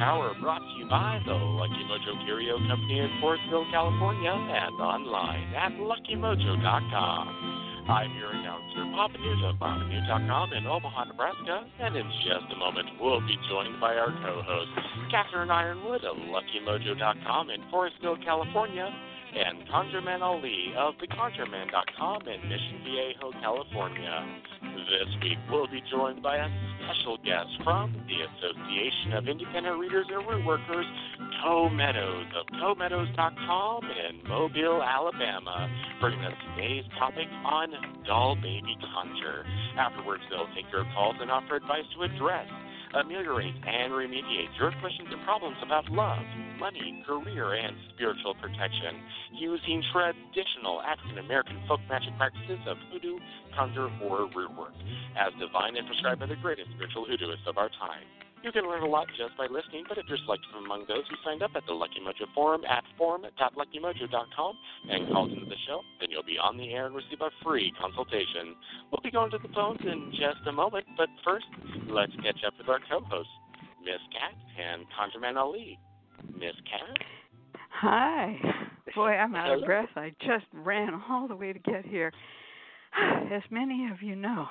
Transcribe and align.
Tower, 0.00 0.32
brought 0.40 0.64
to 0.64 0.72
you 0.80 0.88
by 0.88 1.20
the 1.26 1.36
Lucky 1.36 1.84
Mojo 1.84 2.16
Curio 2.24 2.56
Company 2.64 3.04
in 3.04 3.20
Forestville, 3.20 3.68
California, 3.70 4.32
and 4.32 4.80
online 4.80 5.52
at 5.52 5.76
LuckyMojo.com. 5.76 7.28
I'm 7.84 8.16
your 8.16 8.32
announcer, 8.32 8.88
Papa 8.96 9.20
Newt 9.20 9.44
of 9.44 9.60
in 9.60 10.64
Omaha, 10.66 11.04
Nebraska, 11.04 11.68
and 11.80 11.96
in 11.96 12.08
just 12.24 12.48
a 12.48 12.56
moment 12.56 12.88
we'll 12.98 13.20
be 13.20 13.36
joined 13.50 13.78
by 13.78 13.96
our 13.96 14.08
co-host, 14.24 14.70
Catherine 15.10 15.52
Yronwode 15.52 16.08
of 16.08 16.16
LuckyMojo.com 16.16 17.50
in 17.50 17.60
Forestville, 17.68 18.24
California, 18.24 18.88
and 19.36 19.68
ConjureMan 19.68 20.22
Ali 20.22 20.72
of 20.78 20.94
TheConjureMan.com 20.96 22.26
in 22.26 22.48
Mission 22.48 22.80
Viejo, 22.84 23.32
California. 23.42 24.24
This 24.88 25.12
week 25.22 25.38
we'll 25.50 25.68
be 25.68 25.82
joined 25.90 26.22
by 26.22 26.36
a 26.36 26.48
special 26.80 27.18
guest 27.18 27.52
from 27.62 27.92
the 28.08 28.16
Association 28.24 29.12
of 29.12 29.28
Independent 29.28 29.78
Readers 29.78 30.06
and 30.08 30.26
Root 30.26 30.44
Workers, 30.46 30.86
Co 31.42 31.68
Meadows 31.68 32.26
of 32.38 32.46
CoMeadows.com 32.56 33.84
in 33.84 34.28
Mobile, 34.28 34.82
Alabama, 34.82 35.68
bringing 36.00 36.24
us 36.24 36.32
today's 36.56 36.84
topic 36.98 37.28
on 37.44 37.68
doll 38.06 38.36
baby 38.36 38.76
conjure. 38.80 39.44
Afterwards, 39.76 40.22
they'll 40.30 40.48
take 40.54 40.70
your 40.72 40.84
calls 40.94 41.16
and 41.20 41.30
offer 41.30 41.56
advice 41.56 41.84
to 41.96 42.02
address 42.04 42.48
ameliorate 42.94 43.54
and 43.54 43.92
remediate 43.92 44.50
your 44.58 44.72
questions 44.80 45.08
and 45.10 45.22
problems 45.24 45.56
about 45.62 45.88
love, 45.90 46.22
money, 46.58 47.02
career, 47.06 47.54
and 47.54 47.76
spiritual 47.94 48.34
protection 48.34 48.98
using 49.32 49.82
traditional 49.92 50.82
African 50.82 51.18
American 51.18 51.60
folk 51.68 51.80
magic 51.88 52.16
practices 52.16 52.58
of 52.66 52.76
hoodoo, 52.92 53.18
conjure, 53.56 53.90
or 54.02 54.28
root 54.34 54.52
work, 54.58 54.74
as 55.16 55.32
divined 55.38 55.76
and 55.76 55.86
prescribed 55.86 56.20
by 56.20 56.26
the 56.26 56.36
greatest 56.42 56.68
spiritual 56.74 57.06
hoodooists 57.06 57.46
of 57.46 57.58
our 57.58 57.68
time. 57.78 58.06
You 58.42 58.52
can 58.52 58.64
learn 58.64 58.82
a 58.82 58.88
lot 58.88 59.06
just 59.20 59.36
by 59.36 59.44
listening, 59.52 59.84
but 59.86 59.98
if 59.98 60.06
you're 60.08 60.16
selected 60.24 60.48
from 60.48 60.64
among 60.64 60.88
those 60.88 61.04
who 61.10 61.16
signed 61.24 61.42
up 61.42 61.52
at 61.54 61.66
the 61.66 61.74
Lucky 61.74 62.00
Mojo 62.00 62.24
Forum 62.34 62.62
at 62.64 62.84
forum.luckymojo.com 62.96 64.52
and 64.88 65.12
called 65.12 65.32
into 65.32 65.44
the 65.44 65.60
show, 65.68 65.80
then 66.00 66.10
you'll 66.10 66.24
be 66.24 66.38
on 66.40 66.56
the 66.56 66.72
air 66.72 66.86
and 66.86 66.94
receive 66.94 67.20
a 67.20 67.28
free 67.44 67.70
consultation. 67.78 68.56
We'll 68.90 69.04
be 69.04 69.10
going 69.10 69.30
to 69.32 69.38
the 69.38 69.52
phones 69.52 69.80
in 69.84 70.12
just 70.12 70.40
a 70.48 70.52
moment, 70.52 70.86
but 70.96 71.08
first, 71.22 71.44
let's 71.88 72.12
catch 72.24 72.40
up 72.46 72.54
with 72.56 72.68
our 72.68 72.80
co-hosts, 72.88 73.32
Miss 73.84 74.00
Cat 74.08 74.32
and 74.56 74.86
ConjureMan 74.96 75.36
Ali. 75.36 75.78
Miss 76.32 76.56
Cat? 76.64 76.96
Hi. 77.82 78.36
Boy, 78.94 79.10
I'm 79.10 79.34
out 79.34 79.58
of 79.58 79.64
breath. 79.64 79.88
I 79.96 80.12
just 80.20 80.46
ran 80.52 80.98
all 81.08 81.28
the 81.28 81.36
way 81.36 81.52
to 81.52 81.58
get 81.58 81.84
here. 81.84 82.10
As 83.32 83.42
many 83.50 83.88
of 83.92 84.02
you 84.02 84.16
know, 84.16 84.46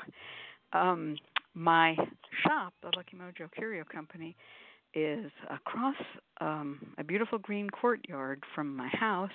um, 0.73 1.17
my 1.53 1.95
shop, 2.43 2.73
the 2.81 2.91
Lucky 2.95 3.17
Mojo 3.17 3.51
Curio 3.55 3.83
Company, 3.91 4.35
is 4.93 5.31
across 5.49 5.95
um, 6.41 6.79
a 6.97 7.03
beautiful 7.03 7.37
green 7.37 7.69
courtyard 7.69 8.43
from 8.55 8.75
my 8.75 8.87
house, 8.89 9.29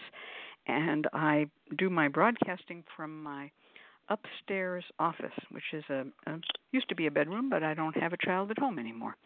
and 0.67 1.07
I 1.13 1.47
do 1.79 1.91
my 1.91 2.09
broadcasting 2.09 2.83
from 2.97 3.23
my 3.23 3.51
upstairs 4.09 4.85
office, 4.99 5.33
which 5.51 5.65
is 5.73 5.85
a, 5.91 6.05
a 6.27 6.39
used 6.73 6.89
to 6.89 6.95
be 6.95 7.07
a 7.07 7.11
bedroom, 7.11 7.49
but 7.49 7.63
I 7.63 7.75
don't 7.75 7.97
have 7.97 8.13
a 8.13 8.19
child 8.25 8.51
at 8.51 8.59
home 8.59 8.79
anymore. 8.79 9.17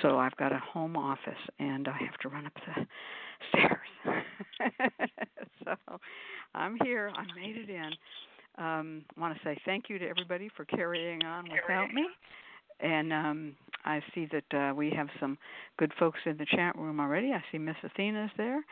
So 0.00 0.18
I've 0.18 0.36
got 0.36 0.52
a 0.52 0.58
home 0.58 0.96
office, 0.96 1.34
and 1.58 1.86
I 1.86 1.98
have 1.98 2.16
to 2.22 2.28
run 2.28 2.46
up 2.46 2.52
the 2.54 2.86
stairs. 3.48 4.22
so 5.64 5.74
I'm 6.54 6.76
here. 6.82 7.12
I 7.14 7.24
made 7.38 7.56
it 7.56 7.68
in. 7.68 7.90
Um, 8.58 9.04
I 9.16 9.20
want 9.20 9.34
to 9.36 9.40
say 9.44 9.58
thank 9.64 9.88
you 9.88 9.98
to 9.98 10.08
everybody 10.08 10.50
for 10.56 10.64
carrying 10.64 11.24
on 11.24 11.44
without 11.44 11.92
me. 11.92 12.06
And 12.80 13.12
um, 13.12 13.56
I 13.84 14.00
see 14.14 14.28
that 14.32 14.56
uh, 14.70 14.74
we 14.74 14.90
have 14.90 15.08
some 15.20 15.38
good 15.78 15.92
folks 15.98 16.18
in 16.26 16.36
the 16.36 16.46
chat 16.46 16.76
room 16.76 17.00
already. 17.00 17.32
I 17.32 17.42
see 17.50 17.58
Miss 17.58 17.76
Athena 17.82 18.24
is 18.24 18.30
there. 18.36 18.64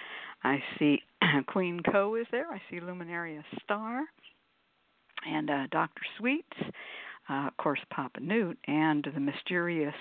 I 0.43 0.63
see 0.79 1.01
Queen 1.47 1.81
Co 1.91 2.17
is 2.17 2.27
there. 2.33 2.51
I 2.51 2.61
see 2.71 2.81
Luminaria 2.81 3.43
Star 3.63 4.03
and 5.27 5.51
uh, 5.51 5.67
Dr. 5.71 6.03
Sweets, 6.19 6.57
uh, 7.29 7.47
of 7.47 7.57
course, 7.57 7.81
Papa 7.91 8.21
Newt, 8.21 8.59
and 8.67 9.07
the 9.15 9.21
mysterious 9.21 9.95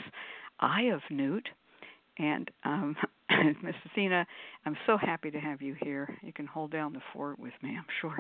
Eye 0.60 0.90
of 0.94 1.02
Newt. 1.10 1.48
And 2.18 2.50
um, 2.66 2.96
Miss 3.64 3.76
Athena, 3.92 4.26
I'm 4.66 4.78
so 4.86 4.98
happy 4.98 5.30
to 5.32 5.40
have 5.40 5.62
you 5.62 5.76
here. 5.84 6.18
You 6.22 6.34
can 6.34 6.48
hold 6.48 6.72
down 6.72 6.94
the 6.94 7.02
fort 7.14 7.38
with 7.38 7.54
me, 7.62 7.78
I'm 7.78 7.86
sure 8.02 8.18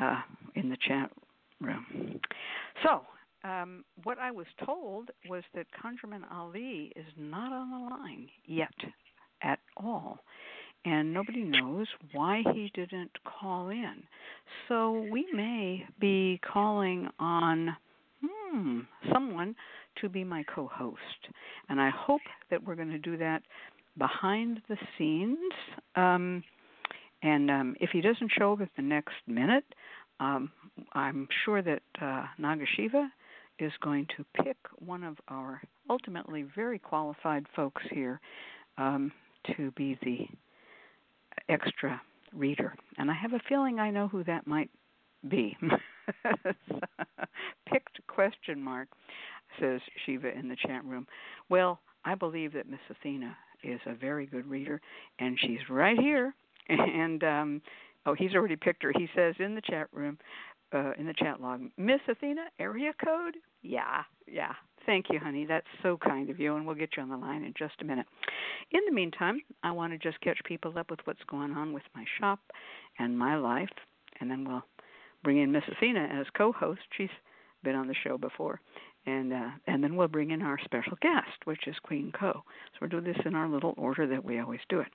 uh, 0.00 0.20
in 0.54 0.68
the 0.68 0.76
chat 0.86 1.10
room. 1.60 2.20
So, 2.82 3.02
um, 3.44 3.84
what 4.02 4.18
I 4.18 4.30
was 4.30 4.46
told 4.64 5.10
was 5.28 5.42
that 5.54 5.66
ConjureMan 5.82 6.22
Ali 6.32 6.92
is 6.96 7.06
not 7.16 7.52
on 7.52 7.70
the 7.70 7.94
line 7.94 8.28
yet 8.46 8.74
at 9.42 9.60
all. 9.76 10.18
And 10.84 11.12
nobody 11.12 11.42
knows 11.42 11.86
why 12.12 12.42
he 12.54 12.70
didn't 12.74 13.10
call 13.24 13.68
in. 13.68 14.02
So 14.68 15.06
we 15.10 15.26
may 15.34 15.84
be 16.00 16.40
calling 16.52 17.08
on 17.18 17.76
hmm, 18.24 18.80
someone 19.12 19.54
to 20.00 20.08
be 20.08 20.24
my 20.24 20.44
co 20.44 20.70
host. 20.72 21.32
And 21.68 21.80
I 21.80 21.90
hope 21.90 22.20
that 22.50 22.64
we're 22.64 22.76
going 22.76 22.90
to 22.90 22.98
do 22.98 23.16
that 23.18 23.42
behind 23.98 24.62
the 24.68 24.76
scenes. 24.96 25.52
Um, 25.96 26.42
and 27.22 27.50
um, 27.50 27.76
if 27.80 27.90
he 27.90 28.00
doesn't 28.00 28.30
show 28.38 28.52
up 28.52 28.60
at 28.60 28.70
the 28.76 28.82
next 28.82 29.14
minute, 29.26 29.64
um, 30.20 30.50
I'm 30.92 31.28
sure 31.44 31.62
that 31.62 31.82
uh, 32.00 32.24
Nagashiva 32.40 33.08
is 33.58 33.72
going 33.82 34.06
to 34.16 34.24
pick 34.42 34.56
one 34.78 35.02
of 35.02 35.16
our 35.28 35.60
ultimately 35.90 36.44
very 36.54 36.78
qualified 36.78 37.46
folks 37.56 37.82
here 37.90 38.20
um, 38.76 39.10
to 39.56 39.70
be 39.72 39.98
the 40.02 40.26
extra 41.48 42.00
reader. 42.34 42.74
And 42.98 43.10
I 43.10 43.14
have 43.14 43.32
a 43.32 43.40
feeling 43.48 43.78
I 43.78 43.90
know 43.90 44.08
who 44.08 44.22
that 44.24 44.46
might 44.46 44.70
be. 45.28 45.56
Picked 47.68 48.06
question 48.06 48.62
mark, 48.62 48.88
says 49.60 49.80
Shiva 50.04 50.36
in 50.38 50.48
the 50.48 50.56
chat 50.66 50.84
room. 50.84 51.06
Well, 51.48 51.80
I 52.04 52.14
believe 52.14 52.52
that 52.52 52.68
Miss 52.68 52.80
Athena 52.90 53.36
is 53.64 53.80
a 53.86 53.94
very 53.94 54.26
good 54.26 54.48
reader, 54.48 54.80
and 55.18 55.38
she's 55.40 55.68
right 55.68 55.98
here. 55.98 56.34
And 56.70 57.24
um, 57.24 57.62
oh, 58.08 58.14
he's 58.14 58.34
already 58.34 58.56
picked 58.56 58.82
her. 58.82 58.92
He 58.96 59.08
says 59.14 59.34
in 59.38 59.54
the 59.54 59.60
chat 59.60 59.88
room, 59.92 60.18
uh, 60.72 60.92
in 60.98 61.06
the 61.06 61.14
chat 61.14 61.40
log, 61.40 61.62
Miss 61.76 62.00
Athena, 62.08 62.46
area 62.58 62.92
code? 63.04 63.36
Yeah, 63.62 64.02
yeah. 64.26 64.52
Thank 64.86 65.06
you, 65.10 65.18
honey. 65.18 65.44
That's 65.46 65.66
so 65.82 65.98
kind 65.98 66.30
of 66.30 66.40
you, 66.40 66.56
and 66.56 66.66
we'll 66.66 66.74
get 66.74 66.90
you 66.96 67.02
on 67.02 67.10
the 67.10 67.16
line 67.16 67.44
in 67.44 67.52
just 67.58 67.74
a 67.80 67.84
minute. 67.84 68.06
In 68.70 68.80
the 68.86 68.92
meantime, 68.92 69.40
I 69.62 69.70
want 69.70 69.92
to 69.92 69.98
just 69.98 70.20
catch 70.20 70.38
people 70.44 70.78
up 70.78 70.90
with 70.90 71.00
what's 71.04 71.22
going 71.30 71.52
on 71.52 71.72
with 71.72 71.82
my 71.94 72.04
shop 72.18 72.40
and 72.98 73.18
my 73.18 73.36
life, 73.36 73.68
and 74.20 74.30
then 74.30 74.48
we'll 74.48 74.64
bring 75.22 75.38
in 75.38 75.52
Miss 75.52 75.64
Athena 75.76 76.08
as 76.20 76.26
co-host. 76.36 76.80
She's 76.96 77.08
been 77.62 77.74
on 77.74 77.88
the 77.88 77.94
show 78.04 78.16
before, 78.16 78.60
and 79.04 79.32
uh, 79.32 79.50
and 79.66 79.82
then 79.82 79.96
we'll 79.96 80.08
bring 80.08 80.30
in 80.30 80.42
our 80.42 80.58
special 80.64 80.96
guest, 81.02 81.44
which 81.44 81.66
is 81.66 81.74
Queen 81.82 82.12
Co. 82.18 82.32
So 82.32 82.78
we'll 82.80 82.90
do 82.90 83.00
this 83.00 83.20
in 83.26 83.34
our 83.34 83.48
little 83.48 83.74
order 83.76 84.06
that 84.06 84.24
we 84.24 84.38
always 84.38 84.60
do 84.68 84.80
it. 84.80 84.88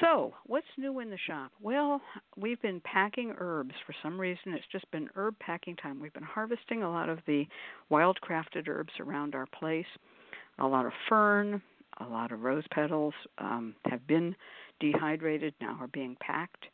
So, 0.00 0.32
what's 0.46 0.66
new 0.78 1.00
in 1.00 1.10
the 1.10 1.18
shop? 1.26 1.52
Well, 1.60 2.00
we've 2.36 2.60
been 2.62 2.80
packing 2.80 3.34
herbs 3.38 3.74
for 3.86 3.94
some 4.02 4.20
reason. 4.20 4.52
It's 4.52 4.64
just 4.72 4.90
been 4.90 5.08
herb 5.14 5.38
packing 5.38 5.76
time. 5.76 6.00
We've 6.00 6.12
been 6.12 6.22
harvesting 6.22 6.82
a 6.82 6.90
lot 6.90 7.08
of 7.08 7.18
the 7.26 7.46
wild 7.88 8.18
crafted 8.22 8.68
herbs 8.68 8.92
around 9.00 9.34
our 9.34 9.46
place. 9.46 9.86
A 10.58 10.66
lot 10.66 10.86
of 10.86 10.92
fern, 11.08 11.62
a 11.98 12.04
lot 12.04 12.32
of 12.32 12.42
rose 12.42 12.64
petals 12.72 13.14
um, 13.38 13.74
have 13.86 14.06
been 14.06 14.34
dehydrated, 14.80 15.54
now 15.60 15.76
are 15.80 15.88
being 15.88 16.16
packed. 16.20 16.66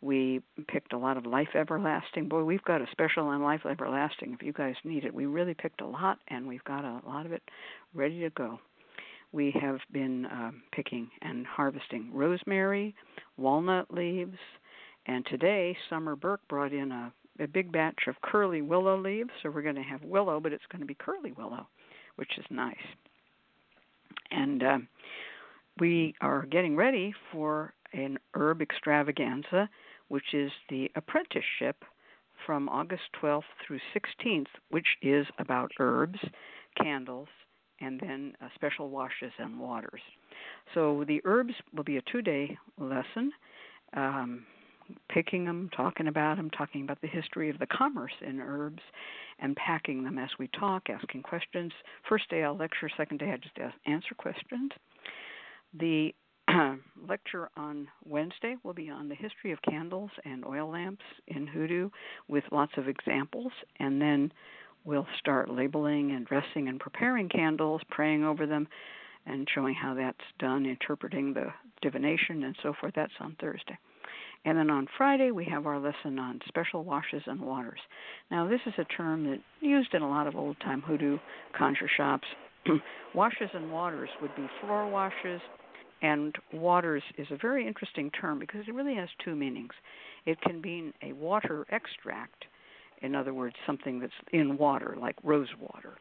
We 0.00 0.42
picked 0.68 0.92
a 0.92 0.98
lot 0.98 1.16
of 1.16 1.24
Life 1.24 1.54
Everlasting. 1.54 2.28
Boy, 2.28 2.44
we've 2.44 2.62
got 2.64 2.82
a 2.82 2.86
special 2.92 3.26
on 3.26 3.42
Life 3.42 3.62
Everlasting 3.64 4.34
if 4.34 4.42
you 4.44 4.52
guys 4.52 4.74
need 4.84 5.04
it. 5.04 5.14
We 5.14 5.24
really 5.24 5.54
picked 5.54 5.80
a 5.80 5.86
lot, 5.86 6.18
and 6.28 6.46
we've 6.46 6.64
got 6.64 6.84
a 6.84 7.00
lot 7.06 7.24
of 7.24 7.32
it 7.32 7.42
ready 7.94 8.20
to 8.20 8.30
go. 8.30 8.58
We 9.34 9.52
have 9.60 9.80
been 9.92 10.26
um, 10.26 10.62
picking 10.70 11.10
and 11.22 11.44
harvesting 11.44 12.08
rosemary, 12.12 12.94
walnut 13.36 13.92
leaves, 13.92 14.38
and 15.06 15.26
today 15.26 15.76
Summer 15.90 16.14
Burke 16.14 16.46
brought 16.48 16.72
in 16.72 16.92
a, 16.92 17.12
a 17.40 17.48
big 17.48 17.72
batch 17.72 18.06
of 18.06 18.14
curly 18.22 18.62
willow 18.62 18.96
leaves. 18.96 19.30
So 19.42 19.50
we're 19.50 19.62
going 19.62 19.74
to 19.74 19.82
have 19.82 20.04
willow, 20.04 20.38
but 20.38 20.52
it's 20.52 20.62
going 20.70 20.82
to 20.82 20.86
be 20.86 20.94
curly 20.94 21.32
willow, 21.32 21.66
which 22.14 22.38
is 22.38 22.44
nice. 22.48 22.76
And 24.30 24.62
um, 24.62 24.88
we 25.80 26.14
are 26.20 26.46
getting 26.46 26.76
ready 26.76 27.12
for 27.32 27.74
an 27.92 28.18
herb 28.34 28.62
extravaganza 28.62 29.68
which 30.08 30.34
is 30.34 30.52
the 30.68 30.90
apprenticeship 30.94 31.82
from 32.46 32.68
August 32.68 33.02
12th 33.20 33.42
through 33.66 33.80
16th, 33.96 34.46
which 34.70 34.86
is 35.02 35.26
about 35.38 35.72
herbs, 35.80 36.18
candles, 36.80 37.28
and 37.84 38.00
then 38.00 38.32
uh, 38.40 38.48
special 38.54 38.90
washes 38.90 39.32
and 39.38 39.58
waters. 39.58 40.00
So 40.74 41.04
the 41.06 41.20
herbs 41.24 41.54
will 41.74 41.84
be 41.84 41.98
a 41.98 42.02
two 42.10 42.22
day 42.22 42.56
lesson. 42.78 43.32
Um, 43.96 44.46
picking 45.08 45.44
them, 45.44 45.70
talking 45.74 46.08
about 46.08 46.36
them, 46.36 46.50
talking 46.50 46.82
about 46.82 47.00
the 47.00 47.08
history 47.08 47.48
of 47.48 47.58
the 47.58 47.66
commerce 47.66 48.12
in 48.26 48.38
herbs, 48.40 48.82
and 49.38 49.56
packing 49.56 50.04
them 50.04 50.18
as 50.18 50.28
we 50.38 50.48
talk, 50.48 50.90
asking 50.90 51.22
questions. 51.22 51.72
First 52.08 52.28
day 52.28 52.44
I'll 52.44 52.56
lecture, 52.56 52.90
second 52.96 53.18
day 53.18 53.30
I 53.32 53.36
just 53.38 53.58
answer 53.86 54.14
questions. 54.14 54.70
The 55.78 56.14
lecture 57.08 57.48
on 57.56 57.88
Wednesday 58.04 58.56
will 58.62 58.74
be 58.74 58.90
on 58.90 59.08
the 59.08 59.14
history 59.14 59.52
of 59.52 59.58
candles 59.62 60.10
and 60.24 60.44
oil 60.44 60.70
lamps 60.70 61.04
in 61.28 61.46
hoodoo 61.46 61.88
with 62.28 62.44
lots 62.52 62.72
of 62.76 62.88
examples, 62.88 63.52
and 63.80 64.00
then 64.00 64.32
we'll 64.84 65.06
start 65.18 65.50
labeling 65.50 66.12
and 66.12 66.26
dressing 66.26 66.68
and 66.68 66.78
preparing 66.78 67.28
candles, 67.28 67.80
praying 67.90 68.24
over 68.24 68.46
them, 68.46 68.68
and 69.26 69.48
showing 69.54 69.74
how 69.74 69.94
that's 69.94 70.18
done, 70.38 70.66
interpreting 70.66 71.32
the 71.32 71.46
divination 71.82 72.44
and 72.44 72.56
so 72.62 72.74
forth. 72.80 72.92
That's 72.94 73.12
on 73.20 73.36
Thursday. 73.40 73.78
And 74.44 74.58
then 74.58 74.70
on 74.70 74.86
Friday, 74.98 75.30
we 75.30 75.46
have 75.46 75.66
our 75.66 75.78
lesson 75.78 76.18
on 76.18 76.40
special 76.46 76.84
washes 76.84 77.22
and 77.26 77.40
waters. 77.40 77.80
Now, 78.30 78.46
this 78.46 78.60
is 78.66 78.74
a 78.76 78.84
term 78.84 79.28
that's 79.28 79.42
used 79.60 79.94
in 79.94 80.02
a 80.02 80.08
lot 80.08 80.26
of 80.26 80.36
old 80.36 80.60
time 80.60 80.82
hoodoo 80.82 81.18
conjure 81.56 81.90
shops. 81.96 82.26
washes 83.14 83.48
and 83.54 83.72
waters 83.72 84.10
would 84.20 84.34
be 84.36 84.46
floor 84.60 84.88
washes, 84.88 85.40
and 86.02 86.34
waters 86.52 87.02
is 87.16 87.26
a 87.30 87.38
very 87.40 87.66
interesting 87.66 88.10
term 88.10 88.38
because 88.38 88.62
it 88.68 88.74
really 88.74 88.94
has 88.94 89.08
two 89.24 89.34
meanings. 89.34 89.72
It 90.26 90.40
can 90.42 90.60
mean 90.60 90.92
a 91.02 91.12
water 91.14 91.66
extract, 91.70 92.44
in 93.02 93.14
other 93.14 93.34
words, 93.34 93.56
something 93.66 94.00
that's 94.00 94.12
in 94.32 94.56
water, 94.56 94.96
like 95.00 95.16
rose 95.22 95.48
water. 95.60 95.94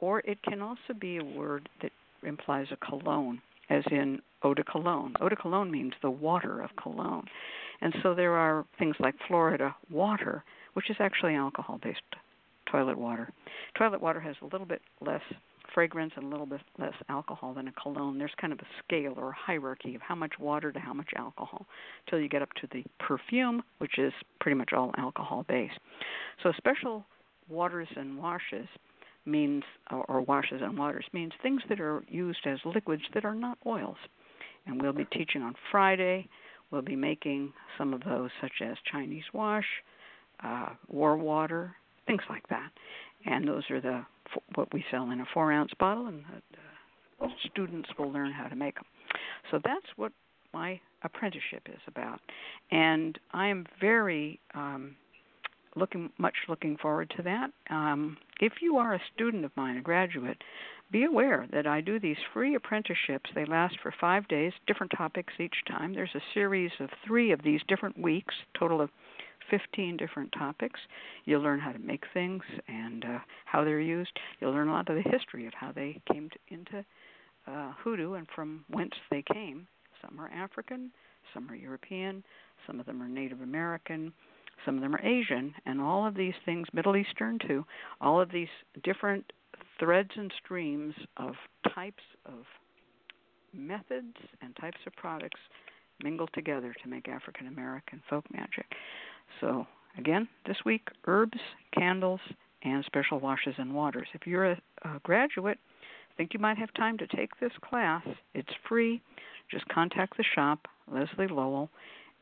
Or 0.00 0.20
it 0.20 0.42
can 0.42 0.60
also 0.60 0.92
be 0.98 1.18
a 1.18 1.24
word 1.24 1.68
that 1.82 1.92
implies 2.22 2.66
a 2.70 2.76
cologne, 2.76 3.40
as 3.70 3.84
in 3.90 4.20
eau 4.42 4.54
de 4.54 4.64
cologne. 4.64 5.14
Eau 5.20 5.28
de 5.28 5.36
cologne 5.36 5.70
means 5.70 5.92
the 6.02 6.10
water 6.10 6.60
of 6.60 6.70
cologne. 6.80 7.26
And 7.80 7.94
so 8.02 8.14
there 8.14 8.32
are 8.32 8.64
things 8.78 8.96
like 8.98 9.14
Florida 9.26 9.74
water, 9.90 10.44
which 10.74 10.90
is 10.90 10.96
actually 10.98 11.34
alcohol 11.34 11.78
based 11.82 12.00
toilet 12.70 12.98
water. 12.98 13.30
Toilet 13.78 14.00
water 14.00 14.20
has 14.20 14.36
a 14.42 14.46
little 14.46 14.66
bit 14.66 14.82
less 15.00 15.22
fragrance 15.74 16.12
and 16.16 16.26
a 16.26 16.28
little 16.28 16.46
bit 16.46 16.60
less 16.78 16.94
alcohol 17.08 17.54
than 17.54 17.68
a 17.68 17.72
cologne. 17.72 18.18
There's 18.18 18.34
kind 18.40 18.52
of 18.52 18.58
a 18.60 18.66
scale 18.84 19.14
or 19.16 19.30
a 19.30 19.34
hierarchy 19.34 19.94
of 19.94 20.00
how 20.00 20.14
much 20.14 20.32
water 20.38 20.72
to 20.72 20.78
how 20.78 20.92
much 20.92 21.10
alcohol 21.16 21.66
till 22.08 22.18
you 22.18 22.28
get 22.28 22.42
up 22.42 22.52
to 22.60 22.68
the 22.72 22.84
perfume, 22.98 23.62
which 23.78 23.98
is 23.98 24.12
pretty 24.40 24.56
much 24.56 24.72
all 24.72 24.92
alcohol 24.98 25.44
based. 25.48 25.78
So 26.42 26.52
special 26.56 27.04
waters 27.48 27.88
and 27.96 28.18
washes 28.18 28.68
means 29.24 29.64
or 29.90 30.20
washes 30.22 30.60
and 30.62 30.78
waters 30.78 31.04
means 31.12 31.32
things 31.42 31.60
that 31.68 31.80
are 31.80 32.04
used 32.08 32.46
as 32.46 32.58
liquids 32.64 33.02
that 33.14 33.24
are 33.24 33.34
not 33.34 33.58
oils. 33.66 33.96
And 34.66 34.80
we'll 34.80 34.92
be 34.92 35.06
teaching 35.06 35.42
on 35.42 35.54
Friday. 35.70 36.28
We'll 36.70 36.82
be 36.82 36.96
making 36.96 37.52
some 37.78 37.94
of 37.94 38.02
those 38.04 38.30
such 38.40 38.52
as 38.60 38.76
Chinese 38.90 39.24
wash, 39.32 39.66
uh, 40.42 40.70
war 40.88 41.16
water, 41.16 41.74
things 42.06 42.22
like 42.28 42.46
that. 42.48 42.70
And 43.24 43.46
those 43.46 43.62
are 43.70 43.80
the 43.80 44.04
what 44.54 44.72
we 44.72 44.84
sell 44.90 45.10
in 45.10 45.20
a 45.20 45.26
four 45.32 45.52
ounce 45.52 45.72
bottle, 45.78 46.06
and 46.06 46.24
the, 47.20 47.28
students 47.50 47.88
will 47.98 48.12
learn 48.12 48.30
how 48.30 48.46
to 48.46 48.56
make 48.56 48.74
them. 48.74 48.84
So 49.50 49.58
that's 49.64 49.86
what 49.96 50.12
my 50.52 50.80
apprenticeship 51.02 51.62
is 51.66 51.80
about, 51.86 52.20
and 52.70 53.18
I 53.32 53.48
am 53.48 53.66
very 53.80 54.40
um, 54.54 54.96
looking 55.76 56.10
much 56.18 56.34
looking 56.48 56.76
forward 56.76 57.12
to 57.16 57.22
that. 57.22 57.50
Um, 57.70 58.16
if 58.40 58.54
you 58.60 58.76
are 58.76 58.94
a 58.94 59.00
student 59.14 59.44
of 59.44 59.50
mine, 59.56 59.76
a 59.76 59.82
graduate, 59.82 60.38
be 60.90 61.04
aware 61.04 61.46
that 61.52 61.66
I 61.66 61.80
do 61.80 61.98
these 61.98 62.16
free 62.32 62.54
apprenticeships. 62.54 63.30
They 63.34 63.44
last 63.44 63.76
for 63.82 63.92
five 64.00 64.28
days, 64.28 64.52
different 64.66 64.92
topics 64.96 65.32
each 65.40 65.56
time. 65.68 65.94
There's 65.94 66.14
a 66.14 66.20
series 66.32 66.70
of 66.80 66.90
three 67.06 67.32
of 67.32 67.42
these 67.42 67.60
different 67.68 67.98
weeks, 67.98 68.34
total 68.58 68.80
of 68.80 68.90
15 69.50 69.96
different 69.96 70.32
topics. 70.32 70.80
You'll 71.24 71.42
learn 71.42 71.60
how 71.60 71.72
to 71.72 71.78
make 71.78 72.04
things 72.12 72.42
and 72.68 73.04
uh, 73.04 73.18
how 73.44 73.64
they're 73.64 73.80
used. 73.80 74.18
You'll 74.40 74.52
learn 74.52 74.68
a 74.68 74.72
lot 74.72 74.88
of 74.88 74.96
the 74.96 75.10
history 75.10 75.46
of 75.46 75.52
how 75.54 75.72
they 75.72 76.00
came 76.12 76.30
to, 76.30 76.54
into 76.54 76.84
uh, 77.46 77.72
hoodoo 77.82 78.14
and 78.14 78.26
from 78.34 78.64
whence 78.70 78.94
they 79.10 79.22
came. 79.32 79.66
Some 80.02 80.20
are 80.20 80.30
African, 80.30 80.90
some 81.32 81.50
are 81.50 81.54
European, 81.54 82.22
some 82.66 82.80
of 82.80 82.86
them 82.86 83.02
are 83.02 83.08
Native 83.08 83.40
American, 83.40 84.12
some 84.64 84.76
of 84.76 84.82
them 84.82 84.94
are 84.94 85.04
Asian, 85.04 85.54
and 85.64 85.80
all 85.80 86.06
of 86.06 86.14
these 86.14 86.34
things, 86.44 86.66
Middle 86.72 86.96
Eastern 86.96 87.38
too, 87.46 87.64
all 88.00 88.20
of 88.20 88.30
these 88.30 88.48
different 88.82 89.32
threads 89.78 90.10
and 90.16 90.32
streams 90.42 90.94
of 91.16 91.34
types 91.74 92.02
of 92.24 92.44
methods 93.52 94.16
and 94.42 94.54
types 94.56 94.78
of 94.86 94.94
products 94.94 95.40
mingle 96.02 96.28
together 96.34 96.74
to 96.82 96.88
make 96.88 97.08
African 97.08 97.46
American 97.46 98.02
folk 98.08 98.24
magic. 98.32 98.66
So, 99.40 99.66
again, 99.98 100.28
this 100.46 100.56
week 100.64 100.88
herbs, 101.06 101.38
candles, 101.76 102.20
and 102.62 102.84
special 102.84 103.20
washes 103.20 103.54
and 103.58 103.74
waters. 103.74 104.08
If 104.14 104.26
you're 104.26 104.52
a, 104.52 104.60
a 104.82 104.98
graduate, 105.02 105.58
think 106.16 106.32
you 106.32 106.40
might 106.40 106.58
have 106.58 106.72
time 106.74 106.98
to 106.98 107.06
take 107.06 107.38
this 107.40 107.52
class. 107.62 108.02
It's 108.34 108.52
free. 108.68 109.00
Just 109.50 109.68
contact 109.68 110.16
the 110.16 110.24
shop, 110.34 110.66
Leslie 110.90 111.28
Lowell, 111.28 111.70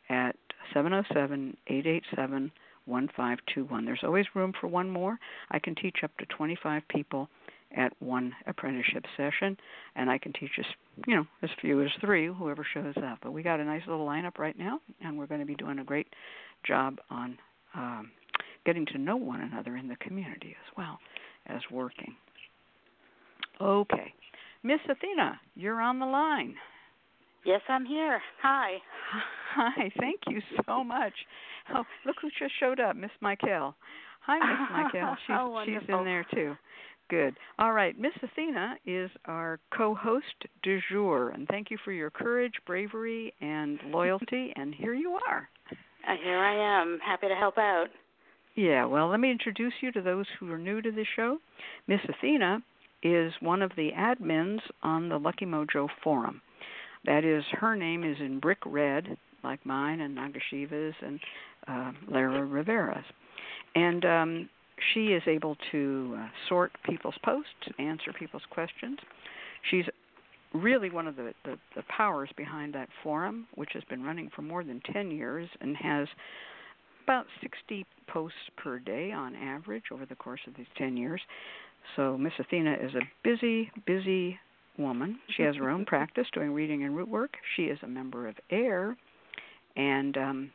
at 0.08 0.36
707 0.72 1.56
887 1.66 2.52
1521. 2.86 3.84
There's 3.84 4.00
always 4.02 4.26
room 4.34 4.52
for 4.60 4.66
one 4.66 4.90
more. 4.90 5.18
I 5.50 5.58
can 5.58 5.74
teach 5.74 5.98
up 6.02 6.10
to 6.18 6.26
25 6.26 6.82
people 6.88 7.28
at 7.76 7.92
one 8.00 8.32
apprenticeship 8.46 9.04
session, 9.16 9.56
and 9.96 10.10
I 10.10 10.18
can 10.18 10.32
teach 10.32 10.50
as 10.58 10.66
you 11.06 11.16
know 11.16 11.26
as 11.42 11.50
few 11.60 11.82
as 11.82 11.90
three, 12.00 12.26
whoever 12.26 12.64
shows 12.74 12.94
up. 12.98 13.18
But 13.22 13.32
we 13.32 13.42
got 13.42 13.58
a 13.58 13.64
nice 13.64 13.82
little 13.86 14.06
lineup 14.06 14.38
right 14.38 14.56
now, 14.58 14.80
and 15.02 15.18
we're 15.18 15.26
going 15.26 15.40
to 15.40 15.46
be 15.46 15.56
doing 15.56 15.78
a 15.78 15.84
great 15.84 16.06
job 16.66 16.98
on 17.10 17.38
um, 17.74 18.10
getting 18.66 18.86
to 18.86 18.98
know 18.98 19.16
one 19.16 19.40
another 19.40 19.76
in 19.76 19.88
the 19.88 19.96
community 19.96 20.50
as 20.50 20.76
well 20.76 20.98
as 21.46 21.60
working. 21.70 22.14
Okay, 23.60 24.12
Miss 24.62 24.80
Athena, 24.88 25.38
you're 25.54 25.80
on 25.80 25.98
the 25.98 26.06
line. 26.06 26.54
Yes, 27.44 27.60
I'm 27.68 27.84
here. 27.84 28.20
Hi. 28.42 28.78
Hi. 29.54 29.92
Thank 30.00 30.20
you 30.28 30.40
so 30.66 30.82
much. 30.82 31.12
Oh, 31.74 31.84
look 32.06 32.16
who 32.22 32.28
just 32.38 32.52
showed 32.58 32.80
up, 32.80 32.96
Miss 32.96 33.10
Michael. 33.20 33.74
Hi, 34.22 34.38
Miss 34.38 34.68
Michael. 34.72 35.16
She's 35.26 35.36
oh, 35.38 35.62
she's 35.66 35.88
in 35.88 36.04
there 36.04 36.26
too. 36.34 36.54
Good. 37.10 37.36
All 37.58 37.72
right. 37.72 37.98
Miss 37.98 38.12
Athena 38.22 38.76
is 38.86 39.10
our 39.26 39.60
co 39.76 39.94
host 39.94 40.24
du 40.62 40.80
jour, 40.90 41.30
and 41.30 41.46
thank 41.48 41.70
you 41.70 41.76
for 41.84 41.92
your 41.92 42.10
courage, 42.10 42.54
bravery, 42.66 43.34
and 43.42 43.78
loyalty. 43.88 44.52
and 44.56 44.74
here 44.74 44.94
you 44.94 45.18
are. 45.28 45.48
Uh, 46.06 46.16
here 46.22 46.38
I 46.38 46.80
am. 46.80 46.98
Happy 47.04 47.28
to 47.28 47.34
help 47.34 47.58
out. 47.58 47.86
Yeah, 48.56 48.84
well, 48.84 49.08
let 49.08 49.20
me 49.20 49.30
introduce 49.30 49.72
you 49.80 49.90
to 49.92 50.02
those 50.02 50.26
who 50.38 50.50
are 50.52 50.58
new 50.58 50.80
to 50.80 50.92
the 50.92 51.04
show. 51.16 51.38
Miss 51.88 52.00
Athena 52.08 52.62
is 53.02 53.32
one 53.40 53.62
of 53.62 53.72
the 53.76 53.90
admins 53.96 54.60
on 54.82 55.08
the 55.08 55.18
Lucky 55.18 55.44
Mojo 55.44 55.88
forum. 56.02 56.40
That 57.04 57.24
is, 57.24 57.44
her 57.52 57.76
name 57.76 58.04
is 58.04 58.16
in 58.20 58.40
brick 58.40 58.58
red, 58.64 59.16
like 59.42 59.64
mine 59.66 60.00
and 60.00 60.16
Nagashiva's 60.16 60.94
and 61.02 61.20
uh, 61.68 61.92
Lara 62.08 62.44
Rivera's. 62.44 63.04
And 63.74 64.04
um, 64.04 64.48
she 64.92 65.06
is 65.08 65.22
able 65.26 65.56
to 65.72 66.16
uh, 66.18 66.28
sort 66.48 66.72
people's 66.88 67.18
posts, 67.24 67.50
answer 67.78 68.12
people's 68.18 68.44
questions. 68.50 68.98
She's 69.70 69.84
really 70.54 70.90
one 70.90 71.06
of 71.06 71.16
the, 71.16 71.32
the, 71.44 71.58
the 71.76 71.82
powers 71.88 72.30
behind 72.36 72.74
that 72.74 72.88
forum, 73.02 73.46
which 73.54 73.70
has 73.74 73.82
been 73.84 74.02
running 74.02 74.30
for 74.34 74.42
more 74.42 74.64
than 74.64 74.80
10 74.92 75.10
years 75.10 75.48
and 75.60 75.76
has 75.76 76.06
about 77.04 77.26
60 77.42 77.84
posts 78.06 78.38
per 78.56 78.78
day 78.78 79.12
on 79.12 79.34
average 79.34 79.84
over 79.92 80.06
the 80.06 80.14
course 80.14 80.40
of 80.46 80.54
these 80.56 80.66
10 80.78 80.96
years. 80.96 81.20
So 81.96 82.16
Miss 82.16 82.32
Athena 82.38 82.76
is 82.80 82.94
a 82.94 83.02
busy, 83.22 83.70
busy 83.86 84.38
woman. 84.78 85.18
She 85.36 85.42
has 85.42 85.56
her 85.56 85.68
own 85.68 85.84
practice 85.86 86.26
doing 86.32 86.52
reading 86.52 86.84
and 86.84 86.96
root 86.96 87.08
work. 87.08 87.34
She 87.56 87.64
is 87.64 87.78
a 87.82 87.88
member 87.88 88.28
of 88.28 88.36
AIRR. 88.50 88.96
and 89.76 90.16
um, 90.16 90.50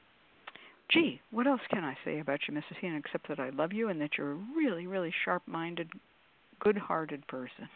gee, 0.91 1.22
what 1.32 1.46
else 1.46 1.62
can 1.70 1.84
I 1.84 1.96
say 2.03 2.20
about 2.20 2.39
you, 2.48 2.53
Mrs. 2.53 2.77
Athena, 2.77 2.98
except 2.98 3.27
that 3.27 3.39
I 3.39 3.50
love 3.50 3.74
you 3.74 3.89
and 3.89 4.01
that 4.01 4.12
you're 4.18 4.32
a 4.32 4.39
really, 4.56 4.88
really 4.88 5.13
sharp 5.24 5.44
minded, 5.46 5.89
good 6.60 6.77
hearted 6.77 7.27
person. 7.27 7.70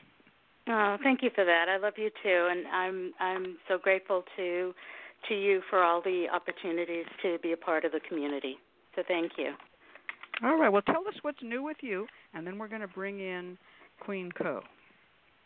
Oh, 0.69 0.97
thank 1.03 1.21
you 1.21 1.29
for 1.35 1.43
that. 1.43 1.65
I 1.69 1.77
love 1.77 1.93
you 1.97 2.09
too, 2.23 2.47
and 2.49 2.65
I'm 2.67 3.13
I'm 3.19 3.57
so 3.67 3.77
grateful 3.77 4.23
to 4.37 4.73
to 5.29 5.33
you 5.33 5.61
for 5.69 5.83
all 5.83 6.01
the 6.01 6.27
opportunities 6.33 7.05
to 7.21 7.37
be 7.41 7.51
a 7.51 7.57
part 7.57 7.85
of 7.85 7.91
the 7.91 7.99
community. 8.07 8.57
So 8.95 9.03
thank 9.07 9.33
you. 9.37 9.53
All 10.43 10.57
right. 10.57 10.69
Well, 10.69 10.81
tell 10.81 11.07
us 11.07 11.15
what's 11.21 11.41
new 11.41 11.63
with 11.63 11.77
you, 11.81 12.07
and 12.33 12.45
then 12.45 12.57
we're 12.57 12.67
going 12.67 12.81
to 12.81 12.87
bring 12.87 13.19
in 13.19 13.57
Queen 13.99 14.31
Co. 14.31 14.61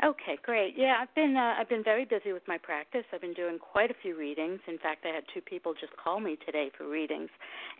Okay, 0.06 0.38
great. 0.44 0.75
Yeah, 0.77 0.98
I've 1.01 1.13
been 1.16 1.36
uh, 1.36 1.60
I've 1.60 1.70
been 1.70 1.84
very 1.84 2.06
busy 2.06 2.32
with 2.32 2.44
my 2.48 2.60
practice. 2.60 3.04
I've 3.12 3.22
been 3.22 3.34
doing 3.34 3.58
quite 3.58 3.89
a 3.89 3.96
few 4.00 4.16
readings. 4.16 4.60
In 4.68 4.77
fact, 4.77 5.04
I 5.10 5.16
had 5.16 5.24
two 5.34 5.42
people 5.42 5.74
just 5.74 5.92
call 5.98 6.20
me 6.20 6.38
today 6.46 6.70
for 6.77 6.88
readings, 6.88 7.30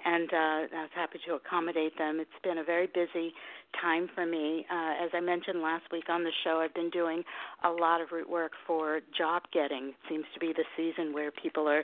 and 0.03 0.27
uh, 0.33 0.36
I 0.36 0.81
was 0.81 0.89
happy 0.95 1.19
to 1.27 1.36
accommodate 1.36 1.95
them. 2.00 2.19
It's 2.19 2.41
been 2.43 2.57
a 2.57 2.63
very 2.63 2.88
busy 2.88 3.33
time 3.79 4.09
for 4.15 4.25
me. 4.25 4.65
Uh, 4.71 5.05
as 5.05 5.12
I 5.13 5.19
mentioned 5.19 5.62
last 5.62 5.83
week 5.91 6.09
on 6.09 6.24
the 6.24 6.31
show, 6.43 6.59
I've 6.59 6.74
been 6.74 6.89
doing 6.89 7.21
a 7.63 7.69
lot 7.69 8.01
of 8.01 8.07
root 8.12 8.27
work 8.27 8.53
for 8.65 9.00
job 9.15 9.43
getting. 9.53 9.89
It 9.89 9.95
seems 10.09 10.25
to 10.33 10.39
be 10.39 10.53
the 10.53 10.65
season 10.75 11.13
where 11.13 11.29
people 11.29 11.69
are 11.69 11.83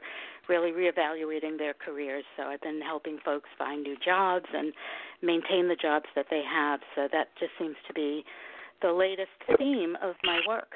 really 0.49 0.71
reevaluating 0.71 1.59
their 1.59 1.75
careers. 1.75 2.23
So 2.37 2.43
I've 2.43 2.61
been 2.61 2.81
helping 2.81 3.19
folks 3.23 3.49
find 3.55 3.83
new 3.83 3.97
jobs 4.03 4.47
and 4.51 4.73
maintain 5.21 5.67
the 5.67 5.77
jobs 5.79 6.07
that 6.15 6.25
they 6.31 6.41
have. 6.51 6.79
So 6.95 7.07
that 7.11 7.27
just 7.39 7.51
seems 7.59 7.75
to 7.87 7.93
be 7.93 8.25
the 8.83 8.91
latest 8.91 9.31
theme 9.57 9.97
of 10.03 10.15
my 10.23 10.39
work. 10.47 10.73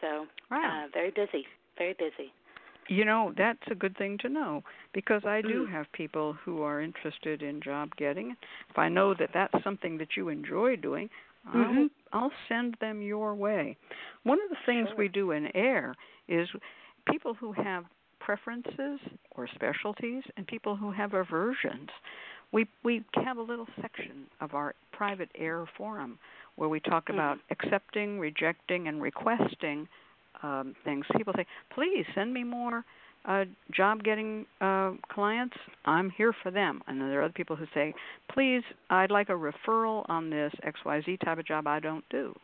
So, 0.00 0.26
wow. 0.50 0.84
uh, 0.84 0.88
very 0.92 1.10
busy, 1.10 1.46
very 1.78 1.94
busy. 1.94 2.32
You 2.88 3.04
know, 3.04 3.32
that's 3.36 3.62
a 3.70 3.74
good 3.74 3.96
thing 3.96 4.18
to 4.22 4.28
know 4.28 4.62
because 4.92 5.22
I 5.24 5.40
do 5.40 5.66
mm. 5.66 5.72
have 5.72 5.86
people 5.92 6.36
who 6.44 6.62
are 6.62 6.82
interested 6.82 7.42
in 7.42 7.62
job 7.62 7.90
getting. 7.96 8.36
If 8.70 8.78
I 8.78 8.88
know 8.88 9.14
that 9.18 9.30
that's 9.32 9.64
something 9.64 9.96
that 9.98 10.16
you 10.16 10.28
enjoy 10.28 10.76
doing, 10.76 11.08
mm-hmm. 11.48 11.86
I'll, 12.12 12.24
I'll 12.24 12.32
send 12.48 12.76
them 12.80 13.00
your 13.00 13.34
way. 13.34 13.76
One 14.24 14.38
of 14.42 14.50
the 14.50 14.56
things 14.66 14.88
sure. 14.88 14.98
we 14.98 15.08
do 15.08 15.30
in 15.30 15.48
AIRR 15.54 15.94
is 16.28 16.48
people 17.10 17.32
who 17.32 17.52
have 17.52 17.84
preferences 18.20 19.00
or 19.32 19.48
specialties 19.54 20.22
and 20.36 20.46
people 20.46 20.76
who 20.76 20.90
have 20.92 21.14
aversions. 21.14 21.88
We 22.54 22.68
we 22.84 23.04
have 23.24 23.36
a 23.36 23.42
little 23.42 23.66
section 23.82 24.26
of 24.40 24.54
our 24.54 24.74
private 24.92 25.28
AIRR 25.38 25.66
forum 25.76 26.18
where 26.54 26.68
we 26.68 26.78
talk 26.78 27.06
mm-hmm. 27.06 27.14
about 27.14 27.38
accepting, 27.50 28.20
rejecting, 28.20 28.86
and 28.86 29.02
requesting 29.02 29.88
um, 30.40 30.76
things. 30.84 31.04
People 31.16 31.34
say, 31.36 31.46
"Please 31.74 32.06
send 32.14 32.32
me 32.32 32.44
more 32.44 32.84
uh, 33.24 33.44
job-getting 33.72 34.46
uh, 34.60 34.92
clients. 35.12 35.56
I'm 35.84 36.10
here 36.10 36.32
for 36.44 36.52
them." 36.52 36.80
And 36.86 37.00
then 37.00 37.08
there 37.08 37.20
are 37.20 37.24
other 37.24 37.32
people 37.32 37.56
who 37.56 37.66
say, 37.74 37.92
"Please, 38.32 38.62
I'd 38.88 39.10
like 39.10 39.30
a 39.30 39.32
referral 39.32 40.08
on 40.08 40.30
this 40.30 40.52
XYZ 40.64 41.24
type 41.24 41.38
of 41.40 41.46
job 41.46 41.66
I 41.66 41.80
don't 41.80 42.04
do." 42.08 42.36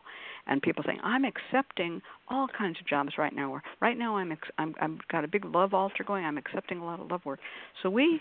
And 0.45 0.61
people 0.61 0.83
saying, 0.85 0.99
"I'm 1.03 1.23
accepting 1.23 2.01
all 2.27 2.49
kinds 2.49 2.77
of 2.81 2.85
jobs 2.85 3.13
right 3.17 3.33
now. 3.33 3.49
Or 3.49 3.63
right 3.79 3.97
now, 3.97 4.17
I'm 4.17 4.33
ex- 4.33 4.51
I'm 4.57 4.75
I've 4.81 5.07
got 5.09 5.23
a 5.23 5.29
big 5.29 5.45
love 5.45 5.73
altar 5.73 6.03
going. 6.03 6.25
I'm 6.25 6.37
accepting 6.37 6.79
a 6.79 6.85
lot 6.85 6.99
of 6.99 7.09
love 7.09 7.23
work." 7.23 7.39
So 7.81 7.89
we 7.89 8.19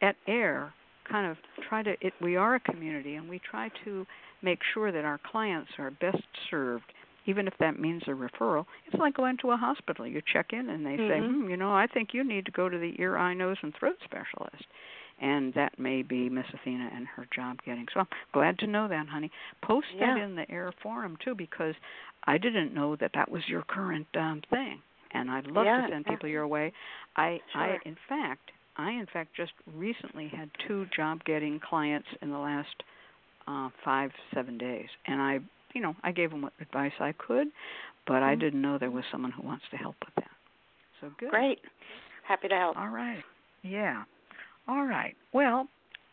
at 0.00 0.16
AIRR 0.26 0.72
kind 1.10 1.30
of 1.30 1.36
try 1.68 1.82
to 1.82 1.94
it 2.00 2.12
we 2.20 2.36
are 2.36 2.56
a 2.56 2.60
community 2.60 3.16
and 3.16 3.28
we 3.28 3.40
try 3.50 3.70
to 3.84 4.06
make 4.42 4.60
sure 4.74 4.92
that 4.92 5.04
our 5.04 5.20
clients 5.30 5.70
are 5.78 5.90
best 5.90 6.22
served 6.50 6.84
even 7.26 7.46
if 7.46 7.54
that 7.60 7.78
means 7.78 8.02
a 8.06 8.10
referral 8.10 8.64
it's 8.86 8.98
like 8.98 9.14
going 9.14 9.36
to 9.40 9.50
a 9.50 9.56
hospital 9.56 10.06
you 10.06 10.20
check 10.32 10.46
in 10.52 10.68
and 10.68 10.84
they 10.84 10.96
mm-hmm. 10.96 11.08
say 11.08 11.26
hmm, 11.26 11.48
you 11.48 11.56
know 11.56 11.72
i 11.72 11.86
think 11.86 12.10
you 12.12 12.24
need 12.24 12.44
to 12.44 12.52
go 12.52 12.68
to 12.68 12.78
the 12.78 12.94
ear 12.98 13.16
eye 13.16 13.34
nose 13.34 13.56
and 13.62 13.74
throat 13.78 13.96
specialist 14.04 14.64
and 15.20 15.52
that 15.54 15.78
may 15.78 16.02
be 16.02 16.28
miss 16.28 16.46
athena 16.54 16.88
and 16.94 17.06
her 17.06 17.26
job 17.34 17.58
getting 17.64 17.86
so 17.92 18.00
i'm 18.00 18.06
glad 18.32 18.58
to 18.58 18.66
know 18.66 18.88
that 18.88 19.06
honey 19.08 19.30
post 19.62 19.86
yeah. 19.94 20.14
that 20.14 20.22
in 20.22 20.36
the 20.36 20.46
AIRR 20.46 20.72
forum 20.82 21.16
too 21.24 21.34
because 21.34 21.74
i 22.24 22.38
didn't 22.38 22.74
know 22.74 22.96
that 22.96 23.10
that 23.14 23.30
was 23.30 23.42
your 23.48 23.62
current 23.62 24.06
um 24.16 24.40
thing 24.50 24.80
and 25.12 25.30
i'd 25.30 25.46
love 25.46 25.66
yeah, 25.66 25.82
to 25.82 25.92
send 25.92 26.04
yeah. 26.06 26.12
people 26.12 26.28
your 26.28 26.46
way 26.46 26.72
i 27.16 27.40
sure. 27.52 27.62
i 27.62 27.78
in 27.84 27.96
fact 28.08 28.50
I, 28.78 28.92
in 28.92 29.06
fact, 29.12 29.34
just 29.36 29.52
recently 29.74 30.28
had 30.28 30.50
two 30.66 30.86
job 30.94 31.24
getting 31.24 31.60
clients 31.60 32.08
in 32.22 32.30
the 32.30 32.38
last 32.38 32.68
uh, 33.48 33.68
five, 33.84 34.10
seven 34.32 34.56
days. 34.56 34.86
And 35.06 35.20
I, 35.20 35.38
you 35.74 35.80
know, 35.80 35.94
I 36.02 36.12
gave 36.12 36.30
them 36.30 36.42
what 36.42 36.52
advice 36.60 36.92
I 37.00 37.12
could, 37.12 37.48
but 38.06 38.14
mm-hmm. 38.14 38.24
I 38.24 38.34
didn't 38.36 38.62
know 38.62 38.78
there 38.78 38.90
was 38.90 39.04
someone 39.10 39.32
who 39.32 39.42
wants 39.42 39.64
to 39.72 39.76
help 39.76 39.96
with 40.04 40.14
that. 40.16 40.30
So 41.00 41.10
good. 41.18 41.30
Great. 41.30 41.58
Happy 42.26 42.48
to 42.48 42.54
help. 42.54 42.76
All 42.76 42.88
right. 42.88 43.22
Yeah. 43.62 44.04
All 44.68 44.84
right. 44.84 45.14
Well, 45.32 45.66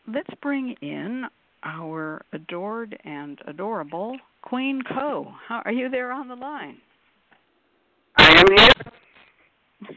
let's 0.08 0.30
bring 0.42 0.74
in 0.82 1.24
our 1.62 2.24
adored 2.32 2.98
and 3.04 3.38
adorable 3.46 4.16
Queen 4.42 4.82
Co. 4.88 5.32
How 5.48 5.62
are 5.64 5.72
you 5.72 5.88
there 5.88 6.12
on 6.12 6.28
the 6.28 6.34
line? 6.34 6.78
I 8.16 8.40
am 8.40 8.46
here. 8.56 8.70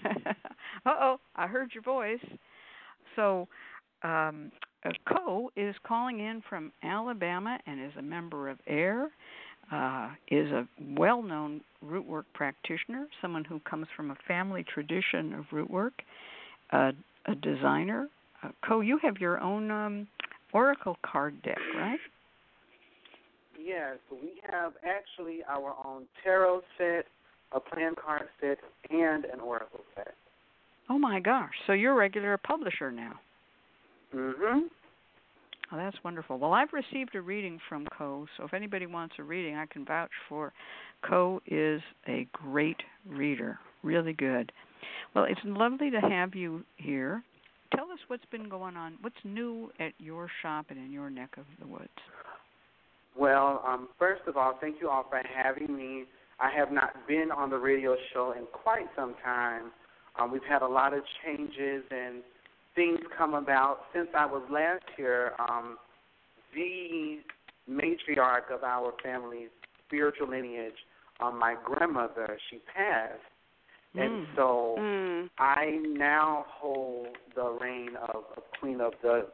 uh 0.85 0.89
oh, 0.99 1.19
I 1.35 1.47
heard 1.47 1.71
your 1.73 1.83
voice. 1.83 2.19
So, 3.19 3.49
um, 4.01 4.49
Co 5.05 5.51
is 5.57 5.75
calling 5.85 6.21
in 6.21 6.41
from 6.47 6.71
Alabama 6.83 7.59
and 7.67 7.83
is 7.83 7.91
a 7.97 8.01
member 8.01 8.49
of 8.49 8.57
AIRR. 8.65 9.07
Uh, 9.71 10.09
is 10.31 10.49
a 10.51 10.67
well-known 10.97 11.61
root 11.83 12.07
work 12.07 12.25
practitioner, 12.33 13.07
someone 13.21 13.43
who 13.43 13.59
comes 13.69 13.85
from 13.95 14.09
a 14.09 14.15
family 14.27 14.63
tradition 14.63 15.33
of 15.33 15.45
root 15.51 15.69
work, 15.69 15.93
uh, 16.71 16.91
a 17.27 17.35
designer. 17.35 18.07
Uh, 18.41 18.49
Co, 18.65 18.79
you 18.79 18.97
have 19.03 19.17
your 19.17 19.39
own 19.39 19.69
um, 19.69 20.07
oracle 20.53 20.97
card 21.03 21.39
deck, 21.43 21.59
right? 21.75 21.99
Yes, 23.61 23.97
we 24.09 24.41
have 24.49 24.73
actually 24.83 25.43
our 25.47 25.75
own 25.85 26.05
tarot 26.23 26.61
set, 26.77 27.05
a 27.51 27.59
plan 27.59 27.93
card 27.93 28.29
set, 28.41 28.57
and 28.89 29.25
an 29.25 29.39
oracle 29.39 29.81
set. 29.93 30.15
Oh 30.89 30.97
my 30.97 31.19
gosh! 31.19 31.53
So 31.67 31.73
you're 31.73 31.93
a 31.93 31.95
regular 31.95 32.37
publisher 32.37 32.91
now. 32.91 33.19
Mhm. 34.13 34.69
Oh, 35.71 35.77
that's 35.77 36.03
wonderful. 36.03 36.39
Well, 36.39 36.53
I've 36.53 36.73
received 36.73 37.13
a 37.13 37.21
reading 37.21 37.59
from 37.69 37.85
Co. 37.95 38.25
So 38.35 38.43
if 38.43 38.53
anybody 38.53 38.87
wants 38.87 39.15
a 39.19 39.23
reading, 39.23 39.55
I 39.55 39.67
can 39.67 39.85
vouch 39.85 40.09
for. 40.27 40.51
Co 41.03 41.41
is 41.45 41.81
a 42.07 42.27
great 42.33 42.81
reader, 43.05 43.59
really 43.83 44.13
good. 44.13 44.51
Well, 45.13 45.25
it's 45.25 45.39
lovely 45.43 45.91
to 45.91 45.99
have 46.01 46.33
you 46.33 46.63
here. 46.77 47.23
Tell 47.75 47.91
us 47.91 47.99
what's 48.07 48.25
been 48.25 48.49
going 48.49 48.75
on. 48.75 48.97
What's 49.01 49.23
new 49.23 49.71
at 49.79 49.93
your 49.99 50.27
shop 50.41 50.67
and 50.69 50.79
in 50.79 50.91
your 50.91 51.11
neck 51.11 51.37
of 51.37 51.45
the 51.59 51.67
woods? 51.67 51.89
Well, 53.15 53.63
um, 53.67 53.89
first 53.99 54.23
of 54.27 54.37
all, 54.37 54.57
thank 54.59 54.81
you 54.81 54.89
all 54.89 55.05
for 55.07 55.21
having 55.35 55.75
me. 55.75 56.05
I 56.39 56.49
have 56.51 56.71
not 56.71 57.07
been 57.07 57.31
on 57.31 57.49
the 57.49 57.57
radio 57.57 57.95
show 58.11 58.31
in 58.31 58.45
quite 58.47 58.87
some 58.95 59.13
time. 59.23 59.71
Um, 60.19 60.31
we've 60.31 60.43
had 60.47 60.61
a 60.61 60.67
lot 60.67 60.93
of 60.93 61.01
changes 61.23 61.83
and 61.91 62.21
things 62.75 62.99
come 63.17 63.33
about 63.33 63.79
since 63.93 64.07
I 64.15 64.25
was 64.25 64.43
last 64.51 64.83
here. 64.97 65.33
Um, 65.39 65.77
the 66.53 67.19
matriarch 67.69 68.53
of 68.53 68.63
our 68.63 68.93
family's 69.03 69.49
spiritual 69.85 70.29
lineage, 70.29 70.73
um, 71.19 71.37
my 71.39 71.55
grandmother, 71.63 72.37
she 72.49 72.59
passed. 72.73 73.19
Mm. 73.95 74.05
And 74.05 74.27
so 74.35 74.75
mm. 74.79 75.29
I 75.37 75.79
now 75.83 76.45
hold 76.47 77.07
the 77.35 77.57
reign 77.61 77.91
of, 78.13 78.23
of 78.37 78.43
Queen 78.59 78.81
of 78.81 78.93
the 79.01 79.27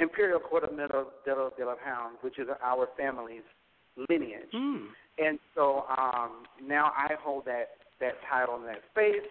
Imperial 0.00 0.40
Court 0.40 0.64
of 0.64 0.70
Middle 0.72 1.06
de 1.24 1.34
la 1.34 1.74
Pound, 1.84 2.16
which 2.22 2.38
is 2.38 2.48
our 2.62 2.88
family's 2.96 3.42
lineage. 4.08 4.52
Mm. 4.54 4.86
And 5.18 5.38
so 5.54 5.84
um, 5.98 6.44
now 6.66 6.92
I 6.96 7.14
hold 7.20 7.44
that 7.44 7.70
that 8.00 8.14
title 8.28 8.56
and 8.56 8.66
that 8.66 8.80
space. 8.90 9.28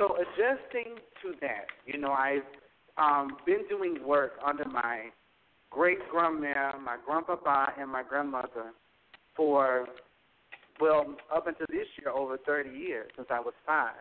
So 0.00 0.16
adjusting 0.16 0.96
to 1.20 1.34
that, 1.42 1.66
you 1.84 1.98
know, 1.98 2.12
I've 2.12 2.40
um, 2.96 3.36
been 3.44 3.68
doing 3.68 3.98
work 4.02 4.32
under 4.42 4.64
my 4.64 5.10
great 5.68 5.98
grandmother, 6.10 6.72
my 6.82 6.96
grandpapa, 7.06 7.74
and 7.78 7.92
my 7.92 8.02
grandmother 8.02 8.72
for 9.36 9.86
well 10.80 11.04
up 11.34 11.46
until 11.46 11.66
this 11.68 11.86
year 12.00 12.10
over 12.10 12.38
30 12.38 12.70
years 12.70 13.10
since 13.14 13.28
I 13.30 13.40
was 13.40 13.52
five. 13.66 13.92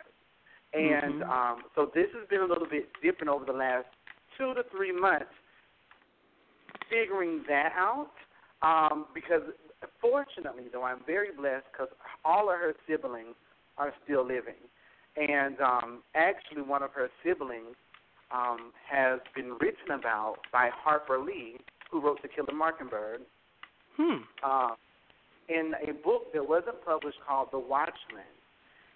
And 0.74 1.22
mm-hmm. 1.22 1.30
um, 1.30 1.64
so 1.76 1.92
this 1.94 2.08
has 2.18 2.26
been 2.30 2.40
a 2.40 2.46
little 2.46 2.68
bit 2.70 2.88
different 3.04 3.28
over 3.28 3.44
the 3.44 3.52
last 3.52 3.88
two 4.38 4.54
to 4.54 4.64
three 4.72 4.98
months, 4.98 5.26
figuring 6.90 7.44
that 7.50 7.74
out. 7.76 8.12
Um, 8.62 9.08
because 9.14 9.42
fortunately, 10.00 10.64
though, 10.72 10.84
I'm 10.84 11.02
very 11.06 11.36
blessed 11.36 11.66
because 11.74 11.90
all 12.24 12.50
of 12.50 12.58
her 12.58 12.74
siblings 12.88 13.36
are 13.78 13.94
still 14.06 14.26
living. 14.26 14.64
And 15.20 15.60
um, 15.60 16.00
actually, 16.16 16.62
one 16.62 16.82
of 16.82 16.92
her 16.94 17.10
siblings 17.24 17.76
um, 18.32 18.72
has 18.90 19.20
been 19.36 19.58
written 19.60 19.92
about 19.92 20.38
by 20.52 20.70
Harper 20.74 21.20
Lee, 21.20 21.58
who 21.92 22.00
wrote 22.00 22.22
To 22.22 22.28
Kill 22.28 22.46
a 22.48 22.54
Mockingbird, 22.54 23.22
hmm. 23.98 24.18
uh, 24.44 24.70
in 25.50 25.74
a 25.88 25.92
book 25.92 26.32
that 26.34 26.48
wasn't 26.48 26.84
published 26.86 27.18
called 27.28 27.50
The 27.52 27.60
Watchman. 27.60 28.32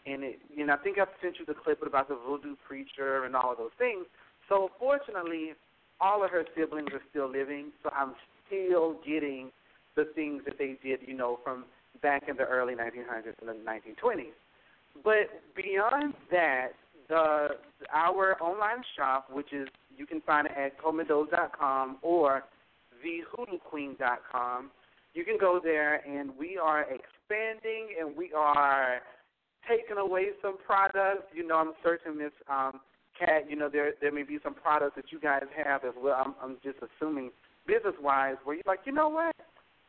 And 0.06 0.24
it, 0.24 0.40
you 0.54 0.66
know, 0.66 0.74
I 0.74 0.78
think 0.78 0.98
I've 0.98 1.08
sent 1.22 1.40
you 1.40 1.46
the 1.46 1.54
clip 1.54 1.82
about 1.86 2.08
the 2.08 2.18
voodoo 2.28 2.56
preacher 2.68 3.26
and 3.26 3.36
all 3.36 3.52
of 3.52 3.58
those 3.58 3.76
things. 3.78 4.06
So 4.48 4.70
fortunately, 4.80 5.54
all 6.00 6.24
of 6.24 6.30
her 6.32 6.46
siblings 6.56 6.90
are 6.94 7.02
still 7.10 7.30
living, 7.30 7.72
so 7.82 7.90
I'm 7.96 8.14
still 8.48 8.98
getting 9.06 9.52
the 9.96 10.06
things 10.16 10.44
that 10.46 10.58
they 10.58 10.78
did, 10.84 11.00
you 11.06 11.16
know, 11.16 11.40
from 11.44 11.66
back 12.02 12.24
in 12.28 12.36
the 12.36 12.44
early 12.44 12.74
1900s 12.74 13.36
and 13.42 13.50
the 13.50 13.54
1920s. 13.54 14.34
But 15.04 15.30
beyond 15.56 16.14
that, 16.32 16.70
the 17.10 17.48
our 17.94 18.42
online 18.42 18.84
shop, 18.96 19.28
which 19.32 19.52
is 19.54 19.68
you 19.96 20.06
can 20.06 20.22
find 20.22 20.48
it 20.48 20.54
at 20.58 20.80
comeadows.com 20.82 21.98
or 22.02 22.44
thehoodooqueen.com. 23.04 24.72
You 25.14 25.26
can 25.26 25.38
go 25.40 25.60
there, 25.64 25.96
and 26.08 26.32
we 26.38 26.58
are 26.58 26.82
expanding 26.82 27.90
and 28.00 28.16
we 28.16 28.32
are 28.34 29.00
taking 29.70 29.98
away 29.98 30.28
some 30.42 30.58
products. 30.66 31.26
You 31.34 31.48
know, 31.48 31.56
I'm 31.58 31.74
certain 31.84 32.18
Miss 32.18 32.32
um, 32.50 32.80
Cat, 33.18 33.50
you 33.50 33.56
know, 33.56 33.70
there 33.70 33.94
there 34.02 34.12
may 34.12 34.24
be 34.24 34.40
some 34.44 34.56
products 34.56 34.96
that 34.96 35.12
you 35.12 35.20
guys 35.20 35.44
have 35.64 35.84
as 35.84 35.94
well. 36.02 36.16
I'm, 36.26 36.34
I'm 36.42 36.58
just 36.64 36.78
assuming 36.82 37.32
business 37.68 37.94
wise, 38.02 38.36
where 38.44 38.56
you're 38.56 38.64
like, 38.66 38.82
you 38.86 38.92
know 38.92 39.08
what, 39.10 39.36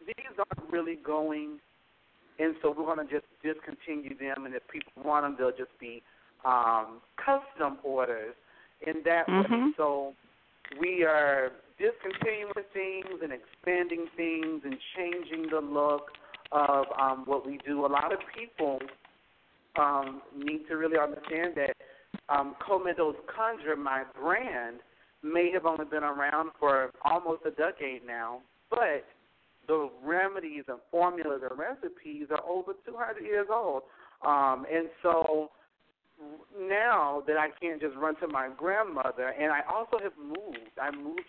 these 0.07 0.15
aren't 0.39 0.71
really 0.71 0.97
going, 0.97 1.59
and 2.39 2.55
so 2.63 2.75
we're 2.77 2.87
going 2.87 3.07
to 3.07 3.13
just 3.13 3.27
discontinue 3.43 4.17
them. 4.19 4.47
And 4.47 4.55
if 4.55 4.63
people 4.69 4.93
want 5.05 5.25
them, 5.25 5.37
they'll 5.39 5.57
just 5.57 5.79
be 5.81 6.03
um, 6.45 7.01
custom 7.17 7.79
orders 7.83 8.35
in 8.87 9.03
that 9.05 9.27
mm-hmm. 9.27 9.53
way. 9.53 9.73
So 9.77 10.13
we 10.81 11.05
are 11.05 11.53
discontinuing 11.79 12.53
things 12.73 13.21
and 13.23 13.33
expanding 13.33 14.07
things 14.17 14.63
and 14.65 14.77
changing 14.97 15.51
the 15.51 15.61
look 15.61 16.11
of 16.53 16.87
um, 17.01 17.25
what 17.27 17.47
we 17.47 17.59
do. 17.67 17.87
A 17.87 17.89
lot 17.89 18.13
of 18.13 18.19
people 18.37 18.79
um, 19.77 20.23
need 20.37 20.67
to 20.69 20.77
really 20.77 20.99
understand 20.99 21.55
that 21.57 21.77
um, 22.29 22.55
CoMeadows 22.67 23.15
Conjure, 23.35 23.77
my 23.77 24.05
brand, 24.19 24.79
may 25.23 25.51
have 25.53 25.67
only 25.67 25.85
been 25.85 26.05
around 26.05 26.51
for 26.61 26.91
almost 27.05 27.43
a 27.47 27.51
decade 27.51 28.07
now, 28.07 28.41
but 28.71 29.05
the 29.67 29.89
remedies 30.03 30.65
and 30.69 30.79
formulas 30.91 31.43
and 31.49 31.59
recipes 31.59 32.27
are 32.31 32.45
over 32.49 32.73
200 32.87 33.23
years 33.25 33.47
old. 33.53 33.83
Um, 34.25 34.67
and 34.73 34.89
so 35.03 35.51
now 36.59 37.23
that 37.27 37.37
I 37.37 37.49
can't 37.61 37.81
just 37.81 37.97
run 37.97 38.17
to 38.21 38.29
my 38.29 38.49
grandmother, 38.57 39.29
and 39.29 39.53
I 39.53 39.61
also 39.73 39.99
have 40.03 40.13
moved. 40.19 40.71
I 40.81 40.91
moved 40.95 41.21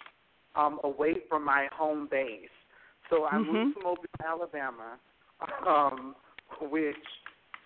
um, 0.55 0.79
away 0.83 1.15
from 1.29 1.43
my 1.43 1.67
home 1.73 2.07
base. 2.09 2.49
So 3.09 3.25
I 3.25 3.35
mm-hmm. 3.35 3.51
moved 3.51 3.77
to 3.77 3.83
Mobile, 3.83 4.03
Alabama, 4.25 4.97
um, 5.67 6.15
which 6.69 6.95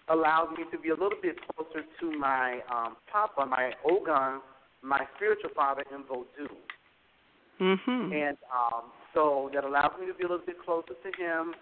allows 0.10 0.50
me 0.58 0.64
to 0.72 0.78
be 0.78 0.90
a 0.90 0.94
little 0.94 1.20
bit 1.22 1.38
closer 1.56 1.86
to 2.00 2.20
my 2.20 2.60
um, 2.74 2.98
papa, 3.12 3.46
my 3.46 3.72
Ogun, 3.90 4.42
my 4.82 5.06
spiritual 5.16 5.52
father 5.56 5.84
in 5.94 6.04
Vodou. 6.04 6.50
Mm-hmm. 7.62 8.14
And 8.14 8.38
um, 8.54 8.84
so 9.14 9.50
that 9.54 9.64
allows 9.64 9.92
me 10.00 10.08
to 10.08 10.14
be 10.14 10.24
a 10.24 10.28
little 10.28 10.46
bit 10.46 10.58
closer 10.64 10.94
to 10.94 11.24
him. 11.24 11.54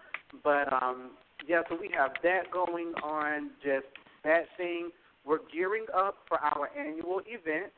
But 0.44 0.72
um, 0.72 1.12
yeah, 1.48 1.62
so 1.70 1.78
we 1.80 1.90
have 1.98 2.12
that 2.24 2.52
going 2.52 2.94
on, 3.04 3.52
just 3.64 3.86
that 4.24 4.46
thing. 4.58 4.90
We're 5.26 5.40
gearing 5.54 5.86
up 5.96 6.16
for 6.28 6.40
our 6.40 6.70
annual 6.78 7.22
event, 7.28 7.72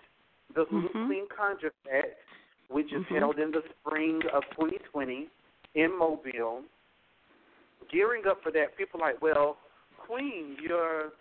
the 0.55 0.65
Hoodoo 0.69 0.88
mm-hmm. 0.89 1.05
Queen 1.07 1.25
Conjure 1.35 1.73
Fest, 1.83 2.07
which 2.69 2.88
is 2.88 3.01
mm-hmm. 3.03 3.15
held 3.15 3.39
in 3.39 3.51
the 3.51 3.63
spring 3.79 4.21
of 4.33 4.43
2020 4.51 5.27
in 5.75 5.97
Mobile. 5.97 6.61
Gearing 7.91 8.23
up 8.29 8.41
for 8.43 8.51
that, 8.51 8.77
people 8.77 9.01
are 9.01 9.13
like, 9.13 9.21
well, 9.21 9.57
Queen, 10.05 10.57
you're 10.61 11.11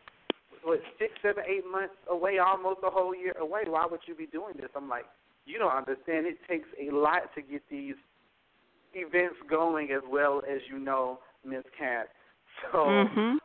what 0.64 0.80
six, 0.98 1.12
seven, 1.22 1.44
eight 1.48 1.64
months 1.70 1.94
away, 2.10 2.38
almost 2.38 2.80
a 2.84 2.90
whole 2.90 3.14
year 3.14 3.34
away. 3.40 3.62
Why 3.66 3.86
would 3.90 4.00
you 4.06 4.14
be 4.14 4.26
doing 4.26 4.54
this? 4.56 4.68
I'm 4.76 4.88
like, 4.88 5.04
you 5.46 5.58
don't 5.58 5.72
understand. 5.72 6.26
It 6.26 6.38
takes 6.48 6.68
a 6.80 6.94
lot 6.94 7.34
to 7.34 7.42
get 7.42 7.62
these 7.70 7.94
events 8.94 9.36
going, 9.48 9.90
as 9.90 10.02
well 10.10 10.42
as 10.48 10.60
you 10.70 10.78
know, 10.78 11.18
Miss 11.44 11.64
Cat. 11.78 12.08
So, 12.72 12.78
mm-hmm. 12.78 13.36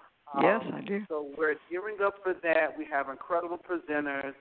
yes, 0.42 0.62
um, 0.66 0.74
I 0.74 0.82
do. 0.82 1.02
So 1.08 1.30
we're 1.38 1.56
gearing 1.70 1.98
up 2.04 2.16
for 2.24 2.34
that. 2.44 2.78
We 2.78 2.88
have 2.92 3.10
incredible 3.10 3.58
presenters 3.58 4.34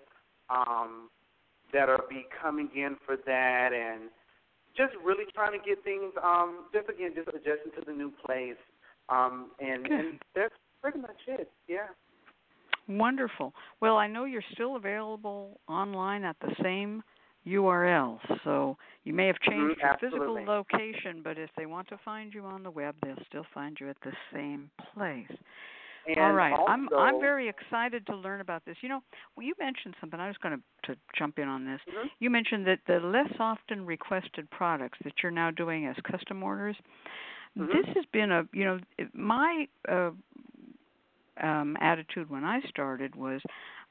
um, 0.48 1.08
that 1.72 1.88
are 1.88 2.00
be 2.08 2.26
coming 2.40 2.68
in 2.74 2.96
for 3.04 3.16
that, 3.26 3.70
and 3.72 4.10
just 4.76 4.92
really 5.04 5.24
trying 5.34 5.58
to 5.58 5.64
get 5.64 5.82
things. 5.84 6.12
Um, 6.22 6.66
just 6.72 6.88
again, 6.88 7.12
just 7.14 7.28
adjusting 7.28 7.72
to 7.78 7.84
the 7.86 7.92
new 7.92 8.12
place. 8.24 8.56
Um, 9.08 9.50
and, 9.60 9.86
and 9.86 10.20
that's 10.34 10.54
pretty 10.80 10.98
much 11.00 11.16
it. 11.26 11.50
Yeah. 11.68 11.88
Wonderful. 12.88 13.52
Well, 13.80 13.96
I 13.96 14.06
know 14.06 14.24
you're 14.24 14.42
still 14.52 14.76
available 14.76 15.60
online 15.68 16.24
at 16.24 16.36
the 16.40 16.54
same 16.62 17.02
URL, 17.46 18.18
so 18.44 18.76
you 19.04 19.12
may 19.12 19.26
have 19.26 19.38
changed 19.40 19.80
mm-hmm, 19.80 20.02
your 20.02 20.10
physical 20.10 20.44
location, 20.44 21.22
but 21.22 21.38
if 21.38 21.50
they 21.56 21.66
want 21.66 21.88
to 21.88 21.98
find 22.04 22.32
you 22.32 22.44
on 22.44 22.62
the 22.62 22.70
web, 22.70 22.94
they'll 23.02 23.16
still 23.26 23.46
find 23.52 23.76
you 23.80 23.90
at 23.90 23.96
the 24.04 24.12
same 24.32 24.70
place. 24.94 25.26
And 26.06 26.18
All 26.18 26.32
right, 26.32 26.52
also, 26.52 26.64
I'm 26.66 26.88
I'm 26.98 27.20
very 27.20 27.48
excited 27.48 28.04
to 28.06 28.16
learn 28.16 28.40
about 28.40 28.64
this. 28.64 28.76
You 28.80 28.88
know, 28.88 29.00
well, 29.36 29.46
you 29.46 29.54
mentioned 29.60 29.94
something. 30.00 30.18
I 30.18 30.26
was 30.26 30.36
going 30.42 30.56
to 30.56 30.92
to 30.92 30.98
jump 31.16 31.38
in 31.38 31.46
on 31.46 31.64
this. 31.64 31.80
Mm-hmm. 31.88 32.08
You 32.18 32.30
mentioned 32.30 32.66
that 32.66 32.80
the 32.88 32.98
less 32.98 33.32
often 33.38 33.86
requested 33.86 34.50
products 34.50 34.98
that 35.04 35.12
you're 35.22 35.30
now 35.30 35.52
doing 35.52 35.86
as 35.86 35.94
custom 36.10 36.42
orders. 36.42 36.76
Mm-hmm. 37.56 37.66
This 37.66 37.86
has 37.94 38.04
been 38.12 38.32
a 38.32 38.42
you 38.52 38.64
know 38.64 38.78
my 39.14 39.66
uh, 39.88 40.10
um, 41.40 41.76
attitude 41.80 42.28
when 42.28 42.44
I 42.44 42.60
started 42.68 43.14
was 43.14 43.40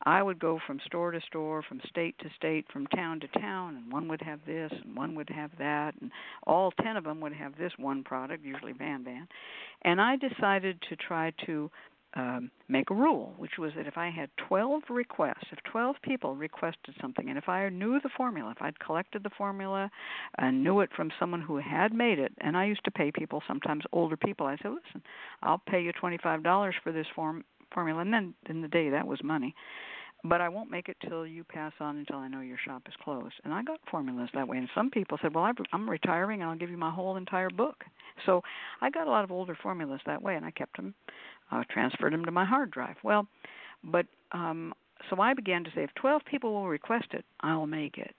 I 0.04 0.24
would 0.24 0.40
go 0.40 0.60
from 0.66 0.80
store 0.86 1.12
to 1.12 1.22
store, 1.22 1.62
from 1.62 1.82
state 1.88 2.16
to 2.20 2.30
state, 2.36 2.66
from 2.72 2.88
town 2.88 3.20
to 3.20 3.28
town, 3.40 3.76
and 3.76 3.92
one 3.92 4.08
would 4.08 4.22
have 4.22 4.40
this 4.46 4.72
and 4.84 4.96
one 4.96 5.16
would 5.16 5.30
have 5.30 5.52
that, 5.60 5.94
and 6.02 6.12
all 6.48 6.72
ten 6.84 6.98
of 6.98 7.04
them 7.04 7.22
would 7.22 7.34
have 7.34 7.58
this 7.58 7.72
one 7.78 8.04
product, 8.04 8.44
usually 8.44 8.74
Van 8.74 9.04
Van. 9.04 9.28
And 9.84 10.02
I 10.02 10.16
decided 10.16 10.82
to 10.90 10.96
try 10.96 11.34
to 11.46 11.70
um, 12.14 12.52
make 12.68 12.90
a 12.90 12.94
rule, 12.94 13.34
which 13.38 13.58
was 13.58 13.72
that 13.78 13.88
if 13.88 13.98
I 13.98 14.10
had 14.10 14.30
12 14.50 14.84
requests, 14.90 15.48
if 15.52 15.60
12 15.72 15.96
people 16.04 16.36
requested 16.36 16.96
something, 17.00 17.30
and 17.30 17.38
if 17.38 17.48
I 17.48 17.70
knew 17.70 18.00
the 18.02 18.10
formula, 18.18 18.52
if 18.52 18.62
I'd 18.62 18.80
collected 18.80 19.24
the 19.24 19.30
formula 19.38 19.90
and 20.38 20.64
knew 20.64 20.82
it 20.82 20.90
from 20.96 21.12
someone 21.20 21.42
who 21.42 21.58
had 21.58 21.94
made 21.94 22.20
it, 22.20 22.34
and 22.42 22.58
I 22.58 22.66
used 22.66 22.84
to 22.86 22.92
pay 22.92 23.12
people, 23.12 23.42
sometimes 23.48 23.84
older 23.94 24.18
people, 24.18 24.46
I 24.46 24.58
said, 24.62 24.72
listen, 24.72 25.02
I'll 25.42 25.62
pay 25.70 25.82
you 25.82 25.94
$25 25.94 26.72
for 26.84 26.92
this 26.92 27.08
form 27.16 27.46
formula, 27.74 28.02
and 28.02 28.14
then 28.14 28.34
in 28.50 28.62
the 28.62 28.68
day 28.68 28.90
that 28.90 29.08
was 29.08 29.24
money. 29.24 29.56
But 30.24 30.40
I 30.40 30.50
won't 30.50 30.70
make 30.70 30.88
it 30.88 30.98
till 31.08 31.26
you 31.26 31.44
pass 31.44 31.74
on 31.80 31.98
until 31.98 32.18
I 32.18 32.28
know 32.28 32.42
your 32.42 32.60
shop 32.64 32.84
is 32.88 32.94
closed. 33.04 33.34
And 33.44 33.54
I 33.54 33.64
got 33.64 33.80
formulas 33.90 34.30
that 34.36 34.48
way. 34.48 34.58
And 34.58 34.70
some 34.76 34.92
people 34.92 35.18
said, 35.22 35.34
"Well, 35.34 35.52
I'm 35.74 35.90
retiring, 35.90 36.42
and 36.42 36.52
I'll 36.52 36.58
give 36.58 36.70
you 36.70 36.78
my 36.78 36.92
whole 36.92 37.18
entire 37.18 37.50
book." 37.50 37.84
So 38.26 38.44
I 38.82 38.92
got 38.92 39.08
a 39.08 39.10
lot 39.10 39.24
of 39.24 39.32
older 39.32 39.58
formulas 39.64 40.02
that 40.06 40.22
way, 40.22 40.36
and 40.36 40.46
I 40.46 40.52
kept 40.52 40.78
them 40.78 40.94
uh, 41.52 41.64
transferred 41.70 42.14
them 42.14 42.26
to 42.26 42.32
my 42.32 42.46
hard 42.46 42.72
drive. 42.72 42.96
Well, 43.04 43.28
but 43.84 44.06
um, 44.32 44.74
so 45.10 45.20
I 45.20 45.34
began 45.34 45.64
to 45.64 45.70
say, 45.76 45.84
if 45.84 45.94
12 45.96 46.22
people 46.30 46.54
will 46.54 46.68
request 46.68 47.08
it, 47.12 47.26
I'll 47.42 47.68
make 47.68 47.98
it. 47.98 48.16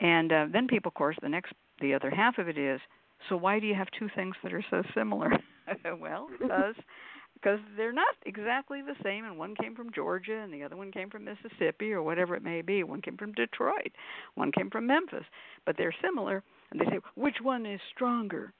And 0.00 0.32
uh, 0.32 0.46
then 0.52 0.66
people, 0.66 0.88
of 0.88 0.94
course, 0.94 1.16
the 1.22 1.28
next, 1.28 1.52
the 1.80 1.94
other 1.94 2.10
half 2.10 2.38
of 2.38 2.48
it 2.48 2.58
is, 2.58 2.80
so 3.28 3.36
why 3.36 3.60
do 3.60 3.66
you 3.66 3.74
have 3.74 3.88
two 3.98 4.08
things 4.14 4.34
that 4.42 4.52
are 4.52 4.64
so 4.70 4.82
similar? 4.94 5.30
well, 6.00 6.28
because 6.38 6.74
because 7.44 7.60
they're 7.76 7.92
not 7.92 8.14
exactly 8.24 8.80
the 8.80 8.96
same, 9.04 9.24
and 9.24 9.36
one 9.36 9.54
came 9.60 9.74
from 9.74 9.92
Georgia, 9.92 10.38
and 10.38 10.52
the 10.52 10.62
other 10.62 10.76
one 10.76 10.90
came 10.90 11.10
from 11.10 11.24
Mississippi, 11.24 11.92
or 11.92 12.02
whatever 12.02 12.34
it 12.34 12.42
may 12.42 12.62
be. 12.62 12.82
One 12.82 13.02
came 13.02 13.16
from 13.16 13.32
Detroit, 13.32 13.92
one 14.34 14.50
came 14.50 14.70
from 14.70 14.86
Memphis, 14.86 15.24
but 15.66 15.76
they're 15.76 15.94
similar. 16.02 16.42
And 16.70 16.80
they 16.80 16.86
say, 16.86 17.00
which 17.16 17.36
one 17.42 17.66
is 17.66 17.80
stronger? 17.94 18.52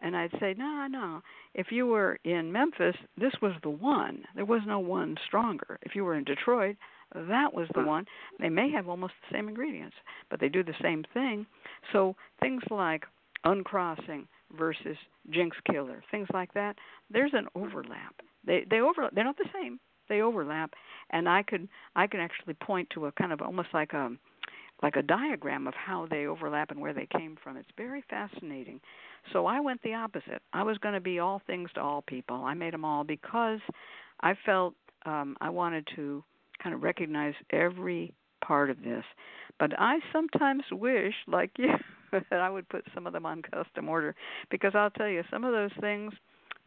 And 0.00 0.16
I'd 0.16 0.30
say, 0.38 0.54
no, 0.56 0.86
no. 0.88 1.20
If 1.54 1.72
you 1.72 1.86
were 1.86 2.18
in 2.24 2.52
Memphis, 2.52 2.94
this 3.16 3.32
was 3.42 3.52
the 3.64 3.70
one. 3.70 4.22
There 4.36 4.44
was 4.44 4.62
no 4.64 4.78
one 4.78 5.16
stronger. 5.26 5.78
If 5.82 5.96
you 5.96 6.04
were 6.04 6.14
in 6.14 6.22
Detroit, 6.22 6.76
that 7.12 7.52
was 7.52 7.66
the 7.74 7.82
one. 7.82 8.04
They 8.38 8.48
may 8.48 8.70
have 8.70 8.88
almost 8.88 9.14
the 9.28 9.36
same 9.36 9.48
ingredients, 9.48 9.96
but 10.30 10.38
they 10.38 10.48
do 10.48 10.62
the 10.62 10.74
same 10.80 11.02
thing. 11.12 11.46
So 11.92 12.14
things 12.38 12.62
like 12.70 13.04
uncrossing 13.42 14.28
versus 14.56 14.96
jinx 15.30 15.56
killer, 15.70 16.04
things 16.12 16.28
like 16.32 16.54
that, 16.54 16.76
there's 17.10 17.32
an 17.34 17.48
overlap. 17.56 18.14
They 18.48 18.64
they 18.68 18.80
over 18.80 19.08
they're 19.12 19.24
not 19.24 19.36
the 19.36 19.48
same. 19.54 19.78
They 20.08 20.22
overlap, 20.22 20.72
and 21.10 21.28
I 21.28 21.42
could 21.44 21.68
I 21.94 22.08
can 22.08 22.18
actually 22.18 22.54
point 22.54 22.88
to 22.94 23.06
a 23.06 23.12
kind 23.12 23.32
of 23.32 23.40
almost 23.42 23.68
like 23.72 23.92
a 23.92 24.10
like 24.82 24.96
a 24.96 25.02
diagram 25.02 25.66
of 25.66 25.74
how 25.74 26.06
they 26.10 26.26
overlap 26.26 26.70
and 26.70 26.80
where 26.80 26.94
they 26.94 27.06
came 27.06 27.36
from. 27.42 27.56
It's 27.56 27.68
very 27.76 28.02
fascinating. 28.08 28.80
So 29.32 29.46
I 29.46 29.60
went 29.60 29.82
the 29.82 29.94
opposite. 29.94 30.40
I 30.52 30.62
was 30.62 30.78
going 30.78 30.94
to 30.94 31.00
be 31.00 31.18
all 31.18 31.42
things 31.46 31.68
to 31.74 31.80
all 31.80 32.02
people. 32.02 32.36
I 32.36 32.54
made 32.54 32.72
them 32.72 32.84
all 32.84 33.04
because 33.04 33.58
I 34.20 34.34
felt 34.46 34.74
um, 35.04 35.36
I 35.40 35.50
wanted 35.50 35.86
to 35.96 36.22
kind 36.62 36.74
of 36.74 36.82
recognize 36.82 37.34
every 37.50 38.14
part 38.44 38.70
of 38.70 38.82
this. 38.82 39.04
But 39.58 39.72
I 39.78 39.98
sometimes 40.12 40.62
wish, 40.70 41.14
like 41.26 41.50
you, 41.58 41.74
that 42.12 42.40
I 42.40 42.48
would 42.48 42.68
put 42.68 42.84
some 42.94 43.06
of 43.06 43.12
them 43.12 43.26
on 43.26 43.42
custom 43.42 43.88
order 43.88 44.14
because 44.50 44.72
I'll 44.74 44.90
tell 44.90 45.08
you, 45.08 45.22
some 45.30 45.44
of 45.44 45.52
those 45.52 45.72
things 45.80 46.12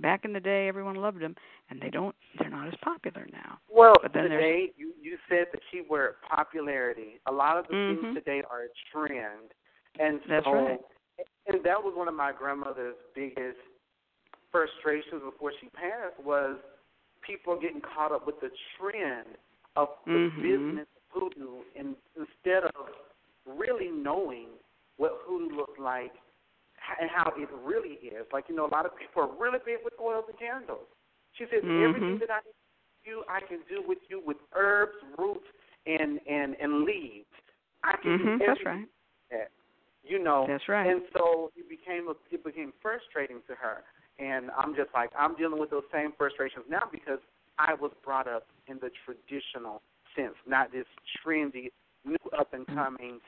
back 0.02 0.26
in 0.26 0.34
the 0.34 0.40
day 0.40 0.68
everyone 0.68 0.96
loved 0.96 1.22
them 1.22 1.36
and 1.70 1.82
they 1.82 1.90
don't 1.90 2.16
they're 2.40 2.50
not 2.50 2.68
as 2.68 2.74
popular 2.84 3.28
now 3.32 3.58
well 3.70 3.94
but 4.02 4.14
then 4.14 4.24
today 4.24 4.72
you 4.78 4.94
you 5.02 5.18
said 5.30 5.46
the 5.52 5.60
key 5.72 5.82
word 5.90 6.16
popularity 6.30 7.20
a 7.28 7.32
lot 7.32 7.58
of 7.58 7.68
the 7.68 7.74
mm-hmm. 7.74 8.02
things 8.02 8.16
today 8.16 8.42
are 8.50 8.64
a 8.64 8.70
trend 8.92 9.52
and 10.00 10.20
That's 10.30 10.46
so 10.46 10.54
right. 10.54 10.80
and 11.48 11.64
that 11.64 11.82
was 11.82 11.94
one 11.96 12.08
of 12.08 12.14
my 12.14 12.32
grandmother's 12.38 12.96
biggest 13.16 13.58
frustrations 14.52 15.22
before 15.24 15.52
she 15.62 15.70
passed 15.70 16.20
was 16.24 16.58
people 17.26 17.60
getting 17.60 17.82
caught 17.82 18.12
up 18.12 18.26
with 18.26 18.40
the 18.42 18.50
trend 18.80 19.38
of 19.76 19.90
the 20.06 20.12
mm-hmm. 20.12 20.42
business 20.42 20.88
of 21.16 21.22
hoodoo 21.22 21.62
and 21.78 21.96
instead 22.18 22.64
of 22.64 22.88
really 23.46 23.90
knowing 23.90 24.48
what 24.98 25.20
hoodoo 25.26 25.56
looked 25.56 25.80
like 25.80 26.12
and 27.00 27.10
how 27.10 27.32
it 27.38 27.50
really 27.64 28.00
is. 28.02 28.26
Like 28.34 28.46
you 28.50 28.56
know, 28.56 28.66
a 28.66 28.74
lot 28.74 28.86
of 28.86 28.92
people 28.98 29.24
are 29.24 29.32
really 29.40 29.60
big 29.66 29.78
with 29.84 29.94
oils 30.02 30.26
and 30.28 30.38
candles, 30.38 30.88
She 31.38 31.46
says 31.46 31.64
mm-hmm. 31.64 31.90
everything 31.90 32.20
that 32.20 32.32
I 32.32 32.40
do, 33.06 33.24
I 33.30 33.40
can 33.42 33.60
do 33.70 33.84
with 33.86 34.00
you 34.10 34.22
with 34.26 34.38
herbs, 34.56 34.98
roots, 35.18 35.46
and 35.86 36.20
and 36.30 36.56
and 36.60 36.84
leaves. 36.84 37.30
I 37.84 37.96
can 38.02 38.18
mm-hmm. 38.18 38.38
do 38.38 38.46
That's 38.46 38.66
right. 38.66 38.86
That, 39.32 39.50
you 40.04 40.22
know. 40.22 40.46
That's 40.48 40.68
right. 40.68 40.90
And 40.90 41.02
so 41.14 41.52
it 41.56 41.70
became 41.70 42.08
a, 42.08 42.16
it 42.34 42.44
became 42.44 42.74
frustrating 42.82 43.42
to 43.48 43.56
her, 43.56 43.84
and 44.20 44.52
I'm 44.58 44.76
just 44.76 44.90
like 44.94 45.10
I'm 45.18 45.36
dealing 45.36 45.60
with 45.60 45.70
those 45.70 45.88
same 45.94 46.14
frustrations 46.18 46.66
now 46.70 46.90
because 46.92 47.20
I 47.58 47.74
was 47.74 47.92
brought 48.04 48.28
up 48.28 48.48
in 48.68 48.78
the 48.82 48.90
traditional 49.06 49.82
sense, 50.16 50.36
not 50.48 50.72
this 50.72 50.86
trendy, 51.24 51.70
new 52.06 52.18
up 52.38 52.54
and 52.54 52.66
coming 52.68 53.20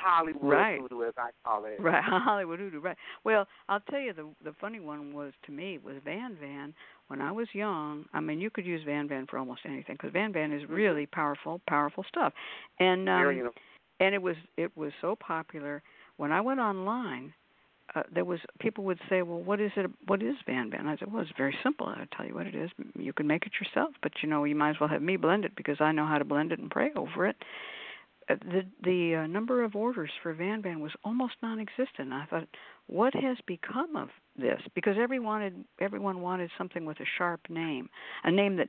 Hollywood 0.00 0.42
right. 0.42 0.80
voodoo, 0.80 1.02
as 1.02 1.14
I 1.16 1.30
call 1.44 1.64
it. 1.64 1.80
Right, 1.80 2.02
Hollywood 2.06 2.58
voodoo. 2.58 2.80
Right. 2.80 2.96
Well, 3.24 3.46
I'll 3.68 3.80
tell 3.90 4.00
you 4.00 4.12
the 4.12 4.28
the 4.44 4.54
funny 4.60 4.80
one 4.80 5.12
was 5.14 5.32
to 5.46 5.52
me 5.52 5.78
was 5.78 5.96
Van 6.04 6.36
Van. 6.40 6.74
When 7.08 7.20
I 7.20 7.32
was 7.32 7.48
young, 7.52 8.04
I 8.14 8.20
mean, 8.20 8.40
you 8.40 8.50
could 8.50 8.64
use 8.64 8.82
Van 8.84 9.08
Van 9.08 9.26
for 9.26 9.38
almost 9.38 9.62
anything 9.64 9.96
because 9.96 10.12
Van 10.12 10.32
Van 10.32 10.52
is 10.52 10.68
really 10.68 11.06
powerful, 11.06 11.60
powerful 11.68 12.04
stuff. 12.08 12.32
And 12.78 13.08
um, 13.08 13.20
Very, 13.20 13.36
you 13.38 13.44
know, 13.44 13.50
and 13.98 14.14
it 14.14 14.22
was 14.22 14.36
it 14.56 14.76
was 14.76 14.92
so 15.00 15.16
popular. 15.16 15.82
When 16.16 16.32
I 16.32 16.40
went 16.40 16.60
online, 16.60 17.32
uh, 17.94 18.02
there 18.14 18.24
was 18.24 18.40
people 18.60 18.84
would 18.84 19.00
say, 19.08 19.22
"Well, 19.22 19.40
what 19.40 19.60
is 19.60 19.72
it? 19.76 19.90
What 20.06 20.22
is 20.22 20.36
Van 20.46 20.70
Van?" 20.70 20.86
I 20.86 20.96
said, 20.96 21.12
"Well, 21.12 21.22
it's 21.22 21.32
very 21.36 21.56
simple. 21.62 21.86
I'll 21.86 22.06
tell 22.16 22.26
you 22.26 22.34
what 22.34 22.46
it 22.46 22.54
is. 22.54 22.70
You 22.98 23.12
can 23.12 23.26
make 23.26 23.46
it 23.46 23.52
yourself, 23.60 23.94
but 24.02 24.12
you 24.22 24.28
know, 24.28 24.44
you 24.44 24.54
might 24.54 24.70
as 24.70 24.76
well 24.80 24.88
have 24.88 25.02
me 25.02 25.16
blend 25.16 25.44
it 25.44 25.56
because 25.56 25.80
I 25.80 25.92
know 25.92 26.06
how 26.06 26.18
to 26.18 26.24
blend 26.24 26.52
it 26.52 26.58
and 26.58 26.70
pray 26.70 26.90
over 26.96 27.26
it." 27.26 27.36
Uh, 28.30 28.34
the 28.44 28.62
the 28.84 29.14
uh, 29.16 29.26
number 29.26 29.64
of 29.64 29.74
orders 29.74 30.10
for 30.22 30.32
Van 30.32 30.62
Van 30.62 30.80
was 30.80 30.92
almost 31.04 31.34
non-existent. 31.42 32.12
I 32.12 32.26
thought, 32.26 32.48
what 32.86 33.14
has 33.14 33.36
become 33.46 33.96
of 33.96 34.08
this? 34.38 34.60
Because 34.74 34.96
every 35.00 35.18
wanted 35.18 35.64
everyone 35.80 36.20
wanted 36.20 36.50
something 36.56 36.84
with 36.84 37.00
a 37.00 37.06
sharp 37.18 37.40
name, 37.48 37.88
a 38.24 38.30
name 38.30 38.56
that 38.56 38.68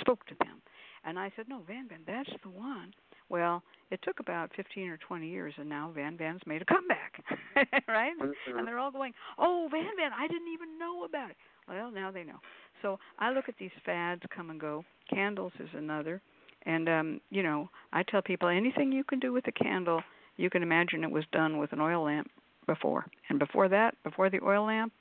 spoke 0.00 0.24
to 0.26 0.34
them. 0.38 0.62
And 1.04 1.18
I 1.18 1.32
said, 1.34 1.46
no, 1.48 1.62
Van 1.66 1.88
Van, 1.88 1.98
that's 2.06 2.30
the 2.42 2.50
one. 2.50 2.94
Well, 3.28 3.62
it 3.90 4.00
took 4.02 4.20
about 4.20 4.50
15 4.56 4.88
or 4.88 4.98
20 4.98 5.28
years, 5.28 5.54
and 5.56 5.68
now 5.68 5.90
Van 5.94 6.16
Van's 6.16 6.42
made 6.46 6.62
a 6.62 6.64
comeback, 6.64 7.24
right? 7.88 8.12
Mm-hmm. 8.20 8.58
And 8.58 8.66
they're 8.66 8.78
all 8.78 8.92
going, 8.92 9.12
oh, 9.38 9.68
Van 9.70 9.90
Van, 9.96 10.12
I 10.16 10.28
didn't 10.28 10.52
even 10.52 10.78
know 10.78 11.04
about 11.04 11.30
it. 11.30 11.36
Well, 11.68 11.90
now 11.90 12.10
they 12.10 12.24
know. 12.24 12.38
So 12.82 12.98
I 13.18 13.32
look 13.32 13.48
at 13.48 13.54
these 13.58 13.70
fads 13.84 14.22
come 14.34 14.50
and 14.50 14.60
go. 14.60 14.84
Candles 15.12 15.52
is 15.58 15.68
another. 15.74 16.20
And 16.66 16.88
um, 16.88 17.20
you 17.30 17.42
know, 17.42 17.68
I 17.92 18.02
tell 18.02 18.22
people 18.22 18.48
anything 18.48 18.92
you 18.92 19.04
can 19.04 19.18
do 19.18 19.32
with 19.32 19.46
a 19.46 19.52
candle, 19.52 20.02
you 20.36 20.50
can 20.50 20.62
imagine 20.62 21.04
it 21.04 21.10
was 21.10 21.24
done 21.32 21.58
with 21.58 21.72
an 21.72 21.80
oil 21.80 22.04
lamp 22.04 22.30
before. 22.66 23.06
And 23.28 23.38
before 23.38 23.68
that, 23.68 23.94
before 24.04 24.30
the 24.30 24.40
oil 24.44 24.66
lamp, 24.66 24.92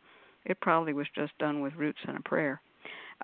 it 0.45 0.59
probably 0.59 0.93
was 0.93 1.07
just 1.15 1.37
done 1.37 1.61
with 1.61 1.73
roots 1.75 1.99
and 2.07 2.17
a 2.17 2.21
prayer. 2.21 2.61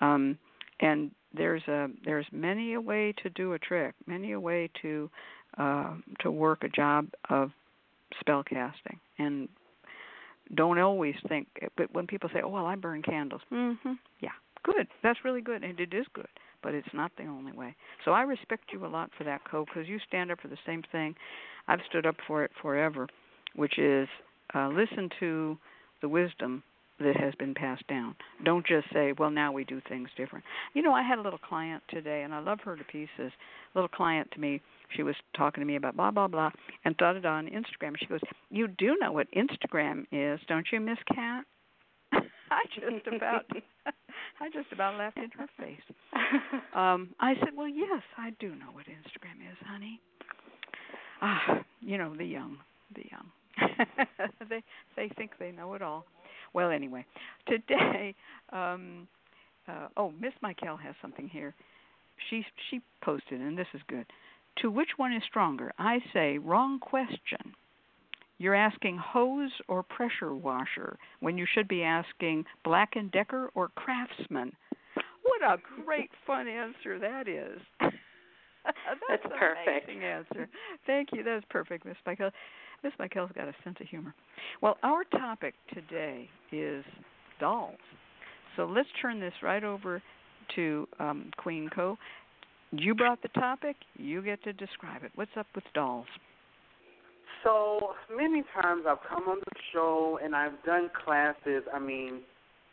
Um, 0.02 0.38
and 0.80 1.12
there's 1.34 1.64
a 1.68 1.88
there's 2.06 2.28
many 2.32 2.74
a 2.74 2.82
way 2.82 3.14
to 3.24 3.30
do 3.32 3.54
a 3.54 3.60
trick, 3.60 3.96
many 4.06 4.34
a 4.34 4.40
way 4.40 4.70
to 4.82 5.10
uh, 5.58 5.96
to 6.20 6.32
work 6.32 6.64
a 6.64 6.70
job 6.70 7.08
of 7.30 7.52
spell 8.20 8.44
casting. 8.44 9.00
And 9.18 9.50
don't 10.54 10.80
always 10.80 11.16
think. 11.28 11.48
But 11.76 11.92
when 11.94 12.06
people 12.06 12.30
say, 12.32 12.42
"Oh 12.44 12.50
well, 12.50 12.68
I 12.68 12.76
burn 12.76 13.02
candles," 13.02 13.42
mm-hmm, 13.52 13.94
yeah, 14.20 14.30
good. 14.64 14.88
That's 15.02 15.20
really 15.26 15.42
good, 15.42 15.64
and 15.64 15.80
it 15.80 15.94
is 15.94 16.06
good 16.14 16.28
but 16.68 16.76
it's 16.76 16.94
not 16.94 17.14
the 17.18 17.24
only 17.24 17.54
way. 17.54 17.74
So 18.04 18.12
I 18.12 18.24
respect 18.24 18.74
you 18.74 18.86
a 18.86 18.88
lot 18.88 19.10
for 19.18 19.24
that, 19.24 19.40
Co, 19.50 19.64
because 19.64 19.88
you 19.88 20.00
stand 20.06 20.32
up 20.32 20.42
for 20.42 20.50
the 20.50 20.58
same 20.66 20.84
thing. 20.92 21.16
I've 21.70 21.80
stood 21.90 22.06
up 22.06 22.18
for 22.28 22.44
it 22.44 22.52
forever, 22.62 23.08
which 23.56 23.80
is 23.80 24.10
uh, 24.54 24.68
listen 24.68 25.10
to 25.22 25.58
the 26.02 26.10
wisdom 26.10 26.62
that 27.00 27.16
has 27.16 27.34
been 27.36 27.54
passed 27.54 27.88
down. 27.88 28.18
Don't 28.44 28.68
just 28.68 28.86
say, 28.92 29.14
well, 29.18 29.30
now 29.30 29.54
we 29.54 29.64
do 29.64 29.80
things 29.88 30.10
different. 30.18 30.44
You 30.74 30.82
know, 30.82 30.92
I 30.92 31.04
had 31.04 31.20
a 31.20 31.22
little 31.22 31.40
client 31.40 31.84
today, 31.90 32.24
and 32.24 32.34
I 32.34 32.40
love 32.40 32.60
her 32.66 32.76
to 32.76 32.84
pieces. 32.84 33.32
Little 33.74 33.88
client 33.88 34.30
to 34.34 34.40
me, 34.42 34.60
she 34.94 35.04
was 35.04 35.16
talking 35.38 35.62
to 35.62 35.66
me 35.66 35.78
about 35.78 35.96
blah, 35.96 36.12
blah, 36.12 36.28
blah, 36.28 36.52
and 36.84 36.98
thought 36.98 37.16
it 37.16 37.26
on 37.26 37.48
Instagram. 37.48 37.94
She 37.98 38.08
goes, 38.08 38.20
You 38.50 38.68
do 38.68 38.98
know 39.00 39.14
what 39.14 39.28
Instagram 39.32 40.06
is, 40.12 40.42
don't 40.50 40.68
you, 40.70 40.82
Miss 40.82 40.98
Cat? 41.16 41.46
I 42.52 42.64
just 42.74 43.08
about 43.08 43.46
I 44.42 44.50
just 44.54 44.72
about 44.72 44.98
laughed 44.98 45.18
in 45.18 45.30
her 45.38 45.48
face. 45.60 45.82
Um, 46.76 47.10
I 47.20 47.34
said, 47.40 47.50
"Well, 47.58 47.68
yes, 47.68 48.04
I 48.18 48.32
do 48.40 48.50
know 48.50 48.70
what 48.72 48.86
Instagram 48.86 49.42
is, 49.52 49.58
honey." 49.66 50.00
Ah, 51.22 51.64
you 51.82 51.98
know 51.98 52.16
the 52.16 52.26
young, 52.26 52.58
the 52.96 53.04
young. 53.10 53.32
they 54.50 54.64
they 54.96 55.10
think 55.18 55.32
they 55.40 55.52
know 55.52 55.74
it 55.74 55.82
all. 55.82 56.06
Well, 56.54 56.70
anyway, 56.70 57.04
today, 57.48 58.14
um, 58.54 59.08
uh, 59.68 59.88
oh, 59.98 60.14
Miss 60.20 60.34
Michael 60.42 60.78
has 60.78 60.94
something 61.02 61.28
here. 61.28 61.56
She 62.30 62.46
she 62.70 62.82
posted, 63.04 63.42
and 63.42 63.58
this 63.58 63.68
is 63.74 63.82
good. 63.88 64.06
To 64.62 64.70
which 64.70 64.90
one 64.98 65.14
is 65.14 65.24
stronger? 65.28 65.72
I 65.80 66.00
say 66.14 66.38
wrong 66.38 66.80
question. 66.80 67.56
You're 68.40 68.56
asking 68.56 68.98
hose 68.98 69.52
or 69.68 69.84
pressure 69.84 70.36
washer 70.36 70.98
when 71.20 71.38
you 71.38 71.46
should 71.52 71.68
be 71.68 71.84
asking 71.84 72.46
Black 72.64 72.96
and 72.96 73.12
Decker 73.12 73.50
or 73.56 73.70
Craftsman. 73.70 74.54
What 75.24 75.42
a 75.42 75.58
great 75.84 76.10
fun 76.28 76.48
answer 76.48 77.00
that 77.00 77.28
is. 77.28 77.60
That's, 77.80 79.00
That's 79.10 79.24
perfect. 79.40 79.88
Amazing 79.88 80.04
answer. 80.04 80.50
Thank 80.86 81.10
you. 81.14 81.24
That's 81.24 81.46
perfect, 81.50 81.86
Miss 81.86 81.96
Michael. 82.06 82.32
Miss 82.84 82.94
Michael's 83.00 83.32
got 83.34 83.48
a 83.48 83.54
sense 83.64 83.78
of 83.80 83.88
humor. 83.88 84.14
Well, 84.62 84.78
our 84.84 85.04
topic 85.06 85.54
today 85.74 86.30
is 86.52 86.84
dolls. 87.40 87.78
So 88.56 88.66
let's 88.66 88.90
turn 89.02 89.20
this 89.20 89.34
right 89.42 89.64
over 89.64 90.02
to 90.56 90.88
um, 91.00 91.32
Queen 91.38 91.70
Co. 91.74 91.98
You 92.72 92.94
brought 92.94 93.22
the 93.22 93.30
topic. 93.30 93.78
You 93.96 94.22
get 94.22 94.44
to 94.44 94.54
describe 94.54 95.04
it. 95.04 95.12
What's 95.16 95.32
up 95.38 95.48
with 95.56 95.64
dolls? 95.74 96.08
So 97.48 97.94
many 98.14 98.44
times 98.62 98.84
I've 98.86 98.98
come 99.08 99.24
on 99.30 99.40
the 99.40 99.60
show 99.72 100.20
and 100.22 100.36
I've 100.36 100.62
done 100.66 100.90
classes. 101.06 101.64
I 101.74 101.80
mean, 101.80 102.20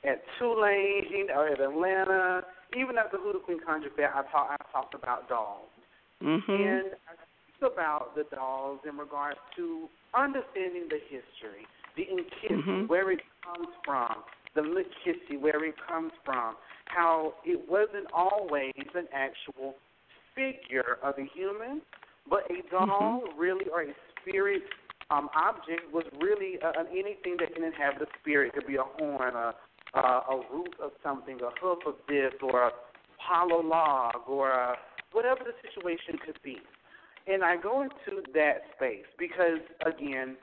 at 0.03 0.21
Tulane 0.37 1.31
or 1.33 1.47
at 1.47 1.61
Atlanta, 1.61 2.43
even 2.77 2.99
at 2.99 3.13
the 3.13 3.19
Hoodoo 3.19 3.39
Queen 3.39 3.59
Conjure 3.65 3.91
Fair, 3.95 4.13
I 4.13 4.23
talk 4.33 4.51
I 4.51 4.57
talked 4.73 4.95
about 4.95 5.29
dolls. 5.29 5.71
Mm-hmm. 6.21 6.51
And 6.51 6.87
I 7.07 7.15
speak 7.15 7.73
about 7.73 8.17
the 8.17 8.25
dolls 8.35 8.81
in 8.89 8.99
regards 8.99 9.39
to 9.55 9.87
understanding 10.13 10.89
the 10.91 10.99
history, 11.07 11.67
the 11.97 12.07
Nkisi, 12.11 12.59
mm-hmm. 12.59 12.87
where 12.89 13.13
it 13.13 13.21
comes 13.45 13.69
from, 13.85 14.25
the 14.57 14.63
Minkisi, 14.63 15.41
where 15.41 15.65
it 15.65 15.77
comes 15.89 16.11
from, 16.25 16.57
how 16.87 17.35
it 17.45 17.61
wasn't 17.69 18.07
always 18.13 18.73
an 18.97 19.07
actual 19.13 19.77
figure 20.35 20.99
of 21.05 21.15
a 21.19 21.29
human, 21.33 21.81
but 22.29 22.43
a 22.51 22.69
doll 22.73 23.23
mm-hmm. 23.23 23.39
really, 23.39 23.67
or 23.73 23.83
a 23.83 23.95
spirit 24.27 24.63
um, 25.11 25.29
object 25.37 25.93
was 25.93 26.05
really 26.21 26.59
uh, 26.65 26.73
anything 26.91 27.37
that 27.39 27.55
can 27.55 27.65
inhabit 27.65 28.03
a 28.03 28.07
spirit. 28.21 28.49
It 28.49 28.55
could 28.55 28.67
be 28.67 28.77
a 28.77 28.83
horn, 28.83 29.35
a, 29.35 29.55
a, 29.95 30.01
a 30.01 30.41
root 30.53 30.75
of 30.83 30.93
something, 31.03 31.39
a 31.41 31.51
hoof 31.61 31.79
of 31.87 31.95
this, 32.09 32.33
or 32.43 32.65
a 32.65 32.71
hollow 33.19 33.63
log, 33.63 34.15
or 34.27 34.51
a, 34.51 34.77
whatever 35.13 35.41
the 35.45 35.53
situation 35.63 36.19
could 36.25 36.39
be. 36.43 36.59
And 37.27 37.43
I 37.43 37.57
go 37.57 37.83
into 37.83 38.23
that 38.35 38.63
space 38.77 39.07
because, 39.19 39.61
again, 39.87 40.37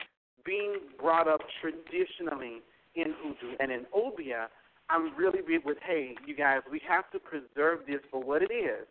being 0.44 0.76
brought 1.00 1.28
up 1.28 1.40
traditionally 1.60 2.62
in 2.94 3.14
hoodoo 3.22 3.56
and 3.60 3.70
in 3.70 3.86
obeah, 3.94 4.48
I'm 4.90 5.14
really 5.16 5.40
big 5.46 5.64
with, 5.64 5.78
hey, 5.86 6.14
you 6.26 6.36
guys, 6.36 6.60
we 6.70 6.80
have 6.88 7.10
to 7.12 7.18
preserve 7.18 7.80
this 7.86 8.00
for 8.10 8.20
what 8.20 8.42
it 8.42 8.52
is. 8.52 8.86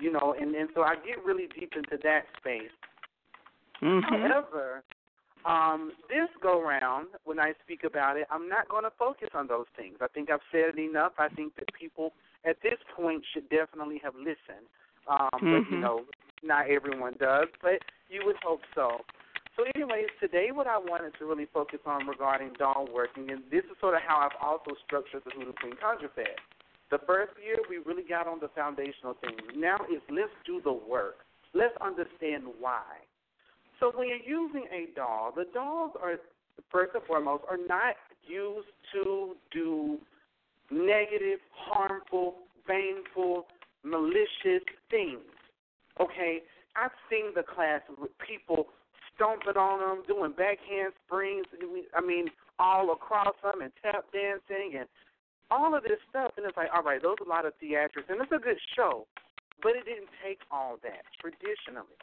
You 0.00 0.12
know, 0.12 0.34
and, 0.38 0.54
and 0.54 0.68
so 0.74 0.82
I 0.82 0.94
get 0.94 1.24
really 1.24 1.46
deep 1.58 1.72
into 1.76 1.98
that 2.02 2.24
space. 2.38 2.70
Mm-hmm. 3.82 4.14
However, 4.14 4.82
um, 5.44 5.92
this 6.08 6.28
go 6.42 6.62
round, 6.62 7.08
when 7.24 7.38
I 7.38 7.52
speak 7.62 7.84
about 7.84 8.16
it, 8.16 8.26
I'm 8.30 8.48
not 8.48 8.68
going 8.68 8.84
to 8.84 8.92
focus 8.98 9.28
on 9.34 9.46
those 9.46 9.66
things. 9.76 9.96
I 10.00 10.08
think 10.08 10.30
I've 10.30 10.40
said 10.50 10.74
it 10.74 10.78
enough. 10.78 11.12
I 11.18 11.28
think 11.28 11.54
that 11.56 11.68
people 11.78 12.12
at 12.44 12.56
this 12.62 12.78
point 12.96 13.22
should 13.32 13.48
definitely 13.48 14.00
have 14.02 14.14
listened. 14.16 14.66
Um, 15.08 15.30
mm-hmm. 15.34 15.52
But, 15.52 15.70
you 15.70 15.80
know, 15.80 16.02
not 16.42 16.68
everyone 16.68 17.14
does, 17.20 17.46
but 17.62 17.78
you 18.10 18.22
would 18.24 18.36
hope 18.42 18.60
so. 18.74 19.02
So, 19.56 19.64
anyways, 19.74 20.12
today 20.20 20.48
what 20.52 20.66
I 20.66 20.76
wanted 20.76 21.14
to 21.18 21.24
really 21.24 21.46
focus 21.52 21.80
on 21.86 22.06
regarding 22.06 22.52
doll 22.58 22.88
working, 22.92 23.30
and 23.30 23.40
this 23.50 23.64
is 23.64 23.78
sort 23.80 23.94
of 23.94 24.00
how 24.06 24.18
I've 24.18 24.36
also 24.42 24.76
structured 24.84 25.22
the 25.24 25.30
Hoodoo 25.30 25.54
Queen 25.60 25.74
Conjure 25.80 26.10
Fest. 26.14 26.42
The 26.90 26.98
first 27.06 27.32
year, 27.42 27.56
we 27.70 27.78
really 27.78 28.06
got 28.06 28.28
on 28.28 28.38
the 28.38 28.48
foundational 28.54 29.14
things. 29.20 29.40
Now 29.56 29.78
it's 29.88 30.04
let's 30.10 30.30
do 30.44 30.60
the 30.62 30.72
work. 30.72 31.24
Let's 31.54 31.74
understand 31.80 32.44
why. 32.60 32.82
So 33.80 33.92
when 33.94 34.08
you're 34.08 34.18
using 34.18 34.64
a 34.72 34.94
doll, 34.94 35.32
the 35.34 35.44
dolls 35.52 35.92
are 36.02 36.16
first 36.70 36.94
and 36.94 37.04
foremost 37.04 37.44
are 37.50 37.58
not 37.58 37.94
used 38.26 38.68
to 38.92 39.36
do 39.52 39.98
negative, 40.70 41.38
harmful, 41.54 42.36
baneful, 42.66 43.46
malicious 43.84 44.64
things. 44.90 45.20
Okay, 46.00 46.42
I've 46.74 46.90
seen 47.10 47.32
the 47.34 47.42
class 47.42 47.80
with 47.98 48.10
people 48.18 48.66
stomping 49.14 49.56
on 49.56 49.80
them, 49.80 50.02
doing 50.06 50.32
backhand 50.32 50.92
springs. 51.06 51.46
I 51.96 52.00
mean, 52.00 52.26
all 52.58 52.92
across 52.92 53.34
them 53.42 53.62
and 53.62 53.72
tap 53.82 54.04
dancing 54.12 54.78
and 54.78 54.88
all 55.50 55.74
of 55.76 55.82
this 55.84 56.00
stuff, 56.10 56.32
and 56.36 56.44
it's 56.44 56.56
like, 56.56 56.68
all 56.74 56.82
right, 56.82 57.00
those 57.00 57.16
are 57.20 57.26
a 57.26 57.28
lot 57.28 57.46
of 57.46 57.52
theatrics, 57.62 58.08
and 58.08 58.20
it's 58.20 58.32
a 58.32 58.42
good 58.42 58.58
show, 58.74 59.06
but 59.62 59.76
it 59.76 59.84
didn't 59.84 60.10
take 60.24 60.40
all 60.50 60.76
that 60.82 61.06
traditionally. 61.20 61.96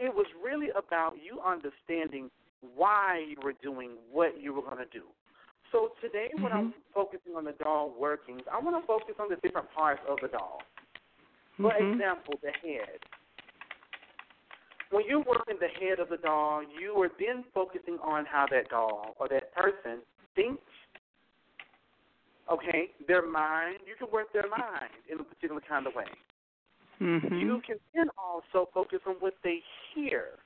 It 0.00 0.14
was 0.14 0.24
really 0.42 0.68
about 0.70 1.12
you 1.20 1.40
understanding 1.44 2.30
why 2.74 3.22
you 3.28 3.36
were 3.44 3.52
doing 3.62 3.90
what 4.10 4.40
you 4.40 4.54
were 4.54 4.62
going 4.62 4.78
to 4.78 4.88
do. 4.90 5.04
So 5.72 5.92
today, 6.00 6.28
mm-hmm. 6.32 6.42
when 6.42 6.52
I'm 6.52 6.68
mm-hmm. 6.72 6.94
focusing 6.94 7.36
on 7.36 7.44
the 7.44 7.52
doll 7.62 7.92
workings, 7.98 8.40
I 8.50 8.58
want 8.58 8.80
to 8.80 8.86
focus 8.86 9.14
on 9.20 9.28
the 9.28 9.36
different 9.36 9.70
parts 9.76 10.00
of 10.08 10.16
the 10.22 10.28
doll. 10.28 10.62
For 11.58 11.70
mm-hmm. 11.70 12.00
example, 12.00 12.34
the 12.42 12.50
head. 12.66 12.98
When 14.90 15.04
you're 15.06 15.22
working 15.22 15.56
the 15.60 15.68
head 15.68 16.00
of 16.00 16.08
the 16.08 16.16
doll, 16.16 16.62
you 16.64 17.00
are 17.02 17.10
then 17.20 17.44
focusing 17.54 17.98
on 18.02 18.24
how 18.24 18.46
that 18.50 18.70
doll 18.70 19.14
or 19.20 19.28
that 19.28 19.54
person 19.54 20.00
thinks. 20.34 20.62
Okay, 22.50 22.90
their 23.06 23.28
mind. 23.28 23.78
You 23.86 23.94
can 23.98 24.08
work 24.10 24.32
their 24.32 24.48
mind 24.48 24.90
in 25.12 25.20
a 25.20 25.22
particular 25.22 25.60
kind 25.68 25.86
of 25.86 25.94
way. 25.94 26.08
Mm-hmm. 27.00 27.34
You 27.34 27.62
can 27.66 27.76
then 27.94 28.08
also 28.18 28.68
focus 28.74 29.00
on 29.06 29.14
what 29.20 29.34
they 29.42 29.60
hear 29.94 30.36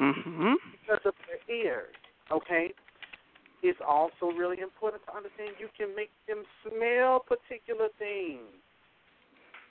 mm-hmm. 0.00 0.54
because 0.72 1.04
of 1.04 1.14
their 1.28 1.42
ears. 1.54 1.94
Okay, 2.32 2.72
it's 3.62 3.78
also 3.86 4.32
really 4.32 4.60
important 4.60 5.02
to 5.06 5.14
understand 5.14 5.54
you 5.60 5.68
can 5.76 5.94
make 5.94 6.10
them 6.26 6.42
smell 6.64 7.20
particular 7.20 7.88
things. 7.98 8.48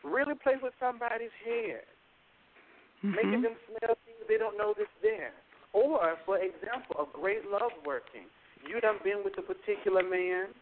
Really 0.04 0.34
play 0.38 0.56
with 0.62 0.74
somebody's 0.80 1.34
hair, 1.44 1.82
mm-hmm. 3.04 3.17
making 3.17 3.41
them 3.41 3.58
smell 3.65 3.98
things 4.06 4.22
they 4.30 4.38
don't 4.38 4.58
know 4.58 4.74
that's 4.78 4.89
there. 5.02 5.34
Or, 5.74 6.17
for 6.26 6.38
example, 6.38 7.00
a 7.00 7.08
great 7.10 7.50
love 7.50 7.72
working. 7.86 8.28
You 8.67 8.82
done 8.82 9.00
been 9.04 9.24
with 9.24 9.38
a 9.39 9.46
particular 9.46 10.04
man, 10.04 10.54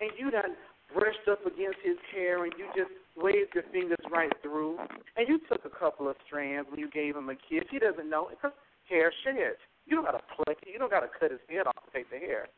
and 0.00 0.10
you 0.18 0.30
done 0.30 0.54
brushed 0.94 1.26
up 1.30 1.44
against 1.46 1.78
his 1.82 1.96
hair, 2.14 2.44
and 2.44 2.52
you 2.58 2.66
just 2.76 2.92
waved 3.20 3.54
your 3.54 3.64
fingers 3.72 3.98
right 4.10 4.32
through, 4.42 4.78
and 5.16 5.28
you 5.28 5.38
took 5.50 5.64
a 5.64 5.70
couple 5.70 6.08
of 6.08 6.16
strands 6.26 6.68
when 6.70 6.78
you 6.78 6.88
gave 6.90 7.16
him 7.16 7.28
a 7.28 7.34
kiss. 7.34 7.66
He 7.70 7.78
doesn't 7.78 8.08
know 8.08 8.28
because 8.30 8.56
hair 8.88 9.12
sheds. 9.24 9.58
You 9.86 9.96
don't 9.96 10.04
got 10.04 10.12
to 10.12 10.24
pluck 10.36 10.56
it. 10.62 10.68
You 10.70 10.78
don't 10.78 10.90
got 10.90 11.00
to 11.00 11.08
cut 11.08 11.30
his 11.30 11.40
head 11.48 11.66
off 11.66 11.74
to 11.74 11.90
take 11.92 12.10
the 12.10 12.18
hair. 12.18 12.48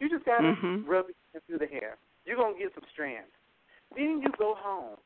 You 0.00 0.08
just 0.08 0.24
gotta 0.24 0.54
mm-hmm. 0.54 0.88
rub 0.88 1.06
it 1.08 1.42
through 1.46 1.58
the 1.58 1.66
hair. 1.66 1.96
You're 2.24 2.36
gonna 2.36 2.58
get 2.58 2.70
some 2.74 2.84
strands. 2.92 3.30
Then 3.96 4.20
you 4.22 4.30
go 4.38 4.54
home 4.56 4.96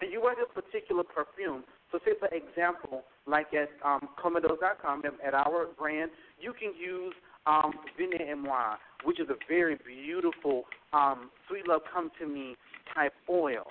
and 0.00 0.12
you 0.12 0.20
wear 0.20 0.34
this 0.34 0.50
particular 0.52 1.04
perfume. 1.04 1.64
So 1.90 1.98
say 2.04 2.12
for 2.18 2.28
example, 2.28 3.04
like 3.26 3.46
at 3.54 3.70
um 3.84 4.08
CoMeadows.com 4.22 5.02
at 5.26 5.34
our 5.34 5.68
brand, 5.78 6.10
you 6.38 6.52
can 6.52 6.72
use 6.78 7.14
um 7.46 7.72
Vine 7.96 8.20
et 8.20 8.34
Moi, 8.34 8.76
which 9.04 9.20
is 9.20 9.28
a 9.30 9.36
very 9.48 9.78
beautiful 9.86 10.64
um 10.92 11.30
sweet 11.48 11.66
love 11.66 11.82
come 11.92 12.10
to 12.20 12.26
me 12.26 12.56
type 12.94 13.14
oil. 13.30 13.64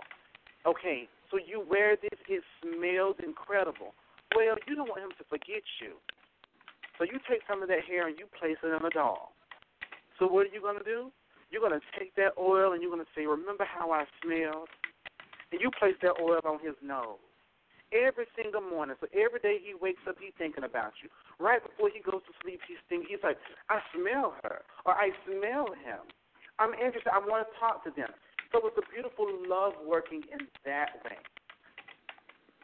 Okay, 0.66 1.08
so 1.30 1.38
you 1.38 1.64
wear 1.68 1.96
this, 1.98 2.20
it 2.30 2.44
smells 2.62 3.16
incredible. 3.20 3.94
Well, 4.36 4.56
you 4.68 4.76
don't 4.76 4.90
want 4.90 5.04
him 5.04 5.14
to 5.18 5.26
forget 5.30 5.64
you. 5.82 6.00
So 6.98 7.04
you 7.04 7.20
take 7.30 7.42
some 7.50 7.62
of 7.62 7.68
that 7.70 7.84
hair 7.84 8.08
and 8.08 8.18
you 8.18 8.26
place 8.40 8.58
it 8.64 8.74
on 8.74 8.86
a 8.86 8.90
doll. 8.90 9.34
So 10.20 10.28
what 10.28 10.48
are 10.48 10.54
you 10.54 10.62
going 10.62 10.78
to 10.78 10.84
do? 10.84 11.12
You're 11.52 11.62
going 11.62 11.76
to 11.76 11.86
take 12.00 12.16
that 12.16 12.34
oil 12.40 12.74
and 12.74 12.82
you're 12.82 12.94
going 12.94 13.04
to 13.04 13.14
say, 13.16 13.26
remember 13.26 13.66
how 13.66 13.92
I 13.92 14.06
smelled? 14.24 14.70
And 15.52 15.62
you 15.62 15.70
place 15.70 15.94
that 16.02 16.18
oil 16.22 16.42
on 16.46 16.58
his 16.64 16.74
nose 16.82 17.22
every 17.94 18.26
single 18.34 18.62
morning. 18.62 18.98
So 18.98 19.08
every 19.14 19.40
day 19.40 19.62
he 19.62 19.78
wakes 19.78 20.02
up, 20.10 20.18
he's 20.18 20.34
thinking 20.38 20.66
about 20.66 20.98
you. 21.06 21.10
Right 21.38 21.62
before 21.62 21.94
he 21.94 22.02
goes 22.02 22.26
to 22.26 22.34
sleep, 22.42 22.60
he's 22.66 22.82
thinking, 22.90 23.08
he's 23.10 23.22
like, 23.22 23.38
I 23.70 23.80
smell 23.94 24.34
her 24.42 24.66
or 24.86 24.94
I 24.98 25.14
smell 25.30 25.70
him. 25.86 26.02
I'm 26.58 26.74
interested. 26.74 27.14
I 27.14 27.22
want 27.22 27.46
to 27.46 27.54
talk 27.62 27.86
to 27.86 27.92
them. 27.94 28.10
So 28.54 28.62
it's 28.68 28.78
a 28.78 28.94
beautiful 28.94 29.28
love 29.48 29.74
working 29.86 30.22
in 30.32 30.48
that 30.66 30.90
way. 31.04 31.18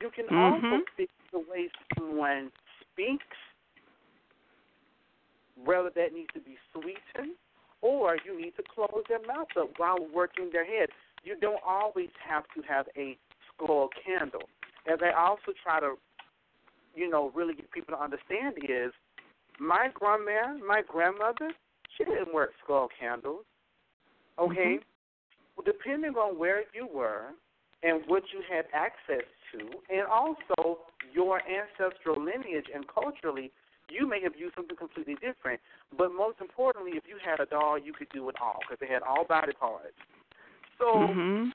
You 0.01 0.09
can 0.15 0.25
mm-hmm. 0.25 0.65
also 0.65 0.85
fix 0.95 1.11
the 1.33 1.39
way 1.39 1.69
someone 1.97 2.51
speaks 2.93 3.25
whether 5.65 5.89
that 5.95 6.13
needs 6.13 6.29
to 6.33 6.39
be 6.39 6.57
sweetened 6.71 7.35
or 7.81 8.17
you 8.25 8.39
need 8.39 8.53
to 8.57 8.63
close 8.73 9.03
their 9.07 9.25
mouth 9.25 9.47
up 9.59 9.71
while 9.77 9.97
working 10.13 10.49
their 10.51 10.65
head. 10.65 10.89
You 11.23 11.35
don't 11.39 11.61
always 11.67 12.09
have 12.27 12.43
to 12.55 12.61
have 12.67 12.85
a 12.97 13.17
skull 13.53 13.89
candle. 14.05 14.43
As 14.91 14.99
I 15.01 15.11
also 15.11 15.53
try 15.61 15.79
to, 15.79 15.95
you 16.95 17.09
know, 17.09 17.31
really 17.35 17.53
get 17.53 17.71
people 17.71 17.95
to 17.95 18.01
understand 18.01 18.55
is 18.63 18.91
my 19.59 19.89
grandma, 19.93 20.57
my 20.65 20.81
grandmother, 20.87 21.51
she 21.97 22.05
didn't 22.05 22.33
work 22.33 22.51
skull 22.63 22.87
candles. 22.99 23.43
Okay? 24.37 24.79
Mm-hmm. 24.79 24.98
Depending 25.65 26.15
on 26.15 26.37
where 26.37 26.63
you 26.73 26.87
were 26.87 27.31
and 27.83 28.01
what 28.07 28.23
you 28.33 28.41
had 28.49 28.65
access 28.73 29.25
to, 29.51 29.59
and 29.89 30.05
also 30.07 30.79
your 31.13 31.41
ancestral 31.47 32.23
lineage 32.23 32.65
and 32.73 32.85
culturally, 32.87 33.51
you 33.89 34.07
may 34.07 34.21
have 34.21 34.33
used 34.37 34.55
something 34.55 34.77
completely 34.77 35.15
different. 35.15 35.59
But 35.97 36.13
most 36.13 36.37
importantly, 36.39 36.91
if 36.95 37.03
you 37.07 37.17
had 37.23 37.39
a 37.39 37.45
doll, 37.45 37.77
you 37.77 37.93
could 37.93 38.09
do 38.13 38.29
it 38.29 38.35
all 38.41 38.59
because 38.61 38.77
they 38.79 38.91
had 38.91 39.01
all 39.01 39.25
body 39.25 39.53
parts. 39.53 39.97
So 40.77 40.85
mm-hmm. 40.85 41.49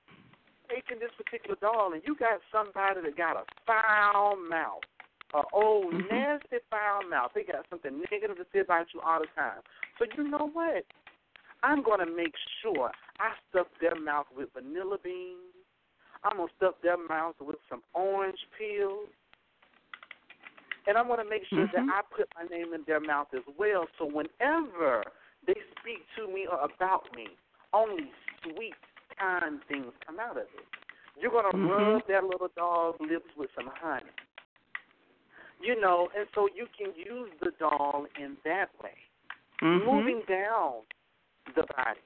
taking 0.68 0.98
this 0.98 1.14
particular 1.16 1.56
doll, 1.60 1.92
and 1.92 2.02
you 2.04 2.16
got 2.16 2.40
somebody 2.52 3.00
that 3.04 3.16
got 3.16 3.36
a 3.36 3.44
foul 3.64 4.36
mouth, 4.36 4.84
a 5.34 5.42
old 5.52 5.94
mm-hmm. 5.94 6.14
nasty 6.14 6.58
foul 6.70 7.08
mouth. 7.08 7.30
They 7.34 7.44
got 7.44 7.64
something 7.70 8.02
negative 8.10 8.36
to 8.36 8.46
say 8.52 8.60
about 8.60 8.86
you 8.92 9.00
all 9.00 9.20
the 9.20 9.30
time. 9.34 9.62
So 9.98 10.06
you 10.16 10.28
know 10.28 10.50
what? 10.52 10.84
I'm 11.64 11.83
gonna 11.83 12.07
make 12.07 12.35
sure 12.61 12.90
I 13.18 13.33
stuff 13.48 13.68
their 13.81 13.98
mouth 13.98 14.27
with 14.37 14.50
vanilla 14.53 14.98
beans. 15.03 15.40
I'm 16.22 16.37
gonna 16.37 16.53
stuff 16.57 16.74
their 16.83 16.98
mouth 16.98 17.37
with 17.40 17.57
some 17.70 17.81
orange 17.94 18.38
peels. 18.59 19.09
And 20.87 20.98
I 20.98 21.03
want 21.03 21.22
to 21.22 21.29
make 21.29 21.42
sure 21.48 21.66
mm-hmm. 21.66 21.88
that 21.88 21.94
I 21.94 22.00
put 22.14 22.29
my 22.37 22.44
name 22.55 22.74
in 22.74 22.83
their 22.87 23.00
mouth 23.00 23.29
as 23.35 23.40
well. 23.59 23.87
So 23.98 24.05
whenever 24.05 25.03
they 25.46 25.57
speak 25.81 26.05
to 26.16 26.29
me 26.29 26.46
or 26.50 26.61
about 26.61 27.05
me, 27.16 27.24
only 27.72 28.11
sweet, 28.42 28.77
kind 29.18 29.61
things 29.66 29.92
come 30.07 30.20
out 30.20 30.37
of 30.37 30.44
it. 30.44 30.68
You're 31.18 31.31
going 31.31 31.50
to 31.50 31.57
mm-hmm. 31.57 31.94
rub 31.94 32.03
that 32.09 32.24
little 32.24 32.50
dog's 32.55 33.00
lips 33.00 33.31
with 33.37 33.48
some 33.57 33.70
honey. 33.81 34.05
You 35.62 35.81
know, 35.81 36.09
and 36.16 36.27
so 36.35 36.48
you 36.55 36.66
can 36.77 36.92
use 36.94 37.31
the 37.40 37.53
doll 37.59 38.05
in 38.20 38.37
that 38.44 38.68
way. 38.83 38.98
Mm-hmm. 39.62 39.87
Moving 39.87 40.22
down 40.29 40.83
the 41.54 41.64
body. 41.76 42.00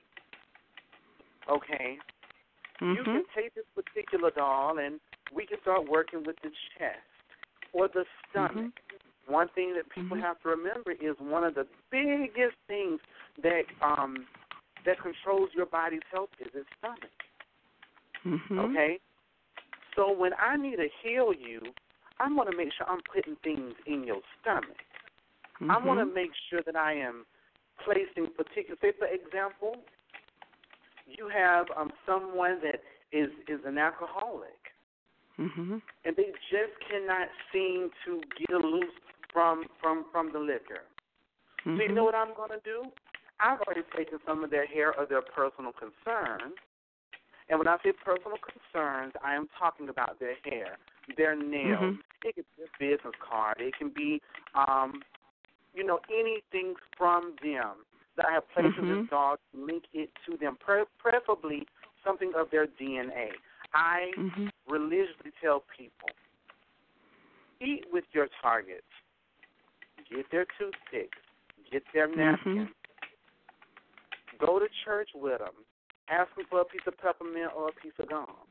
Okay? 1.50 1.98
You 2.80 2.86
Mm-hmm. 2.86 3.04
can 3.04 3.24
take 3.34 3.54
this 3.54 3.64
particular 3.74 4.30
doll 4.30 4.78
and 4.78 5.00
we 5.34 5.46
can 5.46 5.58
start 5.62 5.88
working 5.88 6.22
with 6.24 6.36
the 6.42 6.50
chest 6.78 6.98
or 7.72 7.88
the 7.88 8.04
stomach. 8.30 8.54
Mm-hmm. 8.54 9.32
One 9.32 9.48
thing 9.48 9.74
that 9.74 9.88
people 9.90 10.16
Mhm. 10.16 10.22
have 10.22 10.40
to 10.42 10.48
remember 10.48 10.92
is 10.92 11.18
one 11.18 11.44
of 11.44 11.54
the 11.54 11.66
biggest 11.90 12.56
things 12.66 13.00
that 13.42 13.64
um, 13.82 14.26
that 14.84 14.98
controls 15.00 15.50
your 15.54 15.66
body's 15.66 16.02
health 16.10 16.30
is 16.38 16.54
its 16.54 16.68
stomach. 16.78 17.10
Mm-hmm. 18.24 18.58
Okay, 18.58 19.00
so 19.94 20.12
when 20.12 20.32
I 20.38 20.56
need 20.56 20.76
to 20.76 20.88
heal 21.02 21.32
you, 21.34 21.60
I'm 22.20 22.36
going 22.36 22.50
to 22.50 22.56
make 22.56 22.72
sure 22.72 22.88
I'm 22.88 23.02
putting 23.12 23.36
things 23.42 23.74
in 23.86 24.04
your 24.04 24.20
stomach. 24.40 24.78
Mm-hmm. 25.60 25.70
I 25.70 25.78
want 25.78 26.00
to 26.00 26.06
make 26.06 26.30
sure 26.48 26.62
that 26.64 26.76
I 26.76 26.94
am 26.94 27.26
placing 27.84 28.32
particular. 28.34 28.76
Say, 28.80 28.92
for 28.98 29.06
example, 29.06 29.76
you 31.06 31.28
have 31.28 31.66
um, 31.76 31.90
someone 32.06 32.60
that 32.62 32.80
is 33.12 33.30
is 33.48 33.60
an 33.64 33.78
alcoholic 33.78 34.58
Mm-hmm. 35.38 35.76
and 36.04 36.16
they 36.16 36.34
just 36.50 36.74
cannot 36.90 37.28
seem 37.52 37.90
to 38.04 38.20
get 38.40 38.50
loose 38.58 38.90
from 39.32 39.66
from 39.80 40.06
from 40.10 40.32
the 40.32 40.38
liquor. 40.38 40.82
Mm-hmm. 41.64 41.76
So 41.76 41.82
you 41.84 41.92
know 41.92 42.02
what 42.02 42.16
I'm 42.16 42.34
going 42.34 42.50
to 42.50 42.60
do? 42.64 42.82
I've 43.38 43.60
already 43.60 43.82
taken 43.96 44.18
some 44.26 44.42
of 44.42 44.50
their 44.50 44.66
hair 44.66 44.98
or 44.98 45.06
their 45.06 45.22
personal 45.22 45.70
concerns, 45.70 46.54
and 47.48 47.58
when 47.58 47.68
I 47.68 47.76
say 47.84 47.92
personal 48.04 48.38
concerns, 48.42 49.12
I 49.24 49.36
am 49.36 49.46
talking 49.56 49.88
about 49.88 50.18
their 50.18 50.34
hair, 50.44 50.76
their 51.16 51.36
nails. 51.36 51.94
Mm-hmm. 51.94 52.28
It 52.28 52.34
could 52.34 52.44
be 52.56 52.64
a 52.64 52.96
business 52.96 53.14
card. 53.22 53.58
It 53.60 53.74
can 53.78 53.92
be, 53.94 54.20
um, 54.56 55.02
you 55.78 55.86
know, 55.86 56.00
anything 56.10 56.74
from 56.96 57.36
them 57.40 57.86
that 58.16 58.26
I 58.26 58.32
have 58.32 58.50
placed 58.50 58.76
in 58.76 58.86
Mhm. 58.86 59.02
this 59.02 59.10
dog 59.10 59.38
link 59.54 59.84
it 59.92 60.10
to 60.26 60.36
them, 60.36 60.56
pre- 60.56 60.84
preferably 60.98 61.68
something 62.02 62.34
of 62.34 62.50
their 62.50 62.66
DNA. 62.66 63.30
I 63.72 64.12
Mm-hmm. 64.16 64.48
religiously 64.66 65.30
tell 65.40 65.60
people 65.60 66.10
eat 67.60 67.86
with 67.92 68.04
your 68.12 68.28
targets. 68.42 68.86
Get 70.10 70.28
their 70.30 70.46
toothpicks. 70.58 71.18
Get 71.70 71.84
their 71.92 72.08
Mm-hmm. 72.08 72.18
napkins. 72.18 72.74
Go 74.38 74.58
to 74.58 74.68
church 74.84 75.10
with 75.14 75.38
them. 75.38 75.64
Ask 76.08 76.34
them 76.34 76.46
for 76.46 76.60
a 76.60 76.64
piece 76.64 76.86
of 76.86 76.96
peppermint 76.98 77.52
or 77.54 77.68
a 77.68 77.72
piece 77.72 77.92
of 77.98 78.08
gum. 78.08 78.48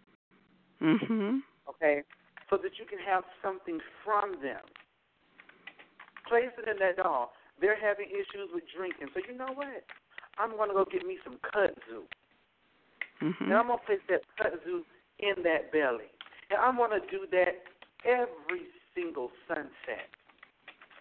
Mm-hmm. 0.82 1.40
Okay, 1.68 2.04
so 2.50 2.58
that 2.58 2.78
you 2.80 2.86
can 2.86 3.00
have 3.00 3.26
something 3.42 3.82
from 4.04 4.40
them. 4.42 4.64
Place 6.28 6.52
it 6.58 6.68
in 6.68 6.78
that 6.80 6.98
doll. 6.98 7.34
They're 7.60 7.80
having 7.80 8.08
issues 8.12 8.52
with 8.54 8.64
drinking, 8.76 9.08
so 9.14 9.22
you 9.28 9.38
know 9.38 9.54
what? 9.54 9.84
I'm 10.38 10.56
gonna 10.56 10.74
go 10.74 10.86
get 10.86 11.06
me 11.06 11.18
some 11.24 11.40
kudzu. 11.42 12.06
Mm-hmm. 13.24 13.46
And 13.46 13.54
I'm 13.54 13.68
gonna 13.68 13.82
place 13.86 14.04
that 14.10 14.22
kudzu 14.38 14.84
in 15.20 15.42
that 15.44 15.72
belly, 15.72 16.12
and 16.52 16.60
I'm 16.60 16.78
gonna 16.78 17.00
do 17.10 17.26
that 17.32 17.66
every 18.06 18.68
single 18.94 19.32
sunset, 19.48 20.06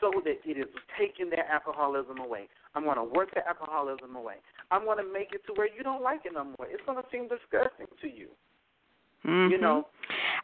so 0.00 0.10
that 0.24 0.38
it 0.44 0.56
is 0.56 0.72
taking 0.98 1.28
that 1.30 1.46
alcoholism 1.52 2.18
away. 2.18 2.48
I'm 2.74 2.84
gonna 2.84 3.04
work 3.04 3.34
the 3.34 3.46
alcoholism 3.46 4.16
away. 4.16 4.36
I'm 4.70 4.84
gonna 4.86 5.04
make 5.04 5.32
it 5.32 5.44
to 5.46 5.52
where 5.54 5.68
you 5.68 5.82
don't 5.82 6.02
like 6.02 6.24
it 6.24 6.32
no 6.32 6.44
more. 6.44 6.66
It's 6.70 6.82
gonna 6.86 7.04
seem 7.12 7.28
disgusting 7.28 7.86
to 8.00 8.08
you. 8.08 8.28
Mm-hmm. 9.26 9.52
You 9.52 9.60
know, 9.60 9.88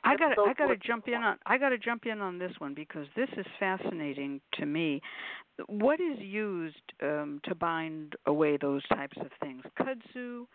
I 0.04 0.16
got 0.16 0.30
to 0.30 0.34
so 0.36 0.46
I 0.46 0.54
got 0.54 0.66
to 0.68 0.76
jump 0.76 1.06
in 1.08 1.14
on 1.14 1.38
I 1.46 1.58
got 1.58 1.70
to 1.70 1.78
jump 1.78 2.06
in 2.06 2.20
on 2.20 2.38
this 2.38 2.52
one 2.58 2.74
because 2.74 3.06
this 3.16 3.28
is 3.36 3.46
fascinating 3.58 4.40
to 4.54 4.66
me. 4.66 5.00
What 5.66 6.00
is 6.00 6.18
used 6.18 6.82
um, 7.02 7.40
to 7.44 7.54
bind 7.54 8.14
away 8.26 8.56
those 8.56 8.82
types 8.88 9.16
of 9.20 9.28
things? 9.40 9.62
Kudzu 9.78 10.46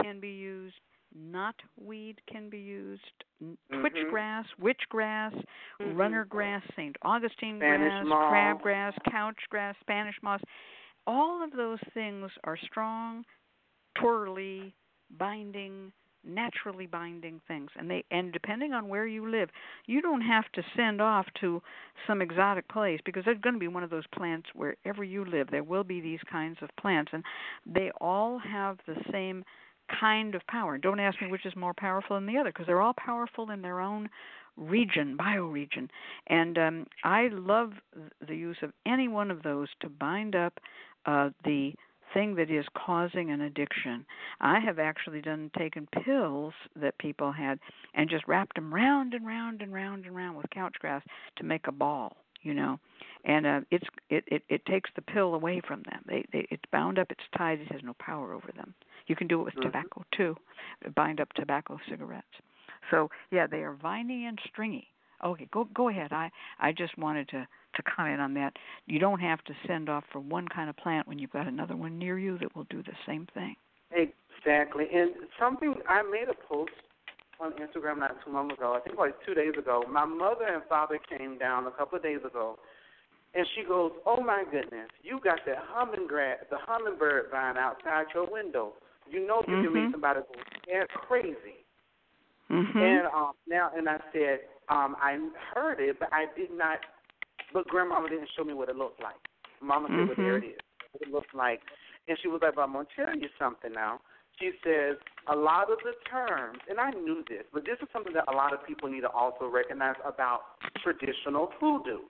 can 0.00 0.20
be 0.20 0.28
used. 0.30 0.76
Knotweed 1.18 2.16
can 2.30 2.48
be 2.48 2.58
used. 2.58 3.02
n- 3.42 3.58
Mhm. 3.70 3.80
Twitchgrass, 3.82 4.46
witchgrass, 4.60 5.34
Mhm. 5.80 5.98
runner 5.98 6.24
grass, 6.24 6.62
St. 6.76 6.96
Augustine 7.02 7.58
Spanish 7.58 7.90
grass, 7.92 8.06
moss. 8.06 8.32
crabgrass, 8.32 8.94
couchgrass, 9.10 9.74
Spanish 9.80 10.22
moss. 10.22 10.40
All 11.06 11.42
of 11.42 11.50
those 11.50 11.80
things 11.92 12.30
are 12.44 12.56
strong, 12.56 13.24
twirly, 13.96 14.72
binding, 15.10 15.92
naturally 16.24 16.86
binding 16.86 17.40
things. 17.48 17.70
And 17.76 17.90
they 17.90 18.04
and 18.10 18.32
depending 18.32 18.72
on 18.72 18.88
where 18.88 19.06
you 19.06 19.28
live 19.30 19.50
you 19.86 20.00
don't 20.00 20.20
have 20.20 20.44
to 20.54 20.62
send 20.76 21.00
off 21.00 21.26
to 21.40 21.62
some 22.06 22.22
exotic 22.22 22.68
place 22.68 23.00
because 23.04 23.24
there's 23.24 23.40
going 23.40 23.54
to 23.54 23.60
be 23.60 23.68
one 23.68 23.82
of 23.82 23.90
those 23.90 24.06
plants 24.14 24.48
wherever 24.54 25.04
you 25.04 25.24
live 25.24 25.48
there 25.50 25.64
will 25.64 25.84
be 25.84 26.00
these 26.00 26.20
kinds 26.30 26.58
of 26.62 26.70
plants. 26.80 27.10
And 27.12 27.24
they 27.66 27.90
all 28.00 28.38
have 28.38 28.78
the 28.86 28.96
same 29.10 29.44
kind 30.00 30.34
of 30.34 30.46
power. 30.46 30.78
Don't 30.78 31.00
ask 31.00 31.20
me 31.20 31.30
which 31.30 31.46
is 31.46 31.54
more 31.56 31.74
powerful 31.74 32.16
than 32.16 32.26
the 32.26 32.38
other 32.38 32.50
because 32.50 32.66
they're 32.66 32.80
all 32.80 32.94
powerful 32.96 33.50
in 33.50 33.62
their 33.62 33.80
own 33.80 34.08
region 34.56 35.16
bioregion. 35.18 35.88
And 36.28 36.58
um 36.58 36.86
i 37.04 37.28
love 37.32 37.72
the 38.26 38.36
use 38.36 38.58
of 38.62 38.72
any 38.86 39.08
one 39.08 39.30
of 39.30 39.42
those 39.42 39.68
to 39.80 39.88
bind 39.88 40.34
up 40.34 40.60
uh 41.06 41.30
the 41.44 41.72
thing 42.14 42.34
that 42.36 42.50
is 42.50 42.64
causing 42.74 43.30
an 43.30 43.40
addiction. 43.42 44.04
I 44.40 44.60
have 44.60 44.78
actually 44.78 45.20
done 45.20 45.50
taken 45.56 45.86
pills 46.04 46.54
that 46.76 46.98
people 46.98 47.32
had 47.32 47.58
and 47.94 48.08
just 48.10 48.26
wrapped 48.28 48.56
them 48.56 48.72
round 48.72 49.14
and 49.14 49.26
round 49.26 49.62
and 49.62 49.72
round 49.72 50.06
and 50.06 50.14
round 50.16 50.36
with 50.36 50.50
couch 50.50 50.76
grass 50.80 51.02
to 51.36 51.44
make 51.44 51.66
a 51.66 51.72
ball, 51.72 52.16
you 52.42 52.54
know. 52.54 52.78
And 53.24 53.46
uh, 53.46 53.60
it's 53.70 53.86
it, 54.10 54.24
it 54.26 54.42
it 54.48 54.66
takes 54.66 54.90
the 54.96 55.02
pill 55.02 55.34
away 55.34 55.60
from 55.66 55.82
them. 55.84 56.02
They, 56.06 56.24
they 56.32 56.46
it's 56.50 56.64
bound 56.72 56.98
up, 56.98 57.10
it's 57.10 57.20
tied, 57.36 57.60
it 57.60 57.70
has 57.72 57.82
no 57.82 57.94
power 57.98 58.32
over 58.32 58.50
them. 58.54 58.74
You 59.06 59.16
can 59.16 59.26
do 59.28 59.40
it 59.40 59.44
with 59.44 59.54
Mhm. 59.54 59.62
tobacco 59.62 60.04
too. 60.16 60.36
Bind 60.94 61.20
up 61.20 61.32
tobacco 61.34 61.78
cigarettes. 61.88 62.26
So 62.90 63.10
yeah, 63.30 63.46
they 63.46 63.62
are 63.62 63.74
viney 63.74 64.26
and 64.26 64.38
stringy. 64.46 64.88
Okay, 65.24 65.48
go 65.52 65.68
go 65.74 65.88
ahead. 65.88 66.12
I 66.12 66.30
I 66.58 66.72
just 66.72 66.96
wanted 66.98 67.28
to 67.30 67.46
to 67.74 67.82
comment 67.82 68.20
on 68.20 68.34
that. 68.34 68.52
You 68.86 68.98
don't 68.98 69.20
have 69.20 69.42
to 69.44 69.54
send 69.66 69.88
off 69.88 70.04
for 70.12 70.20
one 70.20 70.46
kind 70.48 70.68
of 70.68 70.76
plant 70.76 71.08
when 71.08 71.18
you've 71.18 71.30
got 71.32 71.46
another 71.46 71.76
one 71.76 71.98
near 71.98 72.18
you 72.18 72.38
that 72.38 72.54
will 72.54 72.66
do 72.68 72.82
the 72.82 72.92
same 73.06 73.26
thing. 73.32 73.56
Exactly. 73.90 74.86
And 74.92 75.10
something 75.38 75.74
I 75.88 76.02
made 76.02 76.28
a 76.28 76.34
post 76.48 76.72
on 77.40 77.52
Instagram 77.52 77.98
not 77.98 78.16
too 78.24 78.32
long 78.32 78.50
ago. 78.52 78.74
I 78.74 78.80
think 78.80 78.98
like 78.98 79.14
two 79.26 79.34
days 79.34 79.54
ago. 79.58 79.84
My 79.88 80.04
mother 80.04 80.46
and 80.46 80.62
father 80.68 80.98
came 81.08 81.38
down 81.38 81.66
a 81.66 81.70
couple 81.70 81.96
of 81.96 82.02
days 82.02 82.20
ago, 82.24 82.58
and 83.34 83.46
she 83.54 83.64
goes, 83.64 83.92
"Oh 84.06 84.20
my 84.20 84.44
goodness, 84.50 84.88
you 85.02 85.20
got 85.22 85.40
that 85.46 85.58
hummingbird, 85.58 86.46
the 86.50 86.58
hummingbird 86.58 87.30
vine 87.30 87.56
outside 87.56 88.06
your 88.14 88.26
window. 88.30 88.74
You 89.08 89.26
know 89.26 89.42
you 89.48 89.62
can 89.62 89.70
Mhm. 89.70 89.72
make 89.72 89.90
somebody 89.92 90.20
go 90.20 90.86
crazy." 90.94 91.64
Mhm. 92.50 92.76
And 92.76 93.06
um, 93.08 93.32
now, 93.46 93.70
and 93.74 93.88
I 93.88 93.98
said, 94.12 94.40
um, 94.72 94.96
I 95.00 95.18
heard 95.54 95.80
it, 95.80 95.98
but 96.00 96.08
I 96.12 96.24
did 96.36 96.50
not. 96.50 96.78
But 97.52 97.68
grandmama 97.68 98.08
didn't 98.08 98.30
show 98.36 98.44
me 98.44 98.54
what 98.54 98.70
it 98.70 98.76
looked 98.76 99.02
like. 99.02 99.20
Mama 99.60 99.88
said, 99.90 100.08
"Well, 100.08 100.16
there 100.16 100.38
it 100.38 100.44
is. 100.44 100.60
What 100.92 101.02
it 101.02 101.12
looks 101.12 101.34
like." 101.34 101.60
And 102.08 102.18
she 102.20 102.28
was 102.28 102.40
like, 102.40 102.54
"But 102.54 102.62
I'm 102.62 102.72
gonna 102.72 102.88
tell 102.96 103.14
you 103.14 103.28
something 103.38 103.72
now." 103.72 104.00
She 104.38 104.50
says 104.64 104.96
a 105.28 105.36
lot 105.36 105.70
of 105.70 105.78
the 105.84 105.92
terms, 106.08 106.58
and 106.68 106.80
I 106.80 106.90
knew 106.90 107.22
this, 107.28 107.44
but 107.52 107.64
this 107.66 107.76
is 107.82 107.88
something 107.92 108.14
that 108.14 108.24
a 108.28 108.32
lot 108.32 108.54
of 108.54 108.64
people 108.66 108.88
need 108.88 109.02
to 109.02 109.10
also 109.10 109.46
recognize 109.46 109.96
about 110.04 110.58
traditional 110.82 111.52
hoodoo. 111.60 112.00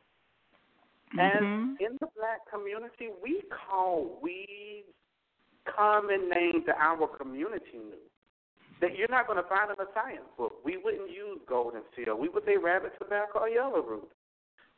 And 1.18 1.46
Mhm. 1.46 1.80
in 1.80 1.96
the 2.00 2.06
black 2.16 2.46
community, 2.48 3.10
we 3.20 3.42
call 3.42 4.20
weeds 4.22 4.88
common 5.64 6.28
names 6.28 6.64
that 6.66 6.76
our 6.78 7.08
community 7.08 7.78
knew. 7.78 8.11
That 8.82 8.98
you're 8.98 9.08
not 9.08 9.26
going 9.28 9.40
to 9.42 9.48
find 9.48 9.70
in 9.70 9.78
a 9.80 9.88
science 9.94 10.26
book. 10.36 10.54
We 10.64 10.76
wouldn't 10.76 11.08
use 11.08 11.38
golden 11.48 11.80
seal. 11.96 12.18
We 12.18 12.28
would 12.28 12.44
say 12.44 12.56
rabbit 12.58 12.92
tobacco 12.98 13.38
or 13.40 13.48
yellow 13.48 13.80
root. 13.80 14.10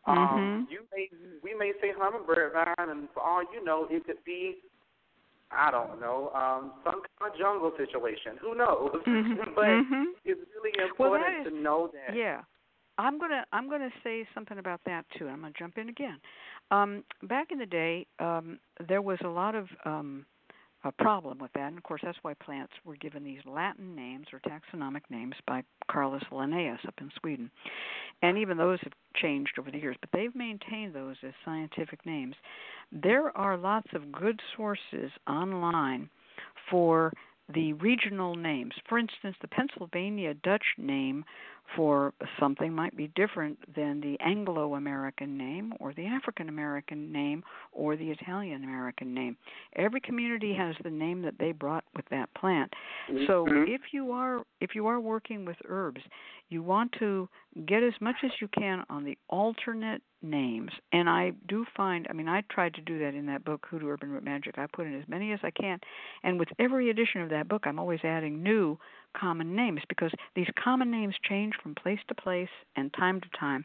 Um, 0.06 0.68
Mhm. 0.68 0.70
you 0.70 0.84
may 0.94 1.08
we 1.42 1.54
may 1.54 1.72
say 1.80 1.90
hummingbird 1.96 2.52
vine, 2.52 2.90
and 2.90 3.08
for 3.14 3.20
all 3.20 3.42
you 3.52 3.64
know, 3.64 3.88
it 3.90 4.04
could 4.04 4.22
be 4.24 4.58
I 5.50 5.70
don't 5.70 5.98
know 6.00 6.30
um, 6.34 6.72
some 6.84 7.00
kind 7.18 7.32
of 7.32 7.38
jungle 7.38 7.72
situation. 7.78 8.36
Who 8.42 8.54
knows? 8.54 8.92
Mhm. 9.06 9.54
but 9.54 9.64
Mhm. 9.64 10.12
it's 10.24 10.40
really 10.54 10.72
Well, 10.98 11.14
important 11.14 11.46
is- 11.46 11.52
to 11.52 11.58
know 11.58 11.88
that. 11.88 12.14
Yeah. 12.14 12.42
I'm 12.98 13.18
gonna 13.18 13.44
I'm 13.52 13.68
gonna 13.70 13.90
say 14.04 14.26
something 14.34 14.58
about 14.58 14.80
that 14.84 15.08
too. 15.16 15.28
I'm 15.28 15.40
gonna 15.40 15.52
jump 15.58 15.78
in 15.78 15.88
again. 15.88 16.20
Um, 16.70 17.04
back 17.22 17.50
in 17.50 17.58
the 17.58 17.66
day, 17.66 18.06
um, 18.18 18.60
there 18.80 19.00
was 19.02 19.18
a 19.22 19.28
lot 19.28 19.54
of 19.54 19.68
um, 19.86 20.26
a 20.84 20.92
problem 20.92 21.38
with 21.38 21.52
that, 21.54 21.68
and 21.68 21.78
of 21.78 21.82
course 21.82 22.02
that's 22.04 22.18
why 22.22 22.34
plants 22.34 22.72
were 22.84 22.96
given 22.96 23.24
these 23.24 23.40
Latin 23.46 23.94
names 23.94 24.26
or 24.32 24.40
taxonomic 24.40 25.02
names 25.10 25.34
by 25.46 25.62
Carolus 25.90 26.22
Linnaeus 26.30 26.80
up 26.86 26.94
in 27.00 27.10
Sweden, 27.20 27.50
and 28.22 28.38
even 28.38 28.56
those 28.56 28.78
have 28.82 28.92
changed 29.16 29.58
over 29.58 29.70
the 29.70 29.78
years, 29.78 29.96
but 30.00 30.10
they've 30.12 30.34
maintained 30.34 30.94
those 30.94 31.16
as 31.26 31.32
scientific 31.44 32.04
names. 32.04 32.34
There 32.92 33.36
are 33.36 33.56
lots 33.56 33.88
of 33.94 34.12
good 34.12 34.40
sources 34.56 35.10
online 35.26 36.08
for 36.70 37.12
the 37.52 37.72
regional 37.74 38.34
names. 38.34 38.72
For 38.88 38.98
instance, 38.98 39.36
the 39.40 39.48
Pennsylvania 39.48 40.34
Dutch 40.34 40.64
name 40.78 41.24
for 41.76 42.12
something 42.38 42.72
might 42.72 42.96
be 42.96 43.08
different 43.14 43.58
than 43.74 44.00
the 44.00 44.18
Anglo 44.20 44.74
American 44.74 45.36
name 45.36 45.72
or 45.80 45.94
the 45.94 46.06
African 46.06 46.48
American 46.48 47.10
name 47.10 47.42
or 47.72 47.96
the 47.96 48.10
Italian 48.10 48.64
American 48.64 49.14
name. 49.14 49.36
Every 49.76 50.00
community 50.00 50.54
has 50.54 50.74
the 50.84 50.90
name 50.90 51.22
that 51.22 51.38
they 51.38 51.52
brought 51.52 51.84
with 51.96 52.04
that 52.10 52.32
plant. 52.34 52.72
So 53.26 53.46
Mhm. 53.46 53.68
if 53.68 53.92
you 53.92 54.12
are 54.12 54.44
if 54.60 54.74
you 54.74 54.86
are 54.86 55.00
working 55.00 55.44
with 55.44 55.56
herbs, 55.66 56.02
you 56.48 56.62
want 56.62 56.92
to 56.92 57.28
get 57.66 57.82
as 57.82 57.98
much 58.00 58.16
as 58.22 58.40
you 58.40 58.48
can 58.48 58.84
on 58.88 59.04
the 59.04 59.18
alternate 59.28 60.02
names. 60.24 60.70
And 60.92 61.08
I 61.08 61.32
do 61.48 61.64
find 61.76 62.06
I 62.10 62.12
mean 62.12 62.28
I 62.28 62.42
tried 62.50 62.74
to 62.74 62.80
do 62.80 62.98
that 62.98 63.14
in 63.14 63.26
that 63.26 63.44
book 63.44 63.66
Who 63.70 63.76
Hoodoo 63.76 63.90
Herb 63.90 64.02
and 64.02 64.12
Root 64.12 64.24
Magic. 64.24 64.58
I 64.58 64.66
put 64.66 64.86
in 64.86 64.98
as 64.98 65.06
many 65.08 65.32
as 65.32 65.40
I 65.42 65.50
can. 65.50 65.78
And 66.22 66.38
with 66.38 66.48
every 66.58 66.90
edition 66.90 67.20
of 67.20 67.30
that 67.30 67.48
book 67.48 67.62
I'm 67.66 67.78
always 67.78 68.00
adding 68.02 68.42
new 68.42 68.78
common 69.16 69.54
names 69.54 69.80
because 69.88 70.12
these 70.34 70.48
common 70.62 70.90
names 70.90 71.14
change 71.28 71.54
from 71.62 71.74
place 71.74 72.00
to 72.08 72.14
place 72.14 72.48
and 72.76 72.92
time 72.94 73.20
to 73.20 73.28
time. 73.38 73.64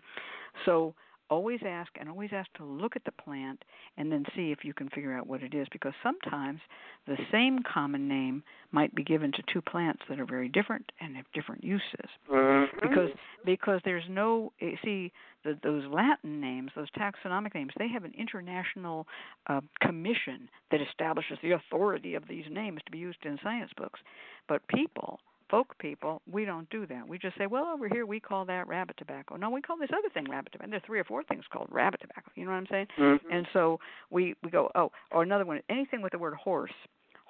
So 0.65 0.93
always 1.29 1.59
ask 1.65 1.91
and 1.99 2.09
always 2.09 2.31
ask 2.33 2.51
to 2.53 2.63
look 2.65 2.95
at 2.95 3.03
the 3.05 3.11
plant 3.11 3.63
and 3.97 4.11
then 4.11 4.25
see 4.35 4.51
if 4.51 4.63
you 4.63 4.73
can 4.73 4.89
figure 4.89 5.15
out 5.17 5.27
what 5.27 5.43
it 5.43 5.53
is 5.53 5.67
because 5.71 5.93
sometimes 6.03 6.59
the 7.07 7.17
same 7.31 7.59
common 7.63 8.07
name 8.07 8.43
might 8.71 8.93
be 8.95 9.03
given 9.03 9.31
to 9.31 9.43
two 9.51 9.61
plants 9.61 10.01
that 10.09 10.19
are 10.19 10.25
very 10.25 10.49
different 10.49 10.91
and 10.99 11.15
have 11.15 11.25
different 11.33 11.63
uses 11.63 12.09
Mhm. 12.29 12.81
because 12.81 13.11
because 13.45 13.81
there's 13.85 14.07
no 14.09 14.51
eh, 14.61 14.75
see 14.83 15.11
the, 15.43 15.57
those 15.63 15.85
Latin 15.85 16.41
names, 16.41 16.71
those 16.75 16.89
taxonomic 16.91 17.53
names, 17.55 17.71
they 17.77 17.87
have 17.87 18.03
an 18.03 18.13
international 18.17 19.07
uh, 19.47 19.61
commission 19.81 20.49
that 20.71 20.81
establishes 20.81 21.37
the 21.41 21.51
authority 21.51 22.15
of 22.15 22.27
these 22.27 22.45
names 22.49 22.81
to 22.85 22.91
be 22.91 22.97
used 22.97 23.25
in 23.25 23.39
science 23.41 23.71
books. 23.77 23.99
But 24.47 24.67
people, 24.67 25.19
folk 25.49 25.77
people, 25.79 26.21
we 26.31 26.45
don't 26.45 26.69
do 26.69 26.85
that. 26.87 27.07
We 27.07 27.17
just 27.17 27.37
say, 27.37 27.47
well, 27.47 27.67
over 27.73 27.87
here 27.87 28.05
we 28.05 28.19
call 28.19 28.45
that 28.45 28.67
rabbit 28.67 28.97
tobacco. 28.97 29.35
No, 29.35 29.49
we 29.49 29.61
call 29.61 29.77
this 29.77 29.89
other 29.91 30.09
thing 30.13 30.29
rabbit 30.29 30.51
tobacco. 30.51 30.69
There 30.69 30.77
are 30.77 30.85
three 30.85 30.99
or 30.99 31.03
four 31.03 31.23
things 31.23 31.43
called 31.51 31.67
rabbit 31.71 32.01
tobacco. 32.01 32.31
You 32.35 32.45
know 32.45 32.51
what 32.51 32.57
I'm 32.57 32.67
saying? 32.67 32.87
Mhm. 32.97 33.19
And 33.31 33.47
so 33.53 33.79
we 34.09 34.35
we 34.43 34.49
go, 34.49 34.71
oh, 34.75 34.91
or 35.11 35.23
another 35.23 35.45
one, 35.45 35.61
anything 35.69 36.01
with 36.01 36.11
the 36.11 36.19
word 36.19 36.35
horse. 36.35 36.73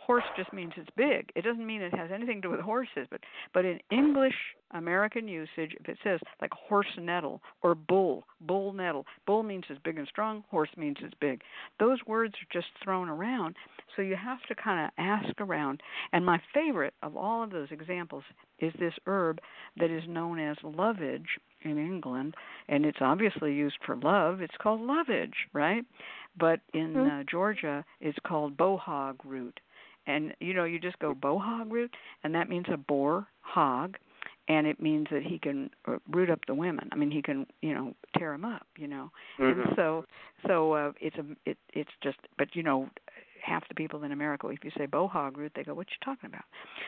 Horse 0.10 0.24
just 0.36 0.52
means 0.54 0.74
it's 0.76 0.90
big. 0.98 1.32
It 1.36 1.44
doesn't 1.44 1.68
mean 1.68 1.84
it 1.84 1.94
has 1.94 2.10
anything 2.12 2.42
to 2.42 2.48
do 2.48 2.50
with 2.50 2.62
horses, 2.62 3.06
but 3.12 3.20
but 3.54 3.64
in 3.64 3.80
English 3.92 4.34
American 4.72 5.28
usage, 5.28 5.76
if 5.80 5.88
it 5.88 6.00
says 6.04 6.20
like 6.42 6.50
horse 6.52 6.98
nettle 7.00 7.44
or 7.62 7.76
bull, 7.76 8.24
bull 8.42 8.74
nettle, 8.74 9.06
bull 9.28 9.44
means 9.44 9.66
it's 9.70 9.80
big 9.84 10.00
and 10.00 10.08
strong, 10.08 10.44
horse 10.50 10.72
means 10.76 10.98
it's 11.02 11.14
big. 11.22 11.42
Those 11.80 12.00
words 12.08 12.34
are 12.34 12.60
just 12.60 12.72
thrown 12.84 13.08
around, 13.08 13.56
so 13.96 14.02
you 14.02 14.16
have 14.16 14.42
to 14.48 14.56
kind 14.56 14.84
of 14.84 14.92
ask 14.98 15.40
around. 15.40 15.84
And 16.12 16.26
my 16.26 16.42
favorite 16.56 16.96
of 17.04 17.16
all 17.16 17.44
of 17.44 17.52
those 17.52 17.70
examples 17.70 18.24
is 18.58 18.74
this 18.80 18.96
herb 19.06 19.38
that 19.78 19.92
is 19.92 20.02
known 20.08 20.40
as 20.40 20.58
lovage 20.64 21.38
in 21.62 21.78
England, 21.78 22.34
and 22.68 22.84
it's 22.84 22.98
obviously 23.00 23.54
used 23.54 23.78
for 23.86 23.96
love. 23.96 24.42
It's 24.42 24.58
called 24.60 24.82
lovage, 24.82 25.36
right? 25.54 25.86
But 26.36 26.62
in 26.74 26.98
uh, 26.98 27.24
Georgia, 27.30 27.86
it's 28.02 28.18
called 28.26 28.58
bohog 28.58 29.18
root 29.24 29.60
and 30.10 30.34
you 30.40 30.54
know 30.54 30.66
you 30.66 30.80
just 30.80 31.00
go 31.00 31.14
bohog 31.14 31.72
root, 31.72 31.94
and 32.24 32.34
that 32.36 32.50
means 32.50 32.66
a 32.74 32.78
boar 32.78 33.28
hog, 33.42 33.98
and 34.48 34.68
it 34.68 34.82
means 34.82 35.08
that 35.12 35.24
he 35.24 35.40
can 35.40 35.70
uh, 35.88 35.98
root 36.10 36.30
up 36.30 36.40
the 36.48 36.56
women. 36.56 36.90
I 36.92 36.96
mean, 36.96 37.12
he 37.12 37.22
can 37.22 37.46
you 37.62 37.74
know 37.74 37.94
tear 38.18 38.32
them 38.32 38.44
up, 38.44 38.66
you 38.78 38.88
know. 38.88 39.12
Mm-hmm. 39.40 39.62
And 39.62 39.70
so 39.76 40.06
so 40.48 40.74
uh, 40.74 40.92
it's 41.00 41.16
a 41.18 41.26
it 41.50 41.58
it's 41.74 41.92
just 42.04 42.18
but 42.38 42.56
you 42.56 42.64
know 42.64 42.90
half 43.42 43.68
the 43.70 43.76
people 43.76 44.04
in 44.04 44.12
America, 44.12 44.48
if 44.48 44.64
you 44.64 44.72
say 44.78 44.88
bohog 44.88 45.38
root, 45.38 45.52
they 45.56 45.64
go, 45.64 45.74
"What 45.74 45.88
you 45.90 45.98
talking 46.04 46.28
about?" 46.28 46.46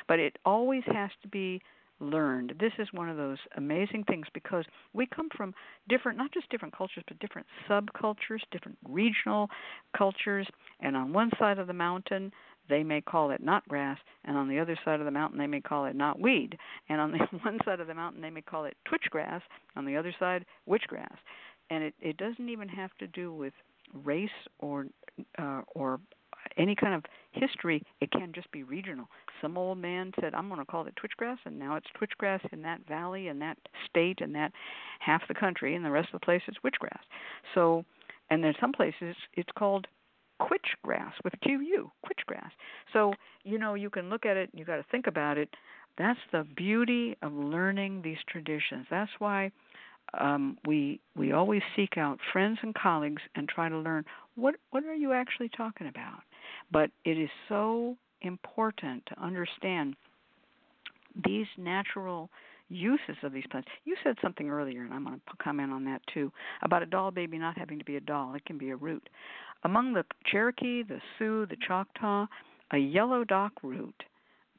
But 0.08 0.20
it 0.20 0.38
always 0.44 0.84
has 0.88 1.12
to 1.22 1.28
be 1.28 1.62
learned. 2.02 2.56
This 2.60 2.74
is 2.80 2.88
one 2.92 3.10
of 3.10 3.16
those 3.16 3.38
amazing 3.56 4.04
things 4.06 4.26
because 4.34 4.66
we 4.94 5.06
come 5.06 5.30
from 5.36 5.54
different, 5.88 6.18
not 6.18 6.34
just 6.34 6.50
different 6.50 6.76
cultures, 6.76 7.04
but 7.08 7.20
different 7.20 7.48
subcultures, 7.70 8.40
different 8.52 8.78
regional 8.90 9.50
cultures. 9.96 10.48
And 10.80 10.98
on 10.98 11.14
one 11.14 11.30
side 11.40 11.60
of 11.60 11.68
the 11.68 11.74
mountain, 11.74 12.32
they 12.70 12.84
may 12.84 13.02
call 13.02 13.32
it 13.32 13.42
knot 13.42 13.68
grass, 13.68 13.98
and 14.26 14.38
on 14.38 14.48
the 14.48 14.60
other 14.60 14.78
side 14.86 15.00
of 15.00 15.06
the 15.06 15.12
mountain, 15.12 15.38
they 15.38 15.48
may 15.48 15.62
call 15.62 15.86
it 15.86 15.96
knot 15.96 16.20
weed, 16.20 16.58
And 16.90 17.02
on 17.02 17.12
the 17.12 17.18
one 17.44 17.60
side 17.66 17.80
of 17.80 17.88
the 17.88 17.94
mountain, 17.94 18.22
they 18.22 18.30
may 18.30 18.42
call 18.42 18.66
it 18.66 18.78
twitch 18.86 19.06
grass. 19.10 19.42
On 19.76 19.86
the 19.86 19.98
other 19.98 20.14
side, 20.20 20.46
witch 20.66 20.84
grass. 20.88 21.16
And 21.70 21.84
it, 21.84 21.94
it 22.02 22.18
doesn't 22.18 22.50
even 22.50 22.68
have 22.70 22.92
to 23.00 23.08
do 23.08 23.34
with 23.34 23.54
race 24.06 24.30
or 24.60 24.88
uh, 25.38 25.62
or 25.76 26.00
any 26.58 26.76
kind 26.76 26.94
of 26.94 27.04
history, 27.32 27.84
it 28.02 28.12
can 28.12 28.32
just 28.34 28.52
be 28.52 28.64
regional. 28.64 29.08
Some 29.42 29.58
old 29.58 29.78
man 29.78 30.12
said, 30.20 30.34
"I'm 30.34 30.48
going 30.48 30.60
to 30.60 30.66
call 30.66 30.86
it 30.88 30.96
twitchgrass," 30.96 31.38
and 31.46 31.58
now 31.58 31.76
it's 31.76 31.88
twitchgrass 32.00 32.42
in 32.52 32.62
that 32.64 32.86
valley, 32.88 33.28
in 33.28 33.40
that 33.40 33.58
state, 33.90 34.20
in 34.22 34.34
that 34.34 34.52
half 35.00 35.22
the 35.28 35.34
country, 35.34 35.76
and 35.76 35.86
the 35.86 35.92
rest 35.92 36.10
of 36.14 36.20
the 36.20 36.26
place 36.26 36.42
it's 36.48 36.58
witchgrass. 36.60 37.00
So, 37.54 37.86
and 38.30 38.44
then 38.44 38.54
some 38.60 38.72
places 38.72 39.16
it's 39.34 39.50
called 39.58 39.88
quitchgrass 40.42 41.14
with 41.24 41.34
Q 41.42 41.62
U, 41.62 41.92
quitchgrass. 42.06 42.50
So 42.94 43.14
you 43.44 43.58
know 43.58 43.76
you 43.76 43.90
can 43.90 44.10
look 44.10 44.26
at 44.26 44.38
it, 44.38 44.50
you 44.54 44.66
got 44.66 44.78
to 44.78 44.86
think 44.92 45.08
about 45.08 45.38
it. 45.38 45.50
That's 45.98 46.20
the 46.32 46.46
beauty 46.56 47.18
of 47.22 47.34
learning 47.34 48.02
these 48.02 48.18
traditions. 48.28 48.88
That's 48.90 49.12
why 49.20 49.52
um, 50.20 50.58
we 50.66 51.00
we 51.16 51.32
always 51.32 51.62
seek 51.76 51.98
out 51.98 52.20
friends 52.34 52.60
and 52.62 52.74
colleagues 52.76 53.22
and 53.36 53.48
try 53.48 53.70
to 53.70 53.78
learn 53.78 54.06
what 54.36 54.56
what 54.72 54.84
are 54.84 54.96
you 54.96 55.14
actually 55.14 55.50
talking 55.50 55.88
about 55.88 56.22
but 56.72 56.90
it 57.06 57.18
is 57.18 57.30
so 57.48 57.96
important 58.22 59.04
to 59.06 59.22
understand 59.22 59.96
these 61.26 61.48
natural 61.58 62.30
uses 62.72 63.18
of 63.24 63.34
these 63.34 63.46
plants. 63.50 63.70
You 63.86 63.96
said 64.04 64.16
something 64.22 64.50
earlier, 64.50 64.82
and 64.84 64.94
I'm 64.94 65.06
going 65.06 65.20
to 65.20 65.44
comment 65.44 65.72
on 65.72 65.86
that 65.86 66.02
too, 66.14 66.32
about 66.62 66.84
a 66.84 66.86
doll 66.86 67.12
baby 67.12 67.38
not 67.38 67.58
having 67.58 67.80
to 67.80 67.86
be 67.86 67.98
a 67.98 68.02
doll. 68.02 68.34
It 68.36 68.46
can 68.46 68.58
be 68.58 68.70
a 68.70 68.76
root. 68.76 69.08
Among 69.64 69.94
the 69.94 70.04
Cherokee, 70.26 70.84
the 70.84 71.00
Sioux, 71.18 71.46
the 71.46 71.58
Choctaw, 71.68 72.26
a 72.72 72.78
yellow 72.78 73.24
dock 73.24 73.54
root, 73.64 73.96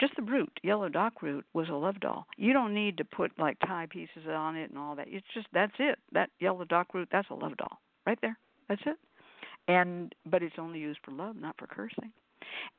just 0.01 0.15
the 0.17 0.23
root, 0.23 0.53
yellow 0.63 0.89
dock 0.89 1.23
root, 1.23 1.45
was 1.55 1.69
a 1.69 1.75
love 1.75 2.01
doll. 2.01 2.27
You 2.37 2.53
don't 2.53 2.75
need 2.75 2.99
to 2.99 3.05
put 3.05 3.33
like 3.39 3.59
tie 3.61 3.87
pieces 3.91 4.29
on 4.29 4.57
it 4.57 4.71
and 4.71 4.79
all 4.79 4.97
that. 4.97 5.07
It's 5.09 5.27
just 5.35 5.47
that's 5.53 5.75
it. 5.79 5.99
That 6.13 6.31
yellow 6.41 6.65
dock 6.65 6.95
root, 6.95 7.09
that's 7.11 7.31
a 7.31 7.35
love 7.35 7.57
doll 7.57 7.79
right 8.07 8.19
there. 8.23 8.37
That's 8.69 8.83
it 8.87 8.97
and 9.69 10.15
but 10.27 10.43
it's 10.43 10.57
only 10.59 10.79
used 10.79 10.99
for 11.05 11.13
love 11.13 11.37
not 11.37 11.55
for 11.59 11.67
cursing 11.67 12.11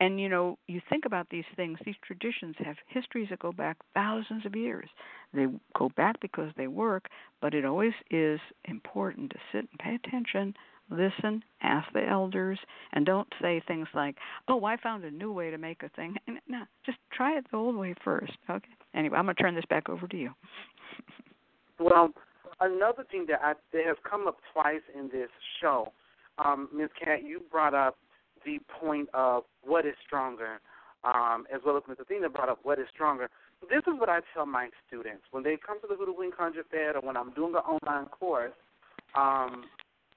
and 0.00 0.20
you 0.20 0.28
know 0.28 0.58
you 0.66 0.80
think 0.88 1.04
about 1.04 1.28
these 1.30 1.44
things 1.56 1.78
these 1.84 1.94
traditions 2.04 2.54
have 2.58 2.76
histories 2.88 3.28
that 3.30 3.38
go 3.38 3.52
back 3.52 3.76
thousands 3.94 4.44
of 4.46 4.56
years. 4.56 4.88
They 5.32 5.46
go 5.76 5.90
back 5.96 6.20
because 6.20 6.50
they 6.56 6.66
work 6.66 7.08
but 7.40 7.54
it 7.54 7.64
always 7.64 7.92
is 8.10 8.40
important 8.66 9.30
to 9.30 9.38
sit 9.52 9.68
and 9.70 9.78
pay 9.78 9.94
attention 9.94 10.54
listen 10.90 11.42
ask 11.62 11.90
the 11.94 12.06
elders 12.06 12.58
and 12.92 13.06
don't 13.06 13.28
say 13.40 13.62
things 13.66 13.88
like 13.94 14.16
oh 14.48 14.64
i 14.64 14.76
found 14.76 15.04
a 15.04 15.10
new 15.10 15.32
way 15.32 15.50
to 15.50 15.58
make 15.58 15.82
a 15.82 15.88
thing. 15.90 16.16
No 16.46 16.62
just 16.84 16.98
try 17.12 17.38
it 17.38 17.46
the 17.50 17.56
old 17.56 17.76
way 17.76 17.94
first 18.04 18.32
okay? 18.50 18.68
Anyway 18.94 19.16
i'm 19.16 19.24
going 19.24 19.36
to 19.36 19.42
turn 19.42 19.54
this 19.54 19.64
back 19.68 19.88
over 19.88 20.06
to 20.06 20.16
you. 20.16 20.30
Well 21.78 22.10
another 22.60 23.04
thing 23.10 23.26
that 23.28 23.40
I, 23.42 23.54
has 23.86 23.96
come 24.08 24.28
up 24.28 24.38
twice 24.52 24.82
in 24.96 25.08
this 25.08 25.30
show 25.60 25.92
um, 26.38 26.68
Ms. 26.74 26.88
Cat, 27.02 27.22
you 27.22 27.40
brought 27.50 27.74
up 27.74 27.96
the 28.44 28.58
point 28.80 29.08
of 29.14 29.44
what 29.62 29.86
is 29.86 29.94
stronger, 30.06 30.60
um, 31.04 31.46
as 31.52 31.60
well 31.64 31.76
as 31.76 31.82
Ms. 31.88 31.98
Athena 32.00 32.28
brought 32.28 32.48
up 32.48 32.60
what 32.62 32.78
is 32.78 32.86
stronger. 32.92 33.28
This 33.70 33.82
is 33.86 33.98
what 33.98 34.08
I 34.08 34.20
tell 34.34 34.46
my 34.46 34.68
students 34.86 35.22
when 35.30 35.42
they 35.42 35.56
come 35.56 35.80
to 35.80 35.86
the 35.88 35.96
Hoodoo 35.96 36.14
Wing 36.16 36.30
Conjure 36.36 36.64
Fed 36.70 36.96
or 36.96 37.00
when 37.00 37.16
I'm 37.16 37.32
doing 37.32 37.54
an 37.54 37.60
online 37.60 38.06
course, 38.06 38.52
um, 39.14 39.64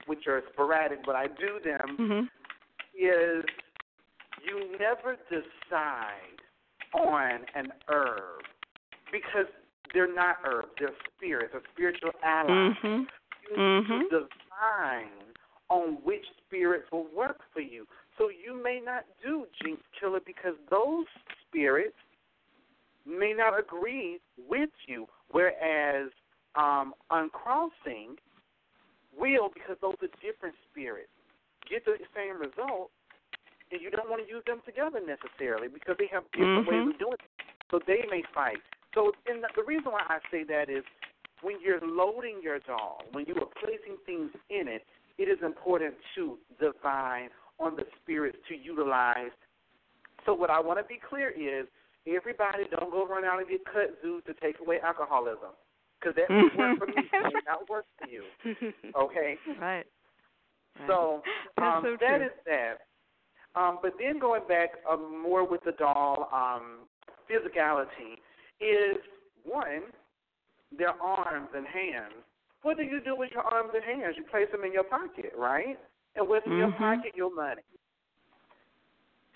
which 0.06 0.28
are 0.28 0.42
sporadic, 0.52 1.00
but 1.06 1.16
I 1.16 1.28
do 1.28 1.60
them, 1.64 1.98
mm-hmm. 2.00 2.26
is 2.94 3.46
you 4.46 4.78
never 4.80 5.18
decide 5.30 6.38
on 6.94 7.46
an 7.56 7.68
herb 7.90 8.44
because 9.12 9.48
they're 9.94 10.14
not 10.14 10.38
herbs, 10.46 10.68
they're 10.80 10.90
spirits, 11.16 11.50
they're 11.54 11.62
spiritual 11.74 12.12
allies. 12.24 12.74
Mm-hmm. 12.84 13.04
You 13.52 13.58
mm-hmm. 13.58 14.02
divine 14.12 15.34
on 15.70 15.98
which 16.04 16.26
spirits 16.46 16.86
will 16.92 17.08
work 17.16 17.40
for 17.54 17.62
you. 17.62 17.86
So 18.18 18.30
you 18.30 18.61
may 18.61 18.82
not 18.84 19.05
do 19.24 19.45
Jinx 19.61 19.82
Killer 19.99 20.20
because 20.26 20.55
those 20.70 21.05
spirits 21.47 21.95
may 23.05 23.34
not 23.34 23.57
agree 23.57 24.20
with 24.49 24.70
you, 24.88 25.05
whereas 25.32 26.09
um, 26.55 26.93
Uncrossing 27.11 28.18
will 29.18 29.49
because 29.53 29.78
those 29.82 29.95
are 30.01 30.11
different 30.22 30.55
spirits. 30.72 31.09
Get 31.70 31.86
the 31.86 31.97
same 32.15 32.39
result, 32.39 32.89
and 33.72 33.82
you 33.82 33.91
don't 33.91 34.09
want 34.09 34.26
to 34.26 34.30
use 34.30 34.43
them 34.47 34.61
together 34.65 34.99
necessarily 34.99 35.68
because 35.68 35.95
they 35.99 36.09
have 36.11 36.24
different 36.32 36.68
mm-hmm. 36.68 36.88
ways 36.89 36.95
of 36.95 36.99
doing 36.99 37.20
it. 37.22 37.32
So 37.70 37.80
they 37.86 38.03
may 38.09 38.24
fight. 38.34 38.63
So 38.93 39.11
and 39.28 39.43
the 39.43 39.63
reason 39.63 39.91
why 39.91 40.03
I 40.07 40.20
say 40.32 40.43
that 40.45 40.70
is 40.70 40.84
when 41.41 41.57
you're 41.61 41.82
loading 41.86 42.39
your 42.41 42.59
doll, 42.59 43.03
when 43.11 43.26
you 43.28 43.36
are 43.36 43.51
placing 43.61 43.97
things 44.05 44.32
in 44.49 44.68
it, 44.68 44.84
it 45.18 45.30
is 45.30 45.38
important 45.43 45.95
to 46.15 46.38
divine 46.59 47.30
on 47.60 47.76
the 47.76 47.84
spirits 48.01 48.38
to 48.49 48.55
utilize. 48.55 49.32
So 50.26 50.34
what 50.34 50.49
I 50.49 50.60
want 50.60 50.80
to 50.80 50.86
be 50.86 50.99
clear 51.10 51.30
is 51.30 51.68
everybody 52.08 52.64
don't 52.72 52.91
go 52.91 53.05
run 53.05 53.26
out 53.26 53.39
and 53.39 53.47
get 53.47 53.62
kudzu 53.66 54.24
to 54.26 54.34
take 54.41 54.60
away 54.60 54.78
alcoholism 54.84 55.55
because 55.99 56.16
that 56.16 56.30
may 56.30 56.47
work 56.58 56.78
for 56.80 56.88
me, 56.88 56.93
it 56.97 57.34
may 57.34 57.41
not 57.47 57.70
work 57.70 57.86
for 57.97 58.08
you. 58.08 58.24
Okay. 58.95 59.36
Right. 59.60 59.86
right. 60.80 60.88
So, 60.88 61.22
um, 61.62 61.82
so 61.84 61.97
that 61.99 62.22
is 62.22 62.32
that. 62.45 62.78
Um, 63.55 63.80
but 63.82 63.93
then 63.99 64.20
going 64.20 64.47
back 64.47 64.70
um, 64.89 65.22
more 65.22 65.47
with 65.47 65.62
the 65.66 65.72
doll 65.74 66.30
um, 66.32 66.88
physicality 67.30 68.18
is 68.62 68.97
one 69.43 69.82
their 70.78 70.91
arms 71.01 71.49
and 71.55 71.66
hands 71.66 72.14
what 72.68 72.78
do 72.78 72.84
you 72.84 72.99
do 72.99 73.16
with 73.16 73.32
your 73.32 73.43
arms 73.43 73.72
and 73.74 73.84
hands? 73.84 74.16
You 74.18 74.24
place 74.24 74.47
them 74.51 74.64
in 74.66 74.74
your 74.74 74.84
pocket, 74.84 75.32
right? 75.38 75.80
And 76.18 76.28
in 76.28 76.41
mm-hmm. 76.41 76.57
your 76.57 76.72
pocket? 76.74 77.11
Your 77.15 77.34
money. 77.34 77.61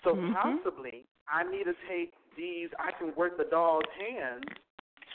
So 0.04 0.14
mm-hmm. 0.14 0.32
possibly 0.34 1.04
I 1.28 1.44
need 1.44 1.64
to 1.64 1.74
take 1.88 2.12
these. 2.36 2.68
I 2.78 2.90
can 2.98 3.12
work 3.16 3.38
the 3.38 3.44
doll's 3.44 3.84
hands 3.98 4.44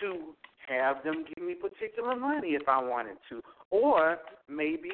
to 0.02 0.34
have 0.68 1.04
them 1.04 1.26
give 1.28 1.46
me 1.46 1.56
particular 1.56 2.16
money 2.16 2.50
if 2.50 2.68
I 2.68 2.82
wanted 2.82 3.18
to, 3.30 3.42
or 3.72 4.18
maybe 4.50 4.92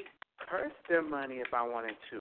curse 0.50 0.72
their 0.88 1.02
money 1.02 1.36
if 1.36 1.54
I 1.54 1.68
wanted 1.68 1.96
to. 2.12 2.20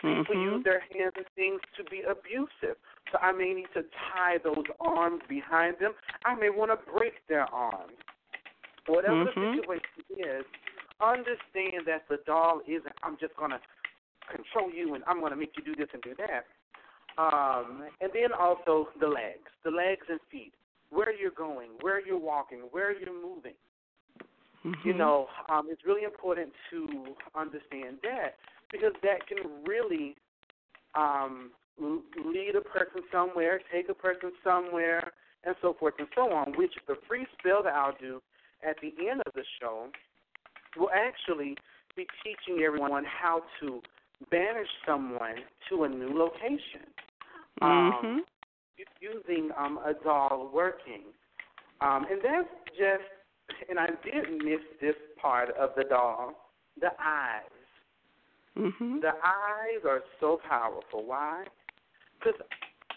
People 0.00 0.24
mm-hmm. 0.24 0.56
use 0.56 0.64
their 0.64 0.82
hands 0.92 1.12
and 1.16 1.26
things 1.36 1.60
to 1.76 1.84
be 1.84 2.02
abusive. 2.02 2.76
So 3.10 3.18
I 3.18 3.32
may 3.32 3.54
need 3.54 3.68
to 3.74 3.82
tie 4.12 4.36
those 4.44 4.64
arms 4.80 5.22
behind 5.28 5.76
them. 5.80 5.92
I 6.24 6.34
may 6.34 6.50
want 6.50 6.70
to 6.70 6.92
break 6.92 7.14
their 7.28 7.46
arms. 7.52 7.92
Whatever 8.86 9.24
mm-hmm. 9.24 9.40
the 9.40 9.62
situation 9.62 10.04
is, 10.18 10.44
understand 11.00 11.86
that 11.86 12.04
the 12.08 12.18
doll 12.26 12.60
isn't. 12.66 12.94
I'm 13.02 13.16
just 13.20 13.36
gonna 13.36 13.60
control 14.30 14.70
you 14.72 14.94
and 14.94 15.04
I'm 15.06 15.20
gonna 15.20 15.36
make 15.36 15.52
you 15.56 15.64
do 15.64 15.74
this 15.74 15.88
and 15.92 16.02
do 16.02 16.14
that. 16.18 16.46
Um, 17.18 17.84
and 18.00 18.10
then 18.12 18.32
also 18.38 18.88
the 19.00 19.06
legs, 19.06 19.48
the 19.64 19.70
legs 19.70 20.06
and 20.08 20.20
feet, 20.30 20.52
where 20.90 21.14
you're 21.14 21.30
going, 21.30 21.70
where 21.80 22.04
you're 22.04 22.18
walking, 22.18 22.60
where 22.70 22.92
you're 22.98 23.14
moving. 23.14 23.54
Mm-hmm. 24.64 24.88
You 24.88 24.94
know, 24.94 25.28
um, 25.48 25.68
it's 25.70 25.82
really 25.86 26.04
important 26.04 26.52
to 26.70 27.14
understand 27.34 27.98
that 28.02 28.34
because 28.70 28.92
that 29.02 29.26
can 29.28 29.38
really 29.64 30.16
um, 30.94 31.50
lead 31.78 32.54
a 32.56 32.60
person 32.60 33.02
somewhere, 33.12 33.60
take 33.72 33.88
a 33.88 33.94
person 33.94 34.32
somewhere, 34.42 35.12
and 35.44 35.54
so 35.62 35.74
forth 35.78 35.94
and 35.98 36.08
so 36.14 36.32
on. 36.32 36.52
Which 36.56 36.72
the 36.86 36.96
free 37.08 37.26
spell 37.38 37.62
that 37.62 37.72
I'll 37.72 37.96
do 38.00 38.20
at 38.66 38.76
the 38.82 38.92
end 39.08 39.22
of 39.26 39.32
the 39.34 39.44
show 39.60 39.88
will 40.76 40.90
actually 40.94 41.56
be 41.96 42.06
teaching 42.22 42.62
everyone 42.62 43.04
how 43.04 43.42
to 43.60 43.80
banish 44.30 44.68
someone 44.86 45.36
to 45.68 45.84
a 45.84 45.88
new 45.88 46.16
location 46.16 46.86
mm-hmm. 47.62 48.06
um, 48.06 48.24
using 49.00 49.50
um, 49.58 49.78
a 49.84 49.92
doll 50.04 50.50
working. 50.52 51.02
Um, 51.80 52.06
and 52.10 52.20
that's 52.22 52.48
just, 52.70 53.68
and 53.68 53.78
I 53.78 53.88
did 54.04 54.44
miss 54.44 54.60
this 54.80 54.94
part 55.20 55.50
of 55.56 55.70
the 55.76 55.84
doll, 55.84 56.34
the 56.80 56.90
eyes. 56.98 57.42
Mm-hmm. 58.58 59.00
The 59.00 59.08
eyes 59.08 59.84
are 59.86 60.00
so 60.18 60.40
powerful. 60.48 61.04
Why? 61.04 61.44
Because 62.18 62.40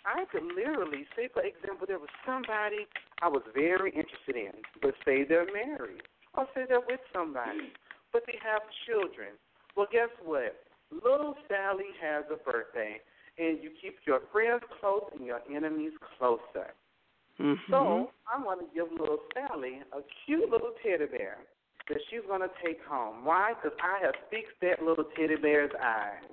I 0.05 0.23
could 0.31 0.43
literally 0.55 1.05
say, 1.15 1.27
for 1.33 1.43
example, 1.43 1.85
there 1.85 1.99
was 1.99 2.09
somebody 2.25 2.87
I 3.21 3.27
was 3.27 3.43
very 3.53 3.91
interested 3.91 4.35
in, 4.35 4.61
but 4.81 4.93
say 5.03 5.25
they're 5.27 5.51
married, 5.51 6.03
or 6.39 6.47
say 6.55 6.63
they're 6.67 6.79
with 6.79 7.01
somebody, 7.13 7.73
but 8.11 8.23
they 8.25 8.39
have 8.41 8.61
children. 8.87 9.35
Well, 9.75 9.87
guess 9.91 10.09
what? 10.23 10.55
Little 10.91 11.35
Sally 11.47 11.91
has 12.01 12.25
a 12.31 12.37
birthday, 12.37 12.99
and 13.37 13.61
you 13.61 13.71
keep 13.81 13.97
your 14.05 14.21
friends 14.31 14.63
close 14.79 15.03
and 15.15 15.25
your 15.25 15.41
enemies 15.53 15.93
closer. 16.17 16.73
Mm-hmm. 17.39 17.71
So 17.71 18.11
I'm 18.27 18.43
going 18.43 18.59
to 18.59 18.65
give 18.73 18.91
little 18.91 19.19
Sally 19.33 19.81
a 19.93 19.99
cute 20.25 20.49
little 20.49 20.73
teddy 20.83 21.05
bear 21.05 21.37
that 21.87 21.97
she's 22.09 22.25
going 22.27 22.41
to 22.41 22.51
take 22.63 22.79
home. 22.85 23.25
Why? 23.25 23.53
Because 23.55 23.77
I 23.81 24.05
have 24.05 24.15
fixed 24.29 24.59
that 24.61 24.83
little 24.83 25.05
teddy 25.15 25.35
bear's 25.35 25.71
eyes. 25.81 26.23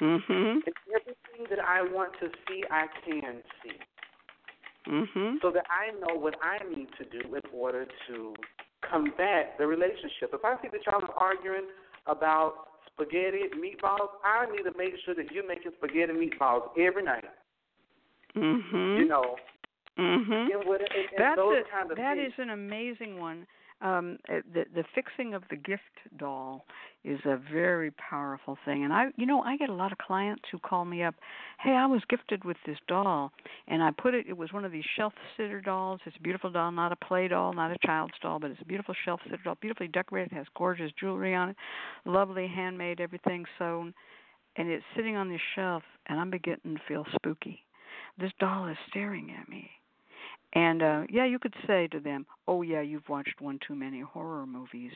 Mhm. 0.00 0.66
And 0.66 0.74
everything 0.94 1.46
that 1.50 1.60
I 1.60 1.82
want 1.82 2.12
to 2.20 2.30
see, 2.48 2.64
I 2.70 2.88
can 3.04 3.42
see. 3.62 3.78
Mhm. 4.86 5.40
So 5.40 5.50
that 5.52 5.66
I 5.70 5.92
know 5.92 6.16
what 6.16 6.36
I 6.42 6.58
need 6.64 6.92
to 6.98 7.04
do 7.04 7.34
in 7.34 7.42
order 7.52 7.86
to 8.08 8.34
combat 8.94 9.54
the 9.58 9.66
relationship. 9.66 10.30
If 10.32 10.44
I 10.44 10.54
see 10.62 10.68
that 10.70 10.80
y'all 10.86 11.02
are 11.02 11.18
arguing 11.18 11.66
about 12.06 12.54
spaghetti 12.86 13.50
meatballs, 13.58 14.08
I 14.24 14.46
need 14.50 14.62
to 14.62 14.76
make 14.78 14.94
sure 15.04 15.14
that 15.14 15.32
you're 15.32 15.46
making 15.46 15.72
spaghetti 15.78 16.12
meatballs 16.12 16.68
every 16.78 17.02
night. 17.02 17.24
Mhm. 18.36 18.98
You 18.98 19.06
know, 19.06 19.36
Mhm. 19.96 20.54
and, 20.54 20.64
what, 20.68 20.80
and, 20.80 20.90
and 20.90 21.08
That's 21.18 21.36
those 21.36 21.64
a, 21.66 21.70
kind 21.70 21.90
of 21.90 21.96
that 21.96 22.18
is 22.18 22.32
an 22.38 22.50
amazing 22.50 23.18
one. 23.18 23.46
Um, 23.84 24.18
uh, 24.30 24.36
the 24.54 24.64
the 24.74 24.84
fixing 24.94 25.34
of 25.34 25.42
the 25.50 25.56
gift 25.56 25.82
doll 26.18 26.64
is 27.04 27.20
a 27.26 27.36
very 27.52 27.90
powerful 27.90 28.56
thing, 28.64 28.82
and 28.82 28.94
I, 28.94 29.08
you 29.16 29.26
know, 29.26 29.42
I 29.42 29.58
get 29.58 29.68
a 29.68 29.74
lot 29.74 29.92
of 29.92 29.98
clients 29.98 30.44
who 30.50 30.58
call 30.58 30.86
me 30.86 31.02
up. 31.02 31.14
Hey, 31.60 31.72
I 31.72 31.84
was 31.84 32.00
gifted 32.08 32.44
with 32.44 32.56
this 32.64 32.78
doll, 32.88 33.30
and 33.68 33.82
I 33.82 33.90
put 33.90 34.14
it. 34.14 34.24
It 34.26 34.38
was 34.38 34.54
one 34.54 34.64
of 34.64 34.72
these 34.72 34.86
shelf 34.96 35.12
sitter 35.36 35.60
dolls. 35.60 36.00
It's 36.06 36.16
a 36.16 36.22
beautiful 36.22 36.50
doll, 36.50 36.72
not 36.72 36.92
a 36.92 36.96
play 36.96 37.28
doll, 37.28 37.52
not 37.52 37.72
a 37.72 37.76
child's 37.86 38.14
doll, 38.22 38.38
but 38.38 38.50
it's 38.50 38.62
a 38.62 38.64
beautiful 38.64 38.94
shelf 39.04 39.20
sitter 39.24 39.42
doll, 39.44 39.58
beautifully 39.60 39.88
decorated, 39.88 40.32
has 40.32 40.46
gorgeous 40.56 40.90
jewelry 40.98 41.34
on 41.34 41.50
it, 41.50 41.56
lovely 42.06 42.46
handmade, 42.48 43.02
everything 43.02 43.44
sewn, 43.58 43.92
and 44.56 44.70
it's 44.70 44.84
sitting 44.96 45.14
on 45.14 45.28
this 45.28 45.42
shelf, 45.54 45.82
and 46.06 46.18
I'm 46.18 46.30
beginning 46.30 46.76
to 46.76 46.80
feel 46.88 47.04
spooky. 47.14 47.60
This 48.18 48.32
doll 48.40 48.66
is 48.68 48.78
staring 48.88 49.30
at 49.38 49.46
me. 49.46 49.68
And 50.54 50.82
uh 50.82 51.02
yeah, 51.10 51.24
you 51.24 51.38
could 51.38 51.54
say 51.66 51.88
to 51.88 52.00
them, 52.00 52.26
"Oh 52.46 52.62
yeah, 52.62 52.80
you've 52.80 53.08
watched 53.08 53.40
one 53.40 53.58
too 53.58 53.74
many 53.74 54.00
horror 54.00 54.46
movies." 54.46 54.92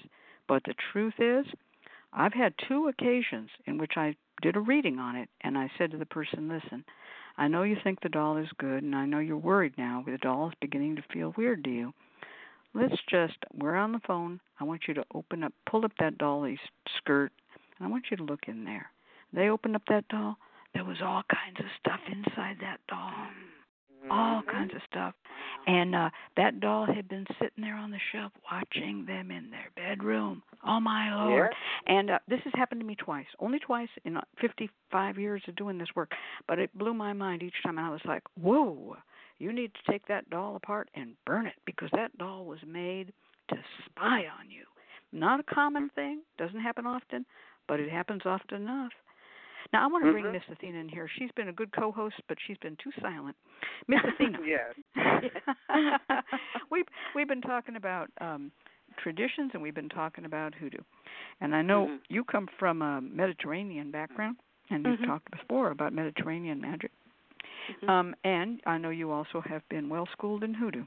But 0.47 0.63
the 0.65 0.75
truth 0.93 1.15
is, 1.19 1.47
I've 2.13 2.33
had 2.33 2.55
two 2.57 2.89
occasions 2.89 3.51
in 3.67 3.77
which 3.77 3.97
I 3.97 4.17
did 4.41 4.57
a 4.57 4.61
reading 4.61 4.99
on 4.99 5.17
it 5.17 5.29
and 5.41 5.59
I 5.59 5.71
said 5.77 5.91
to 5.91 5.97
the 5.97 6.07
person, 6.07 6.49
"Listen, 6.49 6.85
I 7.37 7.49
know 7.49 7.65
you 7.65 7.77
think 7.83 8.01
the 8.01 8.09
doll 8.09 8.37
is 8.37 8.49
good 8.59 8.85
and 8.85 8.95
I 8.95 9.05
know 9.05 9.19
you're 9.19 9.37
worried 9.37 9.77
now. 9.77 10.05
The 10.07 10.19
doll 10.19 10.49
is 10.49 10.55
beginning 10.61 10.97
to 10.97 11.03
feel 11.13 11.35
weird 11.37 11.65
to 11.65 11.71
you. 11.71 11.93
Let's 12.73 13.03
just 13.09 13.39
we're 13.53 13.77
on 13.77 13.93
the 13.93 14.01
phone. 14.07 14.41
I 14.61 14.65
want 14.65 14.87
you 14.87 14.95
to 14.95 15.05
open 15.13 15.43
up 15.43 15.53
pull 15.67 15.85
up 15.85 15.93
that 15.99 16.19
dolly's 16.19 16.61
skirt 16.99 17.33
and 17.79 17.87
I 17.87 17.91
want 17.91 18.11
you 18.11 18.17
to 18.17 18.25
look 18.25 18.47
in 18.47 18.65
there." 18.65 18.93
They 19.33 19.49
opened 19.49 19.75
up 19.75 19.87
that 19.89 20.07
doll. 20.09 20.39
There 20.73 20.85
was 20.85 21.03
all 21.03 21.25
kinds 21.25 21.59
of 21.59 21.67
stuff 21.81 22.01
inside 22.07 22.59
that 22.61 22.79
doll 22.89 23.13
all 24.11 24.43
Mhm. 24.43 24.47
kinds 24.47 24.75
of 24.75 24.83
stuff. 24.91 25.15
And 25.67 25.95
uh 25.95 26.11
that 26.37 26.61
doll 26.61 26.87
had 26.87 27.09
been 27.09 27.27
sitting 27.39 27.63
there 27.63 27.75
on 27.77 27.91
the 27.91 27.99
shelf 28.13 28.33
watching 28.51 29.05
them 29.07 29.31
in 29.31 29.51
their 29.51 29.71
bedroom. 29.77 30.43
Oh 30.65 30.81
my 30.81 31.15
lord. 31.15 31.55
And 31.87 32.11
uh, 32.11 32.19
this 32.29 32.41
has 32.45 32.53
happened 32.55 32.81
to 32.81 32.87
me 32.87 32.97
twice. 32.97 33.27
Only 33.39 33.59
twice 33.59 33.89
in 34.05 34.17
uh, 34.17 34.23
55 34.41 35.19
years 35.19 35.43
of 35.49 35.57
doing 35.57 35.79
this 35.79 35.95
work, 35.95 36.13
but 36.47 36.59
it 36.59 36.77
blew 36.77 36.95
my 36.95 37.13
mind 37.13 37.43
each 37.43 37.63
time 37.63 37.79
and 37.79 37.87
I 37.87 37.91
was 37.91 38.05
like, 38.05 38.23
"Whoa. 38.37 38.97
You 39.39 39.53
need 39.53 39.73
to 39.75 39.93
take 39.93 40.07
that 40.07 40.29
doll 40.31 40.57
apart 40.57 40.89
and 40.95 41.15
burn 41.25 41.47
it 41.47 41.55
because 41.65 41.91
that 41.93 42.17
doll 42.19 42.45
was 42.45 42.59
made 42.67 43.13
to 43.49 43.57
spy 43.87 44.27
on 44.39 44.51
you." 44.51 44.65
Not 45.13 45.41
a 45.41 45.45
common 45.55 45.89
thing, 45.91 46.23
doesn't 46.37 46.61
happen 46.61 46.87
often, 46.87 47.25
but 47.67 47.81
it 47.81 47.89
happens 47.91 48.23
often 48.27 48.63
enough. 48.63 48.93
Now 49.73 49.85
I 49.85 49.87
want 49.87 50.05
to 50.05 50.13
bring 50.13 50.25
Mhm. 50.25 50.33
Miss 50.33 50.43
Athena 50.51 50.79
in 50.79 50.89
here. 50.89 51.09
She's 51.09 51.31
been 51.33 51.49
a 51.49 51.53
good 51.53 51.73
co-host, 51.73 52.17
but 52.29 52.39
she's 52.47 52.59
been 52.59 52.77
too 52.77 52.93
silent. 53.01 53.37
Miss 53.89 54.01
Athena. 54.05 54.39
yes. 54.45 54.75
we've 56.71 56.87
we've 57.15 57.29
been 57.29 57.41
talking 57.43 57.77
about 57.77 58.11
um 58.21 58.51
traditions 59.03 59.51
and 59.55 59.63
we've 59.63 59.75
been 59.75 59.89
talking 59.89 60.25
about 60.25 60.55
hoodoo. 60.55 60.83
And 61.41 61.55
I 61.55 61.63
know 61.63 61.87
Mhm. 61.87 62.01
you 62.09 62.25
come 62.25 62.49
from 62.59 62.83
a 62.83 63.01
Mediterranean 63.01 63.91
background 63.91 64.37
and 64.71 64.85
you've 64.85 64.99
Mhm. 65.01 65.07
talked 65.07 65.31
before 65.31 65.71
about 65.71 65.93
Mediterranean 65.93 66.61
magic. 66.61 66.91
Mhm. 67.69 67.89
Um 67.89 68.17
and 68.25 68.61
I 68.67 68.79
know 68.79 68.91
you 68.91 69.11
also 69.11 69.41
have 69.43 69.69
been 69.69 69.89
well 69.89 70.07
schooled 70.07 70.43
in 70.43 70.55
hoodoo. 70.55 70.85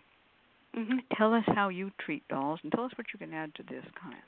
Mhm. 0.76 1.04
Tell 1.16 1.34
us 1.34 1.46
how 1.48 1.70
you 1.70 1.92
treat 2.00 2.28
dolls 2.28 2.60
and 2.64 2.72
tell 2.72 2.86
us 2.86 2.98
what 2.98 3.12
you 3.14 3.20
can 3.20 3.34
add 3.34 3.54
to 3.56 3.64
this 3.64 3.86
kind. 3.96 4.22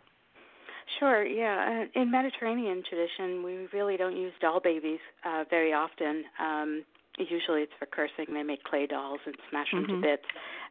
Sure, 1.00 1.26
yeah. 1.26 1.86
In 1.96 2.12
Mediterranean 2.12 2.84
tradition, 2.88 3.44
we 3.44 3.68
really 3.74 3.98
don't 3.98 4.16
use 4.16 4.34
doll 4.42 4.60
babies 4.60 5.00
uh, 5.26 5.44
very 5.50 5.74
often. 5.74 6.24
Um, 6.40 6.84
usually 7.18 7.62
it's 7.62 7.72
for 7.78 7.86
cursing. 7.86 8.34
They 8.34 8.44
make 8.44 8.64
clay 8.64 8.88
dolls 8.88 9.20
and 9.26 9.36
smash 9.50 9.72
them 9.72 9.86
to 9.88 9.94
Mhm. 9.94 10.02
bits 10.02 10.26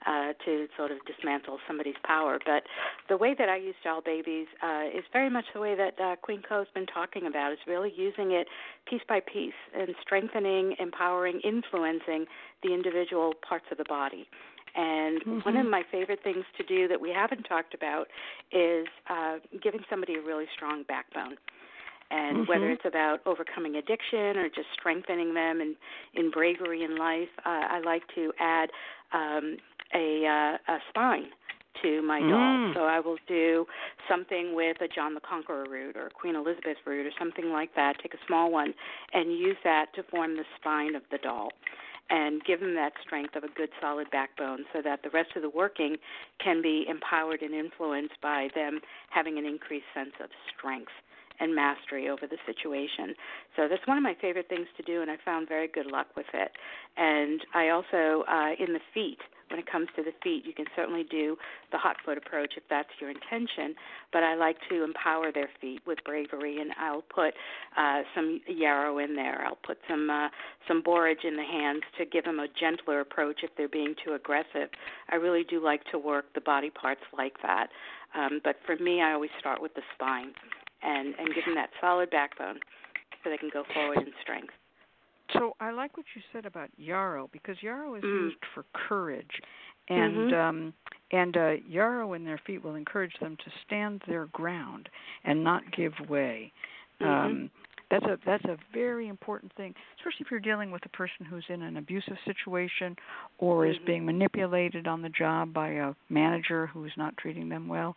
uh, 0.04 0.32
to 0.44 0.68
sort 0.76 0.90
of 0.90 0.98
dismantle 1.06 1.60
somebody's 1.66 1.96
power. 2.02 2.40
But 2.44 2.64
the 3.08 3.16
way 3.16 3.34
that 3.34 3.48
I 3.48 3.56
use 3.56 3.76
doll 3.84 4.00
babies 4.00 4.48
uh, 4.60 4.88
is 4.92 5.04
very 5.12 5.30
much 5.30 5.44
the 5.54 5.60
way 5.60 5.74
that 5.76 6.00
uh, 6.00 6.16
Queen 6.16 6.42
Co 6.42 6.58
has 6.58 6.68
been 6.74 6.86
talking 6.86 7.26
about. 7.26 7.52
Is 7.52 7.60
really 7.66 7.92
using 7.96 8.32
it 8.32 8.48
piece 8.86 9.02
by 9.08 9.20
piece 9.20 9.54
and 9.74 9.94
strengthening, 10.02 10.74
empowering, 10.80 11.40
influencing 11.40 12.26
the 12.62 12.74
individual 12.74 13.34
parts 13.48 13.66
of 13.70 13.78
the 13.78 13.84
body. 13.84 14.28
And 14.74 15.44
one 15.44 15.56
of 15.56 15.66
Mhm. 15.66 15.70
my 15.70 15.82
favorite 15.90 16.22
things 16.22 16.44
to 16.56 16.62
do 16.62 16.88
that 16.88 17.00
we 17.00 17.10
haven't 17.10 17.44
talked 17.44 17.74
about 17.74 18.08
is 18.50 18.86
uh, 19.08 19.38
giving 19.60 19.84
somebody 19.90 20.14
a 20.14 20.20
really 20.20 20.46
strong 20.54 20.82
backbone. 20.84 21.36
And 22.10 22.46
whether 22.46 22.66
Mhm. 22.66 22.72
it's 22.72 22.84
about 22.84 23.20
overcoming 23.26 23.76
addiction 23.76 24.36
or 24.36 24.48
just 24.48 24.70
strengthening 24.72 25.32
them 25.34 25.60
in, 25.60 25.76
in 26.14 26.30
bravery 26.30 26.82
in 26.82 26.96
life, 26.96 27.30
uh, 27.44 27.66
I 27.70 27.80
like 27.80 28.06
to 28.14 28.32
add 28.38 28.70
um, 29.12 29.58
a, 29.94 30.26
uh, 30.26 30.58
a 30.68 30.82
spine 30.90 31.32
to 31.82 32.02
my 32.02 32.20
doll. 32.20 32.38
Mm. 32.38 32.74
So 32.74 32.84
I 32.84 33.00
will 33.00 33.18
do 33.26 33.66
something 34.08 34.54
with 34.54 34.80
a 34.80 34.88
John 34.88 35.14
the 35.14 35.20
Conqueror 35.20 35.64
root 35.68 35.96
or 35.96 36.06
a 36.06 36.10
Queen 36.10 36.36
Elizabeth 36.36 36.76
root 36.84 37.06
or 37.06 37.12
something 37.18 37.50
like 37.50 37.74
that. 37.74 37.98
Take 38.00 38.14
a 38.14 38.26
small 38.26 38.50
one 38.50 38.74
and 39.12 39.32
use 39.32 39.56
that 39.64 39.92
to 39.94 40.02
form 40.02 40.36
the 40.36 40.44
spine 40.56 40.94
of 40.94 41.02
the 41.10 41.18
doll 41.18 41.52
and 42.10 42.44
give 42.44 42.60
them 42.60 42.74
that 42.74 42.92
strength 43.02 43.36
of 43.36 43.44
a 43.44 43.48
good 43.48 43.70
solid 43.80 44.10
backbone 44.10 44.64
so 44.72 44.82
that 44.82 45.02
the 45.02 45.10
rest 45.10 45.30
of 45.36 45.42
the 45.42 45.50
working 45.50 45.96
can 46.42 46.62
be 46.62 46.84
empowered 46.88 47.42
and 47.42 47.54
influenced 47.54 48.20
by 48.20 48.48
them 48.54 48.80
having 49.10 49.38
an 49.38 49.46
increased 49.46 49.86
sense 49.94 50.12
of 50.22 50.30
strength 50.56 50.92
and 51.42 51.54
mastery 51.54 52.08
over 52.08 52.26
the 52.26 52.38
situation. 52.46 53.14
So 53.56 53.68
that's 53.68 53.86
one 53.86 53.98
of 53.98 54.02
my 54.02 54.16
favorite 54.20 54.48
things 54.48 54.68
to 54.76 54.82
do 54.82 55.02
and 55.02 55.10
I 55.10 55.16
found 55.24 55.48
very 55.48 55.68
good 55.68 55.86
luck 55.86 56.06
with 56.16 56.26
it. 56.32 56.52
And 56.96 57.40
I 57.54 57.68
also 57.70 58.24
uh 58.28 58.52
in 58.58 58.72
the 58.72 58.80
feet 58.94 59.18
when 59.52 59.60
it 59.60 59.70
comes 59.70 59.88
to 59.96 60.02
the 60.02 60.12
feet, 60.22 60.44
you 60.46 60.54
can 60.54 60.64
certainly 60.74 61.04
do 61.04 61.36
the 61.70 61.78
hot 61.78 61.96
foot 62.04 62.16
approach 62.16 62.54
if 62.56 62.62
that's 62.70 62.88
your 62.98 63.10
intention. 63.10 63.74
But 64.10 64.22
I 64.22 64.34
like 64.34 64.56
to 64.70 64.82
empower 64.82 65.30
their 65.30 65.50
feet 65.60 65.82
with 65.86 65.98
bravery, 66.04 66.58
and 66.60 66.72
I'll 66.80 67.02
put 67.02 67.34
uh, 67.76 68.00
some 68.14 68.40
yarrow 68.48 68.98
in 68.98 69.14
there. 69.14 69.44
I'll 69.44 69.58
put 69.62 69.76
some 69.88 70.08
uh, 70.08 70.28
some 70.66 70.82
borage 70.82 71.24
in 71.24 71.36
the 71.36 71.44
hands 71.44 71.82
to 71.98 72.06
give 72.06 72.24
them 72.24 72.40
a 72.40 72.48
gentler 72.58 73.00
approach 73.00 73.40
if 73.42 73.50
they're 73.56 73.68
being 73.68 73.94
too 74.02 74.14
aggressive. 74.14 74.70
I 75.10 75.16
really 75.16 75.44
do 75.44 75.62
like 75.62 75.82
to 75.92 75.98
work 75.98 76.32
the 76.34 76.40
body 76.40 76.70
parts 76.70 77.02
like 77.16 77.34
that. 77.42 77.68
Um, 78.14 78.40
but 78.42 78.56
for 78.64 78.76
me, 78.76 79.02
I 79.02 79.12
always 79.12 79.30
start 79.38 79.60
with 79.60 79.74
the 79.74 79.82
spine 79.94 80.32
and 80.82 81.14
and 81.18 81.34
give 81.34 81.44
them 81.44 81.54
that 81.54 81.70
solid 81.80 82.10
backbone 82.10 82.58
so 83.22 83.30
they 83.30 83.38
can 83.38 83.50
go 83.52 83.64
forward 83.74 83.98
in 83.98 84.12
strength. 84.22 84.52
So 85.32 85.56
I 85.60 85.70
like 85.70 85.96
what 85.96 86.06
you 86.14 86.22
said 86.32 86.44
about 86.44 86.68
yarrow 86.76 87.28
because 87.32 87.62
yarrow 87.62 87.94
is 87.94 88.04
Mm. 88.04 88.24
used 88.24 88.44
for 88.54 88.64
courage, 88.74 89.40
and 89.88 90.30
Mhm. 90.30 90.34
um, 90.34 90.74
and 91.10 91.36
uh, 91.36 91.56
yarrow 91.66 92.14
in 92.14 92.24
their 92.24 92.38
feet 92.38 92.62
will 92.62 92.74
encourage 92.74 93.16
them 93.18 93.36
to 93.36 93.50
stand 93.64 94.02
their 94.06 94.26
ground 94.26 94.88
and 95.24 95.42
not 95.42 95.70
give 95.72 95.98
way. 96.08 96.52
Mhm. 97.00 97.06
Um, 97.06 97.50
that's 97.90 98.04
a 98.06 98.18
that's 98.24 98.44
a 98.46 98.56
very 98.72 99.08
important 99.08 99.52
thing, 99.52 99.74
especially 99.98 100.24
if 100.24 100.30
you're 100.30 100.40
dealing 100.40 100.70
with 100.70 100.84
a 100.86 100.88
person 100.90 101.26
who's 101.26 101.44
in 101.48 101.62
an 101.62 101.76
abusive 101.76 102.18
situation 102.24 102.96
or 103.38 103.66
is 103.66 103.76
Mhm. 103.78 103.84
being 103.84 104.06
manipulated 104.06 104.86
on 104.86 105.02
the 105.02 105.10
job 105.10 105.52
by 105.52 105.68
a 105.70 105.94
manager 106.08 106.66
who's 106.68 106.96
not 106.96 107.16
treating 107.18 107.48
them 107.48 107.68
well. 107.68 107.96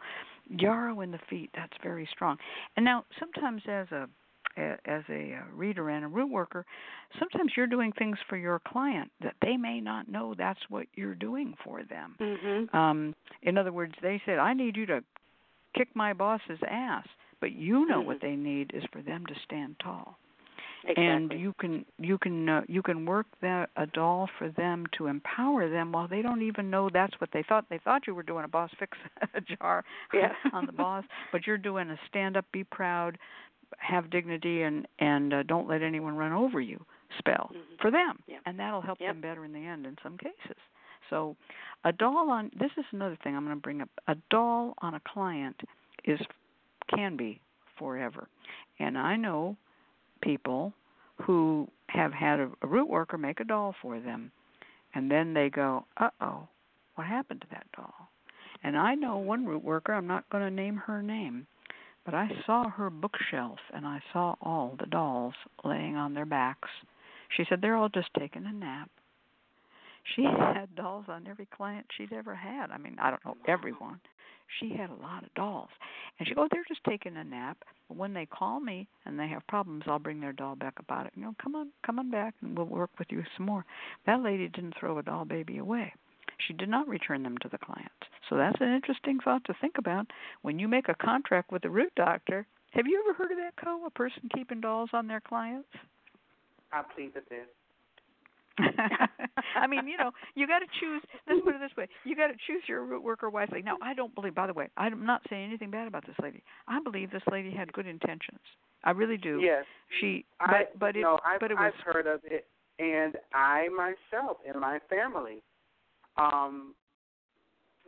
Yarrow 0.49 1.01
in 1.01 1.11
the 1.11 1.19
feet, 1.29 1.49
that's 1.55 1.73
very 1.81 2.07
strong. 2.11 2.37
And 2.75 2.85
now 2.85 3.05
sometimes 3.19 3.61
as 3.67 3.91
a 3.91 4.07
a- 4.57 4.77
as 4.85 5.03
a 5.09 5.33
uh, 5.33 5.43
reader 5.53 5.89
and 5.89 6.05
a 6.05 6.07
root 6.07 6.29
worker, 6.29 6.65
sometimes 7.19 7.51
you're 7.57 7.67
doing 7.67 7.91
things 7.91 8.17
for 8.29 8.37
your 8.37 8.59
client 8.59 9.11
that 9.19 9.35
they 9.41 9.57
may 9.57 9.81
not 9.81 10.07
know 10.07 10.33
that's 10.33 10.69
what 10.69 10.87
you're 10.93 11.15
doing 11.15 11.55
for 11.63 11.83
them. 11.83 12.15
Mhm. 12.21 12.73
Um, 12.73 13.13
in 13.41 13.57
other 13.57 13.73
words, 13.73 13.93
they 14.01 14.21
said, 14.25 14.39
"I 14.39 14.53
need 14.53 14.77
you 14.77 14.85
to 14.85 15.03
kick 15.73 15.93
my 15.93 16.13
boss's 16.13 16.59
ass," 16.63 17.07
but 17.41 17.51
you 17.51 17.85
know 17.85 17.99
what 17.99 18.17
Mhm. 18.17 18.21
they 18.21 18.35
need 18.37 18.73
is 18.73 18.85
for 18.85 19.01
them 19.01 19.25
to 19.25 19.35
stand 19.39 19.77
tall. 19.79 20.17
Exactly. 20.87 21.05
and 21.05 21.31
you 21.33 21.53
can 21.59 21.85
you 21.97 22.17
can 22.17 22.47
uh, 22.47 22.61
you 22.67 22.81
can 22.83 23.05
work 23.05 23.25
that 23.41 23.69
a 23.75 23.87
doll 23.87 24.29
for 24.37 24.49
them 24.49 24.85
to 24.97 25.07
empower 25.07 25.69
them 25.69 25.91
while 25.91 26.07
they 26.07 26.21
don't 26.21 26.41
even 26.43 26.69
know 26.69 26.89
that's 26.93 27.13
what 27.19 27.29
they 27.33 27.43
thought 27.43 27.65
they 27.69 27.79
thought 27.79 28.05
you 28.07 28.13
were 28.13 28.23
doing 28.23 28.45
a 28.45 28.47
boss 28.47 28.69
fix 28.77 28.97
a 29.33 29.41
jar 29.59 29.83
Yeah. 30.13 30.31
on 30.53 30.65
the 30.65 30.71
boss 30.71 31.03
but 31.31 31.47
you're 31.47 31.57
doing 31.57 31.89
a 31.89 31.97
stand 32.07 32.37
up 32.37 32.45
be 32.51 32.63
proud 32.63 33.17
have 33.79 34.09
dignity 34.11 34.61
and 34.61 34.87
and 34.99 35.33
uh, 35.33 35.43
don't 35.43 35.67
let 35.67 35.81
anyone 35.81 36.15
run 36.15 36.31
over 36.31 36.61
you 36.61 36.83
spell 37.17 37.49
Mhm. 37.53 37.81
for 37.81 37.89
them 37.91 38.19
Yeah. 38.27 38.37
and 38.45 38.59
that'll 38.59 38.81
help 38.81 38.99
Yep. 38.99 39.09
them 39.09 39.21
better 39.21 39.43
in 39.45 39.53
the 39.53 39.65
end 39.65 39.85
in 39.87 39.97
some 40.03 40.17
cases 40.17 40.57
so 41.09 41.35
a 41.83 41.91
doll 41.91 42.29
on 42.29 42.51
this 42.59 42.71
is 42.77 42.85
another 42.91 43.17
thing 43.23 43.35
i'm 43.35 43.43
going 43.45 43.57
to 43.57 43.61
bring 43.61 43.81
up 43.81 43.89
a 44.07 44.15
doll 44.29 44.75
on 44.83 44.93
a 44.93 44.99
client 45.01 45.59
is 46.03 46.19
can 46.95 47.17
be 47.17 47.39
forever 47.77 48.27
and 48.79 48.97
i 48.97 49.15
know 49.15 49.57
people 50.25 50.73
who 51.23 51.67
have 51.87 52.11
had 52.11 52.39
a, 52.39 52.49
a 52.61 52.67
root 52.67 52.89
worker 52.89 53.17
make 53.17 53.39
a 53.39 53.45
doll 53.45 53.75
for 53.81 53.99
them 53.99 54.31
and 54.95 55.09
then 55.09 55.33
they 55.33 55.49
go 55.49 55.85
uh 55.97 56.09
oh 56.19 56.47
what 56.95 57.05
happened 57.07 57.41
to 57.41 57.47
that 57.51 57.67
doll? 57.75 57.93
And 58.63 58.77
i 58.77 58.95
know 58.95 59.17
one 59.17 59.45
root 59.45 59.63
worker 59.63 59.93
i'm 59.93 60.07
not 60.07 60.29
going 60.29 60.43
to 60.43 60.49
name 60.49 60.77
her 60.77 61.01
name 61.01 61.45
but 62.03 62.13
i 62.13 62.27
saw 62.45 62.69
her 62.69 62.89
bookshelf 62.89 63.59
and 63.73 63.85
i 63.85 64.01
saw 64.11 64.35
all 64.41 64.75
the 64.79 64.87
dolls 64.87 65.35
laying 65.63 65.95
on 65.95 66.13
their 66.13 66.25
backs. 66.25 66.69
She 67.37 67.43
said 67.47 67.59
they're 67.61 67.75
all 67.75 67.89
just 67.89 68.09
taking 68.17 68.45
a 68.45 68.51
nap. 68.53 68.89
She 70.15 70.23
had 70.53 70.75
dolls 70.75 71.05
on 71.07 71.27
every 71.27 71.47
client 71.55 71.85
she'd 71.97 72.13
ever 72.13 72.35
had. 72.35 72.71
I 72.71 72.77
mean 72.77 72.97
i 72.99 73.09
don't 73.09 73.23
know 73.25 73.37
everyone. 73.47 73.99
She 74.59 74.75
had 74.75 74.89
a 74.89 75.01
lot 75.01 75.23
of 75.23 75.33
dolls 75.35 75.69
and 76.17 76.27
she 76.27 76.33
go, 76.33 76.43
oh, 76.43 76.47
they're 76.51 76.63
just 76.67 76.83
taking 76.83 77.17
a 77.17 77.23
nap. 77.23 77.57
But 77.87 77.97
when 77.97 78.13
they 78.13 78.25
call 78.25 78.59
me 78.59 78.87
and 79.05 79.19
they 79.19 79.27
have 79.27 79.45
problems, 79.47 79.83
I'll 79.87 79.99
bring 79.99 80.19
their 80.19 80.33
doll 80.33 80.55
back 80.55 80.75
about 80.79 81.05
it. 81.05 81.13
You 81.15 81.23
know, 81.23 81.35
come 81.41 81.55
on, 81.55 81.71
come 81.85 81.99
on 81.99 82.09
back, 82.09 82.35
and 82.41 82.57
we'll 82.57 82.67
work 82.67 82.91
with 82.97 83.07
you 83.11 83.23
some 83.35 83.45
more. 83.45 83.65
That 84.05 84.21
lady 84.23 84.47
didn't 84.47 84.75
throw 84.79 84.97
a 84.97 85.03
doll 85.03 85.25
baby 85.25 85.57
away. 85.57 85.93
She 86.47 86.53
did 86.53 86.69
not 86.69 86.87
return 86.87 87.23
them 87.23 87.37
to 87.39 87.49
the 87.49 87.57
clients. 87.57 87.93
So 88.29 88.35
that's 88.35 88.59
an 88.59 88.73
interesting 88.73 89.19
thought 89.19 89.43
to 89.45 89.55
think 89.61 89.77
about 89.77 90.07
when 90.41 90.59
you 90.59 90.67
make 90.67 90.89
a 90.89 90.95
contract 90.95 91.51
with 91.51 91.63
a 91.65 91.69
root 91.69 91.93
doctor. 91.95 92.45
Have 92.71 92.87
you 92.87 93.01
ever 93.05 93.13
heard 93.13 93.31
of 93.31 93.37
that, 93.37 93.55
Co? 93.63 93.85
A 93.85 93.89
person 93.89 94.29
keeping 94.33 94.59
dolls 94.61 94.89
on 94.93 95.07
their 95.07 95.21
clients? 95.21 95.69
I 96.73 96.81
plead 96.93 97.13
the 97.13 97.21
fifth. 97.21 97.49
I 99.61 99.67
mean, 99.67 99.87
you 99.87 99.97
know, 99.97 100.11
you 100.35 100.47
got 100.47 100.59
to 100.59 100.65
choose. 100.79 101.01
Let's 101.27 101.41
put 101.43 101.55
it 101.55 101.61
this 101.61 101.75
way: 101.77 101.87
you 102.03 102.15
got 102.15 102.27
to 102.27 102.33
choose 102.47 102.63
your 102.67 102.83
root 102.83 103.03
worker 103.03 103.29
wisely. 103.29 103.61
Now, 103.61 103.77
I 103.81 103.93
don't 103.93 104.13
believe. 104.15 104.35
By 104.35 104.47
the 104.47 104.53
way, 104.53 104.69
I'm 104.77 105.05
not 105.05 105.21
saying 105.29 105.45
anything 105.45 105.71
bad 105.71 105.87
about 105.87 106.05
this 106.05 106.15
lady. 106.21 106.43
I 106.67 106.79
believe 106.81 107.11
this 107.11 107.23
lady 107.31 107.51
had 107.51 107.71
good 107.73 107.87
intentions. 107.87 108.39
I 108.83 108.91
really 108.91 109.17
do. 109.17 109.39
Yes. 109.41 109.65
She, 109.99 110.25
but 110.39 110.49
I, 110.49 110.63
but 110.79 110.95
it, 110.95 111.01
no, 111.01 111.19
I've, 111.25 111.39
but 111.39 111.51
it 111.51 111.55
was. 111.55 111.73
I've 111.73 111.93
heard 111.93 112.07
of 112.07 112.21
it, 112.23 112.45
and 112.79 113.15
I 113.33 113.67
myself 113.69 114.37
and 114.47 114.59
my 114.59 114.79
family, 114.89 115.41
um, 116.17 116.75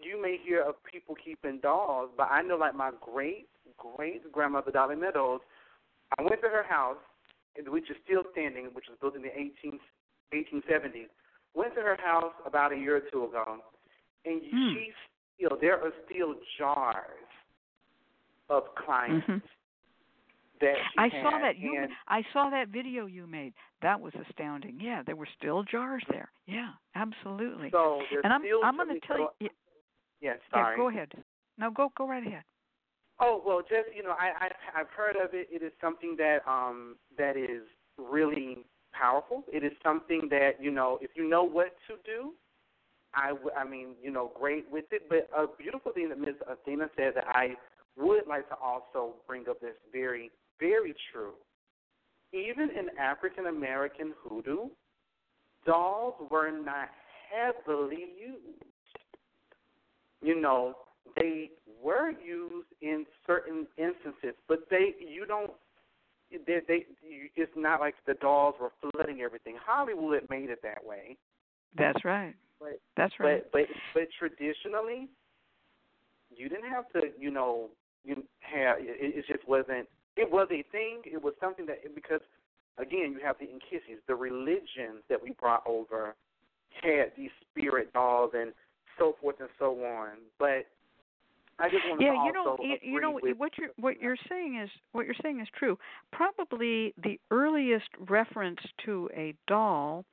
you 0.01 0.22
may 0.22 0.38
hear 0.43 0.63
of 0.63 0.76
people 0.91 1.15
keeping 1.24 1.59
dolls, 1.59 2.09
but 2.18 2.30
I 2.32 2.41
know 2.41 2.57
like 2.57 2.76
my 2.76 2.91
great 3.01 3.47
great 3.78 4.32
grandmother 4.32 4.72
Dolly 4.72 4.95
Meadows. 4.95 5.41
I 6.18 6.24
went 6.24 6.41
to 6.41 6.47
her 6.47 6.63
house, 6.63 6.97
which 7.68 7.89
is 7.89 7.97
still 8.05 8.24
standing, 8.32 8.65
which 8.74 8.86
was 8.89 8.97
built 9.01 9.15
in 9.15 9.22
the 9.22 9.32
18, 9.34 9.80
1870s. 10.34 11.09
Went 11.57 11.73
to 11.73 11.81
her 11.81 11.97
house 11.99 12.33
about 12.45 12.71
a 12.71 12.75
year 12.77 12.97
or 12.97 13.01
two 13.11 13.25
ago, 13.25 13.57
and 14.25 14.41
Hmm. 14.53 14.73
she 14.73 14.91
still 15.35 15.57
there 15.59 15.81
are 15.83 15.91
still 16.05 16.35
jars 16.59 17.29
of 18.47 18.63
clients 18.75 19.25
Mhm. 19.27 19.41
that 20.61 20.75
she 20.91 20.99
I 20.99 21.09
had, 21.09 21.23
saw 21.23 21.39
that 21.39 21.57
you. 21.57 21.75
and 21.75 21.91
I 22.07 22.21
saw 22.31 22.51
that 22.51 22.67
video 22.67 23.07
you 23.07 23.25
made. 23.25 23.55
That 23.81 23.99
was 23.99 24.13
astounding. 24.15 24.79
Yeah, 24.79 25.01
there 25.01 25.15
were 25.15 25.25
still 25.37 25.63
jars 25.63 26.03
there. 26.09 26.31
Yeah, 26.45 26.73
absolutely. 26.93 27.71
So 27.71 28.01
there's 28.11 28.23
and 28.23 28.31
I'm 28.31 28.41
still 28.43 28.63
I'm 28.63 28.75
going 28.77 28.89
to 28.89 29.07
tell 29.07 29.17
you. 29.19 29.29
Yeah, 29.39 29.47
Yes, 30.21 30.37
yeah, 30.53 30.61
sorry. 30.61 30.77
go 30.77 30.89
ahead. 30.89 31.11
No, 31.57 31.71
go 31.71 31.89
go 31.97 32.07
right 32.07 32.25
ahead. 32.25 32.43
Oh 33.19 33.41
well, 33.43 33.61
just 33.61 33.89
you 33.95 34.03
know, 34.03 34.11
I, 34.11 34.45
I 34.45 34.79
I've 34.79 34.89
heard 34.89 35.15
of 35.15 35.33
it. 35.33 35.47
It 35.51 35.63
is 35.63 35.71
something 35.81 36.15
that 36.17 36.47
um 36.47 36.97
that 37.17 37.35
is 37.35 37.63
really 37.97 38.63
powerful. 38.99 39.43
It 39.51 39.63
is 39.63 39.71
something 39.83 40.27
that 40.29 40.61
you 40.61 40.71
know, 40.71 40.97
if 41.01 41.11
you 41.15 41.27
know 41.27 41.43
what 41.43 41.75
to 41.87 41.95
do, 42.05 42.33
I 43.13 43.29
w- 43.29 43.51
I 43.57 43.67
mean, 43.67 43.95
you 44.01 44.11
know, 44.11 44.31
great 44.39 44.65
with 44.71 44.85
it. 44.91 45.03
But 45.09 45.29
a 45.35 45.47
beautiful 45.47 45.91
thing 45.91 46.09
that 46.09 46.19
Ms. 46.19 46.35
Athena 46.49 46.89
said 46.95 47.13
that 47.15 47.27
I 47.27 47.55
would 47.97 48.27
like 48.27 48.47
to 48.49 48.55
also 48.55 49.15
bring 49.27 49.47
up 49.49 49.57
that's 49.61 49.75
very 49.91 50.31
very 50.59 50.95
true. 51.11 51.33
Even 52.33 52.69
in 52.69 52.87
African 52.99 53.47
American 53.47 54.13
hoodoo, 54.23 54.69
dolls 55.65 56.15
were 56.29 56.51
not 56.51 56.89
heavily 57.31 58.05
used. 58.19 58.63
You 60.21 60.41
know, 60.41 60.75
they 61.15 61.51
were 61.81 62.11
used 62.11 62.67
in 62.81 63.05
certain 63.25 63.67
instances, 63.77 64.35
but 64.47 64.59
they 64.69 64.95
you 64.99 65.25
don't 65.25 65.51
they, 66.32 66.59
they 66.67 66.86
you, 67.01 67.30
it's 67.36 67.51
not 67.55 67.80
like 67.80 67.95
the 68.05 68.13
dolls 68.15 68.55
were 68.59 68.71
flooding 68.82 69.21
everything. 69.21 69.55
Hollywood 69.63 70.28
made 70.30 70.49
it 70.49 70.59
that 70.63 70.84
way, 70.86 71.17
That's 71.78 72.03
right. 72.03 72.36
but 72.59 72.80
That's 72.95 73.13
right. 73.19 73.43
but 73.51 73.67
but 73.67 73.67
but 73.93 74.07
traditionally, 74.17 75.09
you 76.36 76.49
didn't 76.49 76.69
have 76.69 76.89
to 76.93 77.09
you 77.19 77.32
know 77.32 77.69
you 78.03 78.23
have 78.39 78.78
it, 78.80 79.15
it 79.17 79.25
just 79.28 79.47
wasn't 79.47 79.88
it 80.15 80.30
was 80.32 80.47
a 80.51 80.63
thing. 80.71 81.01
It 81.05 81.21
was 81.21 81.34
something 81.39 81.65
that 81.67 81.93
because 81.95 82.21
again 82.78 83.11
you 83.11 83.19
have 83.23 83.38
the 83.39 83.45
Inkisi's, 83.45 84.01
the 84.07 84.15
religions 84.15 85.03
that 85.09 85.21
we 85.21 85.32
brought 85.39 85.63
over 85.65 86.15
had 86.82 87.11
these 87.15 87.32
spirit 87.49 87.93
dolls 87.93 88.32
and 88.36 88.51
so 88.99 89.15
forth 89.21 89.38
and 89.39 89.49
so 89.59 89.71
on, 89.86 90.09
but. 90.39 90.65
I 91.59 91.69
just 91.69 91.83
want 91.87 92.01
yeah, 92.01 92.11
to 92.11 92.25
you 92.25 92.33
know, 92.33 92.57
you, 92.61 92.77
you 92.83 93.01
know 93.01 93.11
what 93.11 93.51
you're 93.57 93.69
what 93.77 93.99
you're 93.99 94.17
saying 94.29 94.59
is 94.63 94.69
what 94.91 95.05
you're 95.05 95.15
saying 95.23 95.39
is 95.39 95.47
true. 95.57 95.77
Probably 96.11 96.93
the 97.03 97.19
earliest 97.31 97.89
reference 98.07 98.59
to 98.85 99.09
a 99.15 99.33
doll 99.47 100.05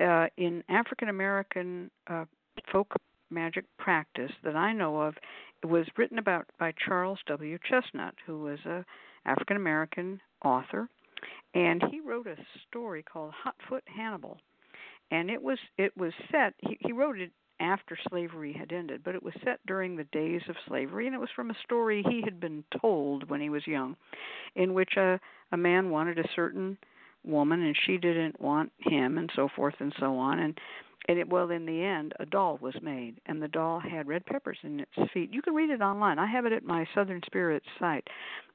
uh, 0.00 0.26
in 0.36 0.62
African 0.68 1.08
American 1.08 1.90
uh, 2.08 2.26
folk 2.70 2.94
magic 3.30 3.64
practice 3.78 4.30
that 4.44 4.56
I 4.56 4.72
know 4.72 5.00
of 5.00 5.14
was 5.64 5.86
written 5.96 6.18
about 6.18 6.46
by 6.58 6.72
Charles 6.86 7.18
W. 7.26 7.58
Chesnutt, 7.68 8.12
who 8.24 8.40
was 8.40 8.58
a 8.64 8.84
African 9.26 9.56
American 9.56 10.20
author, 10.44 10.88
and 11.54 11.82
he 11.90 12.00
wrote 12.00 12.26
a 12.28 12.36
story 12.68 13.02
called 13.02 13.32
Hotfoot 13.44 13.82
Hannibal, 13.86 14.38
and 15.10 15.28
it 15.28 15.42
was 15.42 15.58
it 15.76 15.96
was 15.96 16.12
set. 16.30 16.54
He, 16.58 16.78
he 16.80 16.92
wrote 16.92 17.18
it 17.18 17.32
after 17.60 17.98
slavery 18.08 18.52
had 18.52 18.72
ended, 18.72 19.02
but 19.04 19.14
it 19.14 19.22
was 19.22 19.34
set 19.44 19.60
during 19.66 19.96
the 19.96 20.04
days 20.04 20.42
of 20.48 20.56
slavery, 20.66 21.06
and 21.06 21.14
it 21.14 21.20
was 21.20 21.30
from 21.34 21.50
a 21.50 21.56
story 21.64 22.04
he 22.08 22.22
had 22.22 22.40
been 22.40 22.64
told 22.80 23.28
when 23.28 23.40
he 23.40 23.50
was 23.50 23.66
young, 23.66 23.96
in 24.54 24.74
which 24.74 24.96
a 24.96 25.20
a 25.50 25.56
man 25.56 25.90
wanted 25.90 26.18
a 26.18 26.28
certain 26.36 26.76
woman 27.24 27.62
and 27.62 27.76
she 27.86 27.96
didn't 27.96 28.40
want 28.40 28.70
him, 28.78 29.18
and 29.18 29.30
so 29.34 29.48
forth 29.56 29.74
and 29.80 29.94
so 29.98 30.16
on, 30.16 30.38
and 30.38 30.58
and 31.08 31.18
it, 31.18 31.28
well, 31.28 31.50
in 31.50 31.64
the 31.64 31.82
end, 31.82 32.12
a 32.20 32.26
doll 32.26 32.58
was 32.60 32.74
made, 32.82 33.18
and 33.24 33.40
the 33.42 33.48
doll 33.48 33.80
had 33.80 34.06
red 34.06 34.26
peppers 34.26 34.58
in 34.62 34.80
its 34.80 35.12
feet. 35.12 35.32
You 35.32 35.40
can 35.40 35.54
read 35.54 35.70
it 35.70 35.80
online. 35.80 36.18
I 36.18 36.26
have 36.26 36.44
it 36.44 36.52
at 36.52 36.64
my 36.64 36.86
Southern 36.94 37.22
Spirits 37.24 37.64
site. 37.78 38.06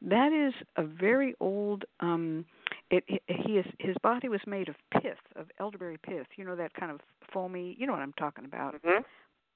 That 0.03 0.31
is 0.31 0.53
a 0.77 0.83
very 0.83 1.35
old. 1.39 1.85
um 1.99 2.45
it, 2.89 3.03
it 3.07 3.21
he 3.27 3.53
is 3.53 3.65
his 3.79 3.95
body 4.01 4.29
was 4.29 4.41
made 4.47 4.69
of 4.69 4.75
pith 4.91 5.17
of 5.35 5.47
elderberry 5.59 5.97
pith 5.97 6.27
you 6.35 6.45
know 6.45 6.55
that 6.55 6.73
kind 6.73 6.91
of 6.91 6.99
foamy 7.31 7.75
you 7.79 7.87
know 7.87 7.93
what 7.93 8.01
i'm 8.01 8.13
talking 8.13 8.45
about. 8.45 8.75
Hmm 8.83 9.01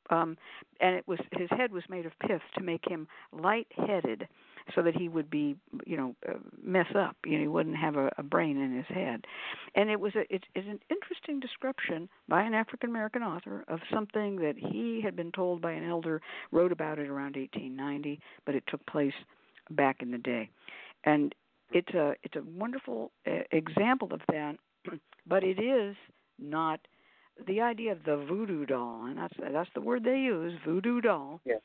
um 0.10 0.38
and 0.80 0.96
it 0.96 1.08
was 1.08 1.20
his 1.34 1.50
head 1.52 1.72
was 1.72 1.84
made 1.90 2.06
of 2.06 2.12
pith 2.20 2.42
to 2.56 2.64
make 2.64 2.84
him 2.88 3.08
light 3.32 3.68
headed 3.76 4.28
so 4.76 4.82
that 4.82 4.96
he 4.96 5.08
would 5.08 5.30
be 5.30 5.56
you 5.86 5.98
know 5.98 6.16
uh, 6.30 6.34
mess 6.64 6.88
up 6.96 7.16
you 7.26 7.34
know 7.34 7.42
he 7.42 7.48
wouldn't 7.48 7.78
have 7.78 7.96
a, 7.96 8.12
a 8.18 8.24
brain 8.24 8.58
in 8.58 8.76
his 8.76 8.86
head. 8.88 9.26
And 9.76 9.90
it 9.90 10.00
was 10.00 10.14
a 10.16 10.22
it 10.34 10.44
is 10.56 10.66
an 10.68 10.80
interesting 10.90 11.40
description 11.40 12.10
by 12.28 12.42
an 12.42 12.54
african 12.54 12.90
american 12.90 13.24
author 13.24 13.64
of 13.68 13.80
something 13.94 14.38
that 14.38 14.56
he 14.58 15.02
had 15.04 15.16
been 15.16 15.32
told 15.32 15.62
by 15.62 15.72
an 15.72 15.88
elder 15.88 16.22
wrote 16.52 16.72
about 16.72 17.00
it 17.00 17.08
around 17.08 17.36
1890 17.36 18.20
but 18.46 18.56
it 18.56 18.64
took 18.68 18.86
place 18.86 19.14
back 19.70 20.02
in 20.02 20.12
the 20.12 20.18
day. 20.18 20.50
And 21.04 21.34
it's 21.72 21.94
a 21.94 22.14
it's 22.24 22.36
a 22.36 22.44
wonderful 22.58 23.12
uh, 23.26 23.40
example 23.52 24.10
of 24.14 24.22
that 24.30 24.56
but 25.28 25.44
it 25.44 25.60
is 25.60 25.96
not 26.40 26.80
the 27.46 27.62
idea 27.62 27.92
of 27.92 28.04
the 28.04 28.18
voodoo 28.18 28.66
doll, 28.66 29.06
and 29.06 29.18
that's 29.18 29.34
that's 29.52 29.70
the 29.76 29.82
word 29.82 30.04
they 30.04 30.18
use, 30.18 30.54
voodoo 30.66 31.02
doll. 31.02 31.42
Yeah. 31.46 31.56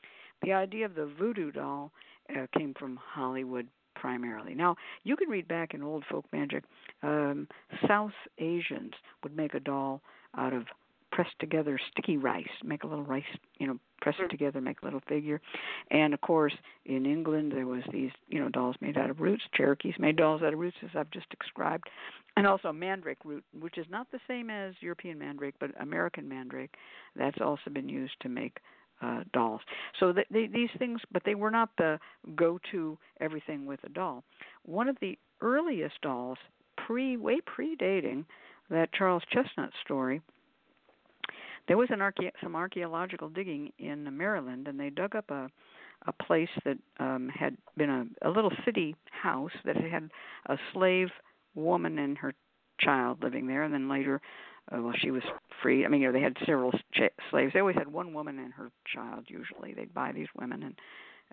The 0.43 0.53
idea 0.53 0.85
of 0.85 0.95
the 0.95 1.05
voodoo 1.05 1.51
doll 1.51 1.91
uh, 2.29 2.47
came 2.57 2.73
from 2.77 2.99
Hollywood 3.01 3.67
primarily. 3.95 4.53
Now 4.53 4.75
you 5.03 5.15
can 5.15 5.29
read 5.29 5.47
back 5.47 5.73
in 5.73 5.81
old 5.81 6.03
folk 6.09 6.25
magic. 6.31 6.63
Um, 7.01 7.47
South 7.87 8.11
Asians 8.37 8.93
would 9.23 9.35
make 9.35 9.53
a 9.53 9.59
doll 9.59 10.01
out 10.37 10.53
of 10.53 10.65
pressed 11.13 11.37
together 11.39 11.79
sticky 11.91 12.17
rice, 12.17 12.49
make 12.63 12.83
a 12.83 12.87
little 12.87 13.05
rice, 13.05 13.23
you 13.59 13.67
know, 13.67 13.77
press 14.01 14.15
it 14.19 14.23
Mhm. 14.23 14.29
together, 14.31 14.59
make 14.59 14.81
a 14.81 14.85
little 14.85 14.99
figure. 15.01 15.39
And 15.91 16.11
of 16.13 16.21
course, 16.21 16.55
in 16.85 17.05
England 17.05 17.51
there 17.51 17.67
was 17.67 17.83
these, 17.91 18.11
you 18.27 18.39
know, 18.39 18.49
dolls 18.49 18.75
made 18.81 18.97
out 18.97 19.11
of 19.11 19.21
roots. 19.21 19.43
Cherokees 19.53 19.99
made 19.99 20.15
dolls 20.15 20.41
out 20.41 20.53
of 20.53 20.59
roots, 20.59 20.77
as 20.81 20.89
I've 20.95 21.11
just 21.11 21.29
described. 21.29 21.89
and 22.35 22.47
also 22.47 22.73
mandrake 22.73 23.23
root, 23.25 23.43
which 23.59 23.77
is 23.77 23.87
not 23.91 24.09
the 24.09 24.19
same 24.27 24.49
as 24.49 24.73
European 24.81 25.19
mandrake, 25.19 25.53
but 25.59 25.69
American 25.79 26.27
mandrake. 26.27 26.75
That's 27.15 27.39
also 27.39 27.69
been 27.69 27.87
used 27.87 28.19
to 28.21 28.29
make 28.29 28.57
uh, 29.03 29.23
dolls. 29.33 29.61
So 29.99 30.11
th- 30.13 30.25
they, 30.31 30.47
these 30.47 30.71
things, 30.79 30.99
but 31.11 31.23
they 31.25 31.35
were 31.35 31.51
not 31.51 31.69
the 31.77 31.99
go-to 32.35 32.97
everything 33.19 33.67
with 33.67 33.83
a 33.83 33.89
doll. 33.89 34.23
One 34.63 34.89
of 34.89 34.97
the 34.99 35.15
earliest 35.41 36.01
dolls, 36.01 36.39
pre 36.75 37.17
way 37.17 37.39
predating 37.41 38.25
that 38.71 38.91
Charles 38.93 39.23
Chesnutt 39.31 39.71
story, 39.85 40.19
there 41.67 41.77
was 41.77 41.89
an 41.91 41.99
archae- 41.99 42.31
some 42.41 42.55
archaeological 42.55 43.29
digging 43.29 43.71
in 43.79 44.15
Maryland, 44.17 44.67
and 44.67 44.79
they 44.79 44.89
dug 44.89 45.15
up 45.15 45.29
a 45.31 45.49
a 46.05 46.11
place 46.23 46.49
that 46.65 46.77
um, 46.99 47.29
had 47.33 47.55
been 47.77 47.89
a, 47.89 48.27
a 48.27 48.29
little 48.29 48.51
city 48.65 48.93
house 49.09 49.53
that 49.63 49.77
had 49.77 50.09
a 50.47 50.57
slave 50.73 51.07
woman 51.55 51.97
and 51.97 52.17
her 52.17 52.33
child 52.77 53.23
living 53.23 53.47
there, 53.47 53.63
and 53.63 53.73
then 53.73 53.87
later, 53.87 54.19
uh, 54.71 54.81
well, 54.81 54.93
she 54.97 55.11
was 55.11 55.23
free. 55.61 55.85
I 55.85 55.87
mean, 55.87 56.01
you 56.01 56.07
know, 56.07 56.13
they 56.13 56.21
had 56.21 56.35
several 56.45 56.71
ch- 56.93 57.13
slaves. 57.29 57.53
They 57.53 57.59
always 57.61 57.77
had 57.77 57.87
one 57.87 58.13
woman 58.13 58.39
and 58.39 58.53
her 58.53 58.69
child. 58.85 59.25
Usually, 59.27 59.73
they'd 59.73 59.93
buy 59.93 60.11
these 60.11 60.27
women 60.37 60.63
and 60.63 60.75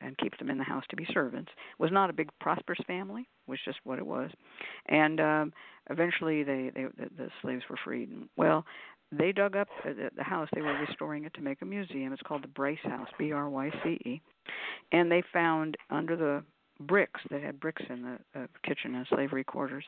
and 0.03 0.17
keep 0.17 0.39
them 0.39 0.49
in 0.51 0.57
the 0.57 0.65
house 0.65 0.85
to 0.89 0.97
be 0.97 1.07
servants. 1.13 1.51
Was 1.79 1.91
not 1.93 2.11
a 2.11 2.15
big 2.15 2.31
prosperous 2.41 2.79
family, 2.87 3.29
was 3.47 3.59
just 3.65 3.79
what 3.85 3.99
it 3.99 4.07
was. 4.07 4.31
And 4.87 5.21
um 5.21 5.53
eventually 5.91 6.43
they, 6.43 6.71
they 6.75 6.85
the, 6.97 7.11
the 7.17 7.29
slaves 7.43 7.65
were 7.69 7.77
freed. 7.85 8.09
And, 8.09 8.29
well, 8.37 8.65
they 9.13 9.33
dug 9.33 9.57
up 9.57 9.69
the, 9.85 10.11
the 10.17 10.23
house. 10.23 10.49
They 10.55 10.63
were 10.63 10.79
restoring 10.87 11.25
it 11.25 11.35
to 11.35 11.41
make 11.41 11.63
a 11.63 11.65
museum. 11.67 12.13
It's 12.13 12.23
called 12.23 12.45
the 12.45 12.49
Bryce 12.49 12.79
House, 12.85 13.09
B 13.19 13.33
R 13.33 13.49
Y 13.49 13.71
C 13.83 13.89
E. 14.05 14.21
And 14.93 15.11
they 15.11 15.23
found 15.33 15.77
under 15.91 16.17
the 16.17 16.45
bricks 16.81 17.21
that 17.31 17.43
had 17.43 17.61
bricks 17.61 17.83
in 17.89 18.03
the 18.03 18.41
uh, 18.41 18.47
kitchen 18.65 18.95
and 18.95 19.07
slavery 19.09 19.45
quarters. 19.45 19.85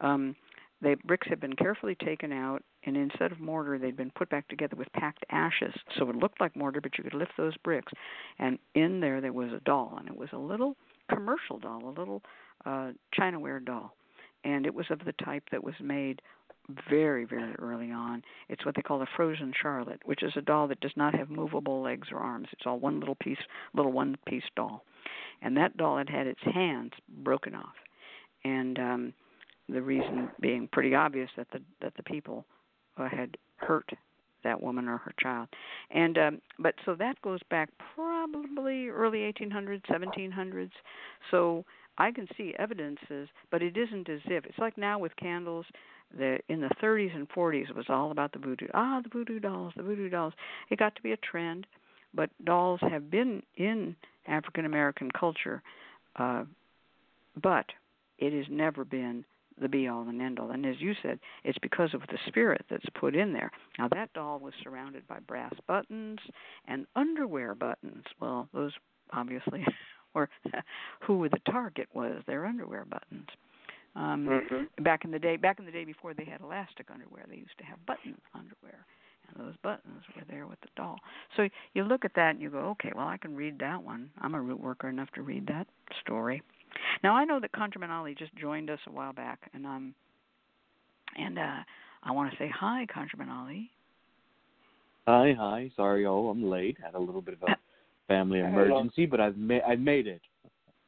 Um, 0.00 0.36
the 0.82 0.96
bricks 1.04 1.26
had 1.28 1.40
been 1.40 1.54
carefully 1.54 1.94
taken 2.04 2.32
out, 2.32 2.62
and 2.84 2.96
instead 2.96 3.32
of 3.32 3.40
mortar, 3.40 3.78
they'd 3.78 3.96
been 3.96 4.10
put 4.10 4.28
back 4.28 4.46
together 4.48 4.76
with 4.76 4.92
packed 4.92 5.24
ashes. 5.30 5.72
So 5.96 6.10
it 6.10 6.16
looked 6.16 6.40
like 6.40 6.54
mortar, 6.56 6.80
but 6.80 6.98
you 6.98 7.04
could 7.04 7.14
lift 7.14 7.32
those 7.38 7.56
bricks. 7.58 7.92
And 8.38 8.58
in 8.74 9.00
there, 9.00 9.20
there 9.20 9.32
was 9.32 9.52
a 9.52 9.60
doll, 9.60 9.96
and 9.98 10.08
it 10.08 10.16
was 10.16 10.28
a 10.32 10.38
little 10.38 10.76
commercial 11.08 11.58
doll, 11.58 11.88
a 11.88 11.98
little 11.98 12.22
uh, 12.66 12.90
Chinaware 13.18 13.64
doll. 13.64 13.94
And 14.44 14.66
it 14.66 14.74
was 14.74 14.84
of 14.90 14.98
the 15.06 15.14
type 15.24 15.44
that 15.52 15.64
was 15.64 15.74
made 15.80 16.20
very, 16.88 17.24
very 17.24 17.54
early 17.56 17.90
on. 17.90 18.22
It's 18.48 18.64
what 18.64 18.74
they 18.74 18.82
call 18.82 19.02
a 19.02 19.06
frozen 19.16 19.52
Charlotte, 19.60 20.00
which 20.04 20.22
is 20.22 20.32
a 20.36 20.40
doll 20.40 20.68
that 20.68 20.80
does 20.80 20.96
not 20.96 21.14
have 21.14 21.30
movable 21.30 21.82
legs 21.82 22.08
or 22.10 22.18
arms. 22.18 22.48
It's 22.52 22.62
all 22.66 22.78
one 22.78 23.00
little 23.00 23.16
piece, 23.16 23.38
little 23.74 23.92
one-piece 23.92 24.44
doll. 24.56 24.84
And 25.42 25.56
that 25.56 25.76
doll 25.76 25.98
had 25.98 26.08
had 26.08 26.26
its 26.26 26.40
hands 26.42 26.92
broken 27.22 27.54
off, 27.54 27.74
and 28.44 28.78
um, 28.78 29.12
the 29.68 29.82
reason 29.82 30.30
being 30.40 30.68
pretty 30.72 30.94
obvious 30.94 31.28
that 31.36 31.48
the 31.52 31.60
that 31.82 31.94
the 31.96 32.02
people 32.02 32.46
uh, 32.96 33.08
had 33.08 33.36
hurt 33.56 33.90
that 34.44 34.62
woman 34.62 34.88
or 34.88 34.98
her 34.98 35.12
child. 35.20 35.48
And 35.90 36.16
um, 36.16 36.40
but 36.58 36.74
so 36.84 36.94
that 36.94 37.20
goes 37.22 37.40
back 37.50 37.70
probably 37.94 38.88
early 38.88 39.20
1800s, 39.32 39.82
1700s. 39.90 40.70
So 41.30 41.64
I 41.98 42.10
can 42.10 42.28
see 42.36 42.54
evidences, 42.58 43.28
but 43.50 43.62
it 43.62 43.76
isn't 43.76 44.08
as 44.08 44.20
if 44.26 44.44
it's 44.44 44.58
like 44.58 44.78
now 44.78 44.98
with 44.98 45.16
candles. 45.16 45.66
The 46.16 46.38
in 46.48 46.60
the 46.60 46.70
30s 46.82 47.14
and 47.14 47.28
40s, 47.30 47.70
it 47.70 47.76
was 47.76 47.86
all 47.88 48.10
about 48.10 48.32
the 48.32 48.38
voodoo. 48.38 48.68
Ah, 48.74 49.00
the 49.02 49.08
voodoo 49.08 49.40
dolls, 49.40 49.72
the 49.76 49.82
voodoo 49.82 50.08
dolls. 50.08 50.32
It 50.70 50.78
got 50.78 50.94
to 50.96 51.02
be 51.02 51.12
a 51.12 51.16
trend, 51.18 51.66
but 52.14 52.30
dolls 52.44 52.80
have 52.82 53.10
been 53.10 53.42
in 53.56 53.96
African 54.26 54.64
American 54.64 55.10
culture, 55.10 55.62
uh, 56.16 56.44
but 57.42 57.66
it 58.18 58.32
has 58.32 58.46
never 58.48 58.84
been 58.84 59.24
the 59.60 59.68
be 59.68 59.88
all 59.88 60.08
and 60.08 60.20
end 60.20 60.38
all. 60.38 60.50
And 60.50 60.66
as 60.66 60.80
you 60.80 60.94
said, 61.02 61.18
it's 61.44 61.58
because 61.58 61.94
of 61.94 62.00
the 62.02 62.18
spirit 62.26 62.64
that's 62.68 62.84
put 62.98 63.14
in 63.14 63.32
there. 63.32 63.50
Now 63.78 63.88
that 63.88 64.12
doll 64.12 64.38
was 64.38 64.52
surrounded 64.62 65.06
by 65.06 65.20
brass 65.20 65.54
buttons 65.66 66.18
and 66.66 66.86
underwear 66.96 67.54
buttons. 67.54 68.04
Well, 68.20 68.48
those 68.52 68.72
obviously 69.12 69.64
were 70.14 70.28
who 71.00 71.28
the 71.28 71.38
target 71.50 71.88
was. 71.94 72.22
Their 72.26 72.46
underwear 72.46 72.84
buttons. 72.84 73.28
Um, 73.96 74.26
mm-hmm. 74.26 74.82
Back 74.82 75.04
in 75.04 75.12
the 75.12 75.18
day, 75.18 75.36
back 75.36 75.58
in 75.58 75.66
the 75.66 75.70
day 75.70 75.84
before 75.84 76.14
they 76.14 76.24
had 76.24 76.40
elastic 76.40 76.90
underwear, 76.92 77.24
they 77.28 77.36
used 77.36 77.56
to 77.58 77.64
have 77.64 77.84
button 77.86 78.16
underwear, 78.34 78.84
and 79.28 79.46
those 79.46 79.54
buttons 79.62 80.02
were 80.16 80.22
there 80.28 80.46
with 80.46 80.60
the 80.62 80.68
doll. 80.76 80.98
So 81.36 81.48
you 81.74 81.84
look 81.84 82.04
at 82.04 82.14
that 82.16 82.30
and 82.30 82.42
you 82.42 82.50
go, 82.50 82.58
okay, 82.70 82.90
well 82.94 83.06
I 83.06 83.16
can 83.16 83.36
read 83.36 83.58
that 83.60 83.82
one. 83.82 84.10
I'm 84.20 84.34
a 84.34 84.40
root 84.40 84.60
worker 84.60 84.88
enough 84.88 85.10
to 85.14 85.22
read 85.22 85.46
that 85.46 85.68
story. 86.00 86.42
Now 87.04 87.14
I 87.14 87.24
know 87.24 87.38
that 87.38 87.52
ConjureMan 87.52 87.90
Ali 87.90 88.16
just 88.18 88.34
joined 88.34 88.68
us 88.68 88.80
a 88.88 88.90
while 88.90 89.12
back, 89.12 89.38
and 89.54 89.64
um, 89.64 89.94
and 91.16 91.38
uh, 91.38 91.58
I 92.02 92.10
want 92.10 92.32
to 92.32 92.36
say 92.36 92.50
hi, 92.52 92.86
ConjureMan 92.92 93.28
Ali. 93.28 93.70
Hi, 95.06 95.34
hi. 95.38 95.70
Sorry, 95.76 96.04
oh, 96.06 96.28
I'm 96.28 96.50
late. 96.50 96.78
Had 96.82 96.94
a 96.94 96.98
little 96.98 97.20
bit 97.20 97.34
of 97.34 97.48
a 97.48 97.56
family 98.08 98.40
emergency, 98.40 99.06
but 99.06 99.20
I've 99.20 99.36
made 99.36 99.62
I've 99.62 99.78
made 99.78 100.08
it. 100.08 100.22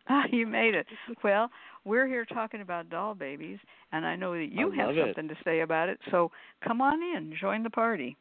Ah, 0.08 0.24
you 0.30 0.46
made 0.46 0.74
it. 0.74 0.86
Well, 1.22 1.50
we're 1.86 2.06
here 2.06 2.24
talking 2.24 2.60
about 2.60 2.90
doll 2.90 3.14
babies, 3.14 3.58
and 3.92 4.04
I 4.04 4.16
know 4.16 4.32
that 4.32 4.52
you 4.52 4.70
have 4.72 4.88
love 4.88 4.98
it. 4.98 5.06
something 5.06 5.28
to 5.28 5.36
say 5.44 5.60
about 5.60 5.88
it. 5.88 5.98
So 6.10 6.30
come 6.66 6.80
on 6.80 7.00
in, 7.02 7.32
join 7.40 7.62
the 7.62 7.70
party. 7.70 8.16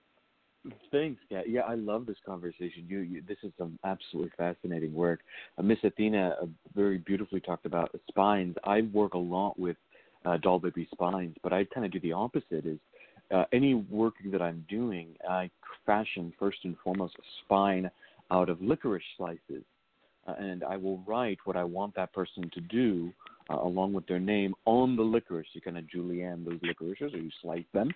Thanks. 0.92 1.22
Yeah, 1.30 1.42
yeah. 1.48 1.62
I 1.62 1.76
love 1.76 2.06
this 2.06 2.18
conversation. 2.26 2.86
You, 2.88 3.00
you 3.00 3.24
this 3.28 3.38
is 3.44 3.52
some 3.58 3.78
absolutely 3.84 4.32
fascinating 4.38 4.94
work. 4.94 5.20
Uh, 5.58 5.64
Miss 5.64 5.78
Athena 5.84 6.38
uh, 6.42 6.46
very 6.76 7.00
beautifully 7.00 7.40
talked 7.40 7.66
about 7.66 7.94
spines. 8.08 8.56
I 8.64 8.82
work 8.94 9.14
a 9.14 9.20
lot 9.20 9.60
with 9.60 9.78
uh, 10.26 10.38
doll 10.38 10.60
baby 10.60 10.88
spines, 10.92 11.36
but 11.44 11.54
I 11.54 11.66
kind 11.66 11.86
of 11.86 11.92
do 11.92 12.00
the 12.00 12.14
opposite. 12.14 12.66
Is 12.66 12.80
uh, 13.32 13.46
any 13.52 13.76
work 13.76 14.16
that 14.32 14.42
I'm 14.42 14.66
doing, 14.70 15.10
I 15.30 15.50
fashion 15.86 16.34
first 16.40 16.60
and 16.64 16.76
foremost 16.84 17.16
a 17.20 17.24
spine 17.44 17.90
out 18.32 18.50
of 18.50 18.62
licorice 18.62 19.04
slices, 19.18 19.64
and 20.28 20.64
I 20.64 20.78
will 20.78 21.00
write 21.06 21.40
what 21.46 21.56
I 21.56 21.64
want 21.64 21.96
that 21.96 22.14
person 22.14 22.50
to 22.54 22.62
do 22.62 23.12
uh, 23.50 23.60
along 23.62 23.94
with 23.94 24.08
their 24.08 24.20
name 24.20 24.56
on 24.66 24.96
the 24.96 25.04
licorice. 25.04 25.48
You 25.54 25.62
kind 25.62 25.78
of 25.78 25.90
julienne 25.90 26.44
those 26.44 26.60
licorices, 26.64 27.14
or 27.14 27.18
you 27.18 27.30
slice 27.42 27.66
them. 27.74 27.92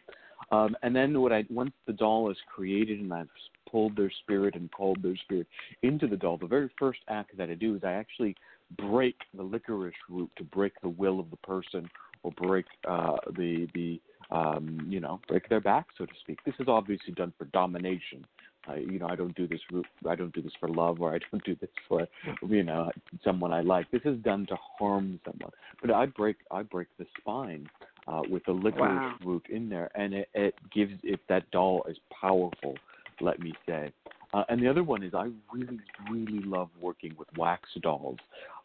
Um, 0.52 0.76
and 0.84 0.96
then 0.96 1.20
what 1.22 1.34
I 1.34 1.46
once 1.50 1.74
the 1.86 1.94
doll 1.94 2.30
is 2.30 2.38
created 2.54 3.00
and 3.00 3.14
I've 3.14 3.30
pulled 3.70 3.96
their 3.96 4.12
spirit 4.24 4.56
and 4.56 4.72
called 4.72 5.02
their 5.02 5.16
spirit 5.16 5.48
into 5.84 6.08
the 6.08 6.18
doll, 6.18 6.38
the 6.38 6.48
very 6.48 6.70
first 6.80 7.00
act 7.08 7.36
that 7.38 7.50
I 7.50 7.56
do 7.56 7.76
is 7.76 7.84
I 7.84 7.94
actually 7.94 8.36
break 8.78 9.16
the 9.36 9.44
licorice 9.44 9.94
root 10.10 10.30
to 10.38 10.44
break 10.44 10.74
the 10.82 10.90
will 10.90 11.20
of 11.20 11.30
the 11.30 11.38
person 11.38 11.90
or 12.24 12.32
break 12.32 12.66
uh, 12.88 13.18
the 13.36 13.68
the 13.74 14.00
um, 14.32 14.86
you 14.88 15.00
know 15.00 15.20
break 15.28 15.50
their 15.50 15.62
back 15.62 15.88
so 15.98 16.06
to 16.06 16.14
speak. 16.22 16.40
This 16.46 16.56
is 16.60 16.68
obviously 16.68 17.14
done 17.14 17.34
for 17.38 17.46
domination. 17.46 18.26
I, 18.68 18.78
you 18.78 19.00
know, 19.00 19.08
I 19.08 19.16
don't 19.16 19.36
do 19.36 19.48
this. 19.48 19.60
root- 19.72 19.86
I 20.08 20.16
don't 20.16 20.34
do 20.34 20.42
this 20.42 20.54
for 20.60 20.70
love, 20.70 21.02
or 21.02 21.14
I 21.14 21.20
don't 21.32 21.44
do 21.44 21.56
this 21.56 21.70
for, 21.88 22.08
you 22.48 22.64
know, 22.64 22.92
someone 23.24 23.54
I 23.54 23.62
like. 23.62 23.90
This 23.92 24.02
is 24.06 24.18
done 24.20 24.46
to 24.48 24.58
harm 24.78 25.20
someone. 25.26 25.52
But 25.82 25.92
I 25.92 26.06
break, 26.06 26.38
I 26.52 26.64
break 26.64 26.88
the 26.98 27.06
spine 27.20 27.70
uh, 28.08 28.24
with 28.30 28.44
the 28.46 28.52
licorice 28.52 28.80
Wow. 28.80 29.16
root 29.24 29.46
in 29.50 29.70
there, 29.70 29.90
and 29.96 30.14
it, 30.14 30.30
it 30.34 30.56
gives 30.74 30.94
it 31.04 31.20
that 31.30 31.50
doll 31.52 31.86
is 31.90 31.98
powerful. 32.22 32.76
Let 33.22 33.40
me 33.40 33.54
say. 33.66 33.92
Uh, 34.34 34.44
and 34.50 34.62
the 34.62 34.68
other 34.68 34.84
one 34.84 35.04
is 35.04 35.14
I 35.14 35.30
really, 35.52 35.80
really 36.10 36.40
love 36.46 36.70
working 36.80 37.16
with 37.18 37.28
wax 37.36 37.68
dolls. 37.82 38.18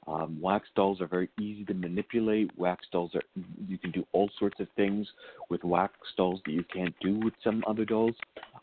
Um, 0.06 0.38
wax 0.40 0.68
dolls 0.76 1.00
are 1.00 1.06
very 1.06 1.30
easy 1.40 1.64
to 1.64 1.74
manipulate. 1.74 2.50
Wax 2.58 2.86
dolls 2.92 3.12
are 3.14 3.22
you 3.66 3.78
can 3.78 3.90
do 3.90 4.04
all 4.12 4.28
sorts 4.38 4.60
of 4.60 4.68
things 4.76 5.06
with 5.48 5.64
wax 5.64 5.94
dolls 6.16 6.40
that 6.44 6.52
you 6.52 6.64
can't 6.64 6.94
do 7.00 7.18
with 7.20 7.32
some 7.42 7.64
other 7.66 7.86
dolls. 7.86 8.14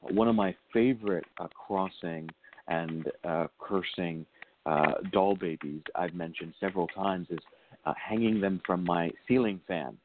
One 0.01 0.27
of 0.27 0.35
my 0.35 0.55
favorite 0.71 1.25
uh, 1.39 1.47
crossing 1.47 2.29
and 2.67 3.11
uh, 3.23 3.47
cursing 3.59 4.25
uh, 4.67 4.93
doll 5.11 5.35
babies 5.35 5.81
I've 5.95 6.13
mentioned 6.13 6.53
several 6.59 6.87
times 6.87 7.27
is 7.31 7.39
uh, 7.85 7.93
hanging 7.97 8.39
them 8.39 8.61
from 8.65 8.83
my 8.83 9.09
ceiling 9.27 9.59
fan. 9.67 9.97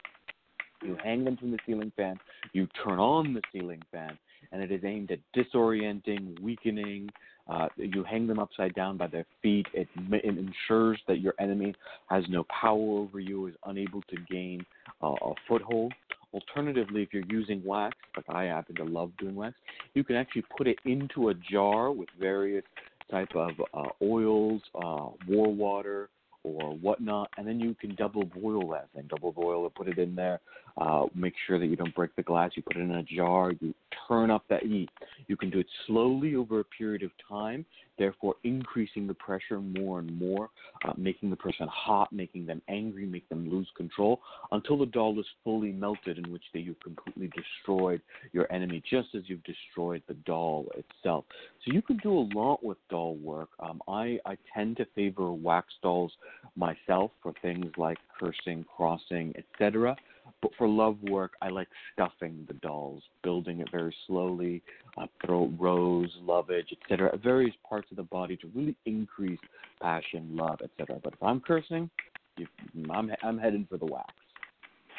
You 0.83 0.97
hang 1.03 1.25
them 1.25 1.37
from 1.37 1.51
the 1.51 1.59
ceiling 1.67 1.93
fan, 1.97 2.19
you 2.53 2.69
turn 2.85 2.99
on 2.99 3.35
the 3.35 3.41
ceiling 3.53 3.83
fan, 3.91 4.19
and 4.53 4.63
it 4.63 4.71
is 4.71 4.83
aimed 4.85 5.11
at 5.11 5.19
disorienting, 5.35 6.41
weakening. 6.41 7.09
Uh, 7.49 7.69
you 7.77 8.03
hang 8.03 8.27
them 8.27 8.39
upside 8.39 8.75
down 8.75 8.97
by 8.97 9.07
their 9.07 9.25
feet. 9.41 9.67
It, 9.73 9.89
it 9.97 10.25
ensures 10.25 11.01
that 11.07 11.21
your 11.21 11.35
enemy 11.39 11.75
has 12.09 12.25
no 12.29 12.45
power 12.45 12.99
over 12.99 13.21
you, 13.21 13.47
is 13.47 13.55
unable 13.67 14.03
to 14.03 14.17
gain 14.29 14.65
uh, 15.03 15.15
a 15.23 15.33
foothold. 15.47 15.93
Alternatively, 16.35 17.03
if 17.03 17.13
you're 17.13 17.25
using 17.29 17.65
wax, 17.65 17.97
like 18.17 18.27
I 18.29 18.45
happen 18.45 18.75
to 18.77 18.85
love 18.85 19.13
doing 19.19 19.37
wax, 19.37 19.55
you 19.95 20.03
can 20.03 20.17
actually 20.17 20.45
put 20.57 20.67
it 20.67 20.79
into 20.85 21.29
a 21.29 21.35
jar 21.35 21.93
with 21.93 22.09
various 22.19 22.65
type 23.11 23.35
of 23.35 23.53
uh, 23.73 23.89
oils, 24.03 24.61
uh, 24.75 25.09
war 25.29 25.55
water, 25.55 26.09
or 26.43 26.75
whatnot, 26.77 27.31
and 27.37 27.47
then 27.47 27.59
you 27.59 27.75
can 27.75 27.95
double 27.97 28.25
boil 28.25 28.69
that 28.69 28.89
thing. 28.95 29.05
Double 29.09 29.33
boil 29.33 29.67
it, 29.67 29.75
put 29.75 29.89
it 29.89 29.99
in 29.99 30.15
there. 30.15 30.41
Uh, 30.79 31.07
make 31.15 31.33
sure 31.47 31.59
that 31.59 31.67
you 31.67 31.77
don't 31.77 31.95
break 31.95 32.15
the 32.17 32.23
glass. 32.23 32.51
You 32.55 32.63
put 32.63 32.77
it 32.77 32.81
in 32.81 32.91
a 32.91 33.03
jar. 33.03 33.53
You 33.61 33.75
turn 34.07 34.31
up 34.31 34.45
that 34.49 34.63
heat. 34.63 34.91
You 35.27 35.37
can 35.37 35.49
do 35.51 35.59
it 35.59 35.67
slowly 35.87 36.35
over 36.35 36.61
a 36.61 36.65
period 36.65 37.03
of 37.03 37.11
time, 37.29 37.65
therefore 37.99 38.35
increasing 38.45 39.07
the 39.07 39.15
pressure 39.15 39.61
more 39.61 40.01
and 40.01 40.19
more, 40.19 40.51
uh, 40.85 40.93
making 40.99 41.31
the 41.31 41.37
person 41.37 41.67
hot, 41.69 42.13
making 42.13 42.45
them 42.45 42.61
angry, 42.69 43.07
make 43.07 43.27
them 43.31 43.51
lose 43.51 43.69
control 43.77 44.21
until 44.53 44.77
the 44.77 44.87
doll 44.87 45.19
is 45.19 45.27
fully 45.43 45.73
melted, 45.73 46.19
in 46.19 46.31
which 46.31 46.43
day 46.53 46.61
you've 46.61 46.81
completely 46.81 47.31
destroyed 47.35 48.03
your 48.33 48.51
enemy, 48.53 48.83
just 48.89 49.09
as 49.15 49.23
you've 49.27 49.45
destroyed 49.45 50.03
the 50.09 50.15
doll 50.27 50.67
itself. 50.77 51.25
So 51.65 51.73
you 51.73 51.81
can 51.81 51.97
do 51.99 52.13
a 52.13 52.29
lot 52.39 52.63
with 52.63 52.77
doll 52.91 53.17
work. 53.17 53.49
Um, 53.61 53.81
I 53.89 54.19
I 54.27 54.37
tend 54.55 54.77
to 54.77 54.87
favor 54.95 55.33
wax 55.33 55.73
dolls 55.83 56.13
myself 56.55 57.11
for 57.23 57.33
things 57.43 57.73
like 57.77 57.99
cursing, 58.19 58.65
crossing, 58.77 59.35
etc. 59.37 59.97
But 60.43 60.51
for 60.59 60.69
love 60.69 61.03
work, 61.03 61.33
I 61.43 61.49
like 61.49 61.69
stuffing 61.93 62.45
the 62.49 62.55
dolls, 62.55 63.03
building 63.23 63.61
it 63.61 63.71
very 63.71 63.95
slowly, 64.07 64.63
uh, 64.97 65.07
throw 65.25 65.51
rose, 65.59 66.11
lovage, 66.23 66.73
etc. 66.83 67.17
Various 67.23 67.55
parts 67.69 67.91
of 67.91 67.97
the 67.97 68.03
body 68.05 68.37
to 68.39 68.49
really 68.55 68.77
increase 68.87 69.41
passion, 69.81 70.37
love, 70.37 70.61
etc. 70.63 71.01
But 71.03 71.15
if 71.15 71.23
I'm 71.23 71.41
cursing, 71.41 71.91
you, 72.37 72.47
I'm 72.91 73.11
I'm 73.23 73.39
heading 73.39 73.67
for 73.69 73.79
the 73.79 73.87
wax. 73.87 74.13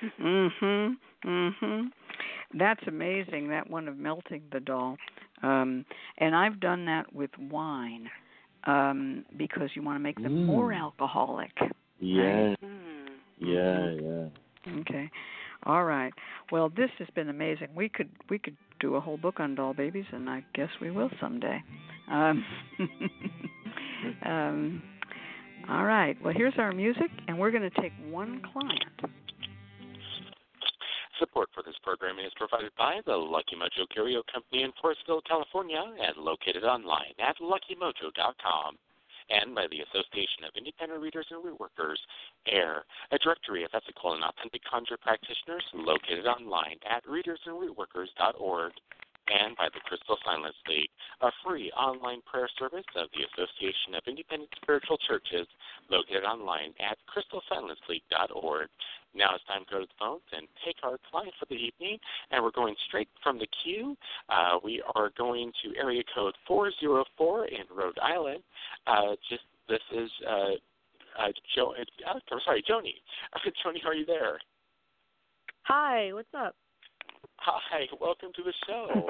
Mhm. 0.02 0.98
Mhm. 1.24 1.92
That's 2.54 2.86
amazing. 2.88 3.48
That 3.50 3.70
one 3.70 3.88
of 3.88 3.98
melting 3.98 4.44
the 4.52 4.60
doll, 4.60 4.98
um, 5.44 5.86
and 6.20 6.36
I've 6.36 6.60
done 6.60 6.86
that 6.86 7.12
with 7.14 7.32
wine 7.38 8.10
um, 8.66 9.26
because 9.38 9.70
you 9.76 9.82
want 9.82 9.96
to 9.96 10.00
make 10.00 10.22
them 10.22 10.44
Mm. 10.44 10.46
more 10.46 10.74
alcoholic. 10.74 11.52
Yeah, 12.00 12.56
Hmm. 12.56 13.08
yeah, 13.40 13.90
yeah. 13.92 14.30
Okay. 14.82 15.10
All 15.66 15.84
right. 15.84 16.14
Well, 16.52 16.70
this 16.70 16.90
has 17.00 17.08
been 17.16 17.30
amazing. 17.30 17.68
We 17.76 17.90
could 17.90 18.10
we 18.30 18.40
could 18.40 18.56
do 18.80 18.96
a 18.96 19.00
whole 19.00 19.18
book 19.18 19.40
on 19.40 19.56
doll 19.56 19.74
babies, 19.74 20.06
and 20.12 20.30
I 20.30 20.44
guess 20.54 20.70
we 20.82 20.92
will 20.92 21.10
someday. 21.20 21.62
Um, 22.12 22.46
um, 24.26 24.84
all 25.70 25.84
right. 25.84 26.16
Well, 26.24 26.34
here's 26.36 26.54
our 26.58 26.72
music, 26.72 27.10
and 27.28 27.38
we're 27.38 27.52
going 27.52 27.70
to 27.70 27.82
take 27.82 27.92
one 28.10 28.42
client. 28.54 29.14
Support 31.20 31.50
for 31.54 31.64
this 31.64 31.76
programming 31.84 32.26
is 32.26 32.32
provided 32.38 32.72
by 32.78 33.00
the 33.06 33.16
Lucky 33.16 33.56
Mojo 33.56 33.90
Curio 33.92 34.22
Company 34.32 34.64
in 34.64 34.72
Forestville, 34.78 35.22
California, 35.28 35.82
and 35.82 36.18
located 36.18 36.64
online 36.64 37.14
at 37.20 37.36
luckymojo.com. 37.38 38.78
And 39.30 39.54
by 39.54 39.68
the 39.68 39.82
Association 39.82 40.48
of 40.48 40.56
Independent 40.56 41.02
Readers 41.02 41.28
and 41.32 41.44
Rootworkers, 41.44 42.00
AIRR, 42.48 42.84
a 43.12 43.18
directory 43.20 43.64
of 43.64 43.72
ethical 43.74 44.14
and 44.14 44.24
authentic 44.24 44.64
conjure 44.64 44.98
practitioners 44.98 45.64
located 45.74 46.26
online 46.26 46.80
at 46.90 47.06
readersandrootworkers.org. 47.06 48.74
And 49.28 49.58
by 49.58 49.68
the 49.74 49.84
Crystal 49.84 50.18
Silence 50.24 50.56
League, 50.70 50.90
a 51.20 51.32
free 51.44 51.70
online 51.76 52.22
prayer 52.24 52.48
service 52.58 52.88
of 52.96 53.10
the 53.12 53.28
Association 53.28 53.96
of 54.00 54.08
Independent 54.08 54.50
Spiritual 54.56 54.98
Churches 55.04 55.48
located 55.90 56.24
online 56.24 56.72
at 56.80 56.98
crystalsilenceleague.org. 57.12 58.70
Now 59.18 59.34
it's 59.34 59.44
time 59.46 59.66
to 59.66 59.72
go 59.72 59.80
to 59.82 59.86
the 59.86 59.98
phones 60.00 60.22
and 60.32 60.48
take 60.64 60.78
our 60.84 60.98
client 61.10 61.34
for 61.40 61.46
the 61.50 61.56
evening, 61.58 61.98
and 62.32 62.44
we're 62.44 62.52
going 62.52 62.76
straight 62.88 63.10
from 63.24 63.40
the 63.40 63.48
queue. 63.64 63.98
Uh, 64.30 64.60
we 64.64 64.84
are 64.96 65.10
going 65.18 65.52
to 65.64 65.78
area 65.78 66.04
code 66.14 66.36
404 66.48 67.48
in 67.48 67.66
Rhode 67.76 67.98
Island. 67.98 68.44
Uh, 68.86 69.18
just 69.30 69.44
this 69.68 69.82
is 69.92 70.10
uh, 70.30 70.54
uh, 71.18 71.32
jo- 71.56 71.74
uh, 71.74 72.14
I'm 72.14 72.40
sorry, 72.46 72.64
Joni. 72.70 72.94
Joni, 73.66 73.84
are 73.86 73.96
you 73.96 74.06
there? 74.06 74.38
Hi, 75.64 76.14
what's 76.14 76.30
up? 76.38 76.56
Hi, 77.38 77.86
welcome 78.00 78.30
to 78.36 78.44
the 78.44 78.54
show. 78.68 79.08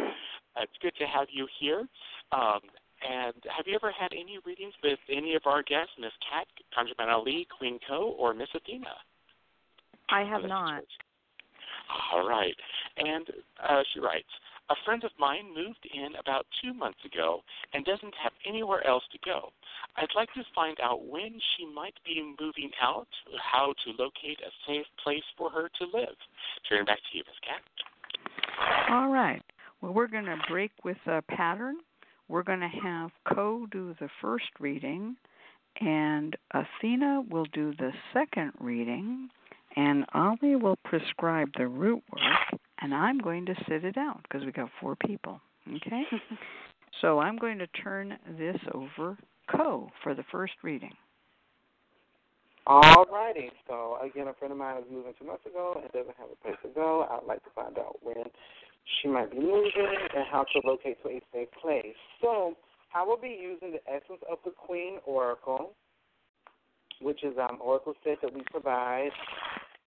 Uh, 0.55 0.61
it's 0.63 0.77
good 0.81 0.95
to 0.99 1.05
have 1.05 1.27
you 1.31 1.47
here. 1.59 1.85
Um, 2.31 2.61
and 3.07 3.35
have 3.55 3.67
you 3.67 3.75
ever 3.75 3.91
had 3.91 4.11
any 4.13 4.39
readings 4.45 4.73
with 4.83 4.99
any 5.11 5.35
of 5.35 5.43
our 5.45 5.61
guests, 5.61 5.93
Miss 5.99 6.11
Cat, 6.31 6.47
ConjureMan 6.73 7.11
Ali, 7.13 7.47
Queen 7.55 7.77
Co, 7.87 8.15
or 8.17 8.33
Miss 8.33 8.49
Athena? 8.55 8.95
I 10.09 10.23
have 10.23 10.43
not. 10.43 10.83
All 12.11 12.27
right. 12.27 12.55
And 12.97 13.27
uh, 13.67 13.83
she 13.93 13.99
writes, 13.99 14.27
a 14.69 14.75
friend 14.83 15.03
of 15.05 15.11
mine 15.17 15.45
moved 15.55 15.87
in 15.93 16.15
about 16.19 16.45
two 16.61 16.73
months 16.73 16.99
ago 17.05 17.41
and 17.73 17.85
doesn't 17.85 18.13
have 18.21 18.33
anywhere 18.45 18.85
else 18.85 19.03
to 19.13 19.17
go. 19.23 19.49
I'd 19.95 20.13
like 20.15 20.27
to 20.33 20.43
find 20.53 20.77
out 20.83 21.05
when 21.07 21.39
she 21.55 21.65
might 21.73 21.93
be 22.05 22.35
moving 22.39 22.71
out, 22.81 23.07
how 23.41 23.73
to 23.85 23.91
locate 24.03 24.39
a 24.41 24.51
safe 24.67 24.85
place 25.01 25.23
for 25.37 25.49
her 25.49 25.69
to 25.79 25.97
live. 25.97 26.15
Turn 26.67 26.85
back 26.85 26.97
to 26.97 27.17
you, 27.17 27.23
Miss 27.25 27.39
Cat. 27.47 28.91
All 28.91 29.07
right. 29.07 29.41
Well, 29.81 29.93
we're 29.93 30.07
going 30.07 30.25
to 30.25 30.37
break 30.49 30.71
with 30.83 30.97
a 31.05 31.21
pattern. 31.21 31.77
We're 32.27 32.43
going 32.43 32.59
to 32.59 32.67
have 32.83 33.11
Co 33.33 33.67
do 33.71 33.95
the 34.01 34.09
first 34.21 34.49
reading, 34.59 35.15
and 35.79 36.35
Athena 36.51 37.23
will 37.29 37.45
do 37.53 37.73
the 37.77 37.91
second 38.13 38.51
reading, 38.59 39.29
and 39.77 40.05
Ali 40.13 40.55
will 40.55 40.77
prescribe 40.83 41.49
the 41.55 41.67
root 41.67 42.01
work, 42.11 42.59
and 42.81 42.93
I'm 42.93 43.19
going 43.19 43.45
to 43.45 43.55
sit 43.69 43.85
it 43.85 43.95
out 43.95 44.19
because 44.23 44.43
we 44.43 44.51
got 44.51 44.69
four 44.81 44.95
people. 44.95 45.39
Okay? 45.69 46.01
so 47.01 47.19
I'm 47.19 47.37
going 47.37 47.59
to 47.59 47.67
turn 47.67 48.17
this 48.37 48.57
over 48.73 49.17
Co 49.49 49.89
for 50.03 50.15
the 50.15 50.23
first 50.31 50.53
reading. 50.63 50.93
All 52.65 53.05
righty. 53.05 53.51
So 53.67 53.97
again, 54.03 54.27
a 54.27 54.33
friend 54.33 54.51
of 54.51 54.57
mine 54.57 54.77
is 54.79 54.83
moving 54.91 55.13
two 55.17 55.25
months 55.25 55.45
ago 55.45 55.79
and 55.81 55.89
doesn't 55.93 56.17
have 56.17 56.27
a 56.33 56.43
place 56.43 56.57
to 56.63 56.69
go. 56.69 57.07
I'd 57.09 57.25
like 57.25 57.43
to 57.43 57.49
find 57.55 57.77
out 57.77 57.97
when 58.01 58.25
she 58.99 59.07
might 59.07 59.31
be 59.31 59.37
moving 59.39 59.71
and 60.15 60.25
how 60.29 60.43
to 60.43 60.67
locate 60.67 61.01
to 61.03 61.09
a 61.09 61.21
safe 61.31 61.47
place. 61.61 61.95
So 62.19 62.55
I 62.93 63.03
will 63.03 63.17
be 63.17 63.37
using 63.39 63.71
the 63.71 63.79
Essence 63.87 64.21
of 64.29 64.39
the 64.43 64.51
Queen 64.51 64.97
Oracle, 65.05 65.71
which 66.99 67.23
is 67.23 67.37
um 67.37 67.59
oracle 67.61 67.93
set 68.03 68.17
that 68.21 68.33
we 68.33 68.41
provide, 68.51 69.11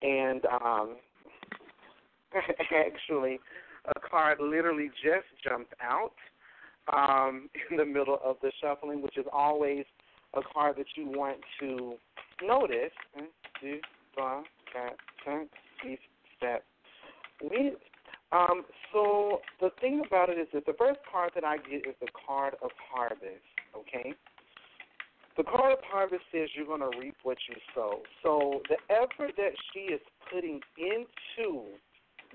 and 0.03 0.44
um 0.46 0.96
actually 2.74 3.40
a 3.96 4.01
card 4.01 4.38
literally 4.40 4.90
just 5.03 5.26
jumped 5.42 5.74
out 5.82 6.12
um 6.92 7.48
in 7.70 7.76
the 7.76 7.84
middle 7.84 8.18
of 8.24 8.36
the 8.42 8.53
shuffling, 8.61 9.03
which 9.03 9.16
is 9.16 9.26
always 9.32 9.84
a 10.34 10.40
card 10.53 10.76
that 10.76 10.86
you 10.96 11.07
want 11.07 11.38
to 11.59 11.94
notice. 12.42 12.92
Huit. 17.40 17.78
Um, 18.32 18.64
so 18.92 19.40
the 19.61 19.70
thing 19.80 20.03
about 20.07 20.30
it 20.30 20.38
is 20.38 20.46
that 20.55 20.66
the 20.66 20.74
first 20.78 21.01
card 21.11 21.32
that 21.34 21.44
I 21.44 21.57
get 21.57 21.86
is 21.86 21.94
the 22.01 22.09
card 22.26 22.55
of 22.62 22.70
harvest. 22.92 23.42
Okay. 23.76 24.14
The 25.41 25.45
card 25.45 25.72
of 25.72 25.78
harvest 25.82 26.20
says 26.30 26.51
you're 26.53 26.66
going 26.66 26.84
to 26.84 26.93
reap 27.01 27.16
what 27.22 27.38
you 27.49 27.57
sow. 27.74 28.03
So 28.22 28.61
the 28.68 28.76
effort 28.93 29.32
that 29.38 29.53
she 29.72 29.88
is 29.88 30.01
putting 30.30 30.61
into 30.76 31.64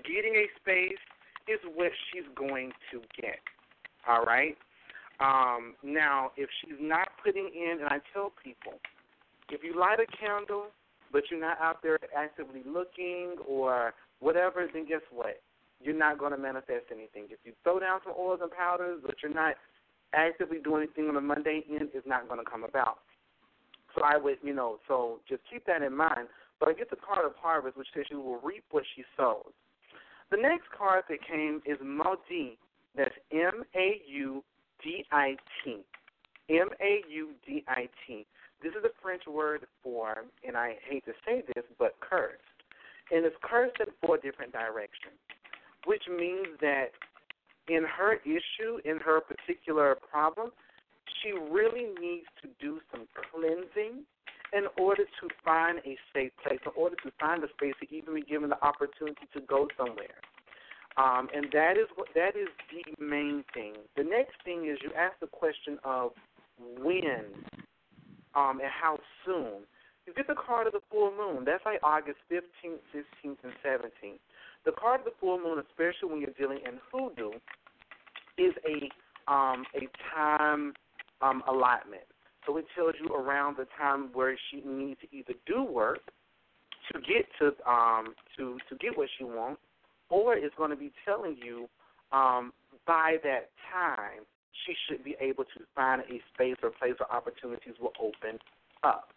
getting 0.02 0.34
a 0.34 0.46
space 0.58 0.98
is 1.46 1.60
what 1.76 1.92
she's 2.10 2.26
going 2.34 2.72
to 2.90 3.02
get. 3.14 3.38
All 4.08 4.24
right. 4.24 4.56
Um, 5.20 5.74
now, 5.84 6.32
if 6.36 6.50
she's 6.60 6.74
not 6.80 7.06
putting 7.24 7.48
in, 7.54 7.78
and 7.78 7.88
I 7.90 8.00
tell 8.12 8.32
people, 8.42 8.80
if 9.50 9.62
you 9.62 9.78
light 9.78 10.00
a 10.00 10.16
candle, 10.16 10.64
but 11.12 11.30
you're 11.30 11.38
not 11.38 11.60
out 11.60 11.84
there 11.84 12.00
actively 12.16 12.62
looking 12.66 13.36
or 13.46 13.94
whatever, 14.18 14.66
then 14.74 14.84
guess 14.84 15.06
what? 15.12 15.40
You're 15.80 15.94
not 15.94 16.18
going 16.18 16.32
to 16.32 16.38
manifest 16.38 16.86
anything. 16.90 17.26
If 17.30 17.38
you 17.44 17.52
throw 17.62 17.78
down 17.78 18.00
some 18.02 18.14
oils 18.18 18.40
and 18.42 18.50
powders, 18.50 18.98
but 19.06 19.14
you're 19.22 19.32
not 19.32 19.54
actively 20.14 20.58
doing 20.62 20.84
anything 20.84 21.08
on 21.08 21.14
the 21.14 21.20
mundane 21.20 21.62
end, 21.70 21.90
it's 21.94 22.06
not 22.06 22.28
going 22.28 22.42
to 22.42 22.50
come 22.50 22.64
about. 22.64 22.98
So 23.94 24.02
I 24.04 24.16
would, 24.16 24.38
you 24.42 24.54
know, 24.54 24.78
so 24.86 25.20
just 25.28 25.42
keep 25.50 25.64
that 25.66 25.82
in 25.82 25.96
mind. 25.96 26.28
But 26.60 26.68
I 26.68 26.72
get 26.72 26.90
the 26.90 26.96
card 26.96 27.26
of 27.26 27.32
harvest, 27.40 27.76
which 27.76 27.88
says 27.94 28.04
you 28.10 28.20
will 28.20 28.40
reap 28.40 28.64
what 28.70 28.84
she 28.94 29.04
sows. 29.16 29.52
The 30.30 30.36
next 30.36 30.64
card 30.76 31.04
that 31.08 31.18
came 31.26 31.60
is 31.64 31.78
Maudit. 31.82 32.56
That's 32.96 33.14
M 33.30 33.62
A 33.74 34.00
U 34.06 34.42
D 34.82 35.04
I 35.12 35.36
T. 35.64 35.78
M 36.48 36.68
A 36.80 37.00
U 37.08 37.30
D 37.46 37.64
I 37.68 37.88
T. 38.06 38.26
This 38.62 38.72
is 38.72 38.84
a 38.84 39.02
French 39.02 39.22
word 39.26 39.66
for, 39.82 40.24
and 40.46 40.56
I 40.56 40.76
hate 40.88 41.04
to 41.04 41.12
say 41.26 41.42
this, 41.54 41.64
but 41.78 41.94
cursed. 42.00 42.40
And 43.10 43.24
it's 43.24 43.36
cursed 43.42 43.76
in 43.80 43.86
four 44.04 44.16
different 44.16 44.52
directions, 44.52 45.20
which 45.84 46.02
means 46.08 46.48
that 46.60 46.86
in 47.68 47.84
her 47.84 48.14
issue, 48.24 48.78
in 48.84 48.98
her 48.98 49.20
particular 49.20 49.96
problem, 50.10 50.50
she 51.22 51.32
really 51.32 51.86
needs 52.00 52.26
to 52.42 52.48
do 52.60 52.80
some 52.90 53.06
cleansing 53.32 54.04
in 54.52 54.64
order 54.78 55.04
to 55.04 55.28
find 55.44 55.78
a 55.78 55.96
safe 56.14 56.32
place, 56.42 56.60
in 56.64 56.72
order 56.76 56.96
to 57.02 57.10
find 57.18 57.42
a 57.42 57.48
space 57.48 57.74
to 57.80 57.94
even 57.94 58.14
be 58.14 58.22
given 58.22 58.48
the 58.48 58.62
opportunity 58.64 59.26
to 59.34 59.40
go 59.40 59.68
somewhere. 59.76 60.22
Um, 60.96 61.28
and 61.34 61.46
that 61.52 61.76
is 61.76 61.88
what 61.94 62.08
that 62.14 62.36
is 62.36 62.48
the 62.70 63.04
main 63.04 63.44
thing. 63.52 63.74
The 63.96 64.04
next 64.04 64.36
thing 64.44 64.66
is 64.66 64.78
you 64.82 64.90
ask 64.96 65.18
the 65.20 65.26
question 65.26 65.78
of 65.84 66.12
when 66.58 67.26
um, 68.34 68.60
and 68.60 68.70
how 68.70 68.98
soon. 69.24 69.64
You 70.06 70.14
get 70.14 70.28
the 70.28 70.36
card 70.36 70.68
of 70.68 70.72
the 70.72 70.84
full 70.90 71.10
moon. 71.10 71.44
That's 71.44 71.64
like 71.64 71.80
August 71.82 72.18
15th, 72.30 72.78
16th, 72.94 73.38
and 73.42 73.52
17th. 73.64 74.20
The 74.66 74.72
card 74.72 75.00
of 75.00 75.06
the 75.06 75.12
full 75.20 75.38
moon, 75.38 75.62
especially 75.70 76.10
when 76.10 76.20
you're 76.20 76.34
dealing 76.36 76.58
in 76.66 76.78
hoodoo, 76.92 77.38
is 78.36 78.52
a 78.68 78.90
um, 79.32 79.64
a 79.74 79.88
time 80.14 80.74
um, 81.22 81.42
allotment. 81.48 82.02
So 82.44 82.56
it 82.58 82.66
tells 82.76 82.94
you 83.00 83.14
around 83.14 83.56
the 83.56 83.66
time 83.78 84.10
where 84.12 84.36
she 84.50 84.62
needs 84.64 85.00
to 85.00 85.16
either 85.16 85.34
do 85.46 85.64
work 85.64 86.00
to 86.92 87.00
get 87.00 87.26
to 87.38 87.46
um, 87.68 88.14
to 88.36 88.58
to 88.68 88.76
get 88.76 88.98
what 88.98 89.08
she 89.16 89.24
wants, 89.24 89.60
or 90.10 90.34
it's 90.34 90.54
going 90.56 90.70
to 90.70 90.76
be 90.76 90.92
telling 91.04 91.36
you 91.42 91.68
um, 92.12 92.52
by 92.86 93.16
that 93.22 93.50
time 93.72 94.26
she 94.64 94.74
should 94.88 95.04
be 95.04 95.16
able 95.20 95.44
to 95.44 95.60
find 95.74 96.02
a 96.02 96.20
space 96.34 96.56
or 96.62 96.70
place 96.70 96.94
where 96.98 97.12
opportunities 97.12 97.74
will 97.80 97.92
open 98.00 98.38
up. 98.82 99.08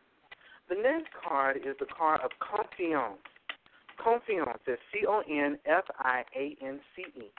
The 0.70 0.76
next 0.76 1.08
card 1.28 1.58
is 1.58 1.76
the 1.80 1.86
card 1.86 2.22
of 2.22 2.32
confiance. 2.40 3.18
Confiance 4.04 4.62
is 4.68 4.78
C 4.92 5.06
O 5.08 5.22
N 5.30 5.58
F 5.66 5.84
I 6.00 6.24
A 6.36 6.58
N 6.66 6.80
C 6.96 7.04
E. 7.18 7.32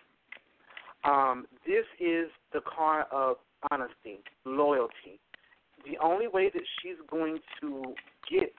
Um, 1.04 1.46
this 1.66 1.84
is 1.98 2.30
the 2.52 2.60
card 2.60 3.06
of 3.10 3.36
honesty, 3.70 4.20
loyalty. 4.44 5.18
The 5.86 5.96
only 6.02 6.28
way 6.28 6.50
that 6.52 6.62
she's 6.82 6.96
going 7.10 7.38
to 7.60 7.94
get 8.30 8.52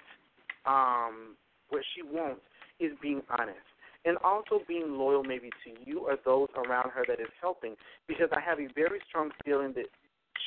um, 0.66 1.36
what 1.70 1.84
she 1.96 2.02
wants 2.02 2.42
is 2.80 2.92
being 3.02 3.22
honest 3.38 3.60
and 4.06 4.18
also 4.24 4.62
being 4.68 4.98
loyal 4.98 5.24
maybe 5.24 5.50
to 5.64 5.72
you 5.86 6.00
or 6.00 6.18
those 6.26 6.50
around 6.56 6.90
her 6.90 7.04
that 7.08 7.20
is 7.20 7.30
helping 7.40 7.76
because 8.08 8.30
I 8.36 8.40
have 8.42 8.60
a 8.60 8.68
very 8.74 9.00
strong 9.08 9.30
feeling 9.46 9.74
that 9.76 9.86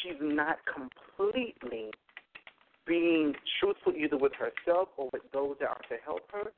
she's 0.02 0.18
not 0.20 0.58
completely 0.66 1.90
being 2.86 3.34
truthful 3.60 3.92
either 3.92 4.18
with 4.18 4.32
herself 4.34 4.88
or 4.96 5.08
with 5.12 5.22
those 5.32 5.56
that 5.60 5.68
are 5.68 5.80
to 5.88 5.96
help 6.04 6.22
her. 6.32 6.50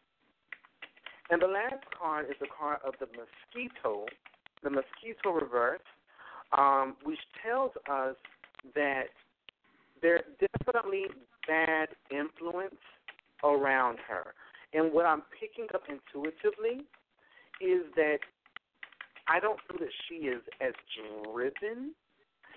And 1.30 1.42
the 1.42 1.46
last 1.46 1.82
card 1.98 2.26
is 2.30 2.36
the 2.40 2.46
card 2.46 2.78
of 2.86 2.94
the 3.00 3.06
mosquito, 3.06 4.06
the 4.62 4.70
mosquito 4.70 5.32
reverse, 5.32 5.80
um, 6.56 6.96
which 7.02 7.18
tells 7.42 7.72
us 7.90 8.14
that 8.74 9.06
there's 10.02 10.22
definitely 10.40 11.06
bad 11.48 11.88
influence 12.10 12.78
around 13.42 13.98
her. 14.06 14.34
And 14.72 14.92
what 14.92 15.06
I'm 15.06 15.22
picking 15.38 15.66
up 15.74 15.82
intuitively 15.88 16.84
is 17.60 17.82
that 17.96 18.18
I 19.28 19.40
don't 19.40 19.58
feel 19.68 19.78
that 19.80 19.92
she 20.08 20.26
is 20.26 20.42
as 20.60 20.74
driven. 20.94 21.92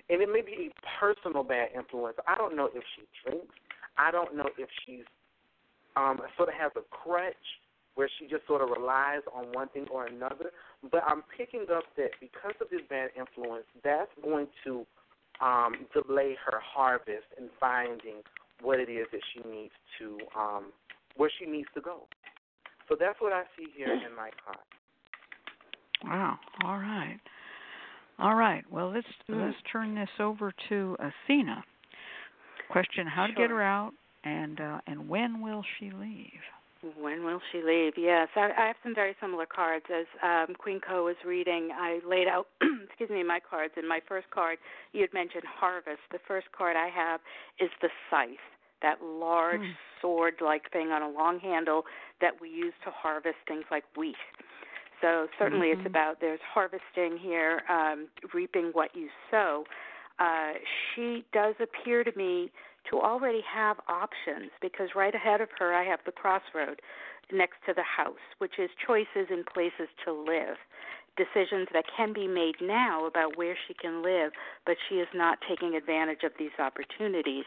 And 0.09 0.21
it 0.21 0.29
may 0.31 0.41
be 0.41 0.69
a 0.69 0.99
personal 0.99 1.43
bad 1.43 1.69
influence. 1.75 2.17
I 2.27 2.35
don't 2.35 2.55
know 2.55 2.69
if 2.73 2.83
she 2.95 3.03
drinks. 3.23 3.53
I 3.97 4.11
don't 4.11 4.35
know 4.35 4.49
if 4.57 4.69
she's 4.85 5.05
um, 5.95 6.19
sort 6.37 6.49
of 6.49 6.55
has 6.55 6.71
a 6.75 6.81
crutch 6.89 7.35
where 7.99 8.09
she 8.17 8.27
just 8.27 8.47
sort 8.47 8.61
of 8.61 8.69
relies 8.69 9.19
on 9.35 9.51
one 9.51 9.67
thing 9.67 9.85
or 9.91 10.05
another. 10.05 10.51
But 10.89 11.03
I'm 11.05 11.21
picking 11.37 11.65
up 11.69 11.83
that 11.97 12.11
because 12.21 12.53
of 12.61 12.69
this 12.71 12.79
bad 12.89 13.09
influence, 13.19 13.65
that's 13.83 14.09
going 14.23 14.47
to 14.63 14.85
um, 15.41 15.73
delay 15.91 16.37
her 16.45 16.61
harvest 16.63 17.27
and 17.37 17.49
finding 17.59 18.23
what 18.61 18.79
it 18.79 18.89
is 18.89 19.05
that 19.11 19.19
she 19.33 19.41
needs 19.49 19.73
to 19.99 20.17
um, 20.33 20.71
where 21.17 21.29
she 21.37 21.45
needs 21.45 21.67
to 21.75 21.81
go. 21.81 22.03
So 22.87 22.95
that's 22.97 23.19
what 23.19 23.33
I 23.33 23.43
see 23.57 23.65
here 23.75 23.91
in 23.91 24.15
my 24.15 24.29
card. 24.45 24.63
Wow. 26.05 26.39
All 26.63 26.77
right. 26.77 27.19
All 28.17 28.35
right. 28.35 28.63
Well, 28.71 28.93
let's 28.93 29.07
mm. 29.29 29.45
let's 29.45 29.57
turn 29.69 29.95
this 29.95 30.09
over 30.21 30.53
to 30.69 30.95
Athena. 30.99 31.65
Question: 32.71 33.07
How 33.07 33.27
to 33.27 33.33
get 33.33 33.49
her 33.49 33.61
out, 33.61 33.91
and 34.23 34.61
uh, 34.61 34.79
and 34.87 35.09
when 35.09 35.41
will 35.41 35.65
she 35.77 35.91
leave? 35.91 36.39
When 36.97 37.25
will 37.25 37.41
she 37.51 37.61
leave? 37.61 37.93
Yes, 37.97 38.29
I, 38.35 38.51
I 38.57 38.67
have 38.67 38.77
some 38.83 38.95
very 38.95 39.15
similar 39.19 39.45
cards. 39.45 39.85
As 39.93 40.05
um, 40.23 40.55
Queen 40.55 40.79
Co 40.79 41.05
was 41.05 41.17
reading, 41.25 41.69
I 41.75 41.99
laid 42.07 42.27
out, 42.27 42.47
excuse 42.87 43.09
me, 43.09 43.21
my 43.23 43.39
cards. 43.39 43.73
In 43.75 43.87
my 43.87 43.99
first 44.07 44.29
card, 44.31 44.57
you 44.93 45.01
had 45.01 45.13
mentioned 45.13 45.43
harvest. 45.45 45.99
The 46.11 46.19
first 46.25 46.47
card 46.57 46.77
I 46.77 46.87
have 46.87 47.19
is 47.59 47.69
the 47.81 47.89
scythe 48.09 48.29
that 48.81 49.03
large 49.03 49.59
mm. 49.59 49.73
sword 50.01 50.35
like 50.41 50.71
thing 50.71 50.87
on 50.89 51.01
a 51.01 51.09
long 51.09 51.39
handle 51.39 51.83
that 52.21 52.31
we 52.39 52.49
use 52.49 52.73
to 52.85 52.91
harvest 52.91 53.35
things 53.45 53.65
like 53.69 53.83
wheat. 53.97 54.15
So 55.01 55.27
certainly 55.37 55.67
mm-hmm. 55.67 55.81
it's 55.81 55.87
about 55.87 56.19
there's 56.21 56.39
harvesting 56.53 57.17
here, 57.21 57.61
um, 57.69 58.07
reaping 58.33 58.69
what 58.73 58.95
you 58.95 59.07
sow. 59.31 59.63
Uh, 60.19 60.53
she 60.93 61.25
does 61.31 61.55
appear 61.61 62.03
to 62.03 62.11
me 62.17 62.51
to 62.89 62.99
already 62.99 63.41
have 63.41 63.77
options 63.87 64.51
because 64.61 64.89
right 64.95 65.13
ahead 65.13 65.41
of 65.41 65.49
her 65.59 65.73
I 65.73 65.83
have 65.83 65.99
the 66.05 66.11
crossroad 66.11 66.81
next 67.31 67.57
to 67.67 67.73
the 67.73 67.83
house, 67.83 68.25
which 68.39 68.57
is 68.57 68.69
choices 68.85 69.27
and 69.29 69.45
places 69.45 69.87
to 70.05 70.13
live 70.13 70.57
decisions 71.19 71.67
that 71.73 71.83
can 71.95 72.13
be 72.13 72.27
made 72.27 72.55
now 72.61 73.05
about 73.05 73.37
where 73.37 73.55
she 73.67 73.73
can 73.73 74.01
live, 74.01 74.31
but 74.65 74.77
she 74.87 74.95
is 74.95 75.07
not 75.13 75.37
taking 75.47 75.75
advantage 75.75 76.23
of 76.23 76.31
these 76.39 76.55
opportunities. 76.57 77.43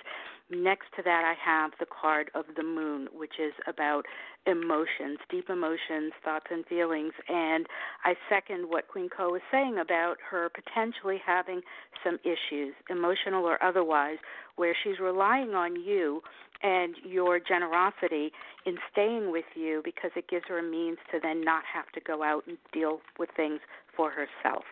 Next 0.51 0.87
to 0.97 1.03
that, 1.03 1.25
I 1.25 1.35
have 1.43 1.73
the 1.79 1.87
card 1.87 2.31
of 2.35 2.45
the 2.57 2.63
moon, 2.63 3.09
which 3.13 3.35
is 3.39 3.53
about 3.67 4.05
emotions, 4.47 5.19
deep 5.31 5.49
emotions, 5.49 6.13
thoughts, 6.25 6.47
and 6.51 6.67
feelings. 6.67 7.13
And 7.29 7.67
I 8.05 8.15
second 8.29 8.69
what 8.69 8.89
Queen 8.89 9.09
Co 9.09 9.31
was 9.31 9.41
saying 9.51 9.79
about 9.79 10.17
her 10.31 10.51
potentially 10.51 11.19
having 11.25 11.63
some 12.05 12.19
issues, 12.25 12.75
emotional 12.91 13.45
or 13.45 13.63
otherwise, 13.63 14.19
where 14.57 14.75
she's 14.83 14.99
relying 15.01 15.55
on 15.55 15.81
you 15.81 16.21
and 16.63 16.95
your 17.05 17.39
generosity 17.41 18.31
in 18.67 18.77
staying 18.91 19.33
with 19.33 19.45
you 19.55 19.81
because 19.85 20.11
it 20.17 20.29
gives 20.29 20.45
her 20.49 20.59
a 20.59 20.63
means 20.63 20.99
to 21.13 21.19
then 21.23 21.43
not 21.43 21.63
have 21.73 21.91
to 21.95 22.01
go 22.01 22.23
out 22.23 22.45
and 22.47 22.59
deal 22.73 23.01
with 23.19 23.31
things 23.37 23.61
for 23.97 24.11
herself. 24.11 24.65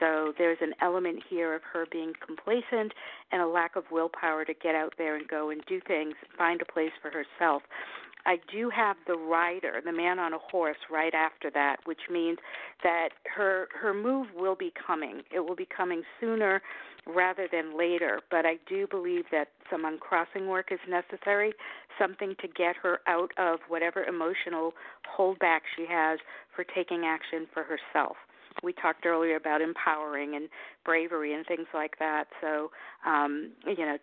So 0.00 0.32
there's 0.38 0.58
an 0.60 0.74
element 0.80 1.22
here 1.28 1.54
of 1.54 1.62
her 1.72 1.86
being 1.90 2.12
complacent 2.24 2.92
and 3.30 3.42
a 3.42 3.46
lack 3.46 3.76
of 3.76 3.84
willpower 3.90 4.44
to 4.44 4.54
get 4.54 4.74
out 4.74 4.94
there 4.98 5.16
and 5.16 5.26
go 5.28 5.50
and 5.50 5.62
do 5.66 5.80
things, 5.86 6.14
find 6.36 6.60
a 6.60 6.72
place 6.72 6.92
for 7.00 7.10
herself. 7.10 7.62
I 8.24 8.36
do 8.52 8.70
have 8.70 8.96
the 9.06 9.16
rider, 9.16 9.80
the 9.84 9.92
man 9.92 10.18
on 10.18 10.32
a 10.32 10.38
horse, 10.38 10.76
right 10.90 11.12
after 11.12 11.50
that, 11.50 11.78
which 11.84 12.02
means 12.10 12.38
that 12.82 13.10
her 13.34 13.68
her 13.80 13.92
move 13.92 14.28
will 14.34 14.54
be 14.54 14.72
coming. 14.86 15.22
It 15.32 15.40
will 15.40 15.56
be 15.56 15.66
coming 15.76 16.02
sooner 16.20 16.62
rather 17.06 17.48
than 17.50 17.76
later. 17.76 18.20
But 18.30 18.46
I 18.46 18.58
do 18.68 18.86
believe 18.86 19.24
that 19.32 19.48
some 19.70 19.84
uncrossing 19.84 20.46
work 20.46 20.70
is 20.70 20.78
necessary, 20.88 21.52
something 21.98 22.36
to 22.40 22.48
get 22.48 22.76
her 22.76 23.00
out 23.08 23.32
of 23.38 23.58
whatever 23.68 24.04
emotional 24.04 24.72
holdback 25.18 25.60
she 25.76 25.86
has 25.88 26.20
for 26.54 26.64
taking 26.64 27.04
action 27.04 27.48
for 27.52 27.64
herself 27.64 28.16
we 28.62 28.72
talked 28.72 29.06
earlier 29.06 29.36
about 29.36 29.60
empowering 29.60 30.34
and 30.36 30.48
bravery 30.84 31.34
and 31.34 31.46
things 31.46 31.66
like 31.74 31.98
that. 31.98 32.24
So, 32.40 32.70
um, 33.06 33.52
you 33.66 33.84
know, 33.84 33.98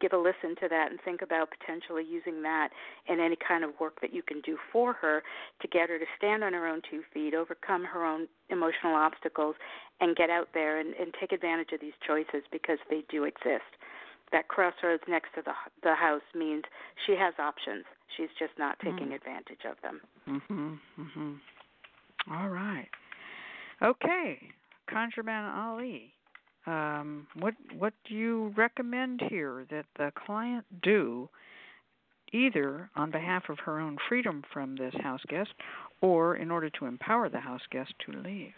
give 0.00 0.12
a 0.12 0.16
listen 0.16 0.56
to 0.60 0.68
that 0.68 0.90
and 0.90 0.98
think 1.04 1.22
about 1.22 1.48
potentially 1.50 2.04
using 2.08 2.42
that 2.42 2.70
in 3.08 3.20
any 3.20 3.36
kind 3.36 3.64
of 3.64 3.70
work 3.80 4.00
that 4.00 4.12
you 4.12 4.22
can 4.22 4.40
do 4.40 4.56
for 4.72 4.92
her 4.92 5.22
to 5.60 5.68
get 5.68 5.88
her 5.88 5.98
to 5.98 6.04
stand 6.16 6.42
on 6.44 6.52
her 6.52 6.66
own 6.66 6.82
two 6.90 7.02
feet, 7.12 7.34
overcome 7.34 7.84
her 7.84 8.04
own 8.04 8.26
emotional 8.48 8.94
obstacles, 8.94 9.54
and 10.00 10.16
get 10.16 10.30
out 10.30 10.48
there 10.54 10.78
and, 10.78 10.94
and 10.94 11.14
take 11.18 11.32
advantage 11.32 11.72
of 11.72 11.80
these 11.80 11.94
choices 12.06 12.42
because 12.50 12.78
they 12.88 13.02
do 13.08 13.24
exist. 13.24 13.70
That 14.32 14.46
crossroads 14.48 15.02
next 15.08 15.34
to 15.34 15.42
the 15.42 15.52
the 15.82 15.94
house 15.94 16.22
means 16.36 16.62
she 17.04 17.16
has 17.18 17.34
options. 17.38 17.84
She's 18.16 18.30
just 18.38 18.52
not 18.58 18.78
taking 18.78 19.08
mm. 19.08 19.14
advantage 19.14 19.64
of 19.68 19.76
them. 19.82 20.00
Mhm. 20.28 20.78
Mhm. 20.98 21.40
All 22.30 22.48
right. 22.48 22.88
Okay, 23.82 24.38
ConjureMan 24.90 25.54
Ali. 25.54 26.12
Um, 26.66 27.26
what 27.38 27.54
what 27.78 27.94
do 28.06 28.14
you 28.14 28.52
recommend 28.56 29.22
here 29.28 29.64
that 29.70 29.86
the 29.96 30.12
client 30.26 30.66
do, 30.82 31.28
either 32.32 32.90
on 32.94 33.10
behalf 33.10 33.44
of 33.48 33.58
her 33.60 33.80
own 33.80 33.96
freedom 34.08 34.44
from 34.52 34.76
this 34.76 34.94
house 35.02 35.22
guest, 35.28 35.50
or 36.02 36.36
in 36.36 36.50
order 36.50 36.68
to 36.70 36.84
empower 36.84 37.30
the 37.30 37.40
house 37.40 37.62
guest 37.70 37.94
to 38.04 38.12
leave? 38.12 38.52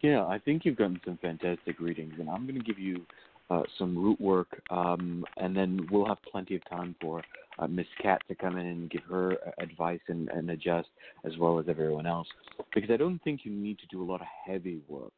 Yeah, 0.00 0.24
I 0.26 0.38
think 0.38 0.64
you've 0.64 0.76
gotten 0.76 1.00
some 1.04 1.18
fantastic 1.20 1.78
readings, 1.80 2.14
and 2.18 2.28
I'm 2.28 2.46
going 2.46 2.58
to 2.58 2.64
give 2.64 2.78
you 2.78 3.06
uh, 3.50 3.62
some 3.78 3.96
root 3.96 4.20
work, 4.20 4.60
um, 4.70 5.24
and 5.36 5.56
then 5.56 5.86
we'll 5.90 6.06
have 6.06 6.18
plenty 6.30 6.56
of 6.56 6.62
time 6.68 6.94
for 7.00 7.22
uh, 7.58 7.66
Miss 7.66 7.86
Cat 8.02 8.22
to 8.28 8.34
come 8.34 8.56
in 8.56 8.66
and 8.66 8.90
give 8.90 9.02
her 9.08 9.32
uh, 9.46 9.50
advice 9.58 10.00
and, 10.08 10.28
and 10.30 10.50
adjust, 10.50 10.88
as 11.24 11.36
well 11.38 11.58
as 11.58 11.66
everyone 11.68 12.06
else. 12.06 12.26
Because 12.74 12.90
I 12.90 12.96
don't 12.96 13.22
think 13.22 13.40
you 13.44 13.52
need 13.52 13.78
to 13.78 13.86
do 13.86 14.02
a 14.02 14.06
lot 14.10 14.20
of 14.20 14.26
heavy 14.46 14.80
work. 14.88 15.12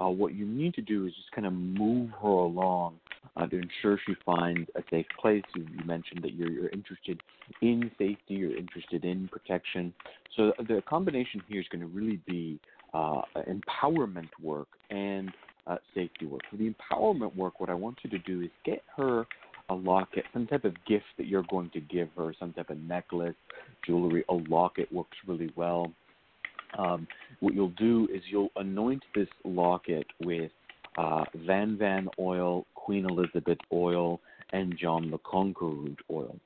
Uh, 0.00 0.08
what 0.08 0.34
you 0.34 0.44
need 0.44 0.74
to 0.74 0.82
do 0.82 1.06
is 1.06 1.14
just 1.14 1.30
kind 1.32 1.46
of 1.46 1.52
move 1.52 2.10
her 2.20 2.28
along 2.28 2.96
uh, 3.36 3.46
to 3.46 3.56
ensure 3.56 3.98
she 4.06 4.14
finds 4.26 4.68
a 4.74 4.82
safe 4.90 5.06
place. 5.20 5.42
You, 5.54 5.66
you 5.70 5.84
mentioned 5.84 6.22
that 6.22 6.34
you're, 6.34 6.50
you're 6.50 6.70
interested 6.70 7.20
in 7.62 7.90
safety, 7.98 8.34
you're 8.34 8.56
interested 8.56 9.04
in 9.04 9.28
protection. 9.28 9.92
So 10.36 10.52
the 10.58 10.82
combination 10.88 11.42
here 11.48 11.60
is 11.60 11.66
going 11.70 11.82
to 11.82 11.86
really 11.86 12.20
be 12.26 12.58
uh, 12.92 13.22
empowerment 13.36 14.28
work 14.42 14.68
and 14.90 15.30
uh, 15.66 15.76
safety 15.94 16.26
work. 16.26 16.42
For 16.50 16.56
the 16.56 16.72
empowerment 16.72 17.34
work, 17.36 17.60
what 17.60 17.70
I 17.70 17.74
want 17.74 17.98
you 18.02 18.10
to 18.10 18.18
do 18.18 18.42
is 18.42 18.50
get 18.64 18.82
her 18.96 19.26
a 19.70 19.74
locket, 19.74 20.24
some 20.32 20.46
type 20.46 20.64
of 20.64 20.74
gift 20.86 21.06
that 21.16 21.26
you're 21.26 21.44
going 21.48 21.70
to 21.70 21.80
give 21.80 22.08
her, 22.16 22.34
some 22.38 22.52
type 22.52 22.70
of 22.70 22.78
necklace, 22.78 23.34
jewelry, 23.86 24.24
a 24.28 24.34
locket 24.34 24.92
works 24.92 25.16
really 25.26 25.50
well. 25.56 25.90
Um, 26.78 27.06
what 27.40 27.54
you'll 27.54 27.70
do 27.70 28.08
is 28.12 28.20
you'll 28.30 28.50
anoint 28.56 29.02
this 29.14 29.28
locket 29.44 30.06
with 30.22 30.50
uh, 30.98 31.24
Van 31.46 31.78
Van 31.78 32.08
oil, 32.18 32.66
Queen 32.74 33.06
Elizabeth 33.08 33.58
oil, 33.72 34.20
and 34.52 34.76
John 34.78 35.10
the 35.10 35.18
Conqueror 35.18 35.88
oil. 36.10 36.36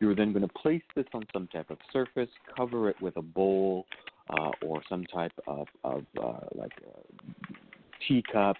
You're 0.00 0.14
then 0.14 0.32
going 0.32 0.46
to 0.46 0.54
place 0.54 0.82
this 0.94 1.06
on 1.12 1.24
some 1.32 1.48
type 1.48 1.70
of 1.70 1.78
surface, 1.92 2.30
cover 2.56 2.88
it 2.88 2.96
with 3.02 3.16
a 3.16 3.22
bowl 3.22 3.86
uh, 4.30 4.50
or 4.64 4.82
some 4.88 5.04
type 5.04 5.32
of, 5.46 5.66
of 5.84 6.04
uh, 6.22 6.40
like 6.54 6.72
a 6.86 7.54
teacup, 8.06 8.56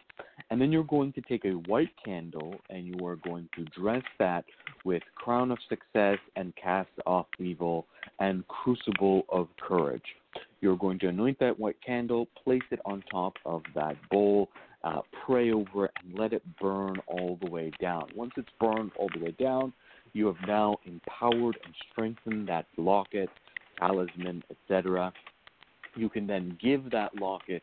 and 0.51 0.61
then 0.61 0.73
you're 0.73 0.85
going 0.85 1.13
to 1.13 1.21
take 1.23 1.45
a 1.45 1.51
white 1.51 1.91
candle 2.03 2.55
and 2.71 2.87
you 2.87 3.07
are 3.07 3.17
going 3.17 3.49
to 3.57 3.65
dress 3.79 4.03
that 4.19 4.45
with 4.85 5.03
crown 5.15 5.51
of 5.51 5.59
success 5.69 6.19
and 6.37 6.55
cast 6.57 6.91
off 7.07 7.27
evil 7.39 7.87
and 8.19 8.47
crucible 8.49 9.25
of 9.29 9.49
courage. 9.61 10.03
You're 10.61 10.77
going 10.77 10.99
to 11.01 11.09
anoint 11.09 11.39
that 11.41 11.59
white 11.59 11.77
candle, 11.85 12.29
place 12.43 12.63
it 12.71 12.81
on 12.85 13.03
top 13.11 13.35
of 13.45 13.63
that 13.75 13.97
bowl, 14.11 14.49
uh, 14.85 15.01
pray 15.27 15.53
over 15.53 15.87
it, 15.87 15.91
and 16.03 16.19
let 16.19 16.33
it 16.33 16.43
burn 16.61 16.97
all 17.07 17.39
the 17.43 17.51
way 17.51 17.71
down. 17.81 18.09
Once 18.15 18.33
it's 18.37 18.49
burned 18.61 18.93
all 18.99 19.09
the 19.15 19.25
way 19.25 19.33
down, 19.33 19.73
you 20.13 20.27
have 20.27 20.37
now 20.47 20.77
empowered 20.87 21.59
and 21.65 21.75
strengthened 21.91 22.49
that 22.49 22.67
locket, 22.77 23.29
talisman, 23.79 24.43
etc. 24.51 25.13
You 25.95 26.09
can 26.09 26.27
then 26.27 26.57
give 26.63 26.91
that 26.91 27.15
locket 27.17 27.63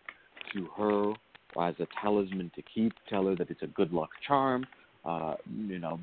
to 0.54 0.68
her 0.78 1.14
as 1.62 1.76
a 1.80 1.88
talisman 2.02 2.52
to 2.56 2.62
keep. 2.62 2.94
Tell 3.10 3.26
her 3.26 3.36
that 3.36 3.50
it's 3.50 3.62
a 3.62 3.68
good 3.68 3.92
luck 3.92 4.10
charm, 4.28 4.66
uh, 5.06 5.36
you 5.68 5.80
know, 5.80 6.00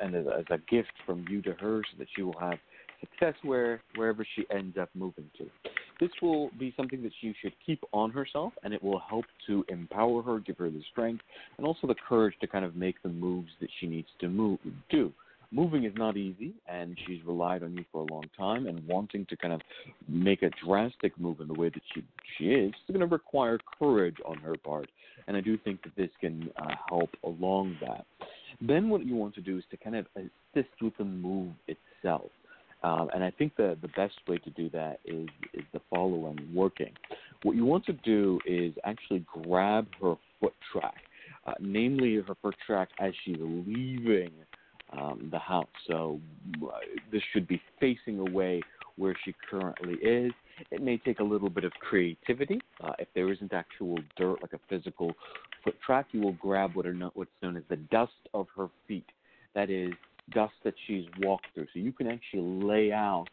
and 0.00 0.14
as, 0.14 0.26
as 0.26 0.44
a 0.50 0.58
gift 0.70 0.92
from 1.04 1.24
you 1.28 1.42
to 1.42 1.52
her, 1.54 1.82
so 1.90 1.98
that 1.98 2.08
she 2.14 2.22
will 2.22 2.38
have 2.38 2.58
success 3.00 3.34
where 3.42 3.80
wherever 3.96 4.26
she 4.36 4.44
ends 4.50 4.76
up 4.78 4.88
moving 4.94 5.28
to. 5.38 5.46
This 6.00 6.10
will 6.20 6.50
be 6.58 6.74
something 6.76 7.02
that 7.02 7.12
she 7.20 7.34
should 7.40 7.52
keep 7.64 7.82
on 7.92 8.10
herself, 8.10 8.52
and 8.62 8.74
it 8.74 8.82
will 8.82 9.00
help 9.08 9.24
to 9.46 9.64
empower 9.68 10.22
her, 10.22 10.38
give 10.40 10.58
her 10.58 10.70
the 10.70 10.82
strength, 10.92 11.22
and 11.56 11.66
also 11.66 11.86
the 11.86 11.94
courage 12.08 12.34
to 12.40 12.46
kind 12.46 12.64
of 12.64 12.76
make 12.76 13.02
the 13.02 13.08
moves 13.08 13.50
that 13.60 13.68
she 13.80 13.86
needs 13.86 14.08
to 14.20 14.28
move 14.28 14.58
do 14.90 15.12
moving 15.50 15.84
is 15.84 15.92
not 15.96 16.16
easy, 16.16 16.54
and 16.68 16.96
she's 17.06 17.24
relied 17.24 17.62
on 17.62 17.76
you 17.76 17.84
for 17.92 18.02
a 18.02 18.12
long 18.12 18.24
time, 18.36 18.66
and 18.66 18.86
wanting 18.86 19.26
to 19.26 19.36
kind 19.36 19.52
of 19.52 19.60
make 20.08 20.42
a 20.42 20.50
drastic 20.64 21.18
move 21.18 21.40
in 21.40 21.48
the 21.48 21.54
way 21.54 21.68
that 21.68 21.82
she 21.94 22.04
she 22.36 22.44
is, 22.50 22.70
is 22.70 22.92
going 22.92 23.00
to 23.00 23.06
require 23.06 23.58
courage 23.78 24.16
on 24.24 24.38
her 24.38 24.54
part, 24.64 24.88
and 25.26 25.36
I 25.36 25.40
do 25.40 25.56
think 25.58 25.82
that 25.82 25.96
this 25.96 26.10
can 26.20 26.50
uh, 26.56 26.74
help 26.88 27.10
along 27.24 27.76
that. 27.80 28.04
Then 28.60 28.88
what 28.88 29.04
you 29.04 29.16
want 29.16 29.34
to 29.34 29.40
do 29.40 29.58
is 29.58 29.64
to 29.70 29.76
kind 29.76 29.96
of 29.96 30.06
assist 30.16 30.70
with 30.80 30.96
the 30.98 31.04
move 31.04 31.52
itself. 31.68 32.30
Um, 32.82 33.10
and 33.14 33.24
I 33.24 33.30
think 33.30 33.56
the, 33.56 33.76
the 33.82 33.88
best 33.88 34.14
way 34.28 34.38
to 34.38 34.50
do 34.50 34.70
that 34.70 35.00
is, 35.04 35.28
is 35.54 35.64
the 35.72 35.80
following 35.90 36.38
working. 36.54 36.92
What 37.42 37.56
you 37.56 37.64
want 37.64 37.84
to 37.86 37.92
do 37.92 38.38
is 38.46 38.72
actually 38.84 39.24
grab 39.26 39.88
her 40.00 40.14
foot 40.40 40.52
track, 40.72 41.02
uh, 41.46 41.54
namely 41.58 42.16
her 42.16 42.34
foot 42.40 42.54
track 42.66 42.88
as 43.00 43.12
she's 43.24 43.38
leaving 43.40 44.30
um, 44.98 45.28
the 45.30 45.38
house. 45.38 45.66
So 45.86 46.20
uh, 46.62 46.78
this 47.12 47.22
should 47.32 47.46
be 47.46 47.60
facing 47.80 48.18
away 48.18 48.62
where 48.96 49.16
she 49.24 49.34
currently 49.50 49.94
is. 49.94 50.32
It 50.70 50.82
may 50.82 50.96
take 50.96 51.20
a 51.20 51.24
little 51.24 51.50
bit 51.50 51.64
of 51.64 51.72
creativity. 51.72 52.60
Uh, 52.82 52.92
if 52.98 53.08
there 53.14 53.30
isn't 53.30 53.52
actual 53.52 53.98
dirt, 54.16 54.38
like 54.40 54.54
a 54.54 54.60
physical 54.68 55.12
foot 55.62 55.76
track, 55.84 56.06
you 56.12 56.20
will 56.20 56.32
grab 56.32 56.74
what 56.74 56.86
are 56.86 56.94
what's 57.14 57.30
known 57.42 57.56
as 57.56 57.62
the 57.68 57.76
dust 57.76 58.12
of 58.32 58.46
her 58.56 58.68
feet. 58.88 59.06
That 59.54 59.70
is 59.70 59.92
dust 60.32 60.54
that 60.64 60.74
she's 60.86 61.04
walked 61.20 61.46
through. 61.54 61.66
So 61.72 61.78
you 61.80 61.92
can 61.92 62.06
actually 62.06 62.64
lay 62.64 62.92
out 62.92 63.28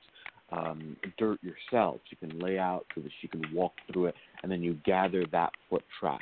um, 0.52 0.98
dirt 1.18 1.40
yourself. 1.42 2.00
You 2.10 2.18
can 2.18 2.40
lay 2.40 2.60
out 2.60 2.86
so 2.94 3.02
that 3.02 3.12
she 3.22 3.28
can 3.28 3.44
walk 3.54 3.74
through 3.92 4.08
it, 4.08 4.16
and 4.42 4.52
then 4.52 4.62
you 4.62 4.78
gather 4.86 5.26
that 5.32 5.52
foot 5.70 5.84
track. 6.00 6.22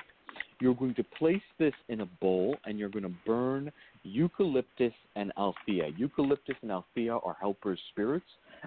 You're 0.59 0.75
going 0.75 0.95
to 0.95 1.03
place 1.03 1.41
this 1.57 1.73
in 1.89 2.01
a 2.01 2.05
bowl, 2.05 2.55
and 2.65 2.77
you're 2.77 2.89
going 2.89 3.03
to 3.03 3.13
burn 3.25 3.71
eucalyptus 4.03 4.93
and 5.15 5.31
althea. 5.37 5.89
Eucalyptus 5.97 6.55
and 6.61 6.71
althea 6.71 7.13
are 7.15 7.35
helper 7.39 7.77
spirits, 7.91 8.25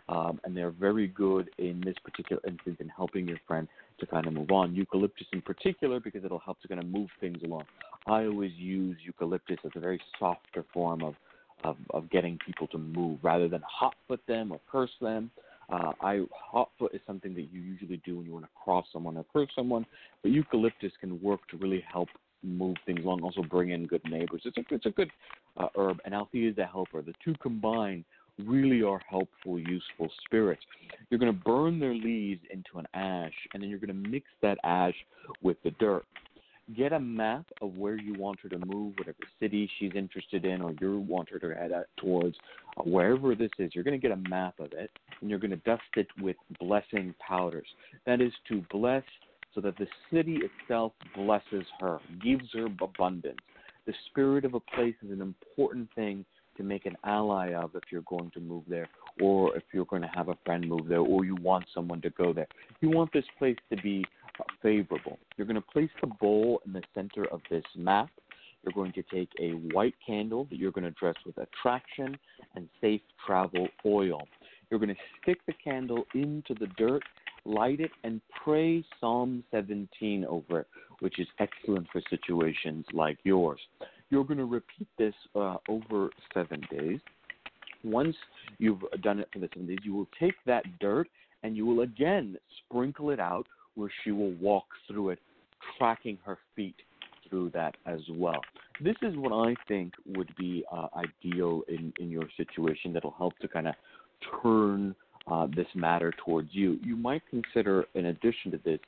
um, 0.08 0.40
and 0.44 0.56
they're 0.56 0.70
very 0.70 1.08
good 1.08 1.50
in 1.58 1.80
this 1.84 1.96
particular 2.04 2.40
instance 2.46 2.76
in 2.80 2.88
helping 2.88 3.28
your 3.28 3.38
friend 3.46 3.68
to 3.98 4.06
kind 4.06 4.26
of 4.26 4.32
move 4.32 4.50
on. 4.50 4.74
Eucalyptus 4.74 5.26
in 5.32 5.42
particular 5.42 6.00
because 6.00 6.24
it'll 6.24 6.38
help 6.38 6.60
to 6.60 6.68
kind 6.68 6.80
of 6.80 6.86
move 6.86 7.08
things 7.20 7.38
along. 7.44 7.64
I 8.06 8.24
always 8.26 8.52
use 8.56 8.96
eucalyptus 9.04 9.58
as 9.64 9.72
a 9.76 9.80
very 9.80 10.00
softer 10.18 10.64
form 10.72 11.02
of 11.02 11.14
of, 11.62 11.76
of 11.90 12.10
getting 12.10 12.38
people 12.44 12.66
to 12.68 12.78
move 12.78 13.18
rather 13.22 13.48
than 13.48 13.62
hot 13.66 13.94
foot 14.06 14.20
them 14.28 14.52
or 14.52 14.60
curse 14.70 14.90
them. 15.00 15.30
Uh, 15.70 15.92
I 16.02 16.20
hot 16.30 16.68
foot 16.78 16.94
is 16.94 17.00
something 17.06 17.34
that 17.34 17.48
you 17.50 17.60
usually 17.60 18.00
do 18.04 18.16
when 18.16 18.26
you 18.26 18.32
want 18.32 18.44
to 18.44 18.50
cross 18.62 18.84
someone 18.92 19.16
or 19.16 19.24
curse 19.32 19.48
someone, 19.56 19.86
but 20.22 20.30
eucalyptus 20.30 20.92
can 21.00 21.20
work 21.22 21.40
to 21.48 21.56
really 21.56 21.82
help 21.90 22.08
move 22.44 22.76
things 22.86 23.04
along, 23.04 23.22
also 23.22 23.42
bring 23.42 23.70
in 23.70 23.86
good 23.86 24.02
neighbors. 24.04 24.42
It's 24.44 24.56
a 24.56 24.74
it's 24.74 24.86
a 24.86 24.90
good 24.90 25.10
uh, 25.56 25.68
herb, 25.76 25.98
and 26.04 26.14
Althea 26.14 26.50
is 26.50 26.58
a 26.58 26.66
helper. 26.66 27.02
The 27.02 27.14
two 27.24 27.34
combined 27.42 28.04
really 28.38 28.82
are 28.82 29.00
helpful, 29.08 29.58
useful 29.58 30.10
spirits. 30.24 30.62
You're 31.08 31.20
going 31.20 31.32
to 31.32 31.44
burn 31.44 31.78
their 31.78 31.94
leaves 31.94 32.40
into 32.50 32.78
an 32.78 32.86
ash, 32.94 33.32
and 33.52 33.62
then 33.62 33.70
you're 33.70 33.78
going 33.78 34.02
to 34.02 34.08
mix 34.08 34.26
that 34.42 34.58
ash 34.64 34.94
with 35.42 35.56
the 35.62 35.70
dirt. 35.72 36.04
Get 36.76 36.94
a 36.94 37.00
map 37.00 37.44
of 37.60 37.76
where 37.76 37.96
you 37.96 38.14
want 38.14 38.40
her 38.40 38.48
to 38.48 38.58
move, 38.58 38.94
whatever 38.96 39.18
city 39.38 39.70
she's 39.78 39.92
interested 39.94 40.46
in, 40.46 40.62
or 40.62 40.72
you 40.80 40.98
want 41.00 41.28
her 41.28 41.38
to 41.38 41.54
head 41.54 41.72
towards, 41.98 42.36
uh, 42.78 42.82
wherever 42.84 43.34
this 43.34 43.50
is. 43.58 43.72
You're 43.74 43.84
going 43.84 44.00
to 44.00 44.08
get 44.08 44.16
a 44.16 44.28
map 44.30 44.58
of 44.58 44.72
it, 44.72 44.90
and 45.20 45.28
you're 45.28 45.38
going 45.38 45.50
to 45.50 45.56
dust 45.58 45.82
it 45.96 46.06
with 46.20 46.36
blessing 46.58 47.14
powders. 47.24 47.66
That 48.06 48.22
is 48.22 48.32
to 48.48 48.64
bless 48.70 49.04
so 49.54 49.60
that 49.60 49.76
the 49.78 49.86
city 50.12 50.40
itself 50.42 50.92
blesses 51.14 51.64
her, 51.80 51.98
gives 52.22 52.52
her 52.52 52.66
abundance. 52.66 53.38
The 53.86 53.94
spirit 54.10 54.44
of 54.44 54.54
a 54.54 54.60
place 54.60 54.94
is 55.04 55.10
an 55.10 55.20
important 55.20 55.88
thing 55.94 56.24
to 56.56 56.62
make 56.62 56.86
an 56.86 56.96
ally 57.04 57.52
of 57.52 57.74
if 57.74 57.82
you're 57.90 58.02
going 58.02 58.30
to 58.30 58.40
move 58.40 58.62
there, 58.68 58.88
or 59.20 59.56
if 59.56 59.64
you're 59.72 59.84
going 59.84 60.02
to 60.02 60.10
have 60.14 60.28
a 60.28 60.38
friend 60.44 60.66
move 60.68 60.88
there, 60.88 61.00
or 61.00 61.24
you 61.24 61.34
want 61.36 61.64
someone 61.74 62.00
to 62.00 62.10
go 62.10 62.32
there. 62.32 62.46
You 62.80 62.90
want 62.90 63.12
this 63.12 63.24
place 63.38 63.56
to 63.70 63.76
be 63.82 64.04
favorable. 64.62 65.18
You're 65.36 65.46
going 65.46 65.56
to 65.56 65.60
place 65.60 65.90
the 66.00 66.06
bowl 66.06 66.60
in 66.64 66.72
the 66.72 66.82
center 66.94 67.24
of 67.32 67.40
this 67.50 67.64
map. 67.76 68.08
You're 68.62 68.72
going 68.72 68.92
to 68.92 69.02
take 69.02 69.28
a 69.40 69.50
white 69.74 69.94
candle 70.04 70.46
that 70.50 70.58
you're 70.58 70.72
going 70.72 70.84
to 70.84 70.90
dress 70.92 71.16
with 71.26 71.36
attraction 71.38 72.16
and 72.54 72.68
safe 72.80 73.02
travel 73.26 73.68
oil. 73.84 74.26
You're 74.70 74.80
going 74.80 74.94
to 74.94 75.00
stick 75.22 75.38
the 75.46 75.52
candle 75.52 76.04
into 76.14 76.54
the 76.54 76.68
dirt 76.78 77.02
light 77.44 77.80
it, 77.80 77.90
and 78.02 78.20
pray 78.44 78.84
Psalm 79.00 79.44
17 79.50 80.24
over 80.24 80.60
it, 80.60 80.66
which 81.00 81.18
is 81.18 81.26
excellent 81.38 81.86
for 81.92 82.00
situations 82.10 82.84
like 82.92 83.18
yours. 83.24 83.60
You're 84.10 84.24
going 84.24 84.38
to 84.38 84.44
repeat 84.44 84.88
this 84.98 85.14
uh, 85.34 85.56
over 85.68 86.10
seven 86.32 86.62
days. 86.70 87.00
Once 87.82 88.16
you've 88.58 88.80
done 89.02 89.20
it 89.20 89.28
for 89.32 89.40
the 89.40 89.48
seven 89.52 89.66
days, 89.66 89.78
you 89.82 89.94
will 89.94 90.08
take 90.18 90.34
that 90.46 90.64
dirt 90.80 91.08
and 91.42 91.56
you 91.56 91.66
will 91.66 91.82
again 91.82 92.36
sprinkle 92.58 93.10
it 93.10 93.20
out 93.20 93.46
where 93.74 93.90
she 94.02 94.10
will 94.10 94.32
walk 94.34 94.64
through 94.88 95.10
it, 95.10 95.18
tracking 95.78 96.18
her 96.24 96.38
feet 96.56 96.76
through 97.28 97.50
that 97.50 97.76
as 97.86 98.00
well. 98.10 98.40
This 98.80 98.96
is 99.02 99.14
what 99.16 99.32
I 99.32 99.54
think 99.68 99.92
would 100.06 100.34
be 100.36 100.64
uh, 100.72 100.88
ideal 100.96 101.62
in, 101.68 101.92
in 102.00 102.10
your 102.10 102.24
situation 102.36 102.92
that'll 102.92 103.14
help 103.16 103.38
to 103.38 103.48
kind 103.48 103.68
of 103.68 103.74
turn 104.42 104.94
uh, 105.26 105.46
this 105.54 105.66
matter 105.74 106.12
towards 106.24 106.50
you. 106.52 106.78
You 106.82 106.96
might 106.96 107.22
consider, 107.30 107.84
in 107.94 108.06
addition 108.06 108.50
to 108.52 108.60
this, 108.64 108.80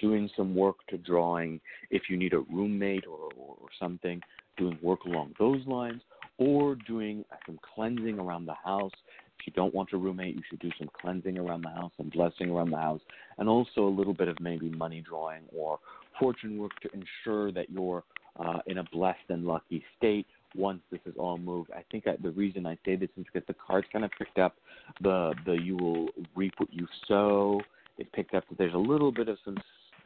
doing 0.00 0.28
some 0.36 0.54
work 0.54 0.76
to 0.88 0.98
drawing 0.98 1.60
if 1.90 2.02
you 2.10 2.16
need 2.16 2.32
a 2.32 2.40
roommate 2.52 3.06
or, 3.06 3.30
or, 3.38 3.56
or 3.60 3.68
something, 3.78 4.20
doing 4.56 4.78
work 4.82 5.04
along 5.04 5.34
those 5.38 5.64
lines, 5.66 6.02
or 6.38 6.76
doing 6.86 7.24
some 7.46 7.58
cleansing 7.74 8.18
around 8.18 8.46
the 8.46 8.54
house. 8.64 8.92
If 9.38 9.46
you 9.46 9.52
don't 9.52 9.74
want 9.74 9.92
a 9.92 9.96
roommate, 9.96 10.34
you 10.34 10.42
should 10.48 10.60
do 10.60 10.70
some 10.78 10.88
cleansing 11.00 11.38
around 11.38 11.62
the 11.62 11.70
house 11.70 11.92
and 11.98 12.10
blessing 12.10 12.50
around 12.50 12.70
the 12.70 12.78
house, 12.78 13.00
and 13.38 13.48
also 13.48 13.86
a 13.86 13.88
little 13.88 14.14
bit 14.14 14.28
of 14.28 14.38
maybe 14.40 14.70
money 14.70 15.00
drawing 15.06 15.42
or 15.56 15.78
fortune 16.18 16.58
work 16.58 16.72
to 16.80 16.88
ensure 16.92 17.52
that 17.52 17.70
you're 17.70 18.02
uh, 18.38 18.58
in 18.66 18.78
a 18.78 18.84
blessed 18.84 19.18
and 19.28 19.44
lucky 19.44 19.84
state 19.96 20.26
once 20.56 20.80
this 20.90 21.00
is 21.06 21.14
all 21.18 21.38
moved. 21.38 21.70
I 21.72 21.82
think 21.90 22.06
I, 22.06 22.16
the 22.22 22.30
reason 22.30 22.66
I 22.66 22.78
say 22.84 22.96
this 22.96 23.10
is 23.16 23.24
because 23.32 23.46
the 23.46 23.54
cards 23.54 23.86
kind 23.92 24.04
of 24.04 24.10
picked 24.18 24.38
up 24.38 24.56
the 25.00 25.34
the 25.46 25.52
you 25.52 25.76
will 25.76 26.08
reap 26.34 26.54
what 26.58 26.72
you 26.72 26.86
sow. 27.06 27.60
It 27.98 28.10
picked 28.12 28.34
up 28.34 28.44
that 28.48 28.58
there's 28.58 28.74
a 28.74 28.78
little 28.78 29.12
bit 29.12 29.28
of 29.28 29.38
some 29.44 29.56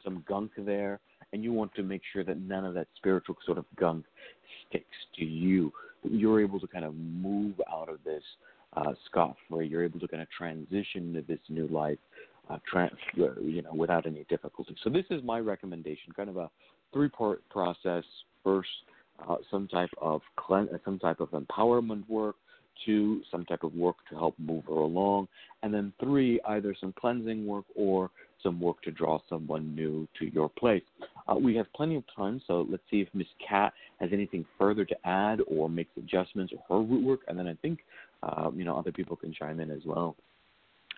some 0.05 0.25
gunk 0.29 0.53
there, 0.57 1.01
and 1.33 1.43
you 1.43 1.53
want 1.53 1.75
to 1.75 1.83
make 1.83 2.03
sure 2.13 2.25
that 2.25 2.39
none 2.41 2.65
of 2.65 2.75
that 2.75 2.89
spiritual 2.97 3.37
sort 3.45 3.59
of 3.59 3.65
gunk 3.79 4.05
sticks 4.69 4.87
to 5.19 5.25
you. 5.25 5.73
You're 6.03 6.41
able 6.41 6.61
to 6.61 6.67
kind 6.67 6.85
of 6.85 6.95
move 6.95 7.61
out 7.71 7.89
of 7.89 7.99
this 8.05 8.23
uh, 8.77 8.93
free. 9.49 9.67
You're 9.67 9.85
able 9.85 10.01
to 10.01 10.09
kind 10.09 10.23
of 10.23 10.29
transition 10.31 11.13
to 11.15 11.23
this 11.23 11.41
new 11.49 11.67
life, 11.69 11.99
uh, 12.49 12.59
trans, 12.71 12.93
you 13.15 13.63
know, 13.63 13.75
without 13.75 14.07
any 14.07 14.25
difficulty. 14.29 14.77
So 14.85 14.91
this 14.91 15.05
is 15.11 15.23
my 15.25 15.41
recommendation, 15.41 16.13
kind 16.15 16.29
of 16.29 16.37
a 16.37 16.51
three-part 16.93 17.43
process. 17.51 18.05
First, 18.45 18.69
uh, 19.27 19.37
some 19.51 19.69
type 19.69 19.91
of 20.01 20.21
clean, 20.37 20.69
uh, 20.73 20.79
some 20.85 20.99
type 20.99 21.21
of 21.21 21.31
empowerment 21.31 22.09
work. 22.09 22.37
Two, 22.87 23.23
some 23.29 23.45
type 23.45 23.65
of 23.65 23.75
work 23.75 23.97
to 24.09 24.15
help 24.15 24.37
move 24.39 24.63
her 24.67 24.73
along, 24.73 25.27
and 25.65 25.75
then 25.75 25.93
three, 25.99 26.41
either 26.47 26.77
some 26.81 26.95
cleansing 26.97 27.45
work 27.45 27.65
or 27.75 28.09
some 28.41 28.61
work 28.61 28.81
to 28.83 28.93
draw 28.93 29.19
someone 29.29 29.75
new 29.75 30.07
to 30.19 30.27
your 30.27 30.49
place. 30.49 30.85
Uh, 31.27 31.35
we 31.35 31.57
have 31.57 31.67
plenty 31.73 31.97
of 31.97 32.05
time, 32.15 32.41
so 32.47 32.67
let's 32.71 32.85
see 32.89 33.01
if 33.01 33.09
Miss 33.15 33.27
Cat 33.47 33.73
has 34.01 34.11
anything 34.13 34.45
further 34.57 34.85
to 34.85 34.97
add 35.05 35.41
or 35.49 35.69
makes 35.69 35.91
adjustments 35.97 36.53
or 36.53 36.63
her 36.69 36.85
root 36.85 37.05
work, 37.05 37.21
and 37.27 37.37
then 37.37 37.49
I 37.49 37.55
think 37.61 37.81
uh, 38.23 38.51
you 38.55 38.65
know 38.65 38.79
other 38.79 38.93
people 38.93 39.17
can 39.17 39.33
chime 39.33 39.59
in 39.59 39.73
as 39.73 39.83
well. 39.85 40.15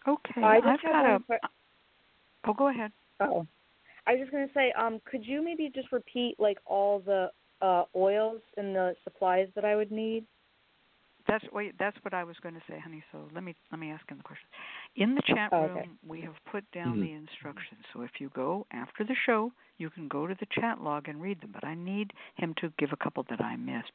Okay, 0.07 0.43
I 0.43 0.61
just 0.61 0.85
I've 0.85 0.93
got 0.93 1.07
a. 1.07 1.13
one 1.13 1.25
Oh, 2.47 2.55
go 2.55 2.69
ahead. 2.69 2.91
Oh, 3.21 3.47
I 4.07 4.13
was 4.13 4.21
just 4.21 4.33
gonna 4.33 4.47
say, 4.55 4.73
um, 4.79 5.01
could 5.05 5.27
you 5.27 5.43
maybe 5.43 5.71
just 5.75 5.93
repeat 5.93 6.37
like 6.39 6.59
all 6.67 7.01
the 7.01 7.31
uh 7.63 7.85
oils 7.95 8.41
and 8.57 8.75
the 8.75 8.95
supplies 9.05 9.49
that 9.55 9.65
I 9.65 9.77
would 9.77 9.91
need? 9.91 10.25
That's 11.29 11.45
wait. 11.53 11.75
That's 11.79 11.97
what 12.03 12.15
I 12.15 12.25
was 12.25 12.37
going 12.43 12.55
to 12.55 12.63
say, 12.69 12.79
honey. 12.83 13.03
So 13.13 13.19
let 13.35 13.45
me 13.45 13.55
let 13.71 13.79
me 13.79 13.91
ask 13.91 14.09
him 14.09 14.17
the 14.19 14.25
question. 14.25 14.49
In 14.97 15.15
the 15.15 15.23
chat 15.27 15.51
Oh, 15.53 15.63
room, 15.63 15.79
okay. 15.79 15.89
we 16.09 16.21
have 16.23 16.35
put 16.51 16.69
down 16.73 16.99
Mhm. 16.99 17.03
the 17.03 17.13
instructions. 17.13 17.85
So 17.93 18.03
if 18.03 18.21
you 18.21 18.31
go 18.31 18.67
after 18.73 19.05
the 19.05 19.15
show, 19.15 19.53
you 19.79 19.91
can 19.91 20.09
go 20.09 20.27
to 20.27 20.35
the 20.35 20.47
chat 20.47 20.83
log 20.83 21.09
and 21.09 21.21
read 21.23 21.41
them. 21.41 21.53
But 21.53 21.65
I 21.65 21.75
need 21.75 22.13
him 22.35 22.55
to 22.55 22.73
give 22.79 22.93
a 22.93 22.97
couple 22.97 23.23
that 23.25 23.41
I 23.41 23.57
missed. 23.57 23.93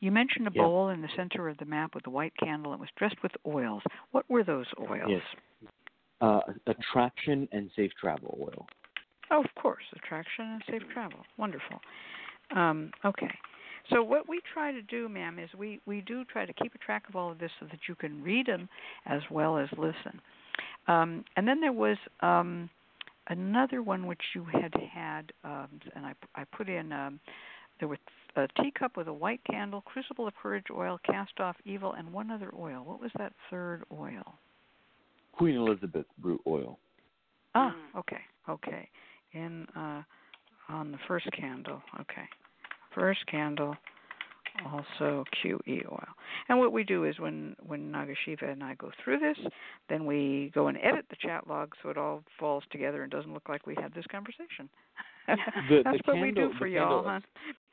You 0.00 0.10
mentioned 0.10 0.46
a 0.46 0.50
Yeah. 0.50 0.62
bowl 0.62 0.88
in 0.90 1.00
the 1.00 1.08
center 1.16 1.48
of 1.48 1.56
the 1.58 1.64
map 1.64 1.94
with 1.94 2.06
a 2.06 2.10
white 2.10 2.36
candle. 2.36 2.74
It 2.74 2.80
was 2.80 2.90
dressed 2.96 3.22
with 3.22 3.32
oils. 3.46 3.82
What 4.10 4.28
were 4.28 4.44
those 4.44 4.66
oils? 4.78 5.10
Yes. 5.10 5.70
Uh, 6.20 6.40
attraction 6.66 7.48
and 7.52 7.70
safe 7.72 7.92
travel 7.94 8.36
oil. 8.40 8.66
Oh, 9.30 9.42
of 9.42 9.54
course, 9.54 9.84
attraction 9.94 10.44
and 10.44 10.62
safe 10.68 10.82
travel. 10.92 11.24
Wonderful. 11.38 11.80
Um, 12.54 12.90
okay. 13.04 13.30
So 13.90 14.02
what 14.02 14.28
we 14.28 14.40
try 14.52 14.72
to 14.72 14.82
do, 14.82 15.08
ma'am, 15.08 15.38
is 15.38 15.50
we, 15.56 15.80
we 15.86 16.00
do 16.00 16.24
try 16.24 16.46
to 16.46 16.52
keep 16.54 16.74
a 16.74 16.78
track 16.78 17.04
of 17.08 17.16
all 17.16 17.30
of 17.30 17.38
this 17.38 17.50
so 17.60 17.66
that 17.66 17.80
you 17.88 17.94
can 17.94 18.22
read 18.22 18.46
them 18.46 18.68
as 19.06 19.20
well 19.30 19.58
as 19.58 19.68
listen. 19.76 20.20
Um, 20.88 21.24
and 21.36 21.46
then 21.46 21.60
there 21.60 21.72
was 21.72 21.98
um, 22.20 22.70
another 23.28 23.82
one 23.82 24.06
which 24.06 24.22
you 24.34 24.44
had 24.50 24.72
had, 24.92 25.32
um, 25.44 25.68
and 25.94 26.06
I, 26.06 26.14
I 26.34 26.44
put 26.44 26.68
in 26.68 26.92
um, 26.92 27.20
there 27.78 27.88
was 27.88 27.98
a 28.36 28.48
teacup 28.62 28.96
with 28.96 29.08
a 29.08 29.12
white 29.12 29.40
candle, 29.50 29.82
crucible 29.82 30.26
of 30.26 30.34
courage 30.40 30.66
oil, 30.74 30.98
cast 31.04 31.38
off 31.40 31.56
evil, 31.64 31.92
and 31.92 32.12
one 32.12 32.30
other 32.30 32.52
oil. 32.58 32.82
What 32.84 33.00
was 33.00 33.10
that 33.18 33.32
third 33.50 33.82
oil? 33.92 34.34
Queen 35.32 35.56
Elizabeth 35.56 36.06
root 36.22 36.40
oil. 36.46 36.78
Ah, 37.54 37.74
okay, 37.96 38.20
okay. 38.48 38.88
In 39.32 39.66
uh, 39.76 40.02
on 40.68 40.92
the 40.92 40.98
first 41.06 41.26
candle, 41.32 41.82
okay. 42.00 42.28
First 42.94 43.26
candle, 43.26 43.76
also 44.72 45.24
QE 45.42 45.86
oil. 45.90 46.08
And 46.48 46.58
what 46.58 46.72
we 46.72 46.84
do 46.84 47.04
is 47.04 47.18
when 47.18 47.56
when 47.66 47.90
Nagasiva 47.90 48.50
and 48.50 48.62
I 48.62 48.74
go 48.74 48.90
through 49.02 49.18
this, 49.18 49.38
then 49.88 50.06
we 50.06 50.52
go 50.54 50.68
and 50.68 50.78
edit 50.82 51.06
the 51.10 51.16
chat 51.20 51.48
log 51.48 51.72
so 51.82 51.88
it 51.90 51.98
all 51.98 52.22
falls 52.38 52.64
together 52.70 53.02
and 53.02 53.10
doesn't 53.10 53.32
look 53.32 53.48
like 53.48 53.66
we 53.66 53.74
had 53.80 53.92
this 53.94 54.04
conversation. 54.10 54.68
The- 55.26 55.82
That's 55.84 55.98
the 56.06 56.12
what 56.12 56.20
we 56.20 56.30
do 56.30 56.50
for 56.58 56.66
y'all, 56.66 57.04
huh? 57.04 57.20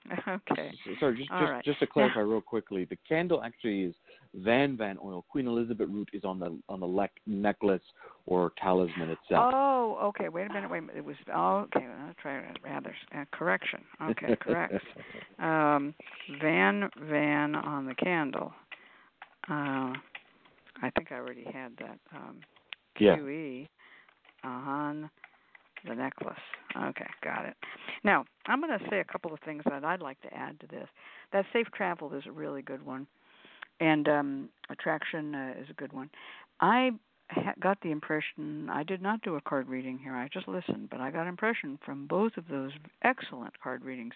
Okay. 0.52 0.72
Sorry, 1.00 1.16
just 1.16 1.30
just, 1.30 1.32
right. 1.32 1.64
just 1.64 1.80
to 1.80 1.88
clarify 1.88 2.22
real 2.22 2.42
quickly, 2.42 2.86
the 2.86 2.98
candle 3.08 3.44
actually 3.44 3.84
is 3.84 3.96
Van 4.34 4.78
Van 4.78 4.98
oil. 5.04 5.26
Queen 5.30 5.48
Elizabeth 5.48 5.90
root 5.90 6.10
is 6.14 6.24
on 6.24 6.40
the 6.40 6.58
on 6.70 6.80
the 6.80 6.86
lec- 6.86 7.10
necklace 7.26 7.82
or 8.26 8.54
talisman 8.62 9.10
itself. 9.10 9.52
Oh, 9.54 9.98
okay. 10.04 10.30
Wait 10.30 10.50
a 10.50 10.54
minute. 10.54 10.70
Wait 10.70 10.80
a 10.80 10.82
minute. 10.82 10.98
It 10.98 11.06
was 11.06 11.16
oh, 11.34 11.68
okay. 11.76 11.86
I'll 11.86 12.14
try 12.22 12.38
it 12.38 12.58
rather 12.64 12.96
uh, 13.16 13.26
correction. 13.32 13.82
Okay, 14.02 14.36
correct. 14.40 14.74
um, 15.40 15.94
Van 16.42 16.90
Van 17.10 17.56
on 17.56 17.86
the 17.86 17.96
candle. 17.96 18.54
Uh, 19.50 19.94
I 20.84 20.90
think 20.96 21.12
I 21.12 21.16
already 21.16 21.46
had 21.52 21.74
that. 21.80 22.00
Um, 22.16 22.40
Yeah. 23.00 23.18
QE 23.18 23.68
on 24.44 25.10
the 25.88 25.96
necklace. 25.96 26.36
Okay, 26.78 27.08
got 27.24 27.46
it. 27.46 27.56
Now 28.04 28.26
I'm 28.48 28.62
going 28.62 28.78
to 28.78 28.86
say 28.90 29.00
a 29.00 29.04
couple 29.04 29.34
of 29.34 29.40
things 29.42 29.64
that 29.70 29.84
I'd 29.84 30.02
like 30.02 30.22
to 30.22 30.34
add 30.34 30.60
to 30.62 30.68
this. 30.68 30.88
That 31.34 31.46
safe 31.52 31.68
travel 31.76 32.14
is 32.14 32.24
a 32.28 32.32
really 32.32 32.62
good 32.62 32.86
one, 32.86 33.08
and 33.82 34.08
um, 34.08 34.50
attraction 34.70 35.36
uh, 35.36 35.54
is 35.60 35.68
a 35.70 35.74
good 35.74 35.92
one. 35.92 36.10
I 36.62 36.92
ha- 37.32 37.56
got 37.60 37.80
the 37.82 37.92
impression 37.92 38.70
I 38.70 38.84
did 38.84 39.02
not 39.02 39.22
do 39.24 39.36
a 39.36 39.42
card 39.42 39.68
reading 39.68 40.00
here. 40.02 40.16
I 40.16 40.30
just 40.32 40.48
listened, 40.48 40.90
but 40.90 41.02
I 41.02 41.12
got 41.12 41.28
impression 41.28 41.80
from 41.84 42.06
both 42.08 42.38
of 42.38 42.48
those 42.50 42.72
excellent 43.04 43.60
card 43.60 43.84
readings 43.84 44.14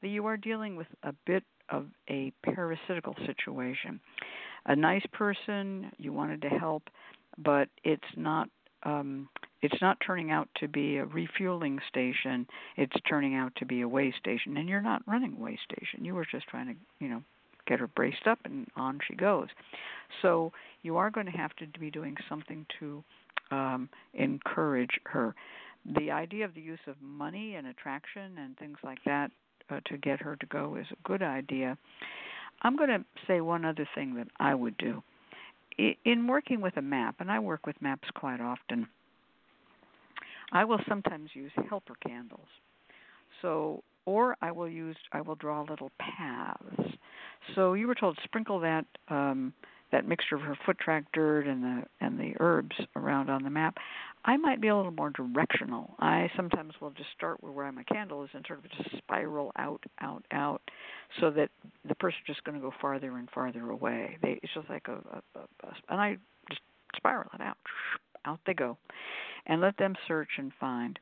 that 0.00 0.08
you 0.08 0.26
are 0.26 0.36
dealing 0.36 0.74
with 0.74 0.88
a 1.04 1.12
bit 1.26 1.44
of 1.68 1.86
a 2.08 2.32
parasitical 2.42 3.14
situation. 3.26 4.00
A 4.66 4.74
nice 4.74 5.04
person, 5.12 5.92
you 5.98 6.12
wanted 6.12 6.42
to 6.42 6.48
help, 6.48 6.84
but 7.38 7.68
it's 7.84 8.02
not 8.16 8.48
um 8.84 9.28
it's 9.60 9.80
not 9.80 9.96
turning 10.04 10.32
out 10.32 10.48
to 10.56 10.66
be 10.66 10.96
a 10.96 11.04
refueling 11.04 11.78
station. 11.88 12.46
It's 12.76 12.96
turning 13.08 13.36
out 13.36 13.52
to 13.56 13.66
be 13.66 13.82
a 13.82 13.88
way 13.88 14.12
station 14.18 14.56
and 14.56 14.68
you're 14.68 14.82
not 14.82 15.02
running 15.06 15.38
way 15.38 15.56
station. 15.64 16.04
You 16.04 16.14
were 16.14 16.26
just 16.28 16.48
trying 16.48 16.66
to, 16.66 16.74
you 16.98 17.08
know, 17.08 17.22
get 17.66 17.80
her 17.80 17.86
braced 17.86 18.26
up 18.26 18.38
and 18.44 18.66
on 18.76 18.98
she 19.06 19.14
goes. 19.14 19.48
So 20.20 20.52
you 20.82 20.96
are 20.96 21.10
going 21.10 21.26
to 21.26 21.32
have 21.32 21.54
to 21.56 21.66
be 21.78 21.90
doing 21.90 22.16
something 22.28 22.66
to 22.80 23.02
um, 23.50 23.88
encourage 24.14 25.00
her. 25.04 25.34
The 25.96 26.10
idea 26.10 26.44
of 26.44 26.54
the 26.54 26.60
use 26.60 26.80
of 26.86 26.96
money 27.02 27.54
and 27.56 27.66
attraction 27.66 28.38
and 28.38 28.56
things 28.56 28.78
like 28.84 28.98
that 29.04 29.30
uh, 29.70 29.80
to 29.86 29.96
get 29.96 30.20
her 30.20 30.36
to 30.36 30.46
go 30.46 30.76
is 30.76 30.86
a 30.92 31.08
good 31.08 31.22
idea. 31.22 31.76
I'm 32.62 32.76
going 32.76 32.90
to 32.90 33.04
say 33.26 33.40
one 33.40 33.64
other 33.64 33.88
thing 33.94 34.14
that 34.16 34.28
I 34.38 34.54
would 34.54 34.76
do. 34.78 35.02
In 36.04 36.26
working 36.26 36.60
with 36.60 36.76
a 36.76 36.82
map, 36.82 37.16
and 37.18 37.30
I 37.30 37.38
work 37.38 37.66
with 37.66 37.80
maps 37.80 38.08
quite 38.14 38.40
often, 38.40 38.86
I 40.52 40.64
will 40.64 40.80
sometimes 40.88 41.30
use 41.32 41.50
helper 41.68 41.94
candles. 42.06 42.46
So, 43.40 43.82
or 44.04 44.36
I 44.42 44.52
will 44.52 44.68
use, 44.68 44.96
I 45.12 45.22
will 45.22 45.34
draw 45.34 45.62
little 45.62 45.90
paths. 45.98 46.96
So 47.54 47.74
you 47.74 47.86
were 47.86 47.94
told 47.94 48.18
sprinkle 48.24 48.60
that 48.60 48.84
um, 49.08 49.52
that 49.92 50.08
mixture 50.08 50.34
of 50.34 50.40
her 50.42 50.56
foot 50.64 50.78
track 50.78 51.04
dirt 51.12 51.46
and 51.46 51.62
the 51.62 51.82
and 52.00 52.18
the 52.18 52.34
herbs 52.40 52.76
around 52.96 53.30
on 53.30 53.42
the 53.44 53.50
map. 53.50 53.76
I 54.24 54.36
might 54.36 54.60
be 54.60 54.68
a 54.68 54.76
little 54.76 54.92
more 54.92 55.10
directional. 55.10 55.94
I 55.98 56.30
sometimes 56.36 56.74
will 56.80 56.90
just 56.90 57.10
start 57.16 57.42
where, 57.42 57.52
where 57.52 57.72
my 57.72 57.82
candle 57.82 58.22
is 58.22 58.30
and 58.32 58.44
sort 58.46 58.60
of 58.60 58.70
just 58.70 58.96
spiral 58.98 59.50
out, 59.58 59.82
out, 60.00 60.24
out, 60.30 60.62
so 61.20 61.30
that 61.32 61.50
the 61.88 61.94
person's 61.96 62.22
just 62.26 62.44
going 62.44 62.54
to 62.54 62.62
go 62.62 62.72
farther 62.80 63.18
and 63.18 63.28
farther 63.30 63.70
away. 63.70 64.18
They, 64.22 64.38
it's 64.42 64.54
just 64.54 64.70
like 64.70 64.86
a, 64.86 64.92
a, 64.92 65.22
a, 65.34 65.66
a, 65.66 65.74
and 65.88 66.00
I 66.00 66.18
just 66.48 66.60
spiral 66.96 67.30
it 67.34 67.40
out. 67.40 67.56
Out 68.24 68.38
they 68.46 68.54
go, 68.54 68.78
and 69.46 69.60
let 69.60 69.76
them 69.76 69.96
search 70.06 70.28
and 70.38 70.52
find. 70.60 71.00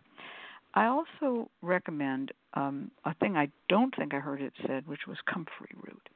I 0.73 0.87
also 0.87 1.51
recommend 1.61 2.33
um, 2.55 2.91
a 3.05 3.13
thing 3.15 3.37
I 3.37 3.49
don't 3.69 3.95
think 3.95 4.15
I 4.15 4.19
heard 4.19 4.41
it 4.41 4.55
said, 4.67 4.87
which 4.87 5.07
was 5.07 5.19
comfrey 5.27 5.75
root. 5.77 6.09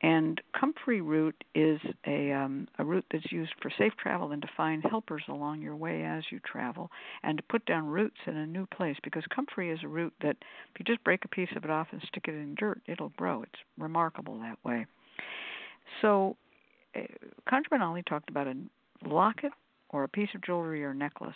And 0.00 0.40
comfrey 0.58 1.00
root 1.00 1.42
is 1.56 1.80
a 2.06 2.30
um, 2.30 2.68
a 2.78 2.84
root 2.84 3.04
that's 3.10 3.32
used 3.32 3.52
for 3.60 3.68
safe 3.76 3.94
travel 4.00 4.30
and 4.30 4.40
to 4.42 4.48
find 4.56 4.84
helpers 4.84 5.24
along 5.28 5.60
your 5.60 5.74
way 5.74 6.04
as 6.04 6.22
you 6.30 6.38
travel, 6.46 6.90
and 7.24 7.36
to 7.38 7.42
put 7.42 7.66
down 7.66 7.86
roots 7.86 8.18
in 8.26 8.36
a 8.36 8.46
new 8.46 8.64
place. 8.66 8.96
Because 9.02 9.24
comfrey 9.34 9.70
is 9.70 9.80
a 9.82 9.88
root 9.88 10.12
that, 10.22 10.36
if 10.72 10.78
you 10.78 10.84
just 10.84 11.02
break 11.02 11.24
a 11.24 11.28
piece 11.28 11.48
of 11.56 11.64
it 11.64 11.70
off 11.70 11.88
and 11.90 12.00
stick 12.06 12.26
it 12.28 12.34
in 12.34 12.54
dirt, 12.54 12.80
it'll 12.86 13.08
grow. 13.16 13.42
It's 13.42 13.60
remarkable 13.76 14.38
that 14.38 14.58
way. 14.64 14.86
So, 16.00 16.36
uh, 16.94 17.00
Conjure 17.48 17.82
Ali 17.82 18.02
talked 18.02 18.30
about 18.30 18.46
a 18.46 18.54
locket 19.04 19.52
or 19.90 20.04
a 20.04 20.08
piece 20.08 20.28
of 20.34 20.42
jewelry 20.42 20.84
or 20.84 20.94
necklace. 20.94 21.34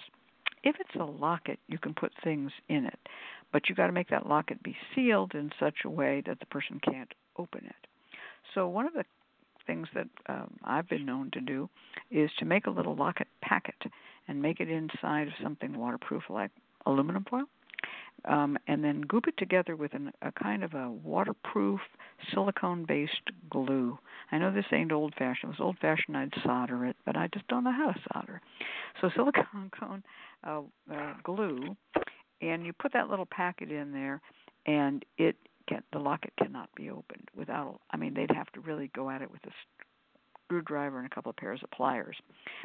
If 0.62 0.76
it's 0.78 0.94
a 1.00 1.04
locket, 1.04 1.58
you 1.66 1.78
can 1.78 1.94
put 1.94 2.12
things 2.22 2.52
in 2.68 2.86
it, 2.86 2.98
but 3.52 3.68
you 3.68 3.74
got 3.74 3.88
to 3.88 3.92
make 3.92 4.10
that 4.10 4.28
locket 4.28 4.62
be 4.62 4.76
sealed 4.94 5.34
in 5.34 5.50
such 5.58 5.78
a 5.84 5.90
way 5.90 6.22
that 6.26 6.38
the 6.38 6.46
person 6.46 6.80
can't 6.80 7.12
open 7.36 7.64
it. 7.64 7.86
So 8.54 8.68
one 8.68 8.86
of 8.86 8.92
the 8.92 9.04
things 9.66 9.88
that 9.94 10.08
um, 10.28 10.50
I've 10.64 10.88
been 10.88 11.06
known 11.06 11.30
to 11.32 11.40
do 11.40 11.68
is 12.10 12.30
to 12.38 12.44
make 12.44 12.66
a 12.66 12.70
little 12.70 12.96
locket 12.96 13.28
packet 13.42 13.76
and 14.28 14.40
make 14.40 14.60
it 14.60 14.68
inside 14.68 15.28
of 15.28 15.34
something 15.42 15.76
waterproof 15.78 16.24
like 16.28 16.50
aluminum 16.86 17.24
foil, 17.28 17.44
um, 18.24 18.56
and 18.68 18.84
then 18.84 19.00
goop 19.02 19.26
it 19.26 19.36
together 19.36 19.76
with 19.76 19.94
an, 19.94 20.12
a 20.22 20.30
kind 20.32 20.62
of 20.62 20.74
a 20.74 20.90
waterproof 20.90 21.80
silicone-based 22.32 23.30
glue. 23.50 23.98
I 24.30 24.38
know 24.38 24.52
this 24.52 24.64
ain't 24.72 24.92
old-fashioned. 24.92 25.52
If 25.52 25.58
it 25.58 25.62
was 25.62 25.66
old-fashioned, 25.66 26.16
I'd 26.16 26.32
solder 26.44 26.86
it, 26.86 26.96
but 27.04 27.16
I 27.16 27.28
just 27.34 27.46
don't 27.48 27.64
know 27.64 27.72
how 27.72 27.90
to 27.92 28.00
solder. 28.12 28.40
So 29.00 29.10
silicone 29.16 29.70
cone 29.78 30.02
uh, 30.46 30.60
uh, 30.92 31.14
glue, 31.24 31.76
and 32.40 32.64
you 32.64 32.72
put 32.72 32.92
that 32.92 33.08
little 33.08 33.26
packet 33.26 33.70
in 33.70 33.92
there, 33.92 34.20
and 34.66 35.04
it 35.18 35.36
the 35.92 35.98
locket 35.98 36.32
cannot 36.38 36.70
be 36.74 36.90
opened 36.90 37.28
without. 37.36 37.80
I 37.90 37.96
mean, 37.96 38.14
they'd 38.14 38.30
have 38.30 38.50
to 38.52 38.60
really 38.60 38.90
go 38.94 39.10
at 39.10 39.22
it 39.22 39.30
with 39.30 39.44
a 39.46 39.50
screwdriver 40.52 40.98
and 40.98 41.06
a 41.06 41.14
couple 41.14 41.30
of 41.30 41.36
pairs 41.36 41.60
of 41.62 41.70
pliers. 41.70 42.16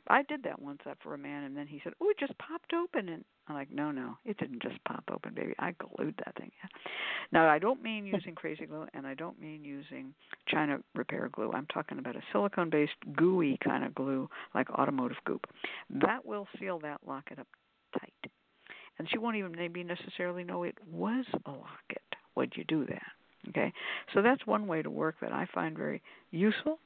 I 0.07 0.23
did 0.23 0.43
that 0.43 0.61
once 0.61 0.81
up 0.89 0.97
for 1.01 1.13
a 1.13 1.17
man, 1.17 1.43
and 1.43 1.55
then 1.55 1.67
he 1.67 1.79
said, 1.83 1.93
"Oh, 2.01 2.09
it 2.09 2.17
just 2.19 2.37
popped 2.37 2.73
open." 2.73 3.07
And 3.09 3.23
I'm 3.47 3.55
like, 3.55 3.71
"No, 3.71 3.91
no, 3.91 4.17
it 4.25 4.37
didn't 4.37 4.61
just 4.61 4.83
pop 4.83 5.03
open, 5.09 5.33
baby. 5.33 5.53
I 5.59 5.71
glued 5.71 6.15
that 6.17 6.35
thing." 6.35 6.51
Now, 7.29 7.49
I 7.49 7.59
don't 7.59 7.81
mean 7.81 8.05
using 8.05 8.35
crazy 8.35 8.65
glue, 8.65 8.87
and 8.93 9.05
I 9.05 9.13
don't 9.13 9.37
mean 9.37 9.65
using 9.65 10.13
China 10.47 10.79
repair 10.95 11.27
glue. 11.29 11.51
I'm 11.51 11.65
talking 11.65 11.99
about 11.99 12.15
a 12.15 12.21
silicone-based 12.31 13.15
gooey 13.17 13.57
kind 13.61 13.83
of 13.83 13.93
glue, 13.93 14.29
like 14.55 14.69
automotive 14.69 15.17
goop. 15.25 15.45
That 15.89 16.25
will 16.25 16.47
seal 16.57 16.79
that 16.79 17.01
locket 17.05 17.37
up 17.39 17.47
tight, 17.99 18.31
and 18.97 19.09
she 19.09 19.17
won't 19.17 19.35
even 19.35 19.51
maybe 19.51 19.83
necessarily 19.83 20.45
know 20.45 20.63
it 20.63 20.77
was 20.89 21.25
a 21.45 21.51
locket 21.51 22.15
when 22.33 22.49
you 22.55 22.63
do 22.63 22.85
that. 22.85 23.16
Okay, 23.49 23.71
so 24.13 24.21
that's 24.21 24.45
one 24.45 24.67
way 24.67 24.81
to 24.81 24.89
work 24.89 25.15
that 25.21 25.31
I 25.31 25.47
find 25.53 25.77
very 25.77 26.01
useful. 26.31 26.79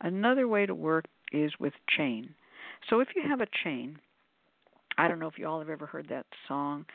Another 0.00 0.48
way 0.48 0.66
to 0.66 0.74
work 0.74 1.04
is 1.32 1.52
with 1.60 1.72
chain. 1.96 2.34
So 2.88 3.00
if 3.00 3.08
you 3.14 3.22
have 3.28 3.40
a 3.40 3.46
chain, 3.64 3.98
I 4.96 5.08
don't 5.08 5.18
know 5.18 5.28
if 5.28 5.38
you 5.38 5.46
all 5.46 5.60
have 5.60 5.68
ever 5.68 5.86
heard 5.86 6.08
that 6.08 6.26
song, 6.46 6.86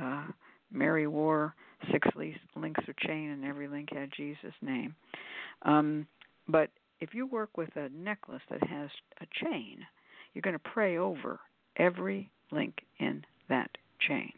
uh, 0.00 0.26
Mary 0.72 1.06
wore 1.06 1.54
six 1.90 2.08
links 2.56 2.84
of 2.88 2.96
chain 2.98 3.30
and 3.30 3.44
every 3.44 3.68
link 3.68 3.90
had 3.92 4.10
Jesus' 4.16 4.54
name. 4.62 4.94
Um, 5.62 6.06
but 6.48 6.70
if 7.00 7.14
you 7.14 7.26
work 7.26 7.56
with 7.56 7.74
a 7.76 7.88
necklace 7.90 8.42
that 8.50 8.66
has 8.66 8.90
a 9.20 9.26
chain, 9.44 9.78
you're 10.32 10.42
going 10.42 10.54
to 10.54 10.70
pray 10.72 10.96
over 10.98 11.40
every 11.76 12.30
link 12.50 12.74
in 12.98 13.24
that 13.48 13.70
chain. 14.06 14.32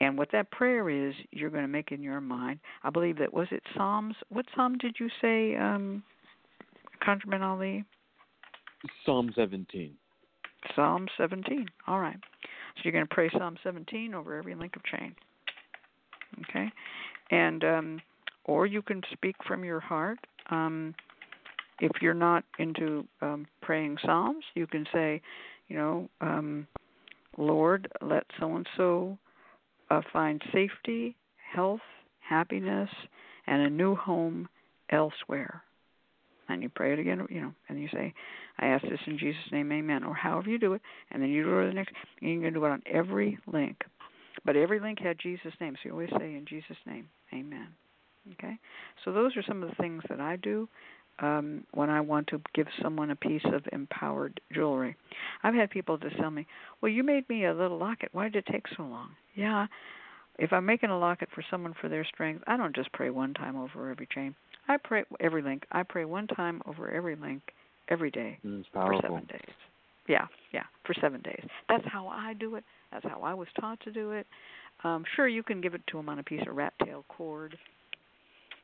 And 0.00 0.18
what 0.18 0.30
that 0.32 0.50
prayer 0.50 0.90
is, 0.90 1.14
you're 1.30 1.50
going 1.50 1.64
to 1.64 1.68
make 1.68 1.90
in 1.90 2.02
your 2.02 2.20
mind. 2.20 2.58
I 2.84 2.90
believe 2.90 3.18
that 3.18 3.32
was 3.32 3.48
it 3.50 3.62
Psalms. 3.74 4.14
What 4.28 4.44
psalm 4.54 4.76
did 4.78 4.96
you 5.00 5.08
say, 5.22 5.56
um, 5.56 6.02
ConjureMan 7.02 7.40
Ali? 7.40 7.84
Psalm 9.04 9.30
17. 9.34 9.94
Psalm 10.74 11.06
17. 11.16 11.66
All 11.86 12.00
right. 12.00 12.18
So 12.76 12.80
you're 12.84 12.92
going 12.92 13.06
to 13.06 13.14
pray 13.14 13.30
Psalm 13.30 13.56
17 13.62 14.14
over 14.14 14.36
every 14.36 14.54
link 14.54 14.76
of 14.76 14.84
chain. 14.84 15.14
Okay, 16.50 16.70
and 17.30 17.64
um, 17.64 18.00
or 18.44 18.66
you 18.66 18.82
can 18.82 19.00
speak 19.12 19.36
from 19.46 19.64
your 19.64 19.80
heart. 19.80 20.18
Um, 20.50 20.94
if 21.80 21.92
you're 22.02 22.14
not 22.14 22.44
into 22.58 23.06
um, 23.22 23.46
praying 23.62 23.96
psalms, 24.04 24.44
you 24.54 24.66
can 24.66 24.86
say, 24.92 25.20
you 25.68 25.76
know, 25.76 26.08
um, 26.20 26.66
Lord, 27.38 27.90
let 28.02 28.24
so 28.38 28.56
and 28.56 28.66
so 28.76 29.18
uh, 29.90 30.00
find 30.12 30.42
safety, 30.52 31.16
health, 31.54 31.80
happiness, 32.20 32.90
and 33.46 33.62
a 33.62 33.70
new 33.70 33.94
home 33.94 34.48
elsewhere. 34.90 35.62
And 36.48 36.62
you 36.62 36.68
pray 36.68 36.92
it 36.92 36.98
again, 36.98 37.26
you 37.28 37.40
know, 37.40 37.52
and 37.68 37.80
you 37.80 37.88
say, 37.92 38.14
I 38.58 38.66
ask 38.66 38.84
this 38.84 39.00
in 39.06 39.18
Jesus' 39.18 39.50
name, 39.50 39.72
amen, 39.72 40.04
or 40.04 40.14
however 40.14 40.48
you 40.48 40.58
do 40.58 40.74
it, 40.74 40.82
and 41.10 41.20
then 41.20 41.30
you 41.30 41.44
go 41.44 41.62
to 41.62 41.66
the 41.66 41.74
next, 41.74 41.92
and 42.20 42.30
you're 42.30 42.40
going 42.40 42.54
to 42.54 42.60
do 42.60 42.64
it 42.64 42.70
on 42.70 42.82
every 42.90 43.38
link. 43.52 43.82
But 44.44 44.56
every 44.56 44.78
link 44.78 45.00
had 45.00 45.18
Jesus' 45.18 45.54
name, 45.60 45.74
so 45.74 45.80
you 45.88 45.92
always 45.92 46.10
say 46.10 46.34
in 46.34 46.44
Jesus' 46.48 46.76
name, 46.86 47.08
amen. 47.32 47.68
Okay? 48.34 48.58
So 49.04 49.12
those 49.12 49.36
are 49.36 49.42
some 49.42 49.62
of 49.62 49.68
the 49.68 49.74
things 49.76 50.02
that 50.08 50.20
I 50.20 50.36
do 50.36 50.68
um, 51.20 51.64
when 51.72 51.90
I 51.90 52.00
want 52.00 52.26
to 52.28 52.40
give 52.54 52.66
someone 52.82 53.10
a 53.10 53.16
piece 53.16 53.44
of 53.44 53.62
empowered 53.72 54.40
jewelry. 54.52 54.96
I've 55.42 55.54
had 55.54 55.70
people 55.70 55.96
just 55.96 56.16
tell 56.16 56.30
me, 56.30 56.46
"Well, 56.80 56.90
you 56.90 57.02
made 57.02 57.28
me 57.28 57.46
a 57.46 57.54
little 57.54 57.78
locket. 57.78 58.10
Why 58.12 58.28
did 58.28 58.46
it 58.46 58.52
take 58.52 58.66
so 58.76 58.82
long?" 58.82 59.10
Yeah, 59.34 59.66
if 60.38 60.52
I'm 60.52 60.66
making 60.66 60.90
a 60.90 60.98
locket 60.98 61.28
for 61.34 61.42
someone 61.50 61.74
for 61.80 61.88
their 61.88 62.04
strength, 62.04 62.44
I 62.46 62.56
don't 62.56 62.74
just 62.74 62.92
pray 62.92 63.10
one 63.10 63.34
time 63.34 63.56
over 63.56 63.90
every 63.90 64.06
chain. 64.14 64.34
I 64.68 64.76
pray 64.76 65.04
every 65.20 65.42
link. 65.42 65.64
I 65.72 65.82
pray 65.82 66.04
one 66.04 66.26
time 66.26 66.60
over 66.66 66.90
every 66.90 67.16
link 67.16 67.42
every 67.88 68.10
day 68.10 68.38
mm, 68.44 68.64
for 68.72 68.98
seven 69.00 69.24
days. 69.26 69.54
Yeah, 70.08 70.26
yeah, 70.52 70.64
for 70.84 70.94
seven 71.00 71.20
days. 71.22 71.44
That's 71.68 71.84
how 71.86 72.08
I 72.08 72.34
do 72.34 72.56
it. 72.56 72.64
That's 72.92 73.04
how 73.04 73.22
I 73.22 73.34
was 73.34 73.48
taught 73.60 73.80
to 73.80 73.90
do 73.90 74.12
it. 74.12 74.26
Um, 74.84 75.04
sure, 75.14 75.26
you 75.26 75.42
can 75.42 75.60
give 75.60 75.74
it 75.74 75.82
to 75.88 75.96
them 75.96 76.08
on 76.08 76.18
a 76.18 76.22
piece 76.22 76.42
of 76.48 76.54
rat 76.54 76.74
tail 76.84 77.04
cord, 77.08 77.56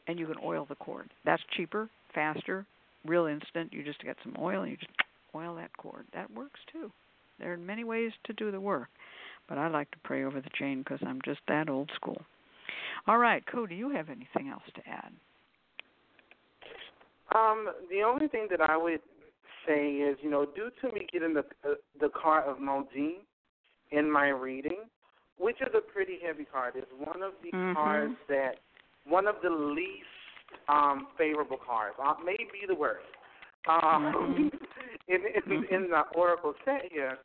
and 0.07 0.19
you 0.19 0.27
can 0.27 0.37
oil 0.45 0.67
the 0.69 0.75
cord. 0.75 1.11
That's 1.25 1.43
cheaper 1.57 1.89
faster, 2.15 2.67
real 3.05 3.27
instant. 3.27 3.73
You 3.73 3.83
just 3.83 4.03
get 4.03 4.17
some 4.23 4.37
oil 4.39 4.63
and 4.63 4.71
you 4.71 4.77
just 4.77 4.93
oil 5.35 5.55
that 5.57 5.77
cord. 5.77 6.07
That 6.15 6.31
works 6.33 6.61
too. 6.73 6.91
There 7.39 7.53
are 7.53 7.57
many 7.57 7.85
ways 7.85 8.13
to 8.25 8.33
do 8.35 8.51
the 8.51 8.61
work, 8.61 8.89
but 9.49 9.59
I 9.59 9.69
like 9.69 9.91
to 9.93 9.99
pray 10.05 10.25
over 10.25 10.41
the 10.41 10.51
chain 10.59 10.79
because 10.79 11.01
I'm 11.07 11.21
just 11.25 11.41
that 11.49 11.69
old 11.69 11.91
school. 11.95 12.21
All 13.07 13.19
right, 13.19 13.43
Cody, 13.47 13.75
you 13.75 13.91
have 13.91 14.09
anything 14.09 14.49
else 14.49 14.63
to 14.75 14.83
add? 14.89 15.13
Um, 17.35 17.69
the 17.91 18.03
only 18.03 18.29
thing 18.29 18.47
that 18.51 18.61
I 18.61 18.77
would 18.77 19.01
say 19.67 19.93
is, 19.93 20.19
you 20.23 20.31
know, 20.31 20.45
due 20.45 20.71
to 20.83 20.95
me 20.95 21.07
getting 21.13 21.35
the 21.35 21.45
uh, 21.65 21.75
the 22.01 22.11
card 22.11 22.45
of 22.47 22.59
Modine 22.59 23.25
in 23.91 24.11
my 24.11 24.29
reading, 24.29 24.79
which 25.39 25.61
is 25.61 25.69
a 25.75 25.81
pretty 25.81 26.19
heavy 26.25 26.45
card, 26.45 26.77
is 26.77 26.85
one 26.99 27.23
of 27.23 27.33
the 27.43 27.51
mm-hmm. 27.57 27.75
cards 27.75 28.15
that 28.29 28.57
one 29.07 29.27
of 29.27 29.37
the 29.43 29.51
least 29.51 30.12
um, 30.69 31.09
favorable 31.19 31.59
cards. 31.65 31.97
Uh, 32.03 32.15
may 32.25 32.37
be 32.37 32.67
the 32.67 32.75
worst. 32.75 33.05
Um, 33.69 33.79
mm-hmm. 33.83 34.43
in, 35.09 35.17
in, 35.17 35.63
mm-hmm. 35.63 35.75
in 35.75 35.91
the 35.91 36.03
Oracle 36.15 36.55
set 36.65 36.91
here, 36.91 37.19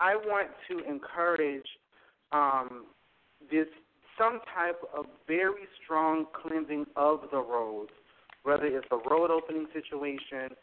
I 0.00 0.14
want 0.14 0.48
to 0.70 0.78
encourage 0.88 1.66
um, 2.32 2.86
this 3.50 3.66
some 4.18 4.40
type 4.54 4.80
of 4.96 5.06
very 5.26 5.66
strong 5.82 6.26
cleansing 6.32 6.86
of 6.96 7.20
the 7.30 7.38
roads, 7.38 7.92
whether 8.42 8.66
it's 8.66 8.86
a 8.90 8.96
road 9.08 9.30
opening 9.30 9.66
situation, 9.72 10.56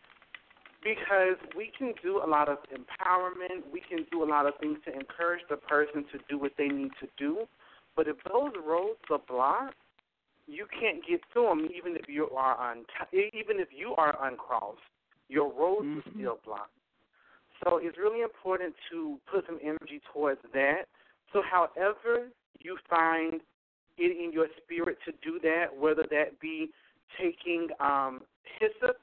because 0.83 1.37
we 1.57 1.71
can 1.77 1.93
do 2.03 2.21
a 2.23 2.27
lot 2.27 2.47
of 2.49 2.57
empowerment, 2.71 3.63
we 3.73 3.81
can 3.81 4.05
do 4.11 4.23
a 4.23 4.27
lot 4.29 4.45
of 4.45 4.53
things 4.59 4.77
to 4.85 4.93
encourage 4.93 5.41
the 5.49 5.55
person 5.55 6.05
to 6.11 6.19
do 6.29 6.37
what 6.37 6.51
they 6.57 6.67
need 6.67 6.91
to 6.99 7.07
do. 7.17 7.45
But 7.95 8.07
if 8.07 8.17
those 8.29 8.51
roads 8.65 8.99
are 9.09 9.21
blocked, 9.27 9.75
you 10.47 10.65
can't 10.79 11.01
get 11.07 11.21
to 11.33 11.41
them 11.43 11.67
even 11.75 11.95
if 11.95 12.07
you 12.07 12.29
are 12.29 12.57
on 12.57 12.85
even 13.11 13.59
if 13.59 13.69
you 13.75 13.95
are 13.97 14.15
uncrossed. 14.27 14.79
Your 15.27 15.51
roads 15.51 15.87
mm-hmm. 15.87 15.99
are 15.99 16.13
still 16.13 16.39
blocked. 16.45 16.69
So 17.63 17.79
it's 17.81 17.97
really 17.97 18.21
important 18.21 18.75
to 18.91 19.17
put 19.31 19.45
some 19.47 19.57
energy 19.63 20.01
towards 20.13 20.39
that. 20.53 20.83
So 21.33 21.41
however 21.41 22.27
you 22.59 22.77
find 22.89 23.41
it 23.97 24.23
in 24.23 24.31
your 24.31 24.47
spirit 24.63 24.97
to 25.05 25.11
do 25.23 25.39
that, 25.41 25.67
whether 25.77 26.05
that 26.11 26.39
be 26.39 26.69
taking 27.19 27.69
um, 27.79 28.21
hyssop 28.59 28.97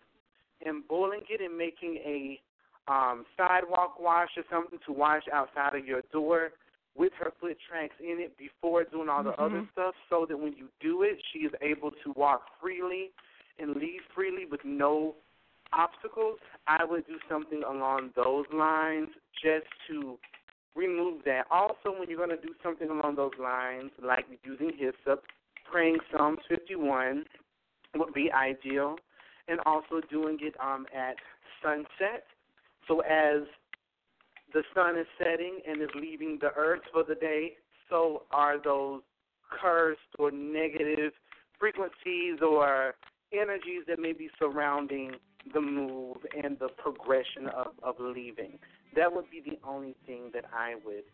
and 0.65 0.87
boiling 0.87 1.23
it 1.29 1.41
and 1.41 1.57
making 1.57 1.97
a 2.05 2.41
um, 2.89 3.25
sidewalk 3.37 3.99
wash 3.99 4.31
or 4.37 4.43
something 4.51 4.79
to 4.87 4.93
wash 4.93 5.23
outside 5.33 5.75
of 5.75 5.87
your 5.87 6.03
door, 6.13 6.51
with 6.97 7.13
her 7.19 7.33
foot 7.41 7.57
tracks 7.69 7.95
in 8.01 8.19
it 8.21 8.37
before 8.37 8.85
doing 8.85 9.09
all 9.09 9.23
the 9.23 9.31
mm-hmm. 9.31 9.43
other 9.43 9.69
stuff 9.73 9.95
so 10.11 10.27
that 10.29 10.39
when 10.39 10.53
you 10.57 10.69
do 10.81 11.03
it, 11.03 11.19
she 11.33 11.41
is 11.41 11.53
able 11.63 11.91
to 11.91 12.13
walk 12.17 12.43
freely 12.61 13.11
and 13.59 13.77
leave 13.77 14.01
freely 14.15 14.45
with 14.45 14.61
no 14.65 15.15
obstacles. 15.73 16.39
I 16.67 16.85
would 16.85 17.07
do 17.07 17.17
something 17.29 17.63
along 17.69 18.11
those 18.17 18.45
lines 18.53 19.09
just 19.43 19.67
to 19.89 20.19
remove 20.75 21.25
that. 21.25 21.45
Also, 21.51 21.99
when 21.99 22.09
you're 22.09 22.25
going 22.25 22.37
to 22.37 22.47
do 22.47 22.55
something 22.63 22.89
along 22.89 23.17
those 23.17 23.33
lines, 23.41 23.91
like 24.03 24.27
using 24.45 24.73
hyssop, 24.79 25.25
praying 25.71 25.99
Psalms 26.11 26.39
51 26.49 27.25
would 27.97 28.15
be 28.15 28.31
ideal, 28.33 28.97
and 29.49 29.61
also 29.67 30.01
doing 30.11 30.39
it 30.41 30.55
um, 30.61 30.87
at 30.95 31.17
sunset. 31.63 32.25
So 32.89 33.01
as 33.01 33.43
the 34.53 34.63
sun 34.75 34.99
is 34.99 35.07
setting 35.19 35.61
and 35.67 35.81
is 35.81 35.89
leaving 35.95 36.39
the 36.41 36.51
earth 36.57 36.83
for 36.93 37.05
the 37.05 37.15
day, 37.15 37.53
so 37.89 38.23
are 38.31 38.63
those 38.63 39.03
cursed 39.51 40.01
or 40.19 40.31
negative 40.31 41.13
frequencies 41.59 42.39
or 42.43 42.95
energies 43.33 43.83
that 43.89 43.99
may 43.99 44.13
be 44.13 44.29
surrounding 44.39 45.13
the 45.53 45.61
move 45.61 46.17
and 46.43 46.59
the 46.59 46.69
progression 46.69 47.49
of, 47.49 47.69
of 47.83 47.97
leaving. 47.99 48.59
That 48.95 49.13
would 49.13 49.31
be 49.31 49.43
the 49.45 49.59
only 49.67 49.95
thing 50.07 50.31
that 50.35 50.45
I 50.53 50.75
would 50.85 51.05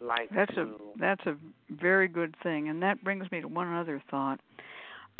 like 0.00 0.30
that's 0.34 0.54
to. 0.54 0.62
a 0.62 0.98
that's 0.98 1.26
a 1.26 1.36
very 1.70 2.08
good 2.08 2.34
thing, 2.42 2.68
and 2.68 2.82
that 2.82 3.04
brings 3.04 3.30
me 3.30 3.40
to 3.40 3.48
one 3.48 3.72
other 3.74 4.02
thought. 4.10 4.40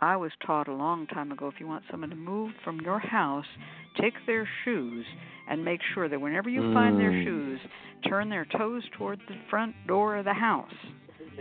I 0.00 0.16
was 0.16 0.32
taught 0.46 0.68
a 0.68 0.74
long 0.74 1.06
time 1.06 1.30
ago 1.30 1.48
if 1.48 1.60
you 1.60 1.66
want 1.66 1.84
someone 1.90 2.10
to 2.10 2.16
move 2.16 2.52
from 2.64 2.80
your 2.80 2.98
house, 2.98 3.44
take 4.00 4.14
their 4.26 4.48
shoes 4.64 5.04
and 5.48 5.62
make 5.64 5.80
sure 5.94 6.08
that 6.08 6.20
whenever 6.20 6.48
you 6.48 6.62
mm. 6.62 6.74
find 6.74 6.98
their 6.98 7.12
mm. 7.12 7.24
shoes, 7.24 7.60
turn 8.08 8.30
their 8.30 8.46
toes 8.56 8.82
toward 8.96 9.20
the 9.28 9.34
front 9.50 9.74
door 9.86 10.16
of 10.16 10.24
the 10.24 10.32
house. 10.32 10.72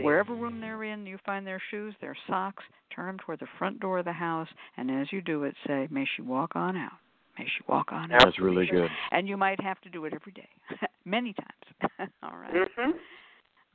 Wherever 0.01 0.35
room 0.35 0.59
they're 0.59 0.83
in, 0.83 1.05
you 1.05 1.17
find 1.25 1.47
their 1.47 1.61
shoes, 1.71 1.93
their 2.01 2.17
socks, 2.27 2.63
turn 2.93 3.07
them 3.07 3.17
toward 3.25 3.39
the 3.39 3.47
front 3.57 3.79
door 3.79 3.99
of 3.99 4.05
the 4.05 4.11
house, 4.11 4.47
and 4.77 4.91
as 4.91 5.07
you 5.11 5.21
do 5.21 5.43
it, 5.43 5.55
say, 5.65 5.87
May 5.89 6.05
she 6.15 6.21
walk 6.21 6.55
on 6.55 6.77
out. 6.77 6.91
May 7.37 7.45
she 7.45 7.63
walk 7.67 7.91
on 7.91 8.11
out. 8.11 8.21
That's 8.23 8.39
really 8.39 8.65
good. 8.65 8.89
And 9.11 9.27
you 9.27 9.37
might 9.37 9.61
have 9.61 9.79
to 9.81 9.89
do 9.89 10.05
it 10.05 10.13
every 10.13 10.33
day, 10.33 10.47
many 11.05 11.33
times. 11.33 12.11
All 12.23 12.37
right. 12.37 12.53
mm-hmm. 12.53 12.91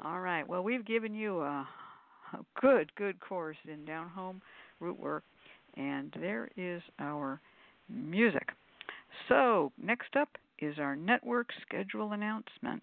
All 0.06 0.20
right. 0.20 0.46
Well, 0.48 0.62
we've 0.62 0.84
given 0.84 1.14
you 1.14 1.40
a, 1.40 1.66
a 2.32 2.38
good, 2.60 2.94
good 2.96 3.20
course 3.20 3.56
in 3.70 3.84
down 3.84 4.08
home 4.08 4.40
root 4.80 4.98
work, 4.98 5.24
and 5.76 6.14
there 6.20 6.48
is 6.56 6.82
our 6.98 7.40
music. 7.88 8.48
So, 9.28 9.72
next 9.82 10.16
up 10.16 10.28
is 10.58 10.78
our 10.78 10.96
network 10.96 11.48
schedule 11.62 12.12
announcement. 12.12 12.82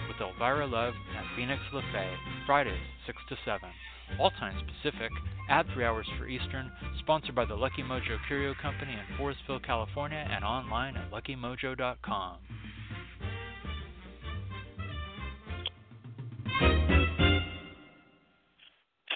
Elvira 0.21 0.65
Love 0.65 0.93
and 1.17 1.25
Phoenix 1.35 1.61
LeFae, 1.73 2.15
Fridays 2.45 2.79
6 3.05 3.17
to 3.29 3.35
7 3.45 3.69
all 4.19 4.31
times 4.31 4.61
Pacific, 4.81 5.11
add 5.49 5.65
3 5.73 5.85
hours 5.85 6.07
for 6.17 6.27
Eastern, 6.27 6.71
sponsored 6.99 7.35
by 7.35 7.45
the 7.45 7.55
Lucky 7.55 7.83
Mojo 7.83 8.17
Curio 8.27 8.53
Company 8.61 8.93
in 8.93 9.17
Forestville, 9.17 9.63
California, 9.63 10.25
and 10.29 10.43
online 10.43 10.97
at 10.97 11.11
luckymojo.com. 11.11 12.37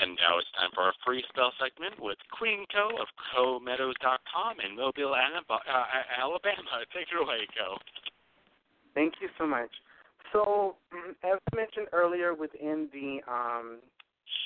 And 0.02 0.12
now 0.20 0.38
it's 0.38 0.52
time 0.60 0.70
for 0.74 0.84
our 0.84 0.94
free 1.06 1.24
spell 1.30 1.52
segment 1.60 1.96
with 2.00 2.18
Queen 2.38 2.66
Co 2.72 2.90
of 3.00 3.08
CoMeadows.com 3.34 4.60
in 4.60 4.76
Mobile, 4.76 5.16
uh, 5.16 5.58
Alabama. 6.22 6.84
Take 6.94 7.08
it 7.12 7.22
away, 7.22 7.48
Co. 7.58 7.78
Thank 8.94 9.16
you 9.22 9.30
so 9.38 9.48
much. 9.48 9.72
So, 10.34 10.76
as 11.24 11.40
I 11.52 11.56
mentioned 11.56 11.88
earlier 11.94 12.34
within 12.34 12.90
the 12.94 13.20
um, 13.32 13.80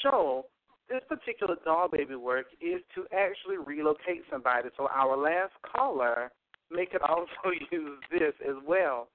show, 0.03 0.45
this 0.89 1.01
particular 1.07 1.56
doll 1.64 1.88
baby 1.88 2.15
work 2.15 2.47
is 2.61 2.81
to 2.95 3.06
actually 3.15 3.57
relocate 3.57 4.23
somebody. 4.30 4.69
So 4.76 4.88
our 4.88 5.15
last 5.15 5.53
caller 5.64 6.31
may 6.72 6.85
could 6.85 7.01
also 7.07 7.30
use 7.72 7.99
this 8.11 8.34
as 8.47 8.56
well. 8.68 9.07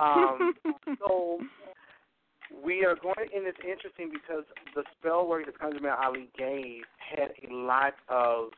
Um, 0.00 0.54
so 0.98 1.38
we 2.64 2.84
are 2.84 2.96
going, 2.96 3.28
and 3.34 3.46
it's 3.46 3.58
interesting 3.60 4.10
because 4.12 4.44
the 4.74 4.82
spell 4.98 5.26
work 5.26 5.46
that 5.46 5.58
ConjureMan 5.58 5.98
Ali 5.98 6.28
gave 6.36 6.82
had 6.98 7.30
a 7.48 7.54
lot 7.54 7.94
of 8.08 8.48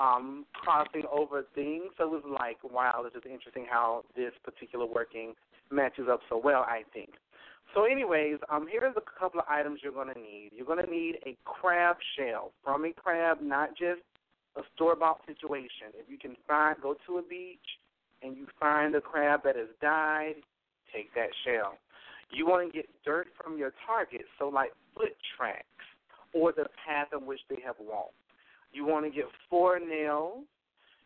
um, 0.00 0.44
crossing 0.52 1.04
over 1.12 1.44
things. 1.54 1.84
So 1.98 2.04
it 2.04 2.10
was 2.10 2.38
like, 2.38 2.58
wow, 2.64 3.02
this 3.04 3.12
is 3.14 3.30
interesting 3.30 3.66
how 3.70 4.04
this 4.16 4.32
particular 4.44 4.86
working 4.86 5.34
matches 5.70 6.06
up 6.10 6.20
so 6.28 6.40
well, 6.42 6.62
I 6.62 6.82
think. 6.92 7.10
So, 7.74 7.84
anyways, 7.84 8.38
um, 8.50 8.66
here's 8.70 8.96
a 8.96 9.20
couple 9.20 9.40
of 9.40 9.46
items 9.48 9.80
you're 9.82 9.92
going 9.92 10.12
to 10.12 10.20
need. 10.20 10.50
You're 10.52 10.66
going 10.66 10.84
to 10.84 10.90
need 10.90 11.18
a 11.24 11.36
crab 11.44 11.96
shell 12.16 12.52
from 12.64 12.84
a 12.84 12.92
crab, 12.92 13.38
not 13.40 13.70
just 13.70 14.00
a 14.56 14.62
store 14.74 14.96
bought 14.96 15.20
situation. 15.26 15.94
If 15.94 16.08
you 16.08 16.18
can 16.18 16.36
find, 16.48 16.76
go 16.82 16.96
to 17.06 17.18
a 17.18 17.22
beach 17.22 17.58
and 18.22 18.36
you 18.36 18.46
find 18.58 18.94
a 18.94 19.00
crab 19.00 19.42
that 19.44 19.56
has 19.56 19.68
died, 19.80 20.34
take 20.92 21.14
that 21.14 21.30
shell. 21.44 21.74
You 22.32 22.46
want 22.46 22.70
to 22.70 22.76
get 22.76 22.88
dirt 23.04 23.28
from 23.42 23.56
your 23.56 23.72
target, 23.86 24.22
so 24.38 24.48
like 24.48 24.72
foot 24.94 25.16
tracks 25.36 25.64
or 26.32 26.52
the 26.52 26.66
path 26.86 27.08
in 27.12 27.26
which 27.26 27.40
they 27.48 27.58
have 27.64 27.76
walked. 27.80 28.14
You 28.72 28.86
want 28.86 29.04
to 29.04 29.10
get 29.10 29.26
four 29.48 29.78
nails. 29.80 30.44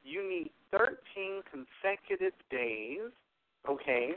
You 0.02 0.28
need 0.28 0.50
13 0.70 1.42
consecutive 1.50 2.34
days, 2.50 3.10
okay, 3.68 4.10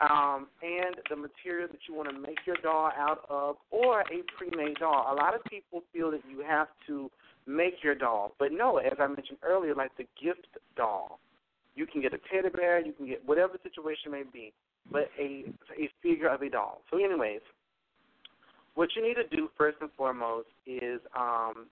um, 0.00 0.48
and 0.62 0.96
the 1.08 1.16
material 1.16 1.68
that 1.70 1.80
you 1.88 1.94
want 1.94 2.10
to 2.10 2.18
make 2.18 2.38
your 2.46 2.56
doll 2.62 2.90
out 2.96 3.20
of, 3.28 3.56
or 3.70 4.00
a 4.00 4.22
pre-made 4.36 4.76
doll. 4.78 5.12
A 5.12 5.14
lot 5.14 5.34
of 5.34 5.44
people 5.44 5.82
feel 5.92 6.10
that 6.10 6.22
you 6.28 6.40
have 6.46 6.68
to 6.86 7.10
make 7.46 7.74
your 7.82 7.94
doll, 7.94 8.34
but 8.38 8.52
no, 8.52 8.78
as 8.78 8.94
I 8.98 9.06
mentioned 9.06 9.38
earlier, 9.42 9.74
like 9.74 9.96
the 9.96 10.06
gift 10.20 10.48
doll, 10.76 11.20
you 11.76 11.86
can 11.86 12.00
get 12.00 12.12
a 12.14 12.18
teddy 12.32 12.48
bear, 12.48 12.84
you 12.84 12.92
can 12.92 13.06
get 13.06 13.26
whatever 13.26 13.52
the 13.52 13.68
situation 13.68 14.10
may 14.10 14.22
be, 14.32 14.52
but 14.90 15.10
a 15.18 15.44
a 15.78 15.88
figure 16.02 16.28
of 16.28 16.42
a 16.42 16.50
doll. 16.50 16.80
So, 16.90 16.98
anyways, 16.98 17.40
what 18.74 18.88
you 18.96 19.02
need 19.02 19.14
to 19.14 19.36
do 19.36 19.48
first 19.56 19.78
and 19.80 19.90
foremost 19.96 20.48
is 20.66 21.00
um, 21.16 21.66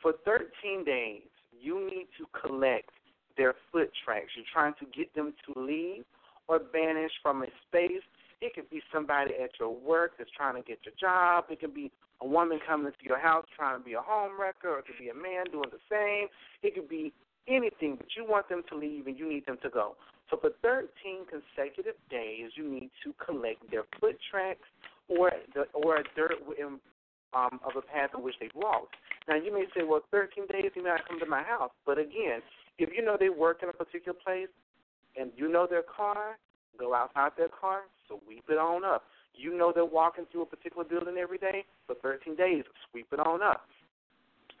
for 0.00 0.14
13 0.24 0.84
days, 0.84 1.22
you 1.60 1.86
need 1.86 2.06
to 2.18 2.26
collect 2.40 2.90
their 3.36 3.54
foot 3.72 3.90
tracks. 4.04 4.28
You're 4.36 4.46
trying 4.52 4.74
to 4.80 4.86
get 4.96 5.14
them 5.14 5.34
to 5.46 5.60
leave 5.60 6.04
or 6.48 6.58
banished 6.58 7.16
from 7.22 7.42
a 7.42 7.46
space. 7.68 8.04
It 8.40 8.54
could 8.54 8.68
be 8.68 8.82
somebody 8.92 9.32
at 9.42 9.50
your 9.58 9.74
work 9.74 10.12
that's 10.18 10.30
trying 10.36 10.56
to 10.56 10.62
get 10.62 10.78
your 10.84 10.94
job. 11.00 11.46
It 11.50 11.60
could 11.60 11.74
be 11.74 11.90
a 12.20 12.26
woman 12.26 12.58
coming 12.66 12.86
into 12.86 12.98
your 13.02 13.18
house 13.18 13.46
trying 13.56 13.78
to 13.78 13.84
be 13.84 13.94
a 13.94 14.00
home 14.00 14.32
wrecker, 14.38 14.68
or 14.68 14.78
it 14.80 14.86
could 14.86 14.98
be 14.98 15.08
a 15.08 15.14
man 15.14 15.44
doing 15.50 15.70
the 15.70 15.80
same. 15.90 16.28
It 16.62 16.74
could 16.74 16.88
be 16.88 17.12
anything, 17.48 17.96
but 17.96 18.08
you 18.16 18.26
want 18.28 18.48
them 18.48 18.62
to 18.68 18.76
leave 18.76 19.06
and 19.06 19.18
you 19.18 19.28
need 19.28 19.46
them 19.46 19.58
to 19.62 19.70
go. 19.70 19.96
So 20.30 20.36
for 20.36 20.50
13 20.62 20.88
consecutive 21.30 21.94
days, 22.10 22.50
you 22.56 22.68
need 22.68 22.90
to 23.04 23.14
collect 23.24 23.70
their 23.70 23.84
foot 24.00 24.18
tracks 24.30 24.68
or 25.08 25.30
the 25.54 25.64
or 25.72 25.98
a 25.98 26.04
dirt 26.16 26.34
in, 26.58 26.80
um, 27.34 27.60
of 27.64 27.76
a 27.76 27.82
path 27.82 28.10
in 28.16 28.22
which 28.22 28.34
they've 28.40 28.50
walked. 28.54 28.96
Now 29.28 29.36
you 29.36 29.52
may 29.52 29.66
say, 29.74 29.84
well, 29.84 30.02
13 30.10 30.46
days, 30.50 30.72
you 30.74 30.82
may 30.82 30.90
not 30.90 31.08
come 31.08 31.20
to 31.20 31.26
my 31.26 31.42
house. 31.42 31.70
But 31.84 31.98
again, 31.98 32.42
if 32.78 32.90
you 32.94 33.04
know 33.04 33.16
they 33.18 33.28
work 33.28 33.62
in 33.62 33.68
a 33.68 33.72
particular 33.72 34.18
place, 34.18 34.48
and 35.18 35.30
you 35.36 35.50
know 35.50 35.66
their 35.68 35.82
car, 35.82 36.38
go 36.78 36.94
outside 36.94 37.32
their 37.36 37.48
car, 37.48 37.82
sweep 38.08 38.44
it 38.48 38.58
on 38.58 38.84
up. 38.84 39.04
You 39.34 39.56
know 39.56 39.72
they're 39.74 39.84
walking 39.84 40.24
through 40.30 40.42
a 40.42 40.46
particular 40.46 40.84
building 40.84 41.16
every 41.18 41.38
day 41.38 41.64
for 41.86 41.94
13 42.02 42.36
days, 42.36 42.64
sweep 42.90 43.06
it 43.12 43.20
on 43.20 43.42
up. 43.42 43.66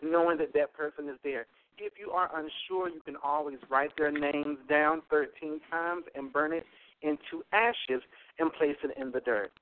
Knowing 0.02 0.38
that 0.38 0.52
that 0.52 0.74
person 0.74 1.08
is 1.08 1.16
there. 1.24 1.46
If 1.78 1.94
you 1.98 2.10
are 2.10 2.30
unsure, 2.34 2.88
you 2.88 3.00
can 3.04 3.16
always 3.22 3.58
write 3.70 3.90
their 3.96 4.10
names 4.10 4.58
down 4.68 5.02
13 5.10 5.60
times 5.70 6.04
and 6.14 6.32
burn 6.32 6.52
it 6.52 6.64
into 7.02 7.44
ashes 7.52 8.02
and 8.38 8.52
place 8.52 8.76
it 8.82 8.96
in 9.00 9.10
the 9.10 9.20
dirt. 9.20 9.52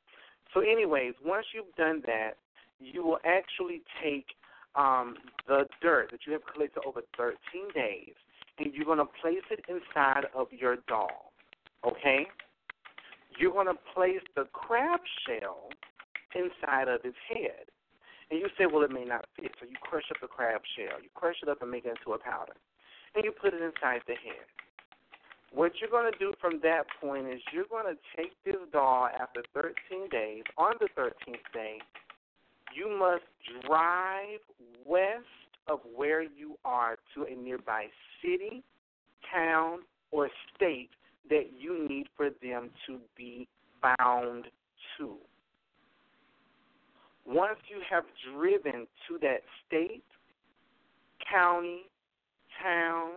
So, 0.52 0.60
anyways, 0.60 1.14
once 1.24 1.46
you've 1.52 1.74
done 1.76 2.02
that, 2.06 2.34
you 2.78 3.04
will 3.04 3.18
actually 3.24 3.82
take 4.02 4.26
um, 4.76 5.16
the 5.46 5.66
dirt 5.80 6.10
that 6.10 6.20
you 6.26 6.32
have 6.32 6.42
collected 6.52 6.82
over 6.86 7.02
13 7.16 7.36
days 7.74 8.14
and 8.58 8.72
you're 8.72 8.84
going 8.84 8.98
to 8.98 9.08
place 9.20 9.44
it 9.50 9.64
inside 9.68 10.26
of 10.34 10.48
your 10.52 10.76
doll. 10.88 11.32
Okay? 11.86 12.26
You're 13.38 13.52
going 13.52 13.66
to 13.66 13.78
place 13.94 14.22
the 14.36 14.44
crab 14.52 15.00
shell 15.26 15.68
inside 16.34 16.88
of 16.88 17.00
its 17.04 17.16
head. 17.28 17.66
And 18.30 18.40
you 18.40 18.48
say, 18.56 18.66
well, 18.66 18.82
it 18.82 18.90
may 18.90 19.04
not 19.04 19.26
fit. 19.36 19.52
So 19.60 19.66
you 19.66 19.76
crush 19.82 20.04
up 20.10 20.20
the 20.20 20.28
crab 20.28 20.62
shell. 20.76 20.98
You 21.02 21.08
crush 21.14 21.36
it 21.42 21.48
up 21.48 21.62
and 21.62 21.70
make 21.70 21.84
it 21.84 21.96
into 21.98 22.14
a 22.14 22.18
powder. 22.18 22.54
And 23.14 23.24
you 23.24 23.32
put 23.32 23.54
it 23.54 23.62
inside 23.62 24.00
the 24.06 24.14
head. 24.14 24.46
What 25.52 25.72
you're 25.80 25.90
going 25.90 26.10
to 26.10 26.18
do 26.18 26.32
from 26.40 26.58
that 26.62 26.82
point 27.00 27.28
is 27.28 27.40
you're 27.52 27.70
going 27.70 27.86
to 27.86 27.98
take 28.16 28.32
this 28.44 28.56
doll 28.72 29.06
after 29.06 29.42
13 29.54 30.08
days. 30.10 30.42
On 30.58 30.74
the 30.80 30.88
13th 30.98 31.46
day, 31.52 31.78
you 32.74 32.90
must 32.98 33.22
drive 33.64 34.40
west 34.84 35.43
of 35.68 35.80
where 35.94 36.22
you 36.22 36.56
are 36.64 36.96
to 37.14 37.24
a 37.24 37.34
nearby 37.34 37.86
city, 38.22 38.62
town, 39.32 39.80
or 40.10 40.28
state 40.54 40.90
that 41.30 41.50
you 41.58 41.88
need 41.88 42.06
for 42.16 42.30
them 42.42 42.70
to 42.86 42.98
be 43.16 43.48
bound 43.82 44.44
to. 44.98 45.16
Once 47.26 47.58
you 47.68 47.80
have 47.88 48.04
driven 48.34 48.86
to 49.08 49.18
that 49.20 49.40
state, 49.66 50.04
county, 51.30 51.82
town, 52.62 53.12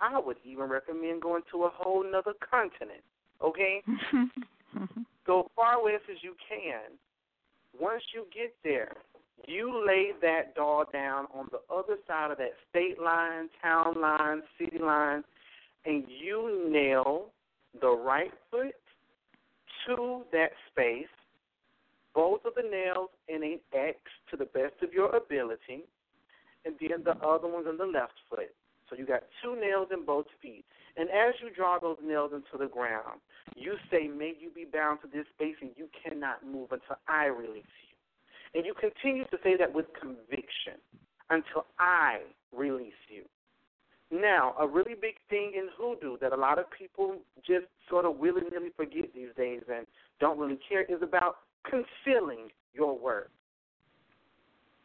I 0.00 0.18
would 0.18 0.36
even 0.44 0.64
recommend 0.66 1.22
going 1.22 1.42
to 1.52 1.64
a 1.64 1.70
whole 1.72 2.04
nother 2.04 2.34
continent. 2.38 3.02
Okay? 3.42 3.82
Go 5.26 5.50
far 5.56 5.82
west 5.82 6.04
as 6.10 6.18
you 6.22 6.34
can. 6.48 6.96
Once 7.78 8.02
you 8.14 8.26
get 8.32 8.54
there, 8.62 8.94
you 9.46 9.84
lay 9.86 10.12
that 10.22 10.54
doll 10.54 10.84
down 10.92 11.26
on 11.34 11.48
the 11.50 11.60
other 11.74 11.96
side 12.06 12.30
of 12.30 12.38
that 12.38 12.52
state 12.70 13.00
line, 13.00 13.48
town 13.62 13.94
line, 14.00 14.42
city 14.58 14.78
line, 14.78 15.22
and 15.84 16.04
you 16.08 16.68
nail 16.70 17.26
the 17.80 17.90
right 17.90 18.32
foot 18.50 18.74
to 19.86 20.22
that 20.32 20.50
space, 20.70 21.06
both 22.14 22.44
of 22.44 22.54
the 22.54 22.62
nails 22.62 23.10
in 23.28 23.42
an 23.42 23.60
X 23.74 23.98
to 24.30 24.36
the 24.36 24.46
best 24.46 24.74
of 24.82 24.92
your 24.92 25.14
ability, 25.14 25.84
and 26.64 26.74
then 26.80 27.04
the 27.04 27.16
other 27.26 27.48
one's 27.48 27.66
on 27.66 27.76
the 27.76 27.84
left 27.84 28.14
foot. 28.30 28.54
So 28.88 28.96
you 28.96 29.06
got 29.06 29.22
two 29.42 29.56
nails 29.60 29.88
in 29.92 30.04
both 30.04 30.26
feet. 30.40 30.64
And 30.96 31.08
as 31.10 31.34
you 31.42 31.50
draw 31.54 31.78
those 31.78 31.96
nails 32.04 32.32
into 32.32 32.62
the 32.62 32.70
ground, 32.70 33.20
you 33.56 33.74
say, 33.90 34.06
May 34.06 34.34
you 34.38 34.50
be 34.54 34.64
bound 34.64 35.00
to 35.02 35.08
this 35.08 35.26
space 35.34 35.56
and 35.60 35.70
you 35.76 35.88
cannot 36.02 36.46
move 36.46 36.70
until 36.70 36.96
I 37.08 37.26
release 37.26 37.64
you. 37.88 37.93
And 38.54 38.64
you 38.64 38.74
continue 38.74 39.24
to 39.24 39.38
say 39.42 39.56
that 39.56 39.72
with 39.72 39.86
conviction 40.00 40.78
until 41.30 41.66
I 41.78 42.20
release 42.52 42.92
you. 43.08 43.24
Now, 44.10 44.54
a 44.60 44.66
really 44.66 44.94
big 44.94 45.16
thing 45.28 45.52
in 45.56 45.68
hoodoo 45.76 46.18
that 46.20 46.32
a 46.32 46.36
lot 46.36 46.58
of 46.58 46.66
people 46.70 47.16
just 47.44 47.66
sort 47.88 48.04
of 48.04 48.16
willy 48.16 48.42
nilly 48.52 48.70
forget 48.76 49.12
these 49.14 49.34
days 49.36 49.62
and 49.72 49.86
don't 50.20 50.38
really 50.38 50.58
care 50.68 50.82
is 50.82 51.02
about 51.02 51.38
concealing 51.68 52.50
your 52.72 52.96
work. 52.96 53.30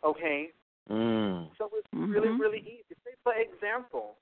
Okay? 0.04 0.52
Mm. 0.90 1.50
So 1.58 1.70
it's 1.74 1.88
Mhm. 1.94 2.14
really, 2.14 2.30
really 2.30 2.60
easy. 2.60 2.96
Say, 3.06 3.14
for 3.24 3.34
example, 3.36 4.18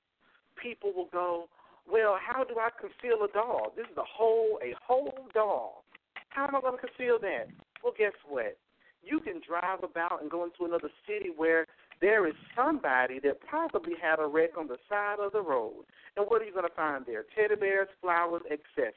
people 0.55 0.91
will 0.91 1.05
go, 1.05 1.47
Well, 1.89 2.17
how 2.17 2.43
do 2.43 2.59
I 2.59 2.69
conceal 2.71 3.23
a 3.23 3.29
doll? 3.29 3.71
This 3.77 3.87
is 3.87 3.95
a 3.95 4.03
whole 4.03 4.59
a 4.61 4.73
whole 4.73 5.29
doll. 5.33 5.85
How 6.27 6.45
am 6.45 6.55
I 6.57 6.59
gonna 6.59 6.77
conceal 6.77 7.17
that? 7.19 7.47
Well 7.81 7.93
guess 7.97 8.11
what? 8.27 8.57
You 9.03 9.19
can 9.19 9.41
drive 9.47 9.83
about 9.83 10.21
and 10.21 10.29
go 10.29 10.43
into 10.43 10.65
another 10.65 10.89
city 11.07 11.31
where 11.35 11.65
there 12.01 12.27
is 12.27 12.33
somebody 12.55 13.19
that 13.23 13.39
probably 13.41 13.93
had 14.01 14.19
a 14.19 14.27
wreck 14.27 14.57
on 14.57 14.67
the 14.67 14.77
side 14.89 15.19
of 15.19 15.31
the 15.31 15.41
road. 15.41 15.85
And 16.15 16.25
what 16.27 16.41
are 16.41 16.45
you 16.45 16.53
gonna 16.53 16.67
find 16.75 17.05
there? 17.05 17.25
Teddy 17.35 17.55
bears, 17.55 17.87
flowers, 18.01 18.43
etc. 18.51 18.91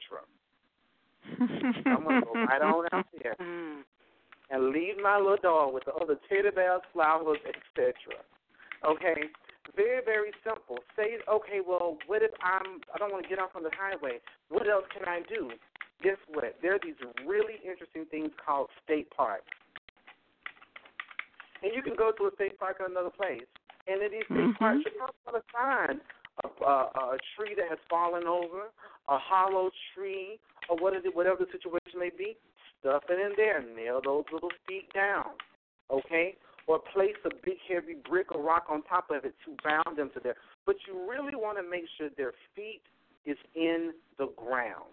I'm 1.85 2.03
gonna 2.03 2.21
go 2.21 2.33
right 2.33 2.61
on 2.61 2.87
out 2.91 3.05
there 3.21 3.35
and 4.51 4.69
leave 4.69 4.97
my 5.01 5.17
little 5.17 5.37
dog 5.41 5.73
with 5.73 5.85
the 5.85 5.93
other 5.93 6.17
teddy 6.29 6.51
bears, 6.53 6.81
flowers, 6.93 7.39
etc. 7.47 7.93
Okay, 8.85 9.29
very 9.75 10.03
very 10.03 10.31
simple. 10.43 10.77
Say, 10.95 11.17
okay, 11.29 11.59
well, 11.65 11.97
what 12.07 12.21
if 12.21 12.31
I'm 12.43 12.81
I 12.93 12.97
don't 12.97 13.11
want 13.11 13.23
to 13.23 13.29
get 13.29 13.39
off 13.39 13.55
on 13.55 13.63
the 13.63 13.71
highway? 13.77 14.19
What 14.49 14.67
else 14.69 14.85
can 14.93 15.07
I 15.07 15.21
do? 15.27 15.51
Guess 16.03 16.17
what? 16.33 16.57
There 16.61 16.75
are 16.75 16.79
these 16.83 16.97
really 17.25 17.61
interesting 17.63 18.05
things 18.09 18.31
called 18.43 18.67
state 18.83 19.09
parks, 19.11 19.53
and 21.63 21.71
you 21.75 21.81
can 21.81 21.95
go 21.95 22.11
to 22.11 22.25
a 22.25 22.31
state 22.35 22.57
park 22.59 22.77
or 22.79 22.87
another 22.87 23.09
place, 23.09 23.47
and 23.87 24.01
in 24.01 24.11
these 24.11 24.25
state 24.25 24.37
Mhm. 24.37 24.57
parks 24.57 24.83
you're 24.85 24.95
probably 24.95 25.21
going 25.25 25.41
to 25.41 25.47
find 25.51 26.01
a, 26.43 26.47
a, 26.63 27.15
a 27.15 27.17
tree 27.35 27.55
that 27.55 27.69
has 27.69 27.79
fallen 27.89 28.27
over, 28.27 28.71
a 29.09 29.17
hollow 29.17 29.69
tree, 29.93 30.39
or 30.69 30.77
what 30.77 30.95
is 30.95 31.03
it, 31.05 31.15
whatever 31.15 31.43
the 31.43 31.51
situation 31.51 31.99
may 31.99 32.09
be. 32.09 32.37
Stuff 32.79 33.03
it 33.09 33.19
in 33.19 33.33
there. 33.37 33.59
And 33.59 33.75
nail 33.75 34.01
those 34.03 34.25
little 34.31 34.51
feet 34.67 34.91
down. 34.93 35.25
Okay? 35.91 36.35
Or 36.67 36.79
place 36.79 37.15
a 37.25 37.29
big 37.43 37.57
heavy 37.67 37.95
brick 38.07 38.33
or 38.33 38.41
rock 38.41 38.65
on 38.69 38.83
top 38.83 39.09
of 39.11 39.25
it 39.25 39.35
to 39.45 39.55
bound 39.63 39.97
them 39.97 40.09
to 40.13 40.19
there. 40.19 40.35
But 40.65 40.75
you 40.87 41.09
really 41.09 41.35
want 41.35 41.57
to 41.57 41.63
make 41.63 41.83
sure 41.97 42.09
their 42.17 42.33
feet 42.55 42.81
is 43.25 43.37
in 43.55 43.93
the 44.17 44.27
ground. 44.37 44.89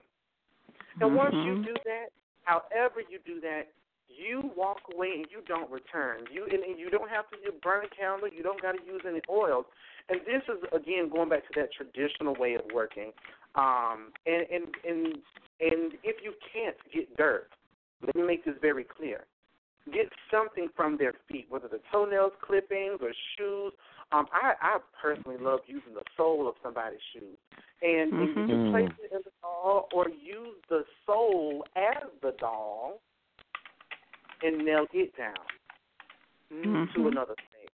And 1.01 1.15
once 1.15 1.35
you 1.45 1.55
Mhm. 1.55 1.65
do 1.65 1.75
that, 1.85 2.09
however 2.45 3.01
you 3.09 3.21
do 3.25 3.41
that, 3.41 3.69
you 4.09 4.51
walk 4.57 4.79
away 4.95 5.13
and 5.15 5.27
you 5.31 5.41
don't 5.47 5.71
return. 5.71 6.25
You 6.33 6.45
and, 6.45 6.63
and 6.63 6.79
you 6.79 6.91
don't 6.91 7.11
have 7.11 7.29
to 7.31 7.37
burn 7.63 7.85
a 7.85 7.95
candle. 7.95 8.29
You 8.29 8.43
don't 8.43 8.61
got 8.61 8.73
to 8.73 8.79
use 8.87 9.03
any 9.07 9.21
oils. 9.31 9.67
And 10.09 10.21
this 10.21 10.43
is 10.49 10.63
again 10.73 11.11
going 11.11 11.29
back 11.29 11.47
to 11.49 11.61
that 11.61 11.71
traditional 11.73 12.35
way 12.35 12.55
of 12.55 12.63
working. 12.73 13.13
Um, 13.55 14.13
and 14.27 14.47
and 14.51 14.65
and 14.87 15.07
and 15.61 15.93
if 16.03 16.17
you 16.23 16.33
can't 16.53 16.77
get 16.93 17.17
dirt, 17.17 17.49
let 18.05 18.15
me 18.15 18.23
make 18.23 18.45
this 18.45 18.55
very 18.61 18.85
clear. 18.85 19.25
Get 19.93 20.11
something 20.31 20.69
from 20.77 20.99
their 20.99 21.15
feet, 21.31 21.47
whether 21.49 21.69
the 21.69 21.81
toenails, 21.91 22.33
clippings, 22.43 22.99
or 23.01 23.13
shoes. 23.37 23.73
Um, 24.13 24.27
I, 24.33 24.55
I 24.61 24.79
personally 25.01 25.37
love 25.39 25.61
using 25.67 25.95
the 25.95 26.03
sole 26.17 26.49
of 26.49 26.55
somebody's 26.63 26.99
shoes, 27.13 27.37
and, 27.83 28.13
and 28.13 28.29
you 28.29 28.35
can 28.35 28.71
place 28.73 28.91
it 29.03 29.15
in 29.15 29.21
the 29.25 29.31
doll 29.43 29.89
or 29.95 30.09
use 30.09 30.57
the 30.71 30.85
sole 31.07 31.65
as 31.77 32.09
the 32.23 32.33
doll 32.39 33.01
and 34.43 34.65
nail 34.65 34.87
it 34.93 35.17
down 35.17 35.35
Mhm. 36.53 36.93
to 36.95 37.09
another 37.09 37.35
state. 37.35 37.71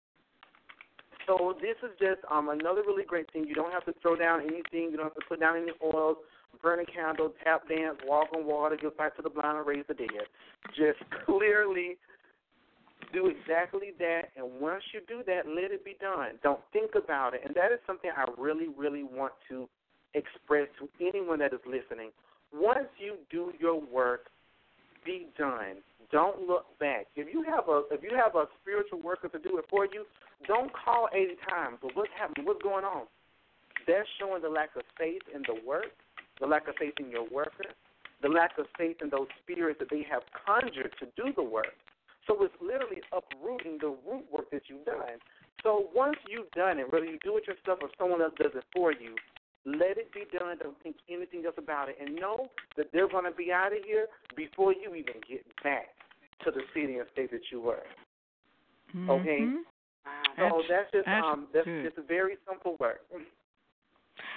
So 1.26 1.56
this 1.60 1.76
is 1.82 1.96
just 1.98 2.20
um, 2.30 2.48
another 2.48 2.82
really 2.82 3.04
great 3.04 3.30
thing. 3.30 3.46
You 3.46 3.54
don't 3.54 3.72
have 3.72 3.84
to 3.84 3.92
throw 4.02 4.16
down 4.16 4.40
anything. 4.40 4.90
You 4.90 4.96
don't 4.96 5.06
have 5.06 5.14
to 5.14 5.26
put 5.28 5.40
down 5.40 5.56
any 5.56 5.72
oils, 5.82 6.18
burn 6.60 6.80
a 6.80 6.86
candle, 6.86 7.32
tap 7.44 7.68
dance, 7.68 7.98
walk 8.04 8.28
on 8.34 8.44
water, 8.46 8.76
give 8.76 8.96
back 8.96 9.16
to 9.16 9.22
the 9.22 9.30
blind, 9.30 9.58
and 9.58 9.66
raise 9.66 9.84
the 9.86 9.94
dead. 9.94 10.26
Just 10.74 10.98
clearly 11.26 11.96
do 13.12 13.26
exactly 13.26 13.92
that, 13.98 14.30
and 14.36 14.46
once 14.60 14.82
you 14.92 15.00
do 15.06 15.22
that, 15.26 15.46
let 15.46 15.70
it 15.70 15.84
be 15.84 15.96
done. 16.00 16.38
Don't 16.42 16.60
think 16.72 16.92
about 16.94 17.34
it. 17.34 17.42
And 17.44 17.54
that 17.54 17.72
is 17.72 17.78
something 17.86 18.10
I 18.16 18.24
really, 18.40 18.68
really 18.76 19.02
want 19.02 19.32
to 19.48 19.68
express 20.14 20.68
to 20.78 20.88
anyone 21.00 21.38
that 21.40 21.52
is 21.52 21.60
listening. 21.66 22.10
Once 22.52 22.88
you 22.98 23.16
do 23.30 23.52
your 23.58 23.80
work, 23.80 24.26
be 25.04 25.26
done. 25.38 25.82
Don't 26.10 26.46
look 26.46 26.66
back. 26.78 27.06
If 27.16 27.32
you 27.32 27.42
have 27.42 27.68
a 27.68 27.82
if 27.90 28.02
you 28.02 28.10
have 28.16 28.34
a 28.34 28.46
spiritual 28.60 29.00
worker 29.00 29.28
to 29.28 29.38
do 29.38 29.58
it 29.58 29.64
for 29.70 29.86
you, 29.86 30.04
don't 30.46 30.70
call 30.72 31.08
eighty 31.14 31.36
times. 31.48 31.78
Well, 31.82 31.92
what's 31.94 32.12
happening? 32.18 32.46
What's 32.46 32.62
going 32.62 32.84
on? 32.84 33.04
That's 33.86 34.08
showing 34.20 34.42
the 34.42 34.48
lack 34.48 34.76
of 34.76 34.82
faith 34.98 35.22
in 35.34 35.42
the 35.42 35.56
work, 35.66 35.96
the 36.40 36.46
lack 36.46 36.68
of 36.68 36.74
faith 36.78 36.94
in 37.00 37.10
your 37.10 37.28
worker, 37.28 37.72
the 38.22 38.28
lack 38.28 38.58
of 38.58 38.66
faith 38.78 38.96
in 39.02 39.10
those 39.10 39.26
spirits 39.42 39.78
that 39.80 39.90
they 39.90 40.06
have 40.10 40.22
conjured 40.46 40.92
to 41.00 41.06
do 41.16 41.32
the 41.34 41.42
work. 41.42 41.74
So 42.26 42.36
it's 42.44 42.54
literally 42.60 43.02
uprooting 43.10 43.78
the 43.80 43.96
root 44.06 44.24
work 44.30 44.50
that 44.52 44.62
you've 44.68 44.84
done. 44.84 45.18
So 45.62 45.88
once 45.94 46.16
you've 46.28 46.50
done 46.52 46.78
it, 46.78 46.92
whether 46.92 47.04
you 47.04 47.18
do 47.24 47.36
it 47.38 47.46
yourself 47.46 47.78
or 47.82 47.88
someone 47.98 48.22
else 48.22 48.34
does 48.38 48.52
it 48.54 48.64
for 48.72 48.92
you, 48.92 49.14
let 49.64 49.96
it 49.98 50.12
be 50.12 50.24
done. 50.36 50.56
Don't 50.62 50.80
think 50.82 50.96
anything 51.08 51.44
else 51.46 51.54
about 51.58 51.88
it. 51.88 51.96
And 52.00 52.14
know 52.16 52.48
that 52.76 52.86
they're 52.92 53.08
going 53.08 53.24
to 53.24 53.30
be 53.36 53.52
out 53.52 53.72
of 53.72 53.78
here 53.84 54.06
before 54.36 54.72
you 54.72 54.94
even 54.94 55.14
get 55.28 55.44
back 55.62 55.88
to 56.44 56.50
the 56.50 56.62
city 56.74 56.98
and 56.98 57.06
state 57.12 57.30
that 57.30 57.42
you 57.50 57.60
were. 57.60 57.82
Okay. 59.08 59.40
Mhm. 59.40 59.62
Wow. 60.04 60.22
So 60.36 60.42
That's- 60.42 60.68
that's 60.68 60.92
just 60.92 61.06
that's 61.06 61.24
um 61.24 61.48
that's 61.52 61.64
good. 61.64 61.84
just 61.84 61.98
a 61.98 62.02
very 62.02 62.36
simple 62.48 62.76
work. 62.78 63.00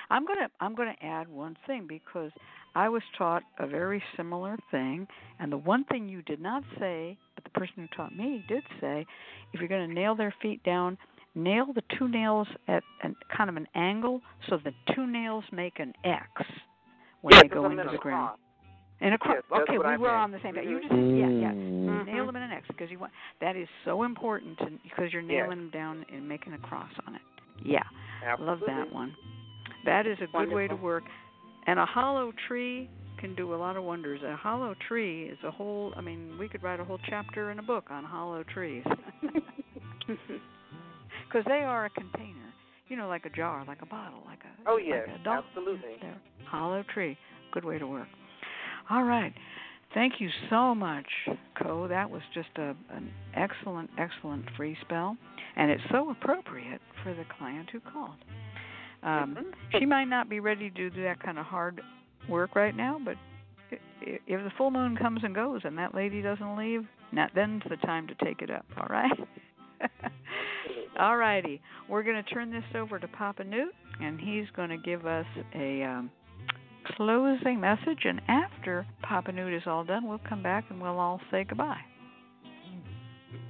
I'm 0.09 0.25
gonna 0.25 0.49
I'm 0.59 0.75
gonna 0.75 0.95
add 1.01 1.27
one 1.27 1.57
thing 1.67 1.87
because 1.87 2.31
I 2.75 2.87
was 2.89 3.01
taught 3.17 3.43
a 3.59 3.67
very 3.67 4.01
similar 4.15 4.57
thing, 4.69 5.07
and 5.39 5.51
the 5.51 5.57
one 5.57 5.83
thing 5.85 6.07
you 6.07 6.21
did 6.21 6.39
not 6.39 6.63
say, 6.79 7.17
but 7.33 7.43
the 7.43 7.49
person 7.49 7.73
who 7.77 7.87
taught 7.87 8.15
me 8.15 8.45
did 8.47 8.63
say, 8.79 9.05
if 9.53 9.59
you're 9.59 9.69
gonna 9.69 9.87
nail 9.87 10.13
their 10.15 10.33
feet 10.41 10.61
down, 10.63 10.97
nail 11.35 11.67
the 11.73 11.83
two 11.97 12.07
nails 12.07 12.47
at 12.67 12.83
an, 13.03 13.15
kind 13.35 13.49
of 13.49 13.57
an 13.57 13.67
angle 13.75 14.21
so 14.49 14.57
the 14.63 14.71
two 14.95 15.05
nails 15.05 15.43
make 15.51 15.79
an 15.79 15.93
X 16.03 16.29
when 17.21 17.33
yeah, 17.35 17.41
they 17.43 17.47
go 17.49 17.65
into 17.69 17.81
in 17.81 17.91
the 17.91 17.97
ground. 17.97 18.29
cross. 18.29 18.39
And 19.01 19.13
a 19.13 19.17
cross. 19.17 19.37
Yes, 19.51 19.61
okay, 19.67 19.77
we 19.77 19.83
I 19.83 19.97
were 19.97 20.09
on 20.09 20.31
the 20.31 20.39
same 20.41 20.55
page. 20.55 20.67
You 20.69 20.79
just 20.79 20.93
yeah, 20.93 21.27
yeah. 21.27 21.51
Mm. 21.51 22.05
Nail 22.05 22.25
them 22.25 22.37
in 22.37 22.43
an 22.43 22.51
X 22.51 22.65
because 22.67 22.89
you 22.89 22.97
want 22.97 23.11
that 23.41 23.55
is 23.57 23.67
so 23.83 24.03
important 24.03 24.57
to, 24.59 24.67
because 24.83 25.11
you're 25.11 25.21
Yes. 25.21 25.43
nailing 25.43 25.57
them 25.57 25.69
down 25.71 26.05
and 26.13 26.27
making 26.27 26.53
a 26.53 26.57
cross 26.59 26.89
on 27.05 27.15
it. 27.15 27.21
Yeah, 27.63 27.79
Absolutely. 28.25 28.45
love 28.45 28.59
that 28.67 28.93
one. 28.93 29.13
That 29.85 30.07
is 30.07 30.17
a 30.21 30.27
good 30.27 30.51
way 30.51 30.67
to 30.67 30.75
work. 30.75 31.03
And 31.67 31.79
a 31.79 31.85
hollow 31.85 32.31
tree 32.47 32.89
can 33.19 33.35
do 33.35 33.53
a 33.53 33.57
lot 33.57 33.75
of 33.75 33.83
wonders. 33.83 34.21
A 34.23 34.35
hollow 34.35 34.75
tree 34.87 35.25
is 35.25 35.37
a 35.43 35.51
whole. 35.51 35.93
I 35.97 36.01
mean, 36.01 36.37
we 36.39 36.47
could 36.47 36.63
write 36.63 36.79
a 36.79 36.85
whole 36.85 36.99
chapter 37.09 37.51
in 37.51 37.59
a 37.59 37.63
book 37.63 37.85
on 37.89 38.03
hollow 38.03 38.43
trees 38.43 38.83
because 41.35 41.45
they 41.49 41.63
are 41.63 41.85
a 41.85 41.89
container. 41.89 42.53
You 42.87 42.97
know, 42.97 43.07
like 43.07 43.25
a 43.25 43.29
jar, 43.29 43.63
like 43.67 43.81
a 43.81 43.85
bottle, 43.85 44.19
like 44.25 44.39
a. 44.43 44.69
Oh 44.69 44.75
like 44.75 44.83
yes, 44.85 45.07
a 45.19 45.23
doll. 45.23 45.43
absolutely. 45.47 45.95
They're 46.01 46.17
hollow 46.45 46.83
tree. 46.93 47.17
Good 47.51 47.65
way 47.65 47.77
to 47.79 47.87
work. 47.87 48.07
All 48.89 49.03
right. 49.03 49.33
Thank 49.93 50.19
you 50.19 50.29
so 50.49 50.75
much, 50.75 51.05
Co. 51.61 51.87
That 51.87 52.09
was 52.09 52.21
just 52.33 52.49
a, 52.57 52.75
an 52.93 53.09
excellent, 53.35 53.89
excellent 53.97 54.45
free 54.55 54.77
spell, 54.81 55.17
and 55.55 55.71
it's 55.71 55.81
so 55.91 56.11
appropriate 56.11 56.81
for 57.03 57.13
the 57.13 57.23
client 57.37 57.69
who 57.71 57.79
called. 57.79 58.15
Um, 59.03 59.35
Mhm. 59.35 59.53
she 59.79 59.85
might 59.85 60.05
not 60.05 60.29
be 60.29 60.39
ready 60.39 60.69
to 60.69 60.89
do 60.89 61.03
that 61.03 61.21
kind 61.23 61.39
of 61.39 61.45
hard 61.45 61.81
work 62.29 62.55
right 62.55 62.75
now, 62.75 62.99
but 63.03 63.15
if 64.01 64.43
the 64.43 64.51
full 64.57 64.69
moon 64.71 64.95
comes 64.95 65.21
and 65.23 65.33
goes 65.33 65.61
and 65.63 65.77
that 65.77 65.95
lady 65.95 66.21
doesn't 66.21 66.55
leave, 66.57 66.85
now 67.11 67.27
then's 67.33 67.63
the 67.69 67.77
time 67.77 68.07
to 68.07 68.15
take 68.23 68.41
it 68.41 68.49
up. 68.51 68.65
All 68.77 68.87
right. 68.89 69.11
All 70.99 71.17
righty. 71.17 71.61
We're 71.89 72.03
going 72.03 72.21
to 72.21 72.33
turn 72.33 72.51
this 72.51 72.63
over 72.75 72.99
to 72.99 73.07
Papa 73.07 73.43
Newt, 73.43 73.73
and 74.01 74.19
he's 74.19 74.45
going 74.55 74.69
to 74.69 74.77
give 74.77 75.05
us 75.05 75.25
a 75.53 75.83
um, 75.83 76.11
closing 76.95 77.59
message. 77.59 78.03
And 78.03 78.21
after 78.27 78.85
Papa 79.01 79.31
Newt 79.31 79.53
is 79.53 79.63
all 79.65 79.83
done, 79.83 80.07
we'll 80.07 80.21
come 80.27 80.43
back 80.43 80.65
and 80.69 80.81
we'll 80.81 80.99
all 80.99 81.19
say 81.31 81.43
goodbye. 81.43 81.81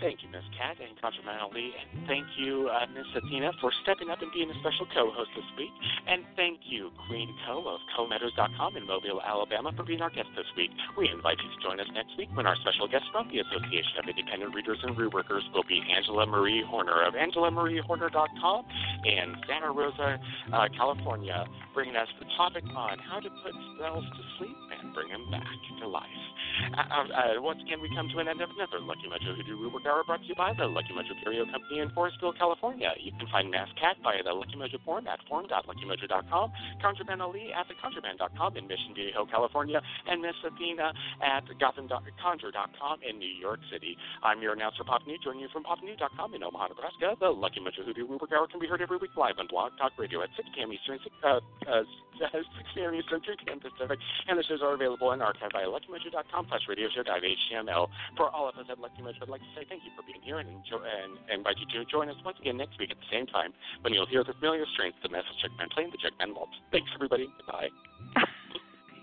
Thank 0.05 0.21
you, 0.21 0.29
Miss 0.29 0.45
Cat 0.53 0.77
and 0.77 0.93
ConjureMan 1.01 1.41
Ali, 1.41 1.73
and 1.73 2.05
thank 2.05 2.29
you, 2.37 2.69
uh, 2.69 2.85
Miss 2.93 3.09
Athena, 3.17 3.49
for 3.57 3.73
stepping 3.81 4.13
up 4.13 4.21
and 4.21 4.29
being 4.29 4.53
a 4.53 4.57
special 4.61 4.85
co-host 4.93 5.33
this 5.33 5.49
week. 5.57 5.73
And 6.05 6.21
thank 6.37 6.61
you, 6.69 6.93
Queen 7.09 7.33
Co 7.41 7.65
of 7.65 7.81
CoMeadows.com 7.97 8.77
in 8.77 8.85
Mobile, 8.85 9.17
Alabama, 9.25 9.73
for 9.73 9.81
being 9.81 10.05
our 10.05 10.13
guest 10.13 10.29
this 10.37 10.45
week. 10.53 10.69
We 10.93 11.09
invite 11.09 11.41
you 11.41 11.49
to 11.49 11.57
join 11.57 11.81
us 11.81 11.89
next 11.89 12.13
week 12.21 12.29
when 12.37 12.45
our 12.45 12.53
special 12.61 12.85
guest 12.85 13.09
from 13.09 13.33
the 13.33 13.41
Association 13.49 13.97
of 13.97 14.05
Independent 14.05 14.53
Readers 14.53 14.77
and 14.85 14.93
Rootworkers 14.93 15.41
will 15.57 15.65
be 15.65 15.81
Angela 15.89 16.29
Marie 16.29 16.61
Horner 16.61 17.01
of 17.01 17.17
AngelaMarieHorner.com 17.17 18.61
in 19.09 19.33
Santa 19.49 19.73
Rosa, 19.73 20.21
uh, 20.53 20.69
California, 20.77 21.49
bringing 21.73 21.97
us 21.97 22.13
the 22.21 22.29
topic 22.37 22.63
on 22.77 23.01
how 23.01 23.17
to 23.17 23.29
put 23.41 23.57
spells 23.73 24.05
to 24.05 24.21
sleep 24.37 24.53
and 24.85 24.93
bring 24.93 25.09
him 25.09 25.25
back 25.33 25.57
to 25.81 25.87
life. 25.89 26.21
Uh, 26.55 26.79
uh, 26.79 27.03
uh, 27.09 27.41
once 27.41 27.59
again, 27.65 27.81
we 27.81 27.89
come 27.91 28.07
to 28.13 28.19
an 28.21 28.29
end 28.29 28.39
of 28.39 28.49
another 28.55 28.79
Lucky 28.79 29.09
Mojo 29.11 29.35
Hoodoo 29.35 29.57
Rootwork 29.59 29.83
Hour 29.83 30.05
brought 30.05 30.21
to 30.21 30.27
you 30.29 30.35
by 30.35 30.53
the 30.53 30.63
Lucky 30.63 30.93
Mojo 30.95 31.11
Curio 31.19 31.43
Company 31.51 31.83
in 31.83 31.89
Forestville, 31.91 32.37
California. 32.37 32.93
You 33.01 33.11
can 33.17 33.27
find 33.27 33.51
Mass 33.51 33.67
Cat 33.75 33.97
via 34.03 34.23
the 34.23 34.31
Lucky 34.31 34.55
Mojo 34.55 34.79
forum 34.85 35.07
at 35.07 35.19
forum.luckymojo.com, 35.27 36.51
ConjureMan 36.79 37.19
Ali 37.19 37.51
at 37.51 37.67
theconjureman.com 37.67 38.57
in 38.57 38.67
Mission 38.67 38.95
Viejo, 38.95 39.25
California, 39.25 39.81
and 40.07 40.21
Miss 40.21 40.37
Athena 40.45 40.93
at 41.19 41.43
gothamconjure.com 41.59 42.95
in 43.03 43.19
New 43.19 43.35
York 43.35 43.59
City. 43.71 43.97
I'm 44.23 44.41
your 44.41 44.53
announcer, 44.53 44.83
Papa 44.85 45.03
Newt, 45.07 45.23
joining 45.23 45.41
you 45.41 45.49
from 45.51 45.63
papanewt.com 45.63 46.35
in 46.35 46.43
Omaha, 46.43 46.69
Nebraska. 46.69 47.19
The 47.19 47.29
Lucky 47.29 47.59
Mojo 47.59 47.83
Hoodoo 47.83 48.07
Rootwork 48.07 48.31
Hour 48.31 48.47
can 48.47 48.59
be 48.59 48.67
heard 48.67 48.81
every 48.81 48.97
week 48.97 49.11
live 49.17 49.35
on 49.39 49.47
Blog 49.47 49.73
Talk 49.77 49.91
Radio 49.97 50.23
at 50.23 50.29
6 50.37 50.47
p.m. 50.55 50.71
Eastern, 50.71 50.99
6, 51.03 51.15
uh, 51.23 51.39
uh, 51.67 51.83
6 52.19 52.31
p.m. 52.75 52.93
Eastern, 52.95 53.21
3 53.21 53.35
p.m. 53.45 53.59
Pacific, 53.59 53.99
and 54.27 54.39
the 54.39 54.43
shows 54.43 54.61
are 54.61 54.73
available 54.73 55.11
in 55.11 55.21
archive 55.21 55.49
via 55.51 55.65
luckymojo.com 55.67 56.45
slash 56.49 56.61
radio 56.67 56.87
show 56.95 57.03
dive 57.03 57.21
HTML. 57.23 57.87
For 58.17 58.29
all 58.29 58.47
of 58.49 58.55
us 58.55 58.65
at 58.69 58.79
Lucky 58.79 59.01
Mojo, 59.01 59.21
I'd 59.21 59.29
like 59.29 59.41
to 59.41 59.47
say 59.55 59.65
thank 59.67 59.83
you 59.83 59.91
for 59.95 60.03
being 60.03 60.21
here 60.23 60.39
and, 60.39 60.49
enjoy, 60.49 60.79
and 60.83 61.17
invite 61.31 61.55
you 61.59 61.67
to 61.79 61.85
join 61.89 62.09
us 62.09 62.15
once 62.23 62.37
again 62.39 62.57
next 62.57 62.79
week 62.79 62.91
at 62.91 62.97
the 62.97 63.09
same 63.11 63.25
time 63.27 63.53
when 63.81 63.93
you'll 63.93 64.07
hear 64.07 64.23
the 64.23 64.33
familiar 64.39 64.65
strength 64.73 64.97
of 65.03 65.11
the 65.11 65.15
Massive 65.15 65.35
Checkman 65.43 65.69
playing 65.71 65.91
the 65.91 65.97
Checkman 66.01 66.33
Waltz. 66.35 66.51
Thanks, 66.71 66.89
everybody. 66.95 67.27
Goodbye. 67.37 67.69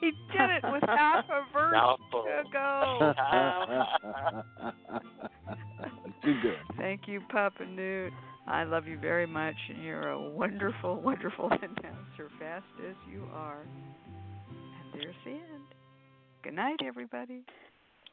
he 0.00 0.10
did 0.32 0.50
it 0.50 0.64
with 0.70 0.82
half 0.86 1.24
a 1.28 1.42
verse 1.52 1.72
Mouthful. 1.72 2.24
to 2.24 2.42
go. 2.52 3.12
Too 6.24 6.34
good. 6.42 6.58
Thank 6.76 7.08
you, 7.08 7.20
Papa 7.30 7.64
Newt. 7.66 8.12
I 8.46 8.64
love 8.64 8.86
you 8.86 8.98
very 8.98 9.26
much, 9.26 9.54
and 9.68 9.82
you're 9.82 10.10
a 10.10 10.20
wonderful, 10.20 11.00
wonderful 11.04 11.46
announcer, 11.46 12.30
fast 12.38 12.64
as 12.88 12.96
you 13.10 13.24
are. 13.32 13.62
And 14.50 15.00
there's 15.00 15.14
the 15.24 15.30
end. 15.30 15.64
Good 16.42 16.54
night, 16.54 16.80
everybody. 16.84 17.42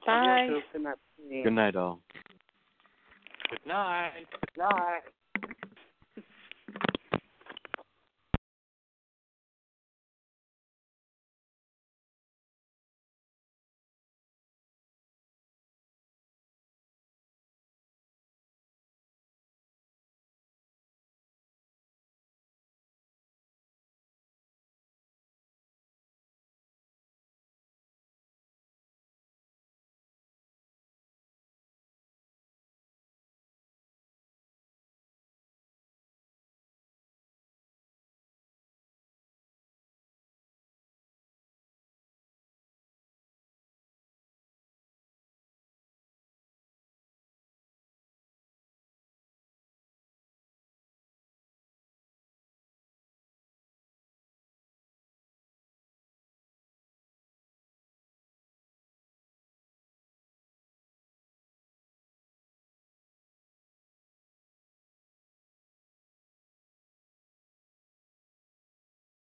Bye. 0.06 0.49
Good 0.72 0.84
night. 0.84 0.95
Good 1.43 1.53
night, 1.53 1.76
all. 1.76 1.99
Good 3.49 3.68
night. 3.68 4.11
Good 4.56 4.61
night. 4.61 5.01